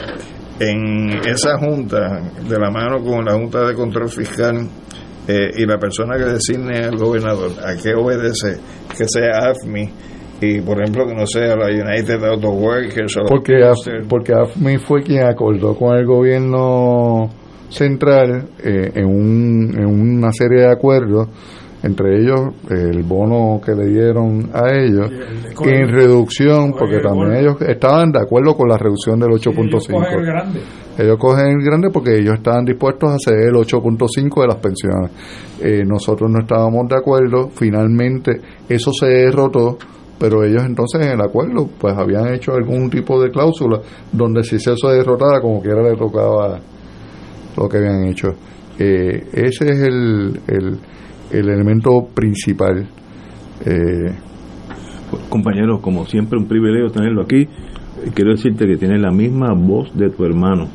en 0.60 1.10
esa 1.28 1.58
junta 1.58 2.22
de 2.48 2.60
la 2.60 2.70
mano 2.72 3.04
con 3.04 3.26
la 3.26 3.34
Junta 3.34 3.66
de 3.68 3.74
Control 3.74 4.10
Fiscal 4.10 4.68
eh, 5.28 5.50
y 5.58 5.66
la 5.66 5.78
persona 5.78 6.18
que 6.18 6.26
designe 6.26 6.86
al 6.86 6.98
gobernador, 6.98 7.52
¿a 7.64 7.76
qué 7.76 7.94
obedece? 7.96 8.60
Que 8.96 9.06
sea 9.08 9.50
AFMI 9.50 9.90
y, 10.42 10.62
por 10.62 10.80
ejemplo, 10.82 11.08
que 11.08 11.16
no 11.16 11.26
sea 11.26 11.56
la 11.56 11.68
United 11.68 12.24
Auto 12.26 12.50
Workers. 12.50 13.16
porque, 13.28 13.54
porque 14.08 14.34
AFMI 14.34 14.78
fue 14.78 15.02
quien 15.02 15.24
acordó 15.24 15.76
con 15.76 15.98
el 15.98 16.06
gobierno 16.06 17.30
central 17.70 18.50
eh, 18.64 18.92
en, 18.94 19.06
un, 19.06 19.76
en 19.78 19.86
una 19.86 20.32
serie 20.32 20.62
de 20.62 20.72
acuerdos 20.72 21.30
entre 21.86 22.22
ellos 22.22 22.54
el 22.70 23.04
bono 23.04 23.62
que 23.64 23.74
le 23.74 23.86
dieron 23.88 24.50
a 24.54 24.74
ellos 24.74 25.10
en 25.64 25.88
reducción 25.90 26.74
porque 26.78 27.00
también 27.00 27.36
ellos 27.36 27.62
estaban 27.62 28.12
de 28.12 28.20
acuerdo 28.22 28.56
con 28.56 28.68
la 28.68 28.78
reducción 28.78 29.20
del 29.20 29.30
8.5 29.30 30.76
ellos 30.98 31.18
cogen 31.18 31.48
el 31.48 31.64
grande. 31.64 31.90
Porque 31.90 32.18
ellos 32.18 32.36
estaban 32.36 32.66
dispuestos 32.66 33.10
a 33.10 33.16
hacer 33.16 33.48
el 33.48 33.54
8.5 33.54 34.42
de 34.42 34.48
las 34.48 34.58
pensiones. 34.58 35.12
Eh, 35.62 35.84
nosotros 35.86 36.30
no 36.30 36.40
estábamos 36.40 36.88
de 36.90 36.96
acuerdo 36.98 37.50
finalmente 37.50 38.42
eso 38.68 38.92
se 38.92 39.06
derrotó 39.06 39.78
pero 40.20 40.44
ellos 40.44 40.64
entonces 40.66 41.06
en 41.06 41.14
el 41.14 41.22
acuerdo 41.22 41.70
pues 41.80 41.96
habían 41.98 42.34
hecho 42.34 42.54
algún 42.54 42.90
tipo 42.90 43.22
de 43.22 43.32
cláusula 43.32 43.80
donde 44.12 44.44
si 44.44 44.58
eso 44.58 44.76
se 44.76 44.88
derrotaba 44.90 45.40
como 45.40 45.62
quiera 45.62 45.82
le 45.82 45.96
tocaba 45.96 46.60
lo 47.56 47.70
que 47.70 47.78
habían 47.78 48.06
hecho. 48.06 48.28
Eh, 48.78 49.28
ese 49.32 49.66
es 49.72 49.80
el 49.82 50.42
el 50.48 50.78
elemento 51.40 52.08
principal. 52.14 52.88
Eh, 53.66 54.16
Compañero, 55.30 55.80
como 55.82 56.06
siempre, 56.06 56.38
un 56.38 56.48
privilegio 56.48 56.90
tenerlo 56.90 57.22
aquí. 57.22 57.48
Quiero 58.14 58.32
decirte 58.32 58.66
que 58.66 58.78
tienes 58.78 59.02
la 59.02 59.12
misma 59.12 59.54
voz 59.54 59.96
de 59.96 60.10
tu 60.10 60.26
hermano. 60.26 60.68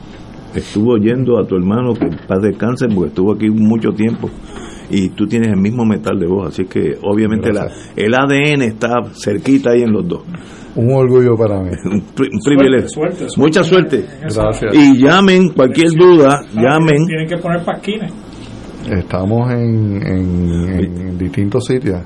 Estuvo 0.54 0.94
oyendo 0.94 1.38
a 1.38 1.46
tu 1.46 1.56
hermano 1.56 1.94
que 1.94 2.08
paz 2.26 2.40
descanse 2.42 2.86
porque 2.88 3.08
estuvo 3.08 3.34
aquí 3.34 3.50
mucho 3.50 3.90
tiempo 3.90 4.28
y 4.90 5.10
tú 5.10 5.26
tienes 5.26 5.48
el 5.50 5.60
mismo 5.60 5.84
metal 5.84 6.18
de 6.18 6.26
voz, 6.26 6.48
así 6.48 6.64
que 6.64 6.96
obviamente 7.02 7.52
la, 7.52 7.68
el 7.94 8.12
ADN 8.12 8.62
está 8.62 9.02
cerquita 9.12 9.70
ahí 9.70 9.82
en 9.82 9.92
los 9.92 10.08
dos. 10.08 10.22
Un 10.74 10.92
orgullo 10.92 11.36
para 11.36 11.60
mí. 11.60 11.70
un, 11.84 12.02
privilegio. 12.44 12.88
Suerte, 12.88 13.28
suerte, 13.28 13.40
Mucha 13.40 13.62
suerte. 13.62 14.04
Gracias. 14.22 14.74
Y 14.74 14.98
llamen, 14.98 15.50
cualquier 15.50 15.90
duda, 15.90 16.40
llamen. 16.52 17.06
Tienen 17.06 17.28
que 17.28 17.36
poner 17.36 17.64
pasquines. 17.64 18.12
Estamos 18.88 19.50
en, 19.52 20.02
en, 20.06 21.00
en 21.00 21.18
distintos 21.18 21.64
sitios. 21.66 22.02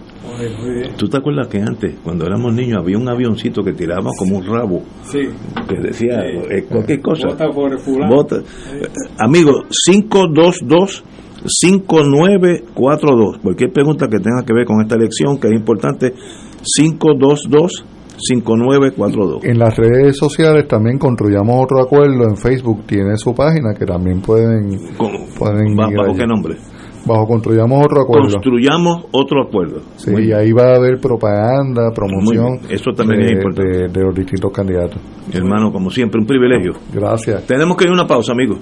¿Tú 0.96 1.08
te 1.08 1.18
acuerdas 1.18 1.48
que 1.48 1.60
antes, 1.60 1.96
cuando 2.02 2.26
éramos 2.26 2.52
niños, 2.54 2.78
había 2.80 2.98
un 2.98 3.08
avioncito 3.08 3.62
que 3.62 3.72
tiraba 3.72 4.10
como 4.18 4.38
un 4.38 4.44
rabo? 4.44 4.82
Sí. 5.04 5.20
Que 5.68 5.80
decía 5.80 6.20
eh, 6.24 6.64
cualquier 6.68 7.00
cosa. 7.00 7.28
Vota 7.28 7.48
por 7.50 7.78
fulano. 7.78 8.14
Vota. 8.14 8.36
Eh, 8.36 8.88
Amigo, 9.18 9.52
522 9.86 11.04
5942. 11.46 13.38
Cualquier 13.42 13.72
pregunta 13.72 14.08
que 14.08 14.18
tenga 14.18 14.44
que 14.44 14.54
ver 14.54 14.66
con 14.66 14.80
esta 14.80 14.96
elección, 14.96 15.38
que 15.38 15.48
es 15.48 15.54
importante, 15.54 16.14
522 16.76 17.84
5942. 18.16 19.44
En 19.44 19.58
las 19.58 19.76
redes 19.76 20.16
sociales 20.16 20.66
también 20.68 20.98
construyamos 20.98 21.64
otro 21.64 21.82
acuerdo. 21.82 22.24
En 22.28 22.36
Facebook 22.36 22.84
tiene 22.86 23.16
su 23.16 23.34
página 23.34 23.74
que 23.78 23.84
también 23.84 24.20
pueden, 24.20 24.70
pueden 25.38 25.74
¿Ba- 25.76 25.90
ir 25.90 25.96
¿Bajo 25.96 26.10
allí. 26.10 26.18
qué 26.18 26.26
nombre? 26.26 26.56
Bajo 27.06 27.26
construyamos 27.26 27.84
otro 27.84 28.02
acuerdo. 28.02 28.28
Construyamos 28.32 29.04
otro 29.12 29.42
acuerdo. 29.42 29.80
Sí, 29.96 30.10
y 30.10 30.32
ahí 30.32 30.52
va 30.52 30.72
a 30.72 30.76
haber 30.76 30.98
propaganda, 30.98 31.90
promoción. 31.94 32.60
Eso 32.70 32.92
también 32.96 33.20
de, 33.20 33.26
es 33.26 33.32
importante. 33.32 33.78
de- 33.78 33.88
de 33.88 34.00
los 34.02 34.14
distintos 34.14 34.50
candidatos. 34.52 34.98
Hermano, 35.32 35.70
como 35.70 35.90
siempre, 35.90 36.18
un 36.20 36.26
privilegio. 36.26 36.72
Gracias. 36.94 37.44
Tenemos 37.46 37.76
que 37.76 37.84
ir 37.84 37.90
a 37.90 37.92
una 37.92 38.06
pausa, 38.06 38.32
amigos. 38.32 38.58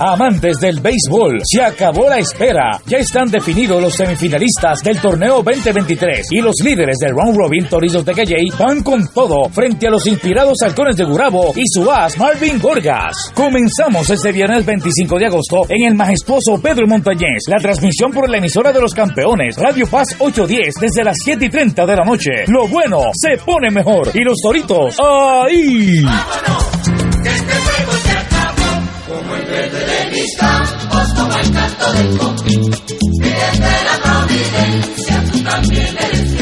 Amantes 0.00 0.58
del 0.60 0.80
béisbol, 0.80 1.38
se 1.42 1.60
acabó 1.60 2.08
la 2.08 2.18
espera. 2.18 2.80
Ya 2.86 2.98
están 2.98 3.28
definidos 3.30 3.82
los 3.82 3.94
semifinalistas 3.94 4.80
del 4.82 5.00
torneo 5.00 5.42
2023 5.42 6.28
y 6.30 6.40
los 6.40 6.54
líderes 6.62 6.98
del 6.98 7.16
round 7.16 7.36
robin 7.36 7.66
Torizos 7.66 8.04
de 8.04 8.12
Calley 8.14 8.48
van 8.56 8.82
con 8.84 9.08
todo 9.08 9.48
frente 9.50 9.88
a 9.88 9.90
los 9.90 10.06
inspirados 10.06 10.58
halcones 10.62 10.96
de 10.96 11.04
Gurabo 11.04 11.52
y 11.56 11.62
su 11.66 11.90
as 11.90 12.16
Marvin 12.16 12.60
Gorgas. 12.60 13.32
Comenzamos 13.34 14.08
este 14.08 14.30
viernes 14.30 14.64
25 14.64 15.18
de 15.18 15.26
agosto 15.26 15.62
en 15.68 15.88
el 15.88 15.94
majestuoso 15.94 16.60
Pedro 16.62 16.86
Montañés. 16.86 17.44
La 17.48 17.58
transmisión 17.58 18.12
por 18.12 18.30
la 18.30 18.38
emisora 18.38 18.72
de 18.72 18.80
los 18.80 18.94
campeones 18.94 19.56
Radio 19.56 19.86
Paz 19.88 20.14
810 20.18 20.74
desde 20.80 21.02
las 21.02 21.16
7 21.24 21.44
y 21.44 21.50
30 21.50 21.84
de 21.84 21.96
la 21.96 22.04
noche. 22.04 22.30
Lo 22.46 22.68
bueno 22.68 23.10
se 23.14 23.42
pone 23.44 23.70
mejor 23.70 24.10
y 24.14 24.22
los 24.22 24.38
toritos 24.40 24.96
ahí. 25.00 26.04
Como 29.08 29.34
el 29.36 29.46
verde 29.46 29.86
de 29.86 30.10
mis 30.10 30.36
campos, 30.36 31.12
como 31.14 31.38
el 31.38 31.50
canto 31.50 31.92
del 31.94 32.18
coquí. 32.18 32.70
Desde 33.20 33.84
la 33.84 33.98
providencia, 34.02 35.24
tú 35.32 35.42
también 35.42 35.96
eres. 35.98 36.37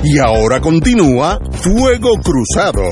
Y 0.05 0.19
ahora 0.19 0.61
continúa 0.61 1.39
Fuego 1.53 2.17
Cruzado. 2.17 2.83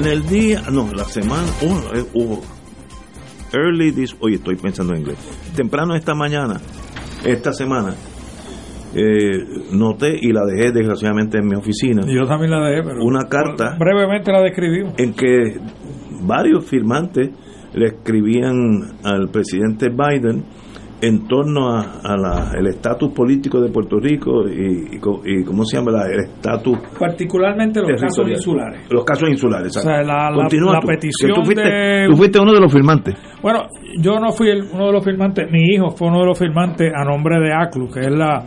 En 0.00 0.06
el 0.06 0.26
día, 0.26 0.62
no, 0.72 0.90
la 0.94 1.04
semana, 1.04 1.44
uno, 1.60 1.92
eh, 1.92 2.02
hubo 2.14 2.40
early 3.52 3.92
this, 3.92 4.16
oye, 4.20 4.36
estoy 4.36 4.56
pensando 4.56 4.94
en 4.94 5.00
inglés. 5.00 5.18
Temprano 5.54 5.94
esta 5.94 6.14
mañana, 6.14 6.58
esta 7.22 7.52
semana, 7.52 7.94
eh, 8.94 9.44
noté 9.72 10.16
y 10.18 10.32
la 10.32 10.46
dejé 10.46 10.72
desgraciadamente 10.72 11.36
en 11.36 11.48
mi 11.48 11.54
oficina. 11.54 12.00
Yo 12.06 12.26
también 12.26 12.50
la 12.50 12.66
dejé, 12.66 12.82
pero 12.82 13.04
Una 13.04 13.28
carta 13.28 13.76
brevemente 13.78 14.32
la 14.32 14.40
describimos. 14.40 14.94
en 14.96 15.12
que 15.12 15.60
varios 16.22 16.64
firmantes 16.64 17.28
le 17.74 17.88
escribían 17.88 18.54
al 19.04 19.28
presidente 19.28 19.90
Biden 19.90 20.46
en 21.02 21.26
torno 21.26 21.70
a, 21.70 22.00
a 22.04 22.16
la- 22.16 22.52
el 22.58 22.66
estatus 22.66 23.12
político 23.12 23.60
de 23.60 23.70
Puerto 23.70 23.98
Rico 23.98 24.46
y, 24.48 24.96
y 24.96 25.44
cómo 25.44 25.64
se 25.64 25.76
llama 25.78 25.92
la- 25.92 26.06
el 26.12 26.20
estatus 26.20 26.78
Particularmente 26.98 27.80
los 27.80 28.00
casos 28.00 28.28
insulares. 28.28 28.82
los 28.90 29.04
casos 29.04 29.28
insulares 29.30 29.76
O 29.76 29.80
sea, 29.80 30.02
la- 30.02 30.30
la- 30.30 30.36
Continúa 30.36 30.74
la 30.74 30.80
tú, 30.80 30.86
que 30.86 30.94
petición 30.94 31.32
tú 31.34 31.42
fuiste, 31.44 31.62
de- 31.62 32.06
tú 32.08 32.16
fuiste 32.16 32.38
uno 32.40 32.52
de 32.52 32.60
los 32.60 32.72
firmantes. 32.72 33.14
Bueno, 33.42 33.66
yo 34.00 34.18
no 34.20 34.30
fui 34.32 34.48
el- 34.50 34.68
uno 34.72 34.86
de 34.86 34.92
los 34.92 35.04
firmantes, 35.04 35.50
mi 35.50 35.62
hijo 35.74 35.90
fue 35.90 36.08
uno 36.08 36.20
de 36.20 36.26
los 36.26 36.38
firmantes 36.38 36.92
a 36.94 37.04
nombre 37.04 37.40
de 37.40 37.52
ACLU, 37.52 37.88
que 37.88 38.00
es 38.00 38.10
la 38.14 38.44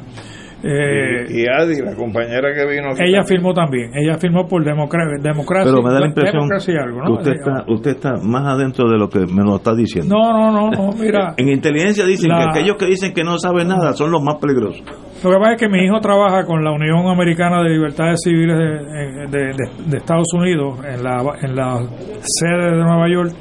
Eh, 0.66 1.26
y, 1.28 1.46
Adi, 1.46 1.82
la 1.82 1.94
compañera 1.94 2.54
que 2.54 2.66
vino 2.66 2.92
aquí 2.92 3.04
Ella 3.04 3.24
firmó 3.24 3.54
también. 3.54 3.92
Ella 3.94 4.18
firmó 4.18 4.48
por 4.48 4.64
democracia. 4.64 5.20
Pero 5.66 5.84
me 5.84 5.92
da 5.92 6.00
la 6.00 6.08
impresión 6.08 6.48
que 6.48 7.12
usted, 7.12 7.34
está, 7.34 7.66
usted 7.68 7.92
está 7.92 8.14
más 8.24 8.48
adentro 8.48 8.90
de 8.90 8.98
lo 8.98 9.10
que 9.10 9.20
me 9.20 9.44
lo 9.44 9.58
está 9.58 9.76
diciendo. 9.76 10.16
No, 10.16 10.52
no, 10.52 10.72
no, 10.72 10.92
mira. 10.94 11.34
en 11.38 11.50
inteligencia 11.50 12.06
dicen 12.06 12.32
que 12.32 12.60
aquellos 12.60 12.78
que 12.78 12.86
dicen 12.86 13.14
que 13.14 13.26
no 13.26 13.38
saben 13.38 13.68
nada 13.68 13.92
son 13.92 14.10
los 14.10 14.24
más 14.24 14.36
peligrosos. 14.36 14.82
Lo 15.22 15.32
que 15.32 15.38
pasa 15.38 15.54
es 15.54 15.60
que 15.60 15.68
mi 15.68 15.84
hijo 15.84 16.00
trabaja 16.00 16.46
con 16.46 16.64
la 16.64 16.72
Unión 16.72 17.08
Americana 17.08 17.62
de 17.62 17.70
Libertades 17.70 18.22
Civiles 18.24 18.58
de, 18.58 19.54
de, 19.88 19.98
Estados 19.98 20.34
Unidos 20.34 20.80
en 20.86 21.04
la, 21.04 21.24
en 21.42 21.56
la 21.56 21.78
sede 22.22 22.72
de 22.72 22.84
Nueva 22.84 23.10
York, 23.10 23.32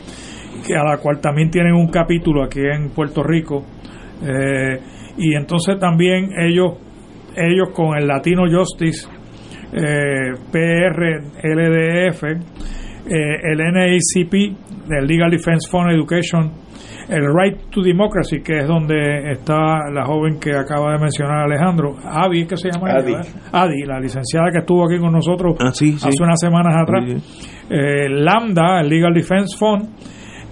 que 0.66 0.74
a 0.74 0.82
la 0.82 0.98
cual 0.98 1.20
también 1.20 1.50
tienen 1.50 1.74
un 1.74 1.88
capítulo 1.88 2.42
aquí 2.42 2.60
en 2.60 2.90
Puerto 2.90 3.22
Rico. 3.22 3.64
Eh, 4.22 4.80
y 5.18 5.34
entonces 5.36 5.78
también 5.78 6.30
ellos 6.38 6.74
ellos 7.36 7.70
con 7.74 7.96
el 7.96 8.06
Latino 8.06 8.42
Justice, 8.50 9.08
eh, 9.72 10.32
PR, 10.50 11.20
LDF, 11.42 12.24
eh, 12.24 13.40
el 13.42 13.58
NACP, 13.58 14.34
el 14.90 15.06
Legal 15.06 15.30
Defense 15.30 15.68
Fund 15.70 15.92
Education, 15.92 16.52
el 17.08 17.26
Right 17.34 17.70
to 17.70 17.82
Democracy, 17.82 18.42
que 18.42 18.58
es 18.58 18.66
donde 18.66 19.32
está 19.32 19.90
la 19.92 20.04
joven 20.04 20.38
que 20.38 20.52
acaba 20.54 20.92
de 20.92 20.98
mencionar 20.98 21.44
Alejandro, 21.44 21.96
Adi, 22.04 22.46
que 22.46 22.56
se 22.56 22.70
llama? 22.70 22.92
Adi. 22.92 23.14
Adi, 23.52 23.82
la 23.84 23.98
licenciada 23.98 24.50
que 24.52 24.58
estuvo 24.58 24.84
aquí 24.86 24.98
con 24.98 25.12
nosotros 25.12 25.56
ah, 25.60 25.68
hace 25.68 26.22
unas 26.22 26.38
semanas 26.40 26.74
atrás. 26.76 27.22
Eh, 27.68 28.08
Lambda, 28.08 28.80
el 28.80 28.88
Legal 28.88 29.12
Defense 29.14 29.56
Fund, 29.58 29.88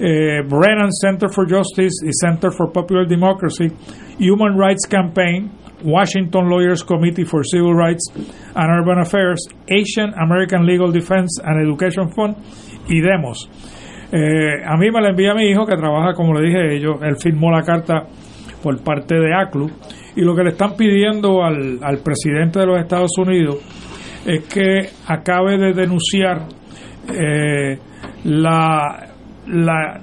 eh, 0.01 0.43
Brennan 0.48 0.90
Center 0.90 1.28
for 1.28 1.47
Justice 1.48 2.07
y 2.07 2.11
Center 2.12 2.51
for 2.51 2.73
Popular 2.73 3.07
Democracy, 3.07 3.69
Human 4.19 4.59
Rights 4.59 4.86
Campaign, 4.89 5.51
Washington 5.82 6.48
Lawyers 6.48 6.85
Committee 6.85 7.24
for 7.24 7.44
Civil 7.44 7.74
Rights 7.74 8.12
and 8.55 8.70
Urban 8.70 9.01
Affairs, 9.01 9.48
Asian 9.69 10.12
American 10.15 10.66
Legal 10.66 10.93
Defense 10.93 11.40
and 11.43 11.66
Education 11.66 12.11
Fund 12.12 12.36
y 12.89 13.01
Demos. 13.01 13.48
Eh, 14.12 14.65
a 14.66 14.77
mí 14.77 14.90
me 14.90 15.01
la 15.01 15.11
envía 15.11 15.35
mi 15.35 15.48
hijo 15.48 15.65
que 15.65 15.77
trabaja, 15.77 16.15
como 16.15 16.35
le 16.35 16.47
dije, 16.48 16.77
ellos, 16.77 16.97
él 17.02 17.16
firmó 17.16 17.51
la 17.51 17.62
carta 17.62 18.07
por 18.62 18.82
parte 18.82 19.15
de 19.15 19.35
ACLU 19.35 19.70
y 20.16 20.23
lo 20.23 20.35
que 20.35 20.43
le 20.43 20.51
están 20.51 20.77
pidiendo 20.77 21.44
al, 21.44 21.78
al 21.82 21.98
presidente 21.98 22.59
de 22.59 22.66
los 22.66 22.81
Estados 22.81 23.16
Unidos 23.19 23.59
es 24.27 24.44
que 24.47 24.89
acabe 25.07 25.57
de 25.59 25.73
denunciar 25.73 26.43
eh, 27.09 27.78
la, 28.24 29.09
la 29.47 30.01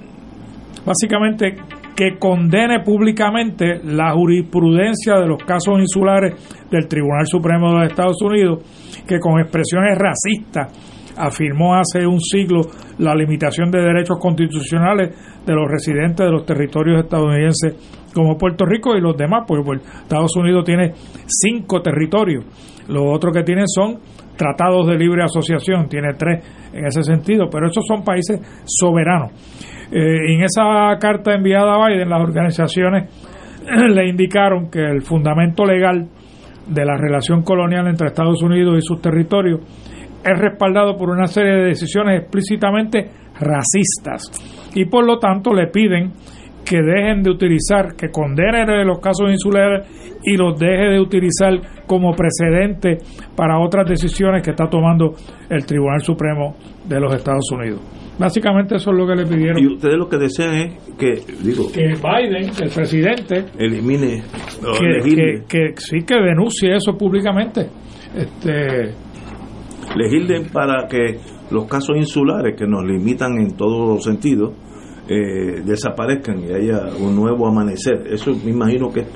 básicamente 0.86 1.56
que 1.98 2.20
condene 2.20 2.82
públicamente 2.82 3.82
la 3.84 4.14
jurisprudencia 4.14 5.16
de 5.16 5.26
los 5.26 5.44
casos 5.44 5.80
insulares 5.80 6.36
del 6.70 6.88
Tribunal 6.88 7.26
Supremo 7.26 7.80
de 7.80 7.88
Estados 7.88 8.22
Unidos, 8.22 8.60
que 9.08 9.20
con 9.20 9.40
expresiones 9.40 9.98
racistas 9.98 11.16
afirmó 11.18 11.74
hace 11.74 12.06
un 12.06 12.20
siglo 12.22 12.62
la 13.00 13.16
limitación 13.16 13.72
de 13.72 13.82
derechos 13.82 14.20
constitucionales 14.22 15.10
de 15.44 15.54
los 15.56 15.68
residentes 15.68 16.24
de 16.24 16.32
los 16.32 16.46
territorios 16.46 17.04
estadounidenses 17.04 18.06
como 18.14 18.38
Puerto 18.38 18.64
Rico 18.66 18.96
y 18.96 19.02
los 19.02 19.18
demás, 19.18 19.46
porque 19.48 19.64
pues, 19.66 19.82
Estados 20.04 20.36
Unidos 20.36 20.66
tiene 20.66 20.94
cinco 21.26 21.82
territorios, 21.82 22.46
los 22.90 23.06
otros 23.08 23.34
que 23.34 23.42
tienen 23.42 23.68
son 23.68 23.98
tratados 24.38 24.86
de 24.86 25.00
libre 25.00 25.24
asociación, 25.24 25.90
tiene 25.90 26.14
tres 26.14 26.46
en 26.74 26.86
ese 26.86 27.02
sentido, 27.02 27.50
pero 27.52 27.68
esos 27.68 27.84
son 27.88 28.04
países 28.04 28.40
soberanos. 28.66 29.32
Eh, 29.92 30.34
en 30.34 30.44
esa 30.44 30.98
carta 31.00 31.34
enviada 31.34 31.76
a 31.76 31.88
Biden, 31.88 32.10
las 32.10 32.22
organizaciones 32.22 33.10
le 33.90 34.10
indicaron 34.10 34.70
que 34.70 34.80
el 34.80 35.02
fundamento 35.02 35.66
legal 35.66 36.08
de 36.68 36.86
la 36.86 36.98
relación 36.98 37.44
colonial 37.44 37.88
entre 37.88 38.08
Estados 38.08 38.42
Unidos 38.42 38.78
y 38.78 38.82
sus 38.82 39.02
territorios 39.02 39.62
es 40.24 40.38
respaldado 40.38 40.98
por 40.98 41.10
una 41.10 41.28
serie 41.28 41.54
de 41.54 41.66
decisiones 41.68 42.22
explícitamente 42.22 43.10
racistas 43.40 44.30
y 44.76 44.86
por 44.86 45.06
lo 45.06 45.20
tanto 45.20 45.54
le 45.54 45.68
piden 45.68 46.12
que 46.66 46.82
dejen 46.82 47.24
de 47.24 47.30
utilizar, 47.30 47.96
que 47.96 48.10
condenen 48.10 48.86
los 48.86 49.00
casos 49.00 49.32
insulares 49.32 49.88
y 50.24 50.36
los 50.36 50.60
deje 50.60 50.90
de 50.90 51.00
utilizar 51.00 51.54
como 51.86 52.14
precedente 52.14 52.98
para 53.38 53.58
otras 53.60 53.88
decisiones 53.88 54.44
que 54.44 54.52
está 54.52 54.68
tomando 54.68 55.14
el 55.50 55.66
Tribunal 55.66 56.02
Supremo 56.02 56.58
de 56.86 57.00
los 57.00 57.14
Estados 57.14 57.50
Unidos. 57.54 57.97
Básicamente 58.20 58.76
eso 58.76 58.92
es 58.92 58.98
lo 58.98 59.06
que 59.06 59.16
le 59.16 59.26
pidieron. 59.26 59.60
Y 59.60 59.68
ustedes 59.68 59.96
lo 59.96 60.10
que 60.10 60.18
desean 60.18 60.56
es 60.56 60.74
que, 60.98 61.14
digo, 61.44 61.72
que 61.72 61.82
Biden, 61.82 62.50
el 62.62 62.70
presidente, 62.70 63.46
elimine, 63.60 64.24
que, 64.80 65.44
que, 65.48 65.74
sí 65.78 66.00
que 66.06 66.16
denuncie 66.16 66.76
eso 66.76 66.98
públicamente. 66.98 67.70
Este, 68.16 68.96
legislen 69.96 70.50
para 70.52 70.88
que 70.88 71.20
los 71.52 71.66
casos 71.68 71.96
insulares 71.96 72.56
que 72.58 72.66
nos 72.66 72.84
limitan 72.84 73.40
en 73.40 73.56
todos 73.56 73.88
los 73.88 74.04
sentidos 74.04 74.54
eh, 75.10 75.62
desaparezcan 75.64 76.44
y 76.44 76.54
haya 76.54 76.82
un 77.00 77.16
nuevo 77.16 77.48
amanecer. 77.48 78.08
Eso 78.12 78.32
me 78.44 78.52
imagino 78.52 78.90
que 78.92 79.02
es 79.02 79.08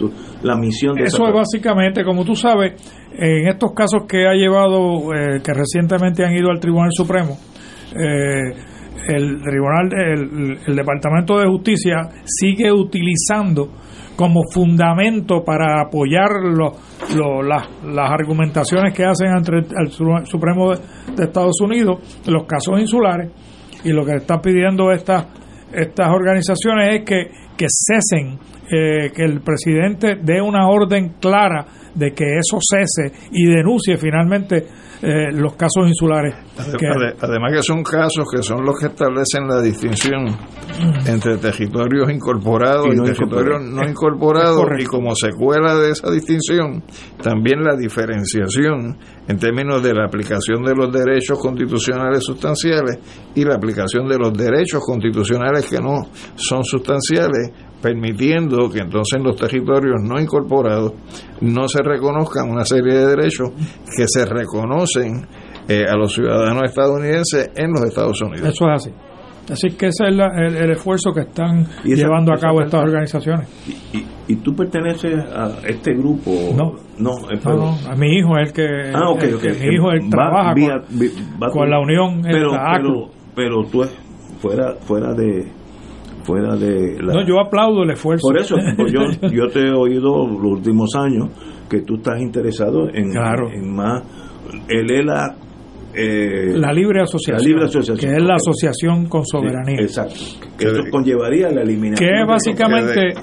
la 0.41 0.55
misión 0.55 0.95
de 0.95 1.03
Eso 1.03 1.27
es 1.27 1.33
básicamente, 1.33 2.03
como 2.05 2.23
tú 2.23 2.35
sabes, 2.35 2.73
en 3.13 3.47
estos 3.47 3.73
casos 3.73 4.03
que 4.07 4.25
ha 4.25 4.33
llevado, 4.33 5.13
eh, 5.13 5.41
que 5.43 5.53
recientemente 5.53 6.23
han 6.23 6.33
ido 6.33 6.49
al 6.49 6.59
Tribunal 6.59 6.91
Supremo, 6.93 7.37
eh, 7.93 8.70
el 9.07 9.41
tribunal, 9.41 9.89
el, 9.93 10.75
Departamento 10.75 11.39
de 11.39 11.47
Justicia 11.47 12.09
sigue 12.25 12.71
utilizando 12.71 13.69
como 14.15 14.41
fundamento 14.53 15.43
para 15.43 15.81
apoyar 15.81 16.29
las, 16.43 17.69
las, 17.83 18.11
argumentaciones 18.11 18.93
que 18.93 19.03
hacen 19.03 19.29
entre 19.35 19.59
el, 19.59 19.91
Supremo 19.91 20.71
de, 20.71 21.23
Estados 21.23 21.59
Unidos 21.61 22.21
los 22.27 22.45
casos 22.45 22.79
insulares 22.79 23.31
y 23.83 23.91
lo 23.91 24.05
que 24.05 24.17
están 24.17 24.41
pidiendo 24.41 24.91
estas 24.91 25.25
estas 25.73 26.09
organizaciones 26.09 26.95
es 26.95 27.05
que, 27.05 27.31
que 27.57 27.65
cesen 27.69 28.37
eh, 28.69 29.11
que 29.15 29.23
el 29.23 29.41
presidente 29.41 30.17
dé 30.21 30.41
una 30.41 30.67
orden 30.67 31.15
clara 31.19 31.65
de 31.95 32.11
que 32.11 32.37
eso 32.37 32.57
cese 32.59 33.11
y 33.31 33.45
denuncie 33.45 33.97
finalmente 33.97 34.65
eh, 35.01 35.31
los 35.31 35.53
casos 35.53 35.87
insulares. 35.87 36.35
Además 37.21 37.53
que 37.53 37.63
son 37.63 37.83
casos 37.83 38.25
que 38.31 38.43
son 38.43 38.63
los 38.63 38.79
que 38.79 38.87
establecen 38.87 39.47
la 39.47 39.59
distinción 39.59 40.27
entre 41.07 41.37
territorios 41.37 42.11
incorporados 42.11 42.87
y, 42.87 42.97
territorios 42.97 43.61
no 43.63 43.87
incorporados 43.87 44.63
y 44.77 44.85
como 44.85 45.15
secuela 45.15 45.75
de 45.75 45.91
esa 45.91 46.11
distinción 46.11 46.83
también 47.21 47.63
la 47.63 47.75
diferenciación 47.75 48.97
en 49.27 49.37
términos 49.37 49.81
de 49.81 49.93
la 49.93 50.05
aplicación 50.05 50.63
de 50.63 50.75
los 50.75 50.91
derechos 50.91 51.39
constitucionales 51.39 52.23
sustanciales 52.23 52.99
y 53.33 53.43
la 53.43 53.55
aplicación 53.55 54.07
de 54.07 54.17
los 54.17 54.33
derechos 54.33 54.83
constitucionales 54.85 55.67
que 55.67 55.79
no 55.79 56.09
son 56.35 56.63
sustanciales 56.63 57.51
permitiendo 57.81 58.69
que 58.69 58.79
entonces 58.79 59.17
en 59.17 59.23
los 59.23 59.35
territorios 59.35 60.01
no 60.01 60.19
incorporados 60.19 60.93
no 61.41 61.67
se 61.67 61.81
reconozcan 61.81 62.49
una 62.49 62.63
serie 62.63 62.93
de 62.93 63.07
derechos 63.07 63.49
que 63.95 64.05
se 64.07 64.25
reconocen 64.25 65.25
eh, 65.67 65.85
a 65.87 65.95
los 65.95 66.13
ciudadanos 66.13 66.63
estadounidenses 66.65 67.51
en 67.55 67.71
los 67.71 67.83
Estados 67.83 68.21
Unidos. 68.21 68.49
Eso 68.49 68.65
es 68.69 68.85
así. 68.85 68.91
Así 69.49 69.69
que 69.75 69.87
ese 69.87 70.07
es 70.07 70.15
el, 70.15 70.71
esfuerzo 70.71 71.11
que 71.13 71.21
están 71.21 71.65
llevando 71.83 72.31
a 72.31 72.37
cabo 72.37 72.61
estas 72.61 72.83
organizaciones. 72.83 73.49
Y, 74.27 74.35
tú 74.37 74.55
perteneces 74.55 75.13
a 75.35 75.49
este 75.67 75.93
grupo? 75.93 76.31
No, 76.55 76.75
no, 76.99 77.11
a 77.89 77.95
mi 77.95 78.17
hijo 78.17 78.37
es 78.37 78.47
el 78.47 78.53
que. 78.53 78.91
Ah, 78.93 79.13
mi 79.13 79.75
hijo 79.75 79.89
trabaja 80.09 80.53
con, 81.51 81.69
la 81.69 81.79
Unión. 81.79 82.21
Pero, 82.21 82.51
pero, 82.51 83.09
pero 83.35 83.63
tú 83.69 83.83
fuera, 84.39 84.75
fuera 84.81 85.13
de 85.13 85.51
fuera 86.21 86.55
de 86.55 87.01
la... 87.01 87.13
No, 87.13 87.27
yo 87.27 87.39
aplaudo 87.39 87.83
el 87.83 87.91
esfuerzo. 87.91 88.27
Por 88.27 88.37
eso, 88.39 88.55
pues 88.75 88.91
yo, 88.91 89.01
yo 89.29 89.47
te 89.47 89.59
he 89.59 89.71
oído 89.71 90.27
los 90.27 90.57
últimos 90.57 90.89
años 90.95 91.29
que 91.69 91.81
tú 91.81 91.95
estás 91.95 92.21
interesado 92.21 92.89
en, 92.89 93.11
en 93.15 93.75
más... 93.75 94.03
Él 94.67 94.91
es 94.91 95.05
la... 95.05 95.35
Eh, 95.93 96.57
la 96.57 96.71
libre 96.71 97.01
asociación, 97.01 97.45
libre 97.45 97.65
asociación, 97.65 97.97
que 97.97 98.15
es 98.15 98.23
la 98.23 98.35
asociación 98.35 99.07
con 99.07 99.25
soberanía. 99.25 99.75
exacto. 99.81 100.15
Que 100.57 100.67
esto 100.67 100.83
conllevaría 100.89 101.49
la 101.49 101.63
eliminación. 101.63 102.09
Que 102.09 102.21
es 102.21 102.25
básicamente 102.25 103.13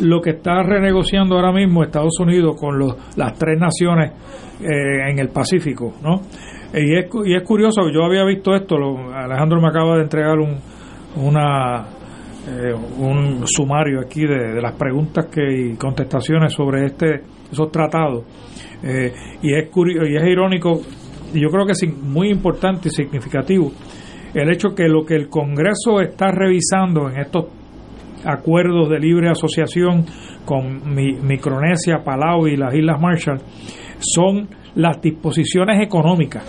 lo 0.00 0.20
que 0.20 0.30
está 0.30 0.62
renegociando 0.62 1.36
ahora 1.36 1.52
mismo 1.52 1.82
Estados 1.82 2.20
Unidos 2.20 2.54
con 2.60 2.78
los, 2.78 3.16
las 3.16 3.32
tres 3.38 3.58
naciones 3.58 4.12
eh, 4.60 5.10
en 5.10 5.18
el 5.18 5.30
Pacífico, 5.30 5.94
¿no? 6.02 6.20
Y 6.74 6.98
es, 6.98 7.06
y 7.24 7.34
es 7.34 7.42
curioso, 7.44 7.88
yo 7.90 8.04
había 8.04 8.24
visto 8.24 8.54
esto, 8.54 8.76
Alejandro 9.14 9.60
me 9.60 9.68
acaba 9.68 9.96
de 9.96 10.02
entregar 10.02 10.38
un, 10.38 10.58
una 11.16 11.86
eh, 12.48 12.72
un 12.72 13.46
sumario 13.46 14.00
aquí 14.00 14.22
de, 14.22 14.60
las 14.60 14.74
preguntas 14.74 15.26
que, 15.26 15.42
y 15.42 15.76
contestaciones 15.76 16.52
sobre 16.54 16.86
este 16.86 17.22
esos 17.52 17.70
tratados. 17.70 18.24
Eh, 18.82 19.12
y, 19.42 19.54
es 19.54 19.68
y 19.74 20.16
es 20.16 20.24
irónico, 20.24 20.80
y 21.34 21.40
yo 21.40 21.48
creo 21.48 21.66
que 21.66 21.72
es 21.72 21.84
muy 22.02 22.30
importante 22.30 22.88
y 22.88 22.90
significativo, 22.90 23.72
el 24.34 24.50
hecho 24.50 24.74
que 24.74 24.88
lo 24.88 25.04
que 25.04 25.14
el 25.14 25.28
Congreso 25.28 26.00
está 26.00 26.30
revisando 26.30 27.10
en 27.10 27.20
estos 27.20 27.46
acuerdos 28.24 28.88
de 28.88 28.98
libre 28.98 29.30
asociación 29.30 30.04
con 30.44 30.94
Micronesia, 30.94 32.02
Palau 32.04 32.46
y 32.46 32.56
las 32.56 32.74
Islas 32.74 33.00
Marshall 33.00 33.40
son 34.00 34.48
las 34.74 35.00
disposiciones 35.00 35.82
económicas. 35.82 36.44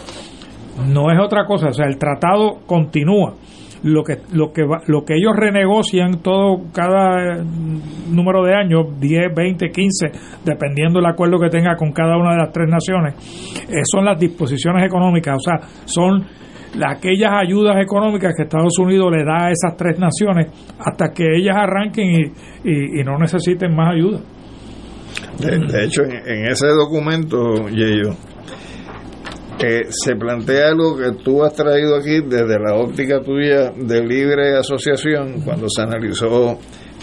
No 0.88 1.12
es 1.12 1.20
otra 1.20 1.46
cosa, 1.46 1.68
o 1.70 1.74
sea, 1.74 1.88
el 1.88 1.98
tratado 1.98 2.60
continúa. 2.66 3.34
Lo 3.84 4.04
que 4.04 4.18
lo 4.34 4.52
que 4.52 4.64
lo 4.88 5.06
que 5.06 5.14
ellos 5.16 5.34
renegocian 5.36 6.22
todo 6.22 6.66
cada 6.74 7.38
eh, 7.38 7.44
número 8.10 8.44
de 8.44 8.54
años, 8.54 9.00
10, 9.00 9.34
20, 9.34 9.70
15, 9.70 10.12
dependiendo 10.44 11.00
del 11.00 11.10
acuerdo 11.10 11.40
que 11.40 11.50
tenga 11.50 11.76
con 11.78 11.92
cada 11.94 12.18
una 12.18 12.32
de 12.32 12.38
las 12.40 12.52
tres 12.52 12.68
naciones, 12.70 13.16
eh, 13.70 13.82
son 13.90 14.04
las 14.04 14.20
disposiciones 14.20 14.86
económicas, 14.86 15.38
o 15.38 15.40
sea, 15.40 15.68
son 15.86 16.26
aquellas 16.86 17.32
ayudas 17.34 17.78
económicas 17.82 18.34
que 18.36 18.44
Estados 18.44 18.78
Unidos 18.80 19.12
le 19.12 19.24
da 19.24 19.48
a 19.48 19.52
esas 19.52 19.76
tres 19.78 19.98
naciones 20.00 20.48
hasta 20.80 21.12
que 21.12 21.38
ellas 21.38 21.56
arranquen 21.58 22.34
y, 22.64 23.04
no 23.04 23.18
necesiten 23.18 23.76
más 23.76 23.96
ayuda. 23.96 24.20
De, 25.40 25.86
hecho, 25.86 26.04
en, 26.04 26.46
ese 26.46 26.68
documento, 26.68 27.68
Yeyo, 27.70 28.12
eh, 29.62 29.88
se 29.90 30.16
plantea 30.16 30.70
algo 30.70 30.98
que 30.98 31.12
tú 31.24 31.44
has 31.44 31.54
traído 31.54 31.96
aquí 31.96 32.22
desde 32.22 32.58
la 32.60 32.76
óptica 32.76 33.22
tuya 33.22 33.72
de 33.76 34.02
libre 34.02 34.58
asociación, 34.58 35.42
cuando 35.42 35.68
se 35.70 35.82
analizó 35.82 36.58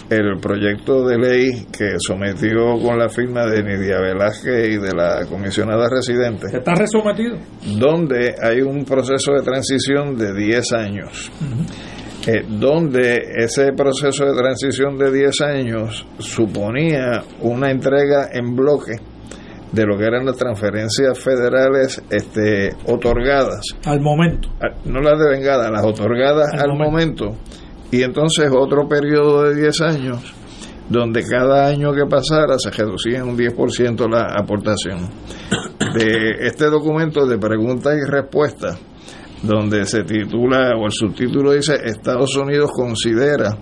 el 0.09 0.39
proyecto 0.39 1.05
de 1.05 1.17
ley 1.17 1.67
que 1.71 1.97
sometió 1.99 2.79
con 2.81 2.97
la 2.97 3.09
firma 3.09 3.45
de 3.45 3.61
Nidia 3.61 3.99
Velázquez 3.99 4.69
y 4.69 4.77
de 4.77 4.93
la 4.93 5.25
comisionada 5.27 5.87
residente. 5.89 6.47
¿Está 6.51 6.73
resometido? 6.73 7.37
Donde 7.77 8.35
hay 8.41 8.61
un 8.61 8.85
proceso 8.85 9.33
de 9.33 9.41
transición 9.41 10.17
de 10.17 10.33
10 10.33 10.73
años. 10.73 11.31
Eh, 12.25 12.43
donde 12.47 13.21
ese 13.37 13.71
proceso 13.73 14.25
de 14.25 14.35
transición 14.35 14.97
de 14.97 15.11
10 15.11 15.41
años 15.41 16.05
suponía 16.19 17.23
una 17.41 17.71
entrega 17.71 18.29
en 18.33 18.55
bloque 18.55 18.95
de 19.71 19.85
lo 19.85 19.97
que 19.97 20.05
eran 20.05 20.25
las 20.25 20.37
transferencias 20.37 21.19
federales 21.19 22.01
este, 22.09 22.75
otorgadas. 22.85 23.65
Al 23.85 24.01
momento. 24.01 24.49
No 24.85 25.01
las 25.01 25.19
devengadas, 25.19 25.69
las 25.71 25.85
otorgadas 25.85 26.47
al, 26.53 26.77
momento 26.77 27.35
y 27.91 28.03
entonces 28.03 28.49
otro 28.51 28.87
periodo 28.87 29.43
de 29.43 29.55
10 29.55 29.81
años 29.81 30.33
donde 30.89 31.23
cada 31.23 31.67
año 31.67 31.91
que 31.93 32.05
pasara 32.09 32.57
se 32.57 32.71
reducía 32.71 33.17
en 33.17 33.29
un 33.29 33.37
10% 33.37 34.09
la 34.09 34.33
aportación. 34.39 35.09
De 35.93 36.47
este 36.47 36.65
documento 36.69 37.25
de 37.25 37.37
preguntas 37.37 37.93
y 37.97 38.09
respuestas, 38.09 38.79
donde 39.43 39.85
se 39.85 40.03
titula, 40.03 40.71
o 40.77 40.85
el 40.85 40.91
subtítulo 40.91 41.51
dice, 41.51 41.75
Estados 41.83 42.35
Unidos 42.37 42.71
considera 42.73 43.57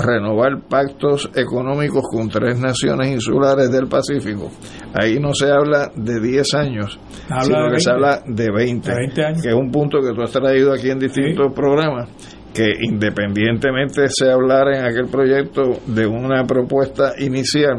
renovar 0.00 0.60
pactos 0.68 1.30
económicos 1.34 2.02
con 2.10 2.28
tres 2.28 2.58
naciones 2.58 3.10
insulares 3.10 3.70
del 3.70 3.86
Pacífico. 3.86 4.50
Ahí 4.94 5.18
no 5.18 5.32
se 5.34 5.50
habla 5.50 5.90
de 5.94 6.20
10 6.20 6.54
años, 6.54 6.98
sino 7.40 7.70
que 7.70 7.80
se 7.80 7.90
habla 7.90 8.22
de 8.26 8.48
20, 8.50 8.90
años. 8.90 9.42
que 9.42 9.48
es 9.48 9.54
un 9.54 9.70
punto 9.70 9.98
que 10.00 10.12
tú 10.14 10.22
has 10.22 10.32
traído 10.32 10.72
aquí 10.72 10.90
en 10.90 10.98
distintos 10.98 11.52
programas 11.54 12.08
que 12.52 12.66
independientemente 12.80 14.08
se 14.08 14.28
hablara 14.28 14.76
en 14.76 14.84
aquel 14.84 15.06
proyecto 15.06 15.80
de 15.86 16.06
una 16.06 16.44
propuesta 16.44 17.12
inicial 17.18 17.76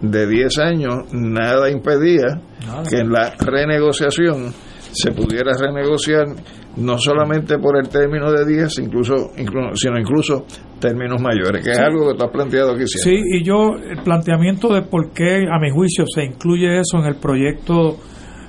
de 0.00 0.26
10 0.26 0.58
años, 0.58 1.12
nada 1.12 1.68
impedía 1.68 2.40
que 2.88 2.98
en 2.98 3.10
la 3.10 3.34
renegociación 3.38 4.52
se 4.92 5.10
pudiera 5.10 5.52
renegociar 5.58 6.26
no 6.76 6.98
solamente 6.98 7.58
por 7.58 7.76
el 7.76 7.88
término 7.88 8.32
de 8.32 8.44
10, 8.44 8.78
incluso, 8.80 9.30
sino 9.74 9.98
incluso 9.98 10.44
términos 10.80 11.20
mayores, 11.20 11.64
que 11.64 11.72
es 11.72 11.78
algo 11.78 12.08
que 12.08 12.18
tú 12.18 12.24
has 12.24 12.30
planteado 12.30 12.72
aquí 12.72 12.84
Sí, 12.86 13.14
y 13.14 13.44
yo, 13.44 13.70
el 13.76 14.02
planteamiento 14.02 14.72
de 14.72 14.82
por 14.82 15.12
qué, 15.12 15.44
a 15.50 15.58
mi 15.58 15.70
juicio, 15.70 16.04
se 16.06 16.24
incluye 16.24 16.80
eso 16.80 16.98
en 16.98 17.06
el 17.06 17.16
proyecto 17.16 17.96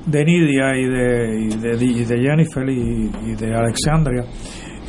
de 0.05 0.25
Nidia 0.25 0.75
y 0.77 0.85
de, 0.85 1.77
de, 1.77 2.19
Jennifer 2.19 2.69
y, 2.69 3.11
y 3.31 3.35
de 3.35 3.55
Alexandria, 3.55 4.25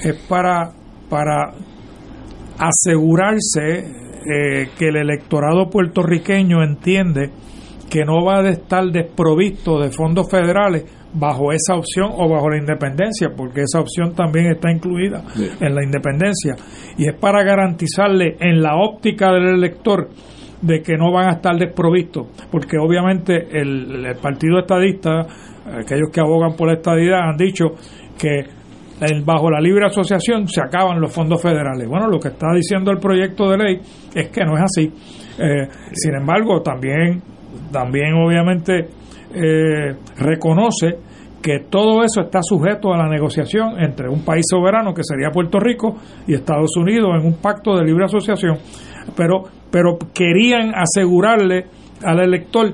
es 0.02 0.14
para, 0.28 0.70
para 1.08 1.52
asegurarse 2.58 4.06
eh, 4.26 4.68
que 4.78 4.88
el 4.88 4.96
electorado 4.96 5.68
puertorriqueño 5.70 6.62
entiende 6.62 7.30
que 7.88 8.04
no 8.04 8.24
va 8.24 8.40
a 8.40 8.48
estar 8.48 8.84
desprovisto 8.90 9.78
de 9.78 9.90
fondos 9.90 10.28
federales 10.28 10.84
bajo 11.14 11.52
esa 11.52 11.74
opción 11.74 12.10
o 12.12 12.28
bajo 12.28 12.50
la 12.50 12.58
independencia, 12.58 13.30
porque 13.36 13.62
esa 13.62 13.80
opción 13.80 14.14
también 14.14 14.46
está 14.46 14.70
incluida 14.70 15.22
en 15.60 15.74
la 15.74 15.82
independencia. 15.82 16.54
Y 16.98 17.08
es 17.08 17.14
para 17.14 17.42
garantizarle 17.42 18.36
en 18.40 18.62
la 18.62 18.76
óptica 18.76 19.32
del 19.32 19.54
elector 19.54 20.08
de 20.60 20.82
que 20.82 20.96
no 20.96 21.12
van 21.12 21.28
a 21.28 21.32
estar 21.32 21.56
desprovistos, 21.56 22.28
porque 22.50 22.78
obviamente 22.78 23.48
el, 23.50 24.04
el 24.04 24.16
Partido 24.16 24.58
Estadista, 24.58 25.20
aquellos 25.66 26.10
que 26.12 26.20
abogan 26.20 26.56
por 26.56 26.68
la 26.68 26.74
estadidad, 26.74 27.28
han 27.28 27.36
dicho 27.36 27.66
que 28.18 28.44
bajo 29.24 29.50
la 29.50 29.60
libre 29.60 29.86
asociación 29.86 30.48
se 30.48 30.60
acaban 30.60 31.00
los 31.00 31.12
fondos 31.12 31.40
federales. 31.40 31.86
Bueno, 31.88 32.08
lo 32.08 32.18
que 32.18 32.28
está 32.28 32.48
diciendo 32.54 32.90
el 32.90 32.98
proyecto 32.98 33.50
de 33.50 33.58
ley 33.58 33.80
es 34.14 34.28
que 34.30 34.44
no 34.44 34.56
es 34.56 34.62
así. 34.62 34.90
Eh, 35.38 35.68
sin 35.92 36.14
embargo, 36.14 36.62
también, 36.62 37.22
también 37.70 38.14
obviamente 38.14 38.88
eh, 39.36 39.96
reconoce 40.16 40.98
que 41.42 41.60
todo 41.70 42.02
eso 42.02 42.22
está 42.22 42.40
sujeto 42.42 42.92
a 42.92 42.98
la 42.98 43.08
negociación 43.08 43.78
entre 43.78 44.08
un 44.08 44.24
país 44.24 44.44
soberano, 44.50 44.92
que 44.92 45.02
sería 45.04 45.30
Puerto 45.30 45.60
Rico, 45.60 45.96
y 46.26 46.34
Estados 46.34 46.76
Unidos 46.76 47.10
en 47.20 47.26
un 47.26 47.34
pacto 47.34 47.76
de 47.76 47.84
libre 47.84 48.06
asociación. 48.06 48.58
Pero, 49.16 49.44
pero 49.70 49.96
querían 50.12 50.72
asegurarle 50.74 51.66
al 52.02 52.20
elector 52.20 52.72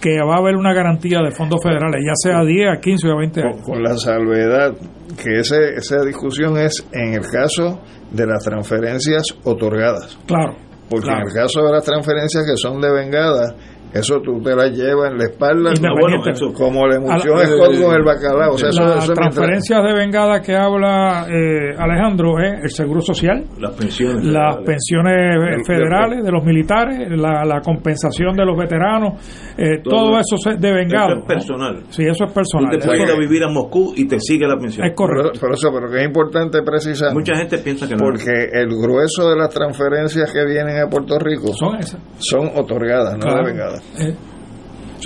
que 0.00 0.18
va 0.20 0.34
a 0.34 0.38
haber 0.38 0.56
una 0.56 0.72
garantía 0.72 1.18
de 1.20 1.30
fondos 1.30 1.60
federales, 1.62 2.02
ya 2.04 2.14
sea 2.14 2.44
10, 2.44 2.80
15 2.80 3.08
o 3.08 3.18
20 3.18 3.40
años. 3.40 3.62
Con, 3.64 3.82
la 3.82 3.96
salvedad 3.96 4.74
que 5.22 5.40
ese, 5.40 5.74
esa 5.76 6.04
discusión 6.04 6.56
es 6.56 6.86
en 6.92 7.14
el 7.14 7.22
caso 7.22 7.80
de 8.10 8.26
las 8.26 8.44
transferencias 8.44 9.26
otorgadas. 9.44 10.18
Claro. 10.26 10.56
Porque 10.88 11.10
en 11.10 11.18
el 11.18 11.32
caso 11.34 11.62
de 11.62 11.72
las 11.72 11.84
transferencias 11.84 12.44
que 12.44 12.56
son 12.56 12.80
devengadas, 12.80 13.54
eso 13.92 14.20
tú 14.20 14.40
te 14.42 14.54
la 14.54 14.68
llevas 14.68 15.12
en 15.12 15.18
la 15.18 15.24
espalda 15.24 15.72
como 16.54 16.86
la 16.86 16.96
emoción 16.96 17.38
es 17.40 17.80
con 17.80 17.94
el 17.94 18.04
bacalao. 18.04 18.54
O 18.54 18.58
sea, 18.58 18.70
las 18.70 19.06
transferencias 19.06 19.82
de 19.82 19.92
vengada 19.94 20.40
que 20.40 20.54
habla 20.54 21.26
eh, 21.28 21.74
Alejandro 21.78 22.38
es 22.38 22.64
el 22.64 22.70
seguro 22.70 23.00
social, 23.00 23.44
las 23.58 23.74
pensiones, 23.74 24.24
las 24.24 24.56
pensiones 24.58 25.66
federales 25.66 26.24
de 26.24 26.30
los 26.30 26.44
militares, 26.44 27.08
la, 27.10 27.60
compensación 27.64 28.36
de 28.36 28.44
los 28.44 28.56
veteranos, 28.56 29.14
eh, 29.56 29.80
todo, 29.82 30.18
eso 30.18 30.36
es 30.50 30.60
de 30.60 30.72
vengado. 30.72 31.08
Eso 31.08 31.18
es 31.18 31.24
personal. 31.26 31.82
Sí, 31.90 32.04
eso 32.04 32.24
es 32.24 32.32
personal. 32.32 32.70
Tú 32.70 32.78
te 32.78 32.86
puedes 32.86 33.02
ir 33.02 33.10
a 33.10 33.18
vivir 33.18 33.44
a 33.44 33.48
Moscú 33.48 33.92
y 33.96 34.06
te 34.06 34.20
sigue 34.20 34.46
la 34.46 34.56
pensión. 34.56 34.86
Es 34.86 34.94
correcto. 34.94 35.40
Por, 35.40 35.52
eso, 35.52 35.70
pero 35.72 35.90
que 35.90 35.98
es 35.98 36.06
importante 36.06 36.62
precisar. 36.62 37.12
Mucha 37.12 37.36
gente 37.36 37.58
piensa 37.58 37.88
que 37.88 37.94
no. 37.94 38.04
Porque 38.04 38.30
el 38.52 38.68
grueso 38.68 39.28
de 39.28 39.36
las 39.36 39.50
transferencias 39.50 40.32
que 40.32 40.44
vienen 40.44 40.80
a 40.80 40.88
Puerto 40.88 41.18
Rico 41.18 41.52
son 41.54 41.76
esas. 41.76 42.00
Son 42.18 42.50
otorgadas, 42.54 43.16
no 43.18 43.34
de 43.34 43.77
vengadas. 43.96 44.00
Eh, 44.00 44.16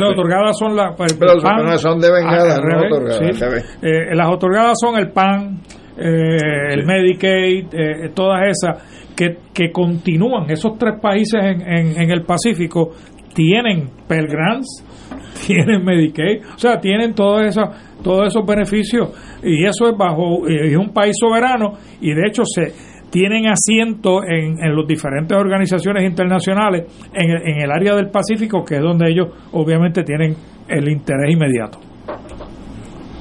otorgadas 0.00 0.58
son 0.58 0.76
las. 0.76 0.96
Pero 0.96 1.78
son 1.78 2.00
de 2.00 2.10
vengada, 2.10 2.56
ah, 2.56 2.60
no 2.60 2.86
otorgadas. 2.86 3.64
Eh, 3.82 4.14
las 4.14 4.28
otorgadas 4.30 4.78
son 4.80 4.96
el 4.96 5.10
PAN, 5.10 5.60
eh, 5.96 6.72
el 6.72 6.84
Medicaid, 6.84 7.66
eh, 7.72 8.10
todas 8.14 8.40
esas 8.48 9.12
que, 9.14 9.36
que 9.52 9.70
continúan. 9.70 10.50
Esos 10.50 10.78
tres 10.78 10.98
países 11.00 11.40
en, 11.42 12.00
en, 12.00 12.10
el 12.10 12.22
Pacífico 12.22 12.92
tienen 13.34 13.90
Pell 14.08 14.26
Grants, 14.26 14.84
tienen 15.46 15.84
Medicaid, 15.84 16.42
o 16.54 16.58
sea, 16.58 16.78
tienen 16.78 17.14
todos 17.14 17.46
esos, 17.46 17.68
todos 18.02 18.28
esos 18.28 18.46
beneficios 18.46 19.10
y 19.42 19.64
eso 19.64 19.88
es 19.88 19.96
bajo. 19.96 20.46
es 20.48 20.76
un 20.76 20.92
país 20.92 21.14
soberano 21.18 21.74
y 22.00 22.12
de 22.14 22.22
hecho 22.26 22.42
se 22.44 22.91
tienen 23.12 23.46
asiento 23.46 24.24
en, 24.24 24.58
en 24.58 24.74
las 24.74 24.86
diferentes 24.86 25.36
organizaciones 25.36 26.02
internacionales 26.02 26.86
en 27.12 27.30
el, 27.30 27.42
en 27.42 27.60
el 27.60 27.70
área 27.70 27.94
del 27.94 28.08
Pacífico, 28.08 28.64
que 28.64 28.76
es 28.76 28.80
donde 28.80 29.10
ellos 29.10 29.28
obviamente 29.52 30.02
tienen 30.02 30.34
el 30.66 30.88
interés 30.88 31.30
inmediato. 31.30 31.78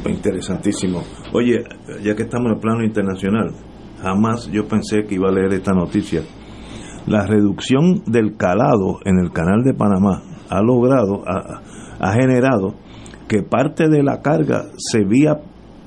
Interesantísimo. 0.09 1.03
Oye, 1.33 1.63
ya 2.01 2.15
que 2.15 2.23
estamos 2.23 2.47
en 2.47 2.53
el 2.53 2.61
plano 2.61 2.83
internacional, 2.85 3.51
jamás 4.01 4.49
yo 4.49 4.65
pensé 4.65 5.03
que 5.03 5.15
iba 5.15 5.27
a 5.27 5.33
leer 5.33 5.53
esta 5.53 5.73
noticia. 5.73 6.21
La 7.05 7.27
reducción 7.27 8.03
del 8.05 8.37
calado 8.37 8.99
en 9.03 9.19
el 9.19 9.31
canal 9.33 9.61
de 9.63 9.73
Panamá 9.73 10.23
ha 10.49 10.61
logrado, 10.61 11.21
ha, 11.27 11.61
ha 11.99 12.13
generado 12.13 12.75
que 13.27 13.43
parte 13.43 13.89
de 13.89 14.03
la 14.03 14.21
carga 14.21 14.63
se 14.77 15.03
vía 15.03 15.35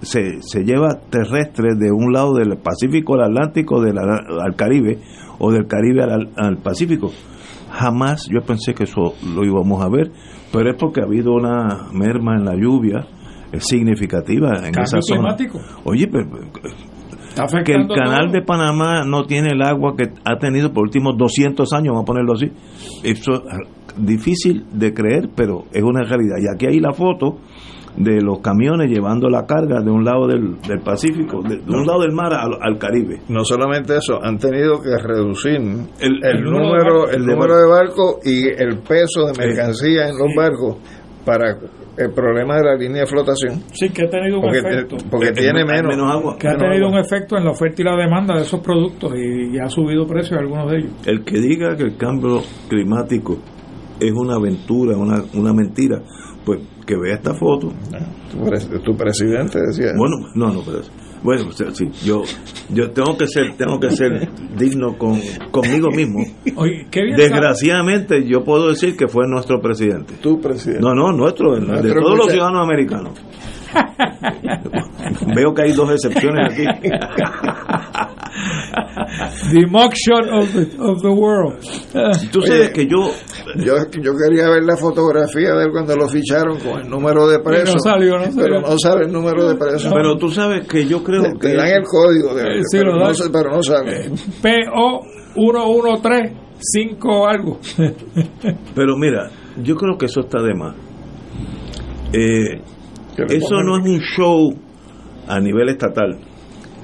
se, 0.04 0.40
se 0.42 0.64
lleva 0.64 1.00
terrestre 1.10 1.74
de 1.76 1.90
un 1.90 2.12
lado 2.12 2.34
del 2.34 2.56
Pacífico 2.58 3.14
al 3.14 3.30
Atlántico 3.30 3.80
del, 3.80 3.98
al 3.98 4.56
Caribe 4.56 4.98
o 5.38 5.52
del 5.52 5.66
Caribe 5.66 6.02
al, 6.02 6.58
Pacífico. 6.58 7.10
Jamás 7.70 8.28
yo 8.30 8.40
pensé 8.42 8.74
que 8.74 8.84
eso 8.84 9.14
lo 9.34 9.44
íbamos 9.44 9.82
a 9.82 9.88
ver, 9.88 10.12
pero 10.52 10.70
es 10.70 10.76
porque 10.76 11.00
ha 11.00 11.04
habido 11.04 11.32
una 11.32 11.88
merma 11.92 12.36
en 12.36 12.44
la 12.44 12.54
lluvia 12.54 13.06
significativa 13.58 14.52
en 14.64 14.78
esa 14.78 15.00
zona. 15.00 15.20
climático. 15.20 15.60
Oye, 15.84 16.08
pero 16.08 16.28
que 17.64 17.72
el 17.72 17.88
canal 17.88 18.30
de 18.30 18.42
Panamá 18.42 19.04
no 19.04 19.24
tiene 19.24 19.50
el 19.52 19.62
agua 19.62 19.94
que 19.96 20.10
ha 20.24 20.38
tenido 20.38 20.72
por 20.72 20.84
últimos 20.84 21.16
200 21.16 21.72
años, 21.72 21.88
vamos 21.88 22.02
a 22.02 22.06
ponerlo 22.06 22.32
así. 22.34 22.52
Eso 23.02 23.44
es 23.48 24.06
difícil 24.06 24.64
de 24.72 24.94
creer, 24.94 25.30
pero 25.34 25.64
es 25.72 25.82
una 25.82 26.02
realidad. 26.04 26.36
Y 26.40 26.54
aquí 26.54 26.66
hay 26.66 26.78
la 26.78 26.92
foto 26.92 27.38
de 27.96 28.20
los 28.20 28.40
camiones 28.40 28.90
llevando 28.90 29.28
la 29.28 29.46
carga 29.46 29.80
de 29.80 29.90
un 29.90 30.04
lado 30.04 30.26
del, 30.26 30.56
Pacífico, 30.84 31.42
de, 31.42 31.60
un 31.68 31.86
lado 31.86 32.02
del 32.02 32.12
mar 32.12 32.32
al, 32.32 32.78
Caribe. 32.78 33.20
No 33.28 33.44
solamente 33.44 33.96
eso, 33.96 34.18
han 34.22 34.38
tenido 34.38 34.80
que 34.82 34.96
reducir 35.00 35.56
el, 36.00 36.42
número, 36.42 37.08
el 37.08 37.24
número 37.24 37.56
de 37.56 37.68
barcos 37.68 38.16
y 38.24 38.48
el 38.48 38.78
peso 38.78 39.26
de 39.26 39.32
mercancía 39.38 40.08
en 40.08 40.18
los 40.18 40.28
barcos 40.36 40.76
para 41.24 41.56
el 41.96 42.12
problema 42.12 42.56
de 42.56 42.64
la 42.64 42.74
línea 42.74 43.02
de 43.02 43.06
flotación. 43.06 43.62
Sí, 43.72 43.88
que 43.90 44.04
ha 44.04 44.10
tenido 44.10 44.40
un 44.40 44.54
efecto. 44.54 44.96
Porque 45.10 45.32
tiene 45.32 45.64
menos, 45.64 45.96
agua. 46.12 46.36
Que 46.38 46.48
ha 46.48 46.56
tenido 46.56 46.88
un 46.88 46.98
efecto 46.98 47.36
en 47.36 47.44
la 47.44 47.52
oferta 47.52 47.82
y 47.82 47.84
la 47.84 47.96
demanda 47.96 48.34
de 48.34 48.42
esos 48.42 48.60
productos 48.60 49.12
y, 49.16 49.58
ha 49.58 49.68
subido 49.68 50.06
precios 50.06 50.38
algunos 50.38 50.70
de 50.70 50.78
ellos. 50.78 50.92
El 51.06 51.24
que 51.24 51.38
diga 51.38 51.76
que 51.76 51.84
el 51.84 51.96
cambio 51.96 52.42
climático 52.68 53.38
es 54.00 54.12
una 54.12 54.34
aventura, 54.34 54.96
una, 54.96 55.22
una 55.34 55.52
mentira, 55.52 56.02
pues 56.44 56.60
que 56.86 56.96
vea 56.96 57.14
esta 57.14 57.34
foto. 57.34 57.72
Tu, 58.84 58.96
presidente 58.96 59.58
decía. 59.66 59.92
Bueno, 59.96 60.16
no, 60.34 60.52
no, 60.52 60.62
pero 60.64 60.80
bueno, 61.22 61.50
sí, 61.52 61.86
yo 62.04 62.22
yo 62.68 62.90
tengo 62.90 63.16
que 63.16 63.26
ser 63.26 63.56
tengo 63.56 63.80
que 63.80 63.90
ser 63.90 64.28
digno 64.58 64.98
con 64.98 65.18
conmigo 65.50 65.88
mismo. 65.90 66.20
Desgraciadamente 67.16 68.28
yo 68.28 68.44
puedo 68.44 68.68
decir 68.68 68.96
que 68.96 69.08
fue 69.08 69.26
nuestro 69.26 69.60
presidente. 69.60 70.14
Tu 70.20 70.38
presidente. 70.38 70.82
No, 70.82 70.94
no, 70.94 71.12
nuestro, 71.12 71.54
de 71.54 71.94
todos 71.94 72.18
los 72.18 72.30
ciudadanos 72.30 72.62
americanos. 72.62 73.12
Veo 75.34 75.54
que 75.54 75.62
hay 75.62 75.72
dos 75.72 75.90
excepciones 75.90 76.52
aquí. 76.52 76.64
The 79.52 79.66
mugshot 79.70 80.26
of 80.26 80.52
the, 80.52 80.64
of 80.82 81.00
the 81.02 81.10
world. 81.10 81.62
Tú 82.32 82.42
sabes 82.42 82.72
que 82.72 82.86
yo, 82.86 83.10
yo. 83.56 83.76
Yo 84.02 84.12
quería 84.16 84.48
ver 84.48 84.64
la 84.64 84.76
fotografía 84.76 85.54
de 85.54 85.64
él 85.64 85.70
cuando 85.70 85.94
lo 85.94 86.08
ficharon 86.08 86.58
con 86.58 86.80
el 86.82 86.88
número 86.88 87.28
de 87.28 87.38
presos. 87.38 87.76
No 87.76 87.92
salió, 87.92 88.18
no 88.18 88.24
Pero 88.34 88.60
no 88.60 88.78
sale 88.78 89.06
el 89.06 89.12
número 89.12 89.48
de 89.48 89.54
presos. 89.54 89.92
Pero 89.92 90.16
tú 90.16 90.30
sabes 90.30 90.66
que 90.66 90.84
yo 90.86 91.02
creo 91.02 91.22
que. 91.38 91.48
Te 91.48 91.56
dan 91.56 91.68
el 91.68 91.84
código, 91.84 92.34
de, 92.34 92.62
sí, 92.64 92.78
pero, 92.78 92.96
no, 92.96 93.12
pero 93.32 93.50
no 93.50 93.62
sale. 93.62 94.10
PO 94.42 95.00
113 95.34 96.44
algo. 97.28 97.58
pero 98.74 98.96
mira, 98.96 99.30
yo 99.62 99.76
creo 99.76 99.96
que 99.96 100.06
eso 100.06 100.20
está 100.20 100.42
de 100.42 100.54
más. 100.54 100.74
Eh, 102.12 102.60
eso 103.28 103.62
no 103.62 103.78
es 103.78 103.84
un 103.84 104.00
show 104.00 104.54
a 105.28 105.40
nivel 105.40 105.68
estatal 105.68 106.18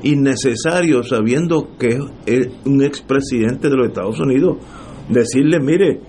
innecesario 0.03 1.03
sabiendo 1.03 1.77
que 1.79 1.99
es 2.27 2.49
un 2.65 2.83
expresidente 2.83 3.69
de 3.69 3.77
los 3.77 3.89
Estados 3.89 4.19
Unidos 4.21 4.57
decirle 5.09 5.61
mire 5.61 6.01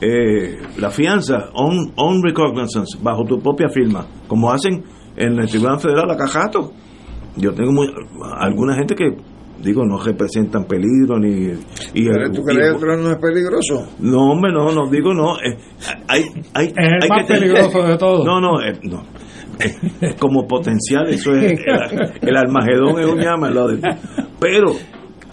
eh, 0.00 0.58
la 0.78 0.90
fianza 0.90 1.50
on, 1.54 1.92
on 1.96 2.22
recognizance 2.22 2.98
bajo 3.02 3.24
tu 3.24 3.38
propia 3.38 3.68
firma 3.68 4.06
como 4.26 4.50
hacen 4.50 4.82
en 5.16 5.38
el 5.38 5.48
Tribunal 5.48 5.80
Federal 5.80 6.10
a 6.10 6.16
Cajato 6.16 6.72
yo 7.36 7.52
tengo 7.52 7.82
alguna 8.38 8.74
gente 8.74 8.94
que 8.94 9.16
digo 9.62 9.84
no 9.84 9.98
representan 9.98 10.64
peligro 10.64 11.18
ni 11.18 11.52
y 11.94 12.06
¿Tú 12.32 12.42
crees 12.42 12.76
que 12.78 12.86
no 12.96 13.10
es 13.10 13.18
peligroso? 13.18 13.88
no 13.98 14.30
hombre 14.32 14.52
no 14.52 14.72
no 14.72 14.88
digo 14.88 15.12
no 15.12 15.36
eh, 15.36 15.58
hay, 16.08 16.24
hay, 16.54 16.66
es 16.66 17.02
el 17.02 17.08
más 17.08 17.26
peligroso 17.26 17.82
de 17.82 17.96
todos. 17.98 18.24
No 18.24 18.40
no 18.40 18.60
eh, 18.62 18.78
no 18.82 19.02
como 20.18 20.46
potencial, 20.46 21.08
eso 21.08 21.32
es 21.32 21.58
el, 22.22 22.36
Almagedón 22.36 23.00
es 23.00 23.06
un 23.06 23.18
llama 23.18 23.50
pero 24.40 24.72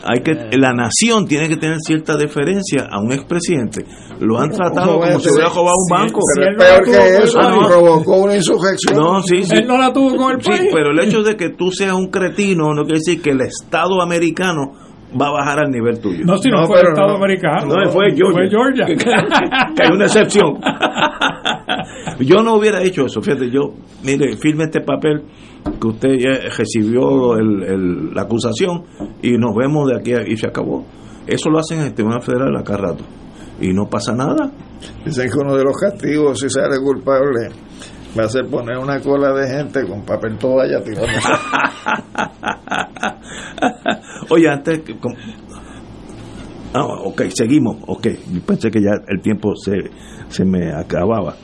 hay 0.03 0.21
que 0.21 0.57
la 0.57 0.73
nación 0.73 1.25
tiene 1.27 1.49
que 1.49 1.57
tener 1.57 1.77
cierta 1.79 2.15
deferencia 2.15 2.87
a 2.89 2.99
un 3.01 3.11
expresidente. 3.11 3.83
Lo 4.19 4.39
han 4.39 4.49
tratado 4.49 4.99
como 4.99 5.19
si 5.19 5.29
hubiera 5.29 5.49
robado 5.49 5.75
un 5.77 5.89
banco. 5.89 6.19
pero 6.35 6.51
es 6.51 6.57
peor 6.57 6.83
que 6.85 7.23
eso, 7.23 7.39
provocó 7.67 8.17
una 8.23 8.35
insurrección. 8.35 8.95
No, 8.95 9.21
sí, 9.21 9.43
sí. 9.43 9.55
Él 9.57 9.67
no 9.67 9.77
la 9.77 9.91
tuvo 9.91 10.15
con 10.15 10.31
el 10.31 10.37
país. 10.37 10.61
Sí, 10.61 10.67
pero 10.71 10.91
el 10.91 10.99
hecho 10.99 11.23
de 11.23 11.35
que 11.35 11.49
tú 11.49 11.71
seas 11.71 11.93
un 11.93 12.07
cretino 12.07 12.73
no 12.73 12.83
quiere 12.83 12.99
decir 12.99 13.21
que 13.21 13.31
el 13.31 13.41
Estado 13.41 14.01
americano 14.01 14.86
va 15.19 15.27
a 15.27 15.31
bajar 15.31 15.59
al 15.59 15.71
nivel 15.71 15.99
tuyo. 15.99 16.25
No, 16.25 16.37
si 16.37 16.49
no, 16.49 16.65
fue 16.65 16.81
el 16.81 16.87
Estado 16.87 17.15
americano. 17.15 17.67
No, 17.67 17.89
fue 17.89 18.13
Georgia. 18.15 18.85
que 18.85 19.83
hay 19.83 19.91
una 19.91 20.05
excepción. 20.05 20.59
yo 22.19 22.43
no 22.43 22.55
hubiera 22.55 22.83
hecho 22.83 23.05
eso. 23.05 23.21
Fíjate, 23.21 23.49
yo, 23.49 23.73
mire, 24.03 24.35
firme 24.37 24.65
este 24.65 24.81
papel 24.81 25.23
que 25.79 25.87
usted 25.87 26.17
ya 26.17 26.49
recibió 26.57 27.35
el, 27.37 28.13
la 28.13 28.23
acusación 28.23 28.83
y 29.21 29.37
nos 29.37 29.55
vemos 29.55 29.89
de 29.89 29.97
aquí 29.97 30.13
y 30.31 30.37
se 30.37 30.47
acabó. 30.47 30.85
Eso 31.25 31.49
lo 31.49 31.59
hacen 31.59 31.79
en 31.79 31.87
el 31.87 31.93
Tribunal 31.93 32.21
Federal 32.21 32.55
a 32.55 32.63
cada 32.63 32.79
rato. 32.79 33.03
Y 33.59 33.73
no 33.73 33.89
pasa 33.89 34.13
nada. 34.13 34.51
Dicen 35.03 35.29
que 35.29 35.37
uno 35.39 35.55
de 35.55 35.63
los 35.63 35.75
castigos, 35.75 36.39
si 36.39 36.49
sale 36.49 36.79
culpable, 36.79 37.49
va 38.17 38.25
a 38.25 38.29
ser 38.29 38.45
poner 38.45 38.77
una 38.77 38.99
cola 38.99 39.33
de 39.33 39.47
gente 39.47 39.85
con 39.87 40.05
papel 40.05 40.37
toalla 40.37 40.81
tirando. 40.81 41.07
Oye, 44.29 44.49
antes. 44.49 44.81
Ah, 46.73 46.85
ok, 46.85 47.23
seguimos. 47.29 47.77
Ok, 47.87 48.07
pensé 48.45 48.69
que 48.69 48.81
ya 48.81 48.91
el 49.07 49.21
tiempo 49.21 49.55
se, 49.55 49.89
se 50.29 50.45
me 50.45 50.71
acababa. 50.73 51.35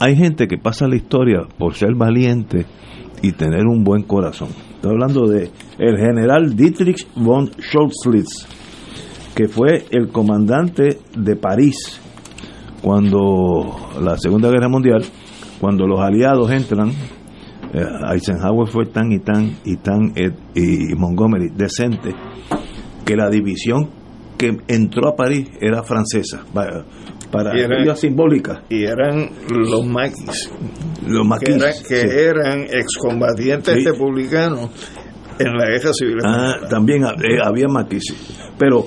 Hay 0.00 0.16
gente 0.16 0.46
que 0.46 0.58
pasa 0.58 0.86
la 0.86 0.96
historia 0.96 1.40
por 1.58 1.74
ser 1.74 1.94
valiente 1.94 2.66
y 3.22 3.32
tener 3.32 3.66
un 3.66 3.84
buen 3.84 4.02
corazón. 4.02 4.48
Estoy 4.74 4.92
hablando 4.92 5.26
de 5.26 5.50
el 5.78 5.96
general 5.98 6.54
Dietrich 6.54 7.06
von 7.14 7.50
Scholzlitz, 7.60 8.46
que 9.34 9.48
fue 9.48 9.86
el 9.90 10.08
comandante 10.08 10.98
de 11.16 11.36
París 11.36 12.00
cuando 12.82 13.76
la 14.00 14.16
Segunda 14.18 14.50
Guerra 14.50 14.68
Mundial, 14.68 15.04
cuando 15.60 15.86
los 15.86 16.00
aliados 16.00 16.50
entran, 16.50 16.92
Eisenhower 17.72 18.68
fue 18.68 18.86
tan 18.86 19.12
y 19.12 19.18
tan 19.18 19.56
y 19.64 19.76
tan 19.76 20.12
eh, 20.16 20.30
y 20.54 20.94
Montgomery 20.94 21.50
decente 21.54 22.14
que 23.04 23.16
la 23.16 23.28
división 23.28 23.90
que 24.38 24.56
entró 24.68 25.08
a 25.08 25.16
París 25.16 25.50
era 25.60 25.82
francesa 25.82 26.44
para 26.52 26.84
y 27.54 27.96
simbólica. 27.96 28.62
Y 28.68 28.84
eran 28.84 29.30
los 29.50 29.86
maquis. 29.86 30.50
Los 31.06 31.26
maquis. 31.26 31.84
Que, 31.86 32.00
eran, 32.00 32.62
excombatientes 32.62 33.84
republicanos 33.84 34.70
en 35.38 35.52
la 35.52 35.66
guerra 35.66 35.92
civil. 35.92 36.18
Ah, 36.24 36.54
también 36.68 37.04
eh, 37.04 37.38
había 37.42 37.68
maquis. 37.68 38.14
Pero 38.58 38.86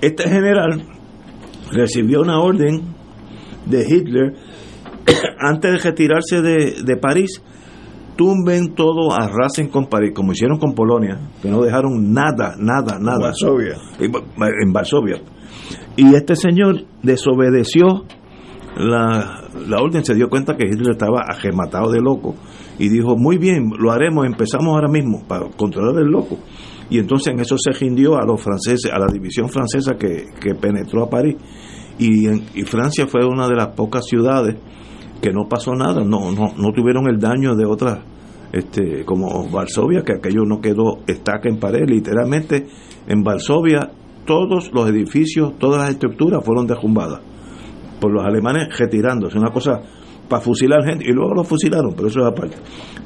este 0.00 0.28
general 0.28 0.84
recibió 1.72 2.20
una 2.20 2.40
orden 2.40 2.82
de 3.66 3.86
Hitler 3.88 4.34
antes 5.40 5.72
de 5.72 5.78
retirarse 5.78 6.40
de, 6.40 6.82
de 6.84 6.96
París 6.96 7.42
tumben 8.18 8.74
todo, 8.74 9.12
arrasen 9.12 9.68
con 9.68 9.86
París, 9.86 10.10
como 10.12 10.32
hicieron 10.32 10.58
con 10.58 10.74
Polonia, 10.74 11.20
que 11.40 11.48
no 11.48 11.62
dejaron 11.62 12.12
nada, 12.12 12.56
nada, 12.58 12.98
nada. 12.98 13.28
Varsovia. 13.28 13.76
En 14.00 14.72
Varsovia. 14.72 15.22
Y 15.94 16.14
este 16.16 16.34
señor 16.34 16.84
desobedeció 17.00 18.06
la, 18.76 19.44
la 19.68 19.80
orden, 19.80 20.04
se 20.04 20.16
dio 20.16 20.28
cuenta 20.28 20.56
que 20.56 20.66
Hitler 20.66 20.90
estaba 20.90 21.20
agematado 21.28 21.92
de 21.92 22.00
loco 22.00 22.34
y 22.76 22.88
dijo, 22.88 23.16
muy 23.16 23.38
bien, 23.38 23.70
lo 23.78 23.92
haremos, 23.92 24.26
empezamos 24.26 24.74
ahora 24.74 24.88
mismo 24.88 25.22
para 25.28 25.48
controlar 25.56 26.02
el 26.02 26.10
loco. 26.10 26.38
Y 26.90 26.98
entonces 26.98 27.32
en 27.32 27.38
eso 27.38 27.54
se 27.56 27.70
rindió 27.70 28.16
a 28.16 28.24
los 28.26 28.42
franceses, 28.42 28.90
a 28.92 28.98
la 28.98 29.06
división 29.12 29.48
francesa 29.48 29.94
que, 29.94 30.24
que 30.40 30.56
penetró 30.56 31.04
a 31.04 31.10
París. 31.10 31.36
Y, 32.00 32.28
y 32.28 32.62
Francia 32.64 33.06
fue 33.06 33.24
una 33.24 33.46
de 33.46 33.54
las 33.54 33.68
pocas 33.76 34.06
ciudades 34.06 34.56
que 35.20 35.32
no 35.32 35.48
pasó 35.48 35.74
nada, 35.74 36.02
no, 36.04 36.30
no, 36.32 36.52
no 36.56 36.72
tuvieron 36.72 37.08
el 37.08 37.18
daño 37.18 37.54
de 37.54 37.66
otras, 37.66 38.00
este, 38.52 39.04
como 39.04 39.48
Varsovia, 39.50 40.02
que 40.02 40.14
aquello 40.14 40.44
no 40.44 40.60
quedó 40.60 40.98
estaca 41.06 41.48
en 41.48 41.58
pared, 41.58 41.88
literalmente 41.88 42.66
en 43.06 43.22
Varsovia 43.22 43.90
todos 44.24 44.70
los 44.72 44.88
edificios, 44.88 45.58
todas 45.58 45.82
las 45.82 45.90
estructuras 45.90 46.44
fueron 46.44 46.66
derrumbadas 46.66 47.20
por 48.00 48.12
los 48.12 48.24
alemanes 48.24 48.68
retirándose, 48.78 49.38
una 49.38 49.50
cosa 49.50 49.80
para 50.28 50.42
fusilar 50.42 50.84
gente, 50.84 51.04
y 51.08 51.12
luego 51.12 51.34
lo 51.34 51.44
fusilaron, 51.44 51.94
pero 51.96 52.08
eso 52.08 52.20
es 52.20 52.26
aparte. 52.26 52.56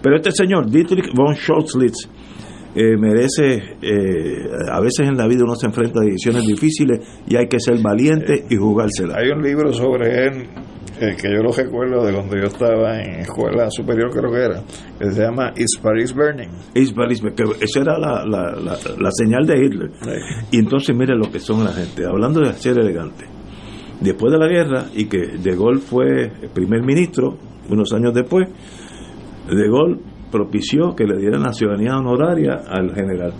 Pero 0.03 0.17
este 0.17 0.33
señor, 0.33 0.69
Dietrich 0.69 1.15
von 1.15 1.35
Scholzlitz, 1.35 2.09
eh, 2.75 2.97
merece, 2.99 3.77
eh, 3.83 4.49
a 4.71 4.81
veces 4.81 5.07
en 5.07 5.17
la 5.17 5.29
vida 5.29 5.45
uno 5.45 5.55
se 5.55 5.67
enfrenta 5.67 6.01
a 6.01 6.05
decisiones 6.05 6.45
difíciles 6.47 7.23
y 7.29 7.37
hay 7.37 7.47
que 7.47 7.61
ser 7.61 7.79
valiente 7.81 8.47
y 8.49 8.57
jugársela. 8.57 9.17
Hay 9.19 9.29
un 9.31 9.43
libro 9.43 9.73
sobre 9.73 10.27
él 10.27 10.49
que 10.99 11.31
yo 11.31 11.43
lo 11.43 11.53
recuerdo 11.53 12.05
de 12.05 12.13
cuando 12.13 12.37
yo 12.37 12.45
estaba 12.45 13.01
en 13.01 13.21
escuela 13.21 13.71
superior, 13.71 14.11
creo 14.11 14.31
que 14.31 14.39
era, 14.39 14.63
que 14.99 15.11
se 15.11 15.23
llama 15.23 15.53
Is 15.57 15.79
Paris 15.83 16.15
Burning. 16.15 16.49
Is 16.75 16.93
Paris 16.93 17.21
que 17.35 17.45
esa 17.61 17.81
era 17.81 17.99
la, 17.99 18.25
la, 18.25 18.53
la, 18.55 19.11
señal 19.11 19.47
de 19.47 19.65
Hitler. 19.65 19.91
Y 20.51 20.59
entonces 20.59 20.95
mire 20.95 21.17
lo 21.17 21.31
que 21.31 21.41
son 21.41 21.65
la 21.65 21.73
gente, 21.73 22.05
hablando 22.05 22.41
de 22.41 22.53
ser 22.55 22.79
elegante. 22.79 23.25
Después 24.01 24.33
de 24.33 24.39
la 24.39 24.49
guerra, 24.49 24.85
y 24.95 25.07
que 25.07 25.39
De 25.39 25.57
Gaulle 25.57 25.81
fue 25.81 26.25
el 26.43 26.51
primer 26.53 26.83
ministro, 26.83 27.37
unos 27.69 27.93
años 27.93 28.15
después, 28.15 28.49
De 29.49 29.69
Gaulle 29.69 30.01
propició 30.31 30.95
que 30.95 31.05
le 31.05 31.19
dieran 31.19 31.43
la 31.43 31.53
ciudadanía 31.53 31.97
honoraria 31.97 32.63
al 32.69 32.95
general. 32.95 33.33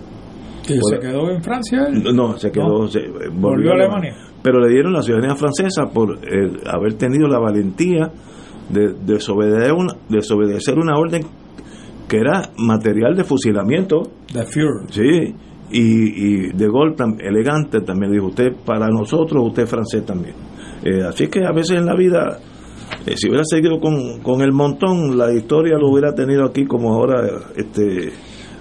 ¿Y 0.69 0.79
se 0.89 0.99
quedó 0.99 1.29
en 1.29 1.43
Francia? 1.43 1.87
No, 1.89 2.37
se 2.37 2.51
quedó, 2.51 2.87
se, 2.87 3.01
volvió, 3.33 3.71
a 3.71 3.73
Alemania. 3.73 4.15
Pero 4.43 4.59
le 4.59 4.69
dieron 4.71 4.93
la 4.93 5.01
ciudadanía 5.01 5.35
francesa 5.35 5.85
por 5.93 6.17
eh, 6.17 6.51
haber 6.67 6.95
tenido 6.95 7.27
la 7.27 7.39
valentía 7.39 8.11
de, 8.69 8.93
desobedecer, 9.05 9.73
una, 9.73 9.93
desobedecer 10.09 10.77
una 10.77 10.97
orden 10.97 11.23
que 12.07 12.17
era 12.17 12.49
material 12.57 13.15
de 13.15 13.23
fusilamiento. 13.23 14.03
De 14.33 14.45
Führer. 14.45 14.91
Sí, 14.91 15.35
y, 15.71 16.51
De 16.53 16.67
Gaulle, 16.67 16.95
elegante, 17.21 17.81
también 17.81 18.11
dijo, 18.11 18.27
usted 18.27 18.53
para 18.65 18.89
nosotros, 18.89 19.43
usted 19.47 19.65
francés 19.65 20.05
también. 20.05 20.35
Eh, 20.83 21.01
así 21.07 21.27
que 21.27 21.45
a 21.45 21.51
veces 21.51 21.77
en 21.77 21.85
la 21.85 21.95
vida, 21.95 22.37
eh, 23.05 23.15
si 23.15 23.29
hubiera 23.29 23.45
seguido 23.45 23.79
con, 23.79 24.19
con 24.21 24.41
el 24.41 24.51
montón, 24.51 25.17
la 25.17 25.33
historia 25.33 25.77
lo 25.77 25.89
hubiera 25.89 26.13
tenido 26.13 26.45
aquí 26.45 26.65
como 26.65 26.93
ahora, 26.93 27.39
este 27.55 28.11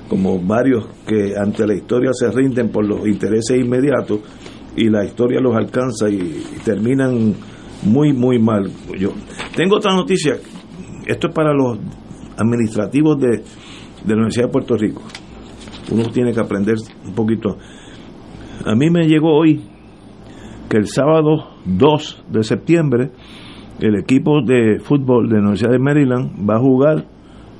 como 0.09 0.39
varios 0.39 0.85
que 1.07 1.35
ante 1.39 1.67
la 1.67 1.75
historia 1.75 2.11
se 2.13 2.31
rinden 2.31 2.69
por 2.69 2.87
los 2.87 3.07
intereses 3.07 3.59
inmediatos 3.59 4.21
y 4.77 4.89
la 4.89 5.05
historia 5.05 5.41
los 5.41 5.55
alcanza 5.55 6.09
y, 6.09 6.45
terminan 6.65 7.35
muy, 7.83 8.13
muy 8.13 8.39
mal. 8.39 8.71
Yo 8.99 9.13
tengo 9.57 9.77
otra 9.77 9.95
noticia, 9.95 10.37
esto 11.07 11.29
es 11.29 11.35
para 11.35 11.53
los 11.53 11.79
administrativos 12.37 13.21
de, 13.21 13.29
de 13.29 14.09
la 14.09 14.15
Universidad 14.15 14.47
de 14.47 14.53
Puerto 14.53 14.77
Rico. 14.77 15.03
Uno 15.91 16.05
tiene 16.11 16.33
que 16.33 16.41
aprender 16.41 16.77
un 17.05 17.15
poquito. 17.15 17.59
A 18.65 18.75
mí 18.75 18.89
me 18.91 19.07
llegó 19.07 19.37
hoy 19.37 19.61
que 20.69 20.77
el 20.79 20.87
sábado 20.87 21.57
2 21.67 22.25
de 22.31 22.45
septiembre 22.45 23.11
el 23.83 23.97
equipo 23.97 24.43
de 24.43 24.79
fútbol 24.79 25.29
de 25.29 25.35
la 25.35 25.41
Universidad 25.41 25.73
de 25.73 25.79
Maryland 25.79 26.49
va 26.49 26.57
a 26.57 26.61
jugar 26.61 27.05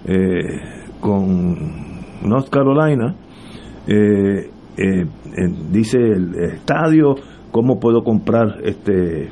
eh, 0.07 0.61
con 1.01 1.57
North 2.23 2.49
Carolina, 2.49 3.17
eh, 3.89 4.51
eh, 4.77 5.05
dice 5.71 5.99
el 5.99 6.35
estadio, 6.55 7.15
cómo 7.51 7.79
puedo 7.79 8.03
comprar 8.03 8.61
este 8.65 9.29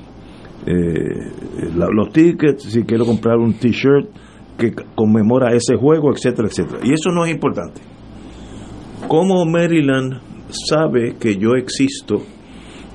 eh, 0.66 1.32
los 1.72 2.12
tickets, 2.12 2.64
si 2.64 2.82
quiero 2.82 3.06
comprar 3.06 3.38
un 3.38 3.54
t-shirt 3.54 4.08
que 4.58 4.72
conmemora 4.94 5.54
ese 5.54 5.76
juego, 5.76 6.12
etcétera, 6.12 6.48
etcétera. 6.48 6.80
Y 6.82 6.92
eso 6.92 7.10
no 7.10 7.24
es 7.24 7.30
importante. 7.32 7.80
¿Cómo 9.08 9.46
Maryland 9.46 10.20
sabe 10.68 11.16
que 11.18 11.36
yo 11.36 11.54
existo 11.54 12.22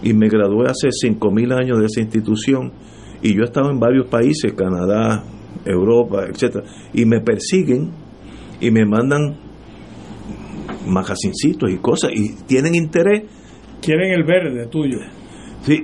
y 0.03 0.13
me 0.13 0.30
gradué 0.30 0.67
hace 0.67 0.89
5.000 0.89 1.53
años 1.53 1.80
de 1.80 1.85
esa 1.85 2.01
institución 2.01 2.72
y 3.22 3.34
yo 3.34 3.41
he 3.41 3.45
estado 3.45 3.72
en 3.72 3.80
varios 3.80 4.07
países, 4.07 4.53
Canadá, 4.53 5.23
Europa, 5.65 6.26
etcétera, 6.30 6.65
y 6.93 7.05
me 7.05 7.22
persiguen 7.22 7.91
y 8.61 8.69
me 8.69 8.85
mandan 8.85 9.44
majacincitos 10.85 11.71
y 11.71 11.77
cosas 11.77 12.11
y 12.13 12.35
tienen 12.45 12.75
interés. 12.75 13.23
Quieren 13.81 14.11
el 14.11 14.23
verde 14.23 14.67
tuyo. 14.67 14.99
Sí, 15.61 15.83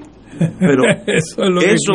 pero 0.59 0.83
eso 1.07 1.93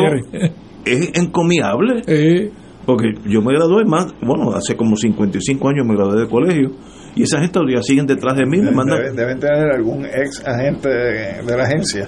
es, 0.85 1.11
encomiable. 1.13 2.51
Porque 2.85 3.09
yo 3.25 3.41
me 3.41 3.53
gradué 3.53 3.83
más, 3.85 4.15
bueno, 4.21 4.51
hace 4.55 4.77
como 4.77 4.95
55 4.95 5.69
años 5.69 5.85
me 5.85 5.95
gradué 5.95 6.21
de 6.21 6.27
colegio 6.29 6.71
y 7.15 7.23
esa 7.23 7.39
gente 7.39 7.53
todavía 7.53 7.81
siguen 7.81 8.05
detrás 8.05 8.37
de 8.37 8.45
mí. 8.45 8.59
Me 8.61 8.71
mandan... 8.71 9.13
deben, 9.13 9.39
tener 9.39 9.71
algún 9.75 10.05
ex 10.05 10.41
agente 10.47 10.87
de, 10.87 11.57
la 11.57 11.63
agencia. 11.63 12.07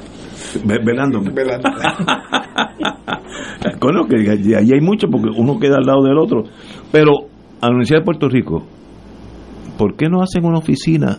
Velándome. 0.63 1.31
Bueno, 3.81 4.05
que 4.09 4.15
ahí 4.55 4.71
hay 4.71 4.79
mucho 4.79 5.07
porque 5.11 5.29
uno 5.35 5.59
queda 5.59 5.77
al 5.77 5.85
lado 5.85 6.03
del 6.03 6.17
otro. 6.17 6.43
Pero 6.93 7.11
a 7.59 7.65
la 7.65 7.71
Universidad 7.71 7.99
de 7.99 8.05
Puerto 8.05 8.29
Rico 8.29 8.65
¿por 9.79 9.95
qué 9.95 10.09
no 10.09 10.21
hacen 10.21 10.45
una 10.45 10.57
oficina 10.57 11.17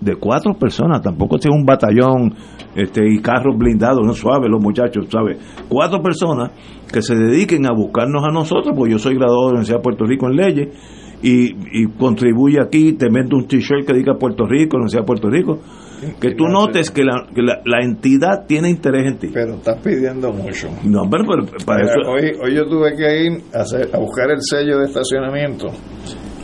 de 0.00 0.16
cuatro 0.16 0.52
personas? 0.52 1.00
Tampoco 1.00 1.38
sea 1.38 1.50
un 1.50 1.64
batallón 1.64 2.34
este, 2.76 3.00
y 3.10 3.22
carros 3.22 3.56
blindados, 3.56 4.06
no 4.06 4.12
suave 4.12 4.50
los 4.50 4.62
muchachos, 4.62 5.06
¿sabes? 5.10 5.38
Cuatro 5.66 6.02
personas 6.02 6.52
que 6.92 7.00
se 7.00 7.14
dediquen 7.14 7.64
a 7.66 7.72
buscarnos 7.72 8.22
a 8.22 8.30
nosotros, 8.30 8.74
porque 8.76 8.92
yo 8.92 8.98
soy 8.98 9.14
graduado 9.14 9.46
de 9.46 9.46
la 9.46 9.50
Universidad 9.52 9.78
de 9.78 9.82
Puerto 9.82 10.04
Rico 10.04 10.26
en 10.28 10.36
leyes 10.36 10.68
y, 11.22 11.86
contribuye 11.96 12.60
aquí, 12.60 12.92
te 12.92 13.08
meto 13.08 13.36
un 13.36 13.46
t-shirt 13.46 13.86
que 13.86 13.94
diga 13.94 14.18
Puerto 14.18 14.44
Rico, 14.44 14.76
Universidad 14.76 15.00
de 15.00 15.06
Puerto 15.06 15.30
Rico, 15.30 15.58
que 16.20 16.34
tú 16.34 16.44
notes 16.48 16.90
que, 16.90 17.02
la, 17.02 17.26
la, 17.64 17.80
entidad 17.82 18.44
tiene 18.46 18.68
interés 18.68 19.10
en 19.10 19.18
ti. 19.18 19.30
Pero 19.32 19.54
estás 19.54 19.80
pidiendo 19.80 20.30
mucho. 20.30 20.68
No, 20.84 21.08
pero, 21.10 21.24
para 21.64 21.84
eso... 21.84 22.10
Hoy, 22.10 22.30
hoy 22.42 22.54
yo 22.54 22.66
tuve 22.66 22.94
que 22.94 23.24
ir 23.24 23.42
a, 23.54 23.62
a 23.96 23.98
buscar 23.98 24.30
el 24.30 24.42
sello 24.42 24.80
de 24.80 24.84
estacionamiento 24.84 25.68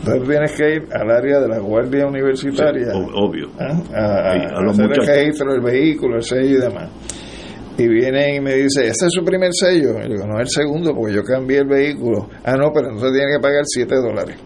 entonces 0.01 0.27
tienes 0.27 0.51
que 0.53 0.75
ir 0.75 0.87
al 0.93 1.11
área 1.11 1.39
de 1.39 1.47
la 1.47 1.59
guardia 1.59 2.07
universitaria. 2.07 2.91
obvio. 2.93 3.51
¿ah? 3.59 4.55
A, 4.55 4.61
los 4.61 4.79
hacer 4.79 4.91
el 4.99 5.05
registro 5.05 5.51
del 5.51 5.61
vehículo, 5.61 6.15
el 6.15 6.23
sello 6.23 6.57
y 6.57 6.59
demás. 6.59 6.89
Y 7.77 7.87
viene 7.87 8.35
y 8.35 8.41
me 8.41 8.55
dice, 8.55 8.87
¿este 8.87 9.05
es 9.05 9.11
su 9.13 9.23
primer 9.23 9.51
sello? 9.53 9.99
Y 9.99 10.07
le 10.07 10.15
digo, 10.15 10.25
no, 10.25 10.39
es 10.39 10.49
el 10.49 10.63
segundo, 10.63 10.93
porque 10.95 11.13
yo 11.13 11.23
cambié 11.23 11.59
el 11.59 11.67
vehículo. 11.67 12.29
Ah, 12.43 12.55
no, 12.55 12.71
pero 12.73 12.87
entonces 12.89 13.11
tiene 13.13 13.33
que 13.33 13.39
pagar 13.39 13.63
7 13.63 13.95
dólares. 13.95 14.37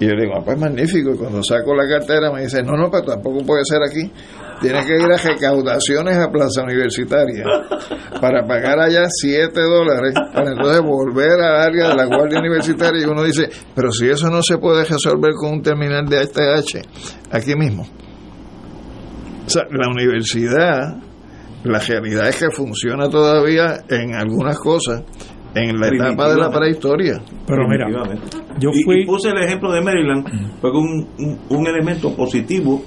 Y 0.00 0.06
yo 0.06 0.14
le 0.14 0.22
digo, 0.22 0.34
ah, 0.36 0.42
pues 0.44 0.58
magnífico. 0.58 1.14
Y 1.14 1.16
cuando 1.16 1.42
saco 1.42 1.74
la 1.74 1.88
cartera 1.88 2.32
me 2.32 2.42
dice, 2.42 2.62
no, 2.62 2.76
no, 2.76 2.90
pero 2.90 3.04
tampoco 3.04 3.44
puede 3.44 3.62
ser 3.64 3.80
aquí. 3.82 4.10
Tiene 4.60 4.84
que 4.84 4.96
ir 4.96 5.12
a 5.12 5.16
recaudaciones 5.16 6.16
a 6.16 6.30
Plaza 6.30 6.62
Universitaria 6.62 7.44
para 8.20 8.46
pagar 8.46 8.80
allá 8.80 9.06
7 9.08 9.60
dólares 9.60 10.14
para 10.32 10.50
entonces 10.50 10.82
volver 10.82 11.32
al 11.32 11.60
área 11.60 11.88
de 11.88 11.96
la 11.96 12.06
Guardia 12.06 12.38
Universitaria 12.38 13.02
y 13.02 13.04
uno 13.04 13.22
dice, 13.22 13.48
pero 13.74 13.90
si 13.90 14.08
eso 14.08 14.28
no 14.30 14.42
se 14.42 14.58
puede 14.58 14.84
resolver 14.84 15.34
con 15.34 15.54
un 15.54 15.62
terminal 15.62 16.06
de 16.06 16.20
ATH 16.20 16.86
aquí 17.30 17.54
mismo. 17.54 17.86
O 19.46 19.50
sea, 19.50 19.64
la 19.70 19.88
universidad, 19.88 20.96
la 21.64 21.78
realidad 21.78 22.28
es 22.28 22.36
que 22.36 22.50
funciona 22.50 23.08
todavía 23.08 23.84
en 23.88 24.14
algunas 24.14 24.58
cosas 24.58 25.02
en 25.54 25.78
la 25.78 25.88
etapa 25.88 26.30
de 26.30 26.36
la 26.36 26.50
prehistoria. 26.50 27.20
Pero 27.46 27.68
mira, 27.68 27.86
yo 28.58 28.70
fui... 28.84 29.02
Y, 29.02 29.06
puse 29.06 29.30
el 29.30 29.38
ejemplo 29.38 29.72
de 29.72 29.80
Maryland, 29.80 30.60
fue 30.60 30.70
un, 30.72 31.06
un 31.48 31.66
elemento 31.66 32.14
positivo 32.14 32.82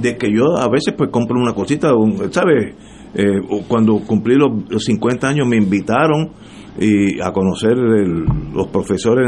de 0.00 0.16
que 0.16 0.28
yo 0.32 0.56
a 0.58 0.68
veces 0.68 0.94
pues 0.96 1.10
compro 1.10 1.40
una 1.40 1.54
cosita, 1.54 1.90
¿sabes? 2.30 2.74
Eh, 3.14 3.40
cuando 3.66 3.98
cumplí 4.00 4.34
los, 4.36 4.84
50 4.84 5.28
años 5.28 5.46
me 5.48 5.56
invitaron 5.56 6.32
y 6.78 7.18
a 7.20 7.32
conocer 7.32 7.74
los 7.76 8.66
profesores, 8.68 9.26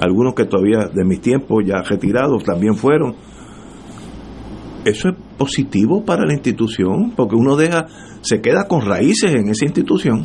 algunos 0.00 0.34
que 0.34 0.46
todavía 0.46 0.88
de 0.92 1.04
mis 1.04 1.20
tiempos 1.20 1.64
ya 1.66 1.82
retirados 1.82 2.42
también 2.44 2.74
fueron. 2.74 3.14
Eso 4.86 5.10
es 5.10 5.14
positivo 5.36 6.02
para 6.04 6.24
la 6.24 6.32
institución, 6.32 7.12
porque 7.14 7.36
uno 7.36 7.56
deja, 7.56 7.86
se 8.22 8.40
queda 8.40 8.66
con 8.66 8.80
raíces 8.86 9.34
en 9.34 9.48
esa 9.50 9.66
institución. 9.66 10.24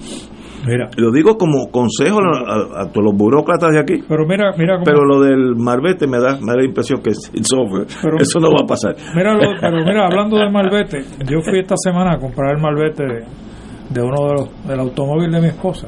Lo 0.97 1.11
digo 1.11 1.37
como 1.37 1.69
consejo 1.71 2.19
a, 2.19 2.89
todos 2.91 3.05
los 3.05 3.15
burócratas 3.15 3.71
de 3.71 3.79
aquí. 3.79 4.03
Pero 4.07 4.25
mira, 4.25 4.51
mira 4.57 4.79
Pero 4.83 5.05
lo 5.05 5.21
del 5.21 5.55
marbete 5.55 6.07
me 6.07 6.17
da, 6.19 6.37
me 6.39 6.51
da 6.51 6.57
la 6.57 6.65
impresión 6.65 7.01
que 7.01 7.11
es 7.11 7.31
software. 7.43 7.87
Eso 8.19 8.39
no 8.39 8.49
va 8.49 8.63
a 8.63 8.67
pasar. 8.67 8.95
Mira, 9.15 9.37
pero 9.61 9.77
mira, 9.85 10.05
hablando 10.05 10.37
del 10.37 10.51
marbete, 10.51 11.03
yo 11.29 11.41
fui 11.41 11.59
esta 11.59 11.75
semana 11.77 12.13
a 12.13 12.17
comprar 12.19 12.55
el 12.55 12.61
marbete 12.61 13.03
de, 13.89 14.01
uno 14.01 14.27
de 14.27 14.33
los, 14.33 14.67
del 14.67 14.79
automóvil 14.79 15.31
de 15.31 15.41
mi 15.41 15.47
esposa. 15.47 15.87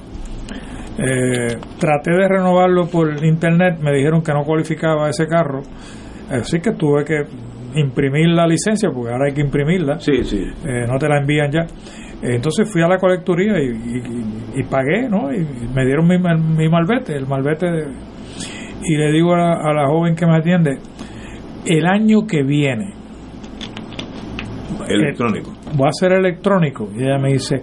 Eh, 0.97 1.55
traté 1.79 2.11
de 2.11 2.27
renovarlo 2.27 2.87
por 2.87 3.23
internet, 3.23 3.79
me 3.81 3.93
dijeron 3.93 4.21
que 4.21 4.33
no 4.33 4.43
cualificaba 4.43 5.09
ese 5.09 5.27
carro, 5.27 5.61
así 6.29 6.59
que 6.59 6.73
tuve 6.73 7.05
que 7.05 7.23
imprimir 7.75 8.29
la 8.29 8.45
licencia, 8.45 8.89
porque 8.93 9.11
ahora 9.11 9.27
hay 9.27 9.33
que 9.33 9.41
imprimirla. 9.41 9.99
Sí, 9.99 10.23
sí. 10.23 10.41
Eh, 10.65 10.85
no 10.87 10.97
te 10.97 11.07
la 11.07 11.19
envían 11.19 11.51
ya. 11.51 11.65
Entonces 12.21 12.69
fui 12.71 12.81
a 12.81 12.87
la 12.87 12.97
colecturía 12.97 13.53
y, 13.61 14.63
pagué, 14.63 15.07
¿no? 15.09 15.33
Y 15.33 15.45
me 15.73 15.85
dieron 15.85 16.05
mi, 16.07 16.17
mi 16.17 16.67
malvete, 16.67 17.15
el 17.15 17.25
malvete. 17.27 17.67
y 18.83 18.97
le 18.97 19.11
digo 19.11 19.33
a 19.33 19.73
la, 19.73 19.87
joven 19.87 20.15
que 20.15 20.25
me 20.25 20.37
atiende, 20.37 20.77
el 21.65 21.85
año 21.85 22.27
que 22.27 22.43
viene. 22.43 22.93
Electrónico. 24.87 25.51
voy 25.75 25.87
a 25.87 25.91
ser 25.91 26.13
electrónico. 26.13 26.89
Y 26.93 27.03
ella 27.03 27.19
me 27.19 27.33
dice, 27.33 27.61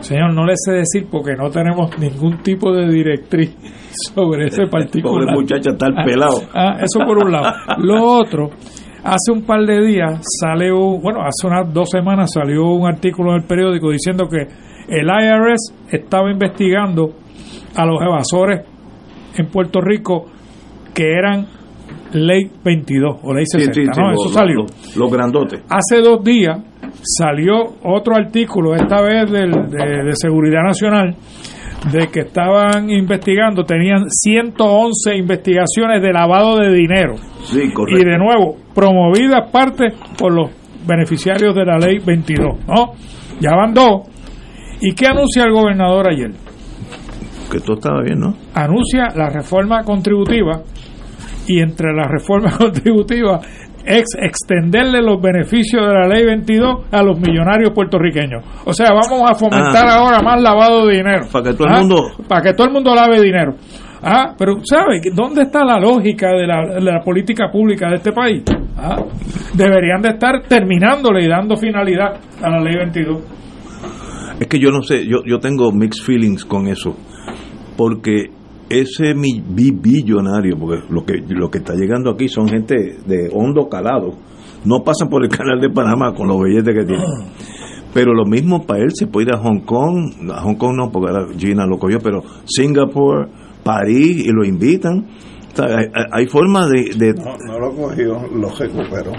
señor, 0.00 0.34
no 0.34 0.46
le 0.46 0.54
sé 0.56 0.72
decir 0.72 1.06
porque 1.10 1.34
no 1.36 1.50
tenemos 1.50 1.96
ningún 1.98 2.38
tipo 2.38 2.72
de 2.72 2.88
directriz 2.88 3.54
sobre 4.14 4.46
ese 4.46 4.66
particular. 4.70 5.26
Pobre 5.26 5.34
muchacha 5.34 5.70
está 5.70 5.88
pelado. 6.04 6.40
Ah, 6.52 6.78
eso 6.80 6.98
por 7.06 7.24
un 7.24 7.30
lado. 7.30 7.52
Lo 7.78 8.02
otro 8.02 8.50
Hace 9.06 9.30
un 9.30 9.42
par 9.42 9.64
de 9.64 9.86
días 9.86 10.20
salió, 10.40 10.76
bueno, 10.98 11.20
hace 11.20 11.46
unas 11.46 11.72
dos 11.72 11.88
semanas 11.90 12.28
salió 12.34 12.64
un 12.64 12.88
artículo 12.88 13.30
en 13.30 13.36
el 13.36 13.44
periódico 13.44 13.92
diciendo 13.92 14.26
que 14.28 14.48
el 14.88 15.06
IRS 15.06 15.72
estaba 15.92 16.28
investigando 16.28 17.12
a 17.76 17.86
los 17.86 18.02
evasores 18.02 18.66
en 19.36 19.46
Puerto 19.46 19.80
Rico 19.80 20.26
que 20.92 21.12
eran 21.12 21.46
ley 22.14 22.50
22 22.64 23.18
o 23.22 23.32
ley 23.32 23.44
60, 23.46 23.92
¿no? 24.00 24.10
Eso 24.10 24.28
salió. 24.28 24.66
Los, 24.96 25.12
grandotes. 25.12 25.62
Hace 25.68 26.02
dos 26.02 26.24
días 26.24 26.58
salió 27.02 27.54
otro 27.84 28.16
artículo, 28.16 28.74
esta 28.74 29.02
vez 29.02 29.30
de, 29.30 29.46
de 30.04 30.16
Seguridad 30.16 30.62
Nacional, 30.64 31.14
de 31.92 32.08
que 32.08 32.20
estaban 32.20 32.90
investigando, 32.90 33.64
tenían 33.64 34.10
111 34.10 35.16
investigaciones 35.16 36.02
de 36.02 36.12
lavado 36.12 36.58
de 36.58 36.72
dinero. 36.72 37.14
Sí, 37.44 37.70
correcto. 37.72 38.00
Y 38.00 38.04
de 38.04 38.18
nuevo, 38.18 38.56
promovidas 38.74 39.50
parte 39.50 39.92
por 40.18 40.32
los 40.32 40.50
beneficiarios 40.86 41.54
de 41.54 41.64
la 41.64 41.78
ley 41.78 41.98
22, 41.98 42.66
¿no? 42.66 42.92
Ya 43.40 43.54
van 43.54 43.74
dos. 43.74 44.08
¿Y 44.80 44.94
qué 44.94 45.06
anuncia 45.06 45.44
el 45.44 45.52
gobernador 45.52 46.08
ayer? 46.08 46.32
Que 47.50 47.60
todo 47.60 47.76
estaba 47.76 48.02
bien, 48.02 48.20
¿no? 48.20 48.34
Anuncia 48.54 49.08
la 49.14 49.30
reforma 49.30 49.82
contributiva 49.82 50.62
y 51.46 51.60
entre 51.60 51.92
la 51.94 52.08
reforma 52.08 52.50
contributiva 52.58 53.40
es 53.86 54.04
extenderle 54.20 55.00
los 55.00 55.20
beneficios 55.22 55.86
de 55.86 55.94
la 55.94 56.06
ley 56.08 56.24
22 56.26 56.86
a 56.90 57.02
los 57.02 57.18
millonarios 57.20 57.70
puertorriqueños. 57.72 58.42
O 58.64 58.72
sea, 58.72 58.90
vamos 58.92 59.30
a 59.30 59.34
fomentar 59.34 59.86
Ah. 59.88 59.94
ahora 59.98 60.20
más 60.22 60.42
lavado 60.42 60.86
de 60.86 60.96
dinero. 60.96 61.26
Para 61.30 61.44
que 61.50 61.56
todo 61.56 61.68
el 61.68 61.74
Ah, 61.74 61.78
mundo 61.80 62.02
Para 62.28 62.42
que 62.42 62.52
todo 62.54 62.66
el 62.66 62.72
mundo 62.72 62.94
lave 62.94 63.20
dinero. 63.20 63.54
Ah, 64.02 64.34
pero 64.38 64.56
¿sabe 64.64 65.00
dónde 65.14 65.42
está 65.42 65.64
la 65.64 65.78
lógica 65.80 66.28
de 66.32 66.46
la, 66.46 66.74
de 66.74 66.80
la 66.82 67.00
política 67.02 67.50
pública 67.50 67.88
de 67.88 67.94
este 67.96 68.12
país? 68.12 68.42
Ah, 68.76 69.02
deberían 69.54 70.02
de 70.02 70.10
estar 70.10 70.42
terminándole 70.48 71.24
y 71.24 71.28
dando 71.28 71.56
finalidad 71.56 72.14
a 72.42 72.50
la 72.50 72.60
ley 72.60 72.76
22. 72.76 73.22
Es 74.38 74.46
que 74.48 74.58
yo 74.58 74.70
no 74.70 74.82
sé, 74.82 75.06
yo, 75.06 75.18
yo 75.24 75.38
tengo 75.38 75.72
mixed 75.72 76.04
feelings 76.04 76.44
con 76.44 76.68
eso, 76.68 76.94
porque 77.76 78.26
ese 78.68 79.14
billonario, 79.14 80.56
porque 80.58 80.82
lo 80.90 81.04
que, 81.04 81.22
lo 81.28 81.50
que 81.50 81.58
está 81.58 81.74
llegando 81.74 82.10
aquí 82.10 82.28
son 82.28 82.48
gente 82.48 82.98
de 83.06 83.30
hondo 83.32 83.68
calado, 83.68 84.14
no 84.64 84.82
pasan 84.82 85.08
por 85.08 85.22
el 85.24 85.30
canal 85.30 85.60
de 85.60 85.70
Panamá 85.70 86.12
con 86.14 86.28
los 86.28 86.42
billetes 86.42 86.74
que 86.74 86.84
tienen. 86.84 87.06
Pero 87.94 88.12
lo 88.12 88.26
mismo 88.26 88.66
para 88.66 88.82
él, 88.82 88.90
se 88.92 89.06
puede 89.06 89.28
ir 89.28 89.34
a 89.34 89.38
Hong 89.38 89.60
Kong, 89.60 90.30
a 90.30 90.42
Hong 90.42 90.56
Kong 90.56 90.76
no, 90.76 90.90
porque 90.90 91.10
ahora 91.10 91.28
Gina 91.38 91.66
lo 91.66 91.78
cogió, 91.78 91.98
pero 91.98 92.22
Singapur, 92.44 93.30
París, 93.64 94.26
y 94.26 94.32
lo 94.32 94.44
invitan. 94.44 95.06
Hay, 95.58 95.86
hay 96.12 96.26
formas 96.26 96.68
de... 96.68 96.90
de 96.94 97.14
No, 97.14 97.34
no 97.46 97.58
lo 97.58 97.74
cogió, 97.74 98.20
lo 98.34 98.50
recuperó. 98.50 99.12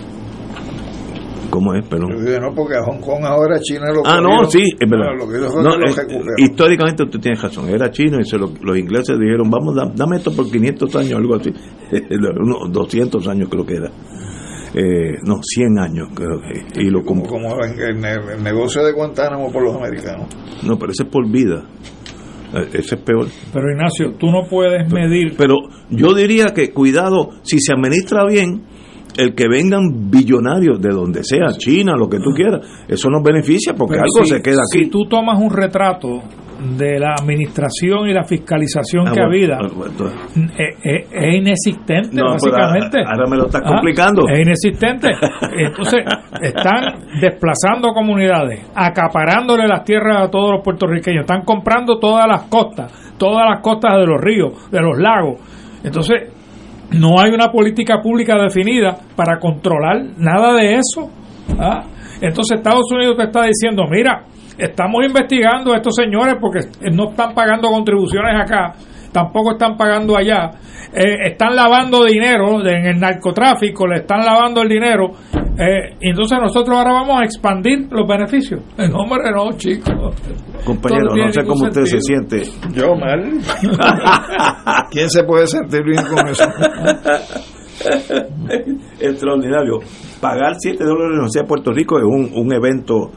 ¿Cómo 1.57 1.73
es? 1.73 1.87
Perdón. 1.87 2.11
Yo 2.11 2.19
dije, 2.21 2.39
no, 2.39 2.53
porque 2.53 2.75
a 2.75 2.83
Hong 2.83 2.99
Kong 3.01 3.23
ahora 3.25 3.59
China 3.59 3.91
lo 3.91 4.05
Ah, 4.05 4.21
no, 4.21 4.45
sí, 4.47 4.61
es 4.79 4.87
verdad. 4.87 5.07
No, 5.17 5.25
lo 5.25 5.27
que 5.31 5.37
hizo 5.39 5.49
fue 5.51 5.63
No, 5.63 5.71
que 5.71 6.13
lo 6.13 6.19
eh, 6.21 6.33
históricamente 6.37 7.03
usted 7.03 7.19
tiene 7.19 7.39
razón, 7.41 7.69
era 7.69 7.89
chino 7.89 8.19
y 8.19 8.23
se 8.25 8.37
lo- 8.37 8.51
los 8.61 8.77
ingleses 8.77 9.17
dijeron, 9.19 9.49
vamos, 9.49 9.73
da- 9.75 9.91
dame 9.95 10.17
esto 10.17 10.31
por 10.35 10.45
500 10.51 10.95
años, 10.97 11.13
algo 11.13 11.35
así. 11.35 11.49
Unos 12.39 12.71
200 12.71 13.27
años 13.27 13.49
creo 13.49 13.65
que 13.65 13.73
era. 13.73 13.89
Eh, 14.75 15.15
no, 15.25 15.37
100 15.41 15.79
años 15.79 16.09
creo 16.13 16.39
que. 16.41 16.81
Y 16.83 16.91
lo 16.91 17.01
como, 17.03 17.23
como 17.23 17.55
en 17.65 17.79
el, 17.79 17.99
ne- 17.99 18.33
el 18.35 18.43
negocio 18.43 18.85
de 18.85 18.91
Guantánamo 18.93 19.51
por 19.51 19.63
los 19.63 19.75
americanos. 19.75 20.27
No, 20.63 20.77
pero 20.77 20.91
ese 20.91 21.03
es 21.05 21.09
por 21.09 21.27
vida. 21.27 21.63
Eh, 22.53 22.67
Ese 22.73 22.95
es 22.95 23.01
peor. 23.01 23.25
Pero 23.51 23.65
Ignacio, 23.71 24.13
tú 24.17 24.27
no 24.27 24.47
puedes 24.49 24.89
medir 24.93 25.35
Pero 25.37 25.55
yo 25.89 26.13
diría 26.13 26.53
que 26.55 26.71
cuidado, 26.71 27.29
si 27.41 27.59
se 27.59 27.73
administra 27.73 28.25
bien, 28.25 28.63
el 29.17 29.35
que 29.35 29.47
vengan 29.47 30.09
billonarios 30.09 30.79
de 30.81 30.89
donde 30.89 31.23
sea, 31.23 31.47
China, 31.57 31.93
lo 31.97 32.07
que 32.07 32.17
tú 32.19 32.31
quieras, 32.35 32.61
eso 32.87 33.09
nos 33.09 33.23
beneficia 33.23 33.73
porque 33.73 33.95
Pero 33.95 34.03
algo 34.03 34.25
si- 34.25 34.33
se 34.35 34.41
queda 34.41 34.61
aquí. 34.71 34.85
Si 34.85 34.89
tú 34.89 35.05
tomas 35.07 35.39
un 35.39 35.49
retrato 35.51 36.21
de 36.77 36.99
la 36.99 37.13
administración 37.13 38.07
y 38.09 38.13
la 38.13 38.23
fiscalización 38.23 39.07
Ah, 39.07 39.11
que 39.13 39.19
ha 39.21 39.27
bueno, 39.27 39.53
habido, 39.53 39.53
ah, 39.55 39.75
bueno, 39.75 39.91
entonces- 39.91 40.19
es, 40.57 40.75
es- 40.83 41.07
es 41.11 41.35
inexistente, 41.35 42.09
No, 42.13 42.31
básicamente. 42.31 42.97
ahora- 42.97 43.11
ahora 43.11 43.29
me 43.29 43.37
lo 43.37 43.45
estás 43.45 43.61
Ah, 43.63 43.69
complicando. 43.75 44.23
Es 44.27 44.39
inexistente. 44.39 45.07
Entonces, 45.55 46.03
están 46.41 46.83
desplazando 47.21 47.89
comunidades, 47.93 48.65
acaparándole 48.73 49.67
las 49.67 49.83
tierras 49.83 50.27
a 50.27 50.31
todos 50.31 50.51
los 50.53 50.63
puertorriqueños, 50.63 51.21
están 51.21 51.41
comprando 51.43 51.99
todas 51.99 52.25
las 52.27 52.43
costas, 52.43 52.91
todas 53.19 53.45
las 53.49 53.61
costas 53.61 53.93
de 53.99 54.05
los 54.07 54.19
ríos, 54.19 54.71
de 54.71 54.81
los 54.81 54.97
lagos. 54.97 55.39
Entonces, 55.83 56.33
no 56.91 57.19
hay 57.19 57.31
una 57.31 57.51
política 57.51 58.01
pública 58.01 58.35
definida 58.41 58.97
para 59.15 59.39
controlar 59.39 60.03
nada 60.17 60.53
de 60.55 60.75
eso. 60.75 61.09
¿ah? 61.59 61.83
Entonces 62.21 62.57
Estados 62.57 62.91
Unidos 62.91 63.17
te 63.17 63.23
está 63.23 63.43
diciendo, 63.43 63.83
mira, 63.89 64.23
estamos 64.57 65.05
investigando 65.05 65.73
a 65.73 65.77
estos 65.77 65.95
señores 65.95 66.35
porque 66.39 66.59
no 66.91 67.09
están 67.09 67.33
pagando 67.33 67.69
contribuciones 67.69 68.41
acá, 68.41 68.73
tampoco 69.11 69.51
están 69.51 69.77
pagando 69.77 70.17
allá, 70.17 70.51
eh, 70.93 71.29
están 71.31 71.55
lavando 71.55 72.05
dinero 72.05 72.65
en 72.65 72.85
el 72.85 72.99
narcotráfico, 72.99 73.87
le 73.87 74.01
están 74.01 74.25
lavando 74.25 74.61
el 74.61 74.69
dinero, 74.69 75.11
eh, 75.59 75.95
y 75.99 76.09
entonces 76.09 76.37
nosotros 76.39 76.77
ahora 76.77 76.93
vamos 76.93 77.19
a 77.19 77.23
expandir 77.23 77.87
los 77.91 78.07
beneficios. 78.07 78.61
No, 78.77 78.99
hombre, 78.99 79.31
no, 79.31 79.51
chicos. 79.57 80.13
Compañero, 80.63 81.15
no 81.15 81.31
sé 81.31 81.43
cómo 81.43 81.65
usted 81.65 81.85
se 81.85 81.99
siente. 81.99 82.43
Yo 82.73 82.93
mal. 82.95 83.21
¿Quién 84.91 85.09
se 85.09 85.23
puede 85.23 85.47
sentir 85.47 85.83
bien 85.83 86.03
con 86.05 86.27
eso? 86.27 86.43
Extraordinario. 88.99 89.79
Pagar 90.21 90.53
7 90.57 90.83
dólares 90.83 91.05
en 91.05 91.09
la 91.09 91.15
Universidad 91.15 91.43
de 91.43 91.47
Puerto 91.47 91.71
Rico 91.71 91.97
es 91.97 92.05
un, 92.05 92.29
un 92.33 92.53
evento 92.53 93.11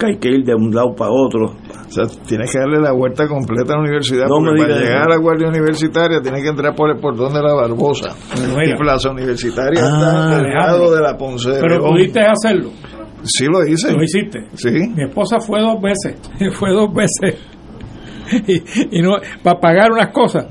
hay 0.00 0.16
que 0.18 0.28
ir 0.28 0.44
de 0.44 0.54
un 0.54 0.74
lado 0.74 0.94
para 0.96 1.10
otro. 1.10 1.46
O 1.52 1.90
sea, 1.90 2.04
tienes 2.26 2.50
que 2.50 2.58
darle 2.58 2.80
la 2.80 2.92
vuelta 2.92 3.26
completa 3.28 3.74
a 3.74 3.76
la 3.76 3.82
universidad. 3.82 4.26
No 4.26 4.36
porque 4.38 4.62
para 4.62 4.78
llegar 4.78 4.96
eso. 5.02 5.06
a 5.06 5.08
la 5.10 5.16
Guardia 5.18 5.48
Universitaria 5.48 6.20
tienes 6.22 6.42
que 6.42 6.48
entrar 6.48 6.74
por 6.74 6.90
el 6.90 6.96
portón 6.98 7.34
de 7.34 7.42
la 7.42 7.52
Barbosa. 7.54 8.10
y 8.64 8.74
Plaza 8.76 9.10
Universitaria 9.10 9.80
Ah, 9.84 9.88
está 9.90 10.38
al 10.38 10.50
lado 10.76 10.94
de 10.94 11.00
la 11.02 11.16
Ponce 11.16 11.50
Pero 11.60 11.78
León. 11.78 11.90
pudiste 11.90 12.20
hacerlo. 12.20 12.70
Sí 13.24 13.46
lo 13.46 13.64
hice. 13.66 13.92
Lo 13.92 14.02
hiciste. 14.02 14.46
Sí. 14.54 14.70
Mi 14.96 15.04
esposa 15.04 15.38
fue 15.38 15.60
dos 15.60 15.80
veces, 15.80 16.16
fue 16.58 16.70
dos 16.72 16.88
veces 16.94 17.38
y, 18.46 18.98
y 18.98 19.02
no 19.02 19.16
para 19.42 19.60
pagar 19.60 19.92
unas 19.92 20.08
cosas 20.08 20.46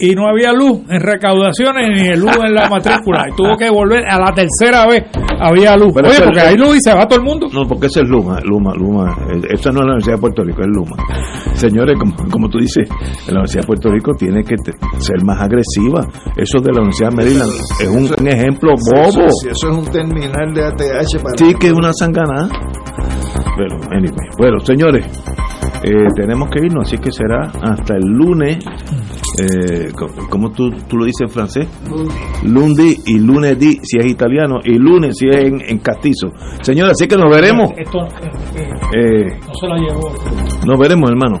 y 0.00 0.14
no 0.14 0.28
había 0.28 0.52
luz 0.52 0.80
en 0.88 1.00
recaudaciones 1.00 1.88
ni 1.90 2.16
luz 2.16 2.36
en 2.44 2.54
la 2.54 2.68
matrícula 2.68 3.26
y 3.28 3.36
tuvo 3.36 3.56
que 3.56 3.68
volver 3.70 4.04
a 4.08 4.18
la 4.18 4.32
tercera 4.32 4.86
vez 4.86 5.04
había 5.40 5.76
luz. 5.76 5.92
Pero 5.94 6.08
Oye, 6.08 6.20
porque 6.24 6.40
hay 6.40 6.56
luz 6.56 6.76
y 6.76 6.80
se 6.80 6.94
va 6.94 7.06
todo 7.06 7.18
el 7.20 7.24
mundo. 7.24 7.46
No, 7.52 7.66
porque 7.66 7.86
ese 7.86 8.00
es 8.02 8.08
Luma, 8.08 8.40
Luma, 8.44 8.74
Luma. 8.74 9.16
Eh, 9.32 9.40
Esta 9.50 9.70
no 9.70 9.80
es 9.80 9.86
la 9.86 9.92
Universidad 9.92 10.14
de 10.16 10.20
Puerto 10.20 10.42
Rico, 10.44 10.60
es 10.62 10.68
Luma. 10.68 10.96
Señores, 11.54 11.96
como, 11.98 12.14
como 12.30 12.48
tú 12.48 12.58
dices, 12.58 12.88
la 13.26 13.32
Universidad 13.34 13.62
de 13.62 13.66
Puerto 13.66 13.88
Rico 13.90 14.12
tiene 14.18 14.42
que 14.42 14.56
te- 14.56 14.72
ser 14.98 15.22
más 15.24 15.40
agresiva. 15.40 16.06
Eso 16.36 16.58
de 16.60 16.72
la 16.72 16.78
Universidad 16.80 17.10
de 17.10 17.16
Maryland 17.16 17.50
es 17.80 17.88
un, 17.88 18.10
un 18.18 18.28
ejemplo 18.28 18.70
bobo. 18.72 19.10
Si 19.12 19.18
eso, 19.20 19.28
si 19.42 19.48
eso 19.48 19.70
es 19.70 19.76
un 19.78 19.84
terminal 19.86 20.54
de 20.54 20.64
ATH 20.64 21.22
para 21.22 21.36
Sí, 21.36 21.54
que 21.58 21.66
es 21.68 21.72
una 21.72 21.92
sangana. 21.92 22.48
Pero, 23.56 23.76
anyway. 23.90 24.28
Bueno, 24.38 24.58
señores, 24.60 25.04
eh, 25.84 26.06
tenemos 26.16 26.48
que 26.50 26.64
irnos, 26.66 26.86
así 26.86 26.98
que 26.98 27.10
será 27.12 27.50
hasta 27.62 27.94
el 27.94 28.04
lunes. 28.04 28.58
Eh, 29.40 29.92
co- 29.96 30.08
¿Cómo 30.28 30.50
tú, 30.50 30.70
tú 30.88 30.96
lo 30.96 31.04
dices 31.04 31.22
en 31.22 31.28
francés? 31.28 31.68
Lundi 32.44 32.96
y 33.06 33.18
lunes 33.18 33.58
di 33.58 33.78
si 33.82 33.98
es 33.98 34.06
italiano 34.06 34.58
y 34.64 34.74
lunes 34.78 35.16
si 35.18 35.28
es 35.28 35.36
en, 35.44 35.60
en 35.60 35.78
castizo. 35.78 36.28
Señores, 36.62 36.92
así 36.92 37.06
que 37.06 37.16
nos 37.16 37.30
veremos. 37.30 37.70
Esto 37.76 37.98
eh, 38.04 38.30
eh, 38.56 38.68
Eh, 38.94 39.40
no 39.46 39.54
se 39.54 39.66
la 39.68 39.76
llevó. 39.76 40.12
nos 40.66 40.78
veremos, 40.78 41.10
hermano. 41.10 41.40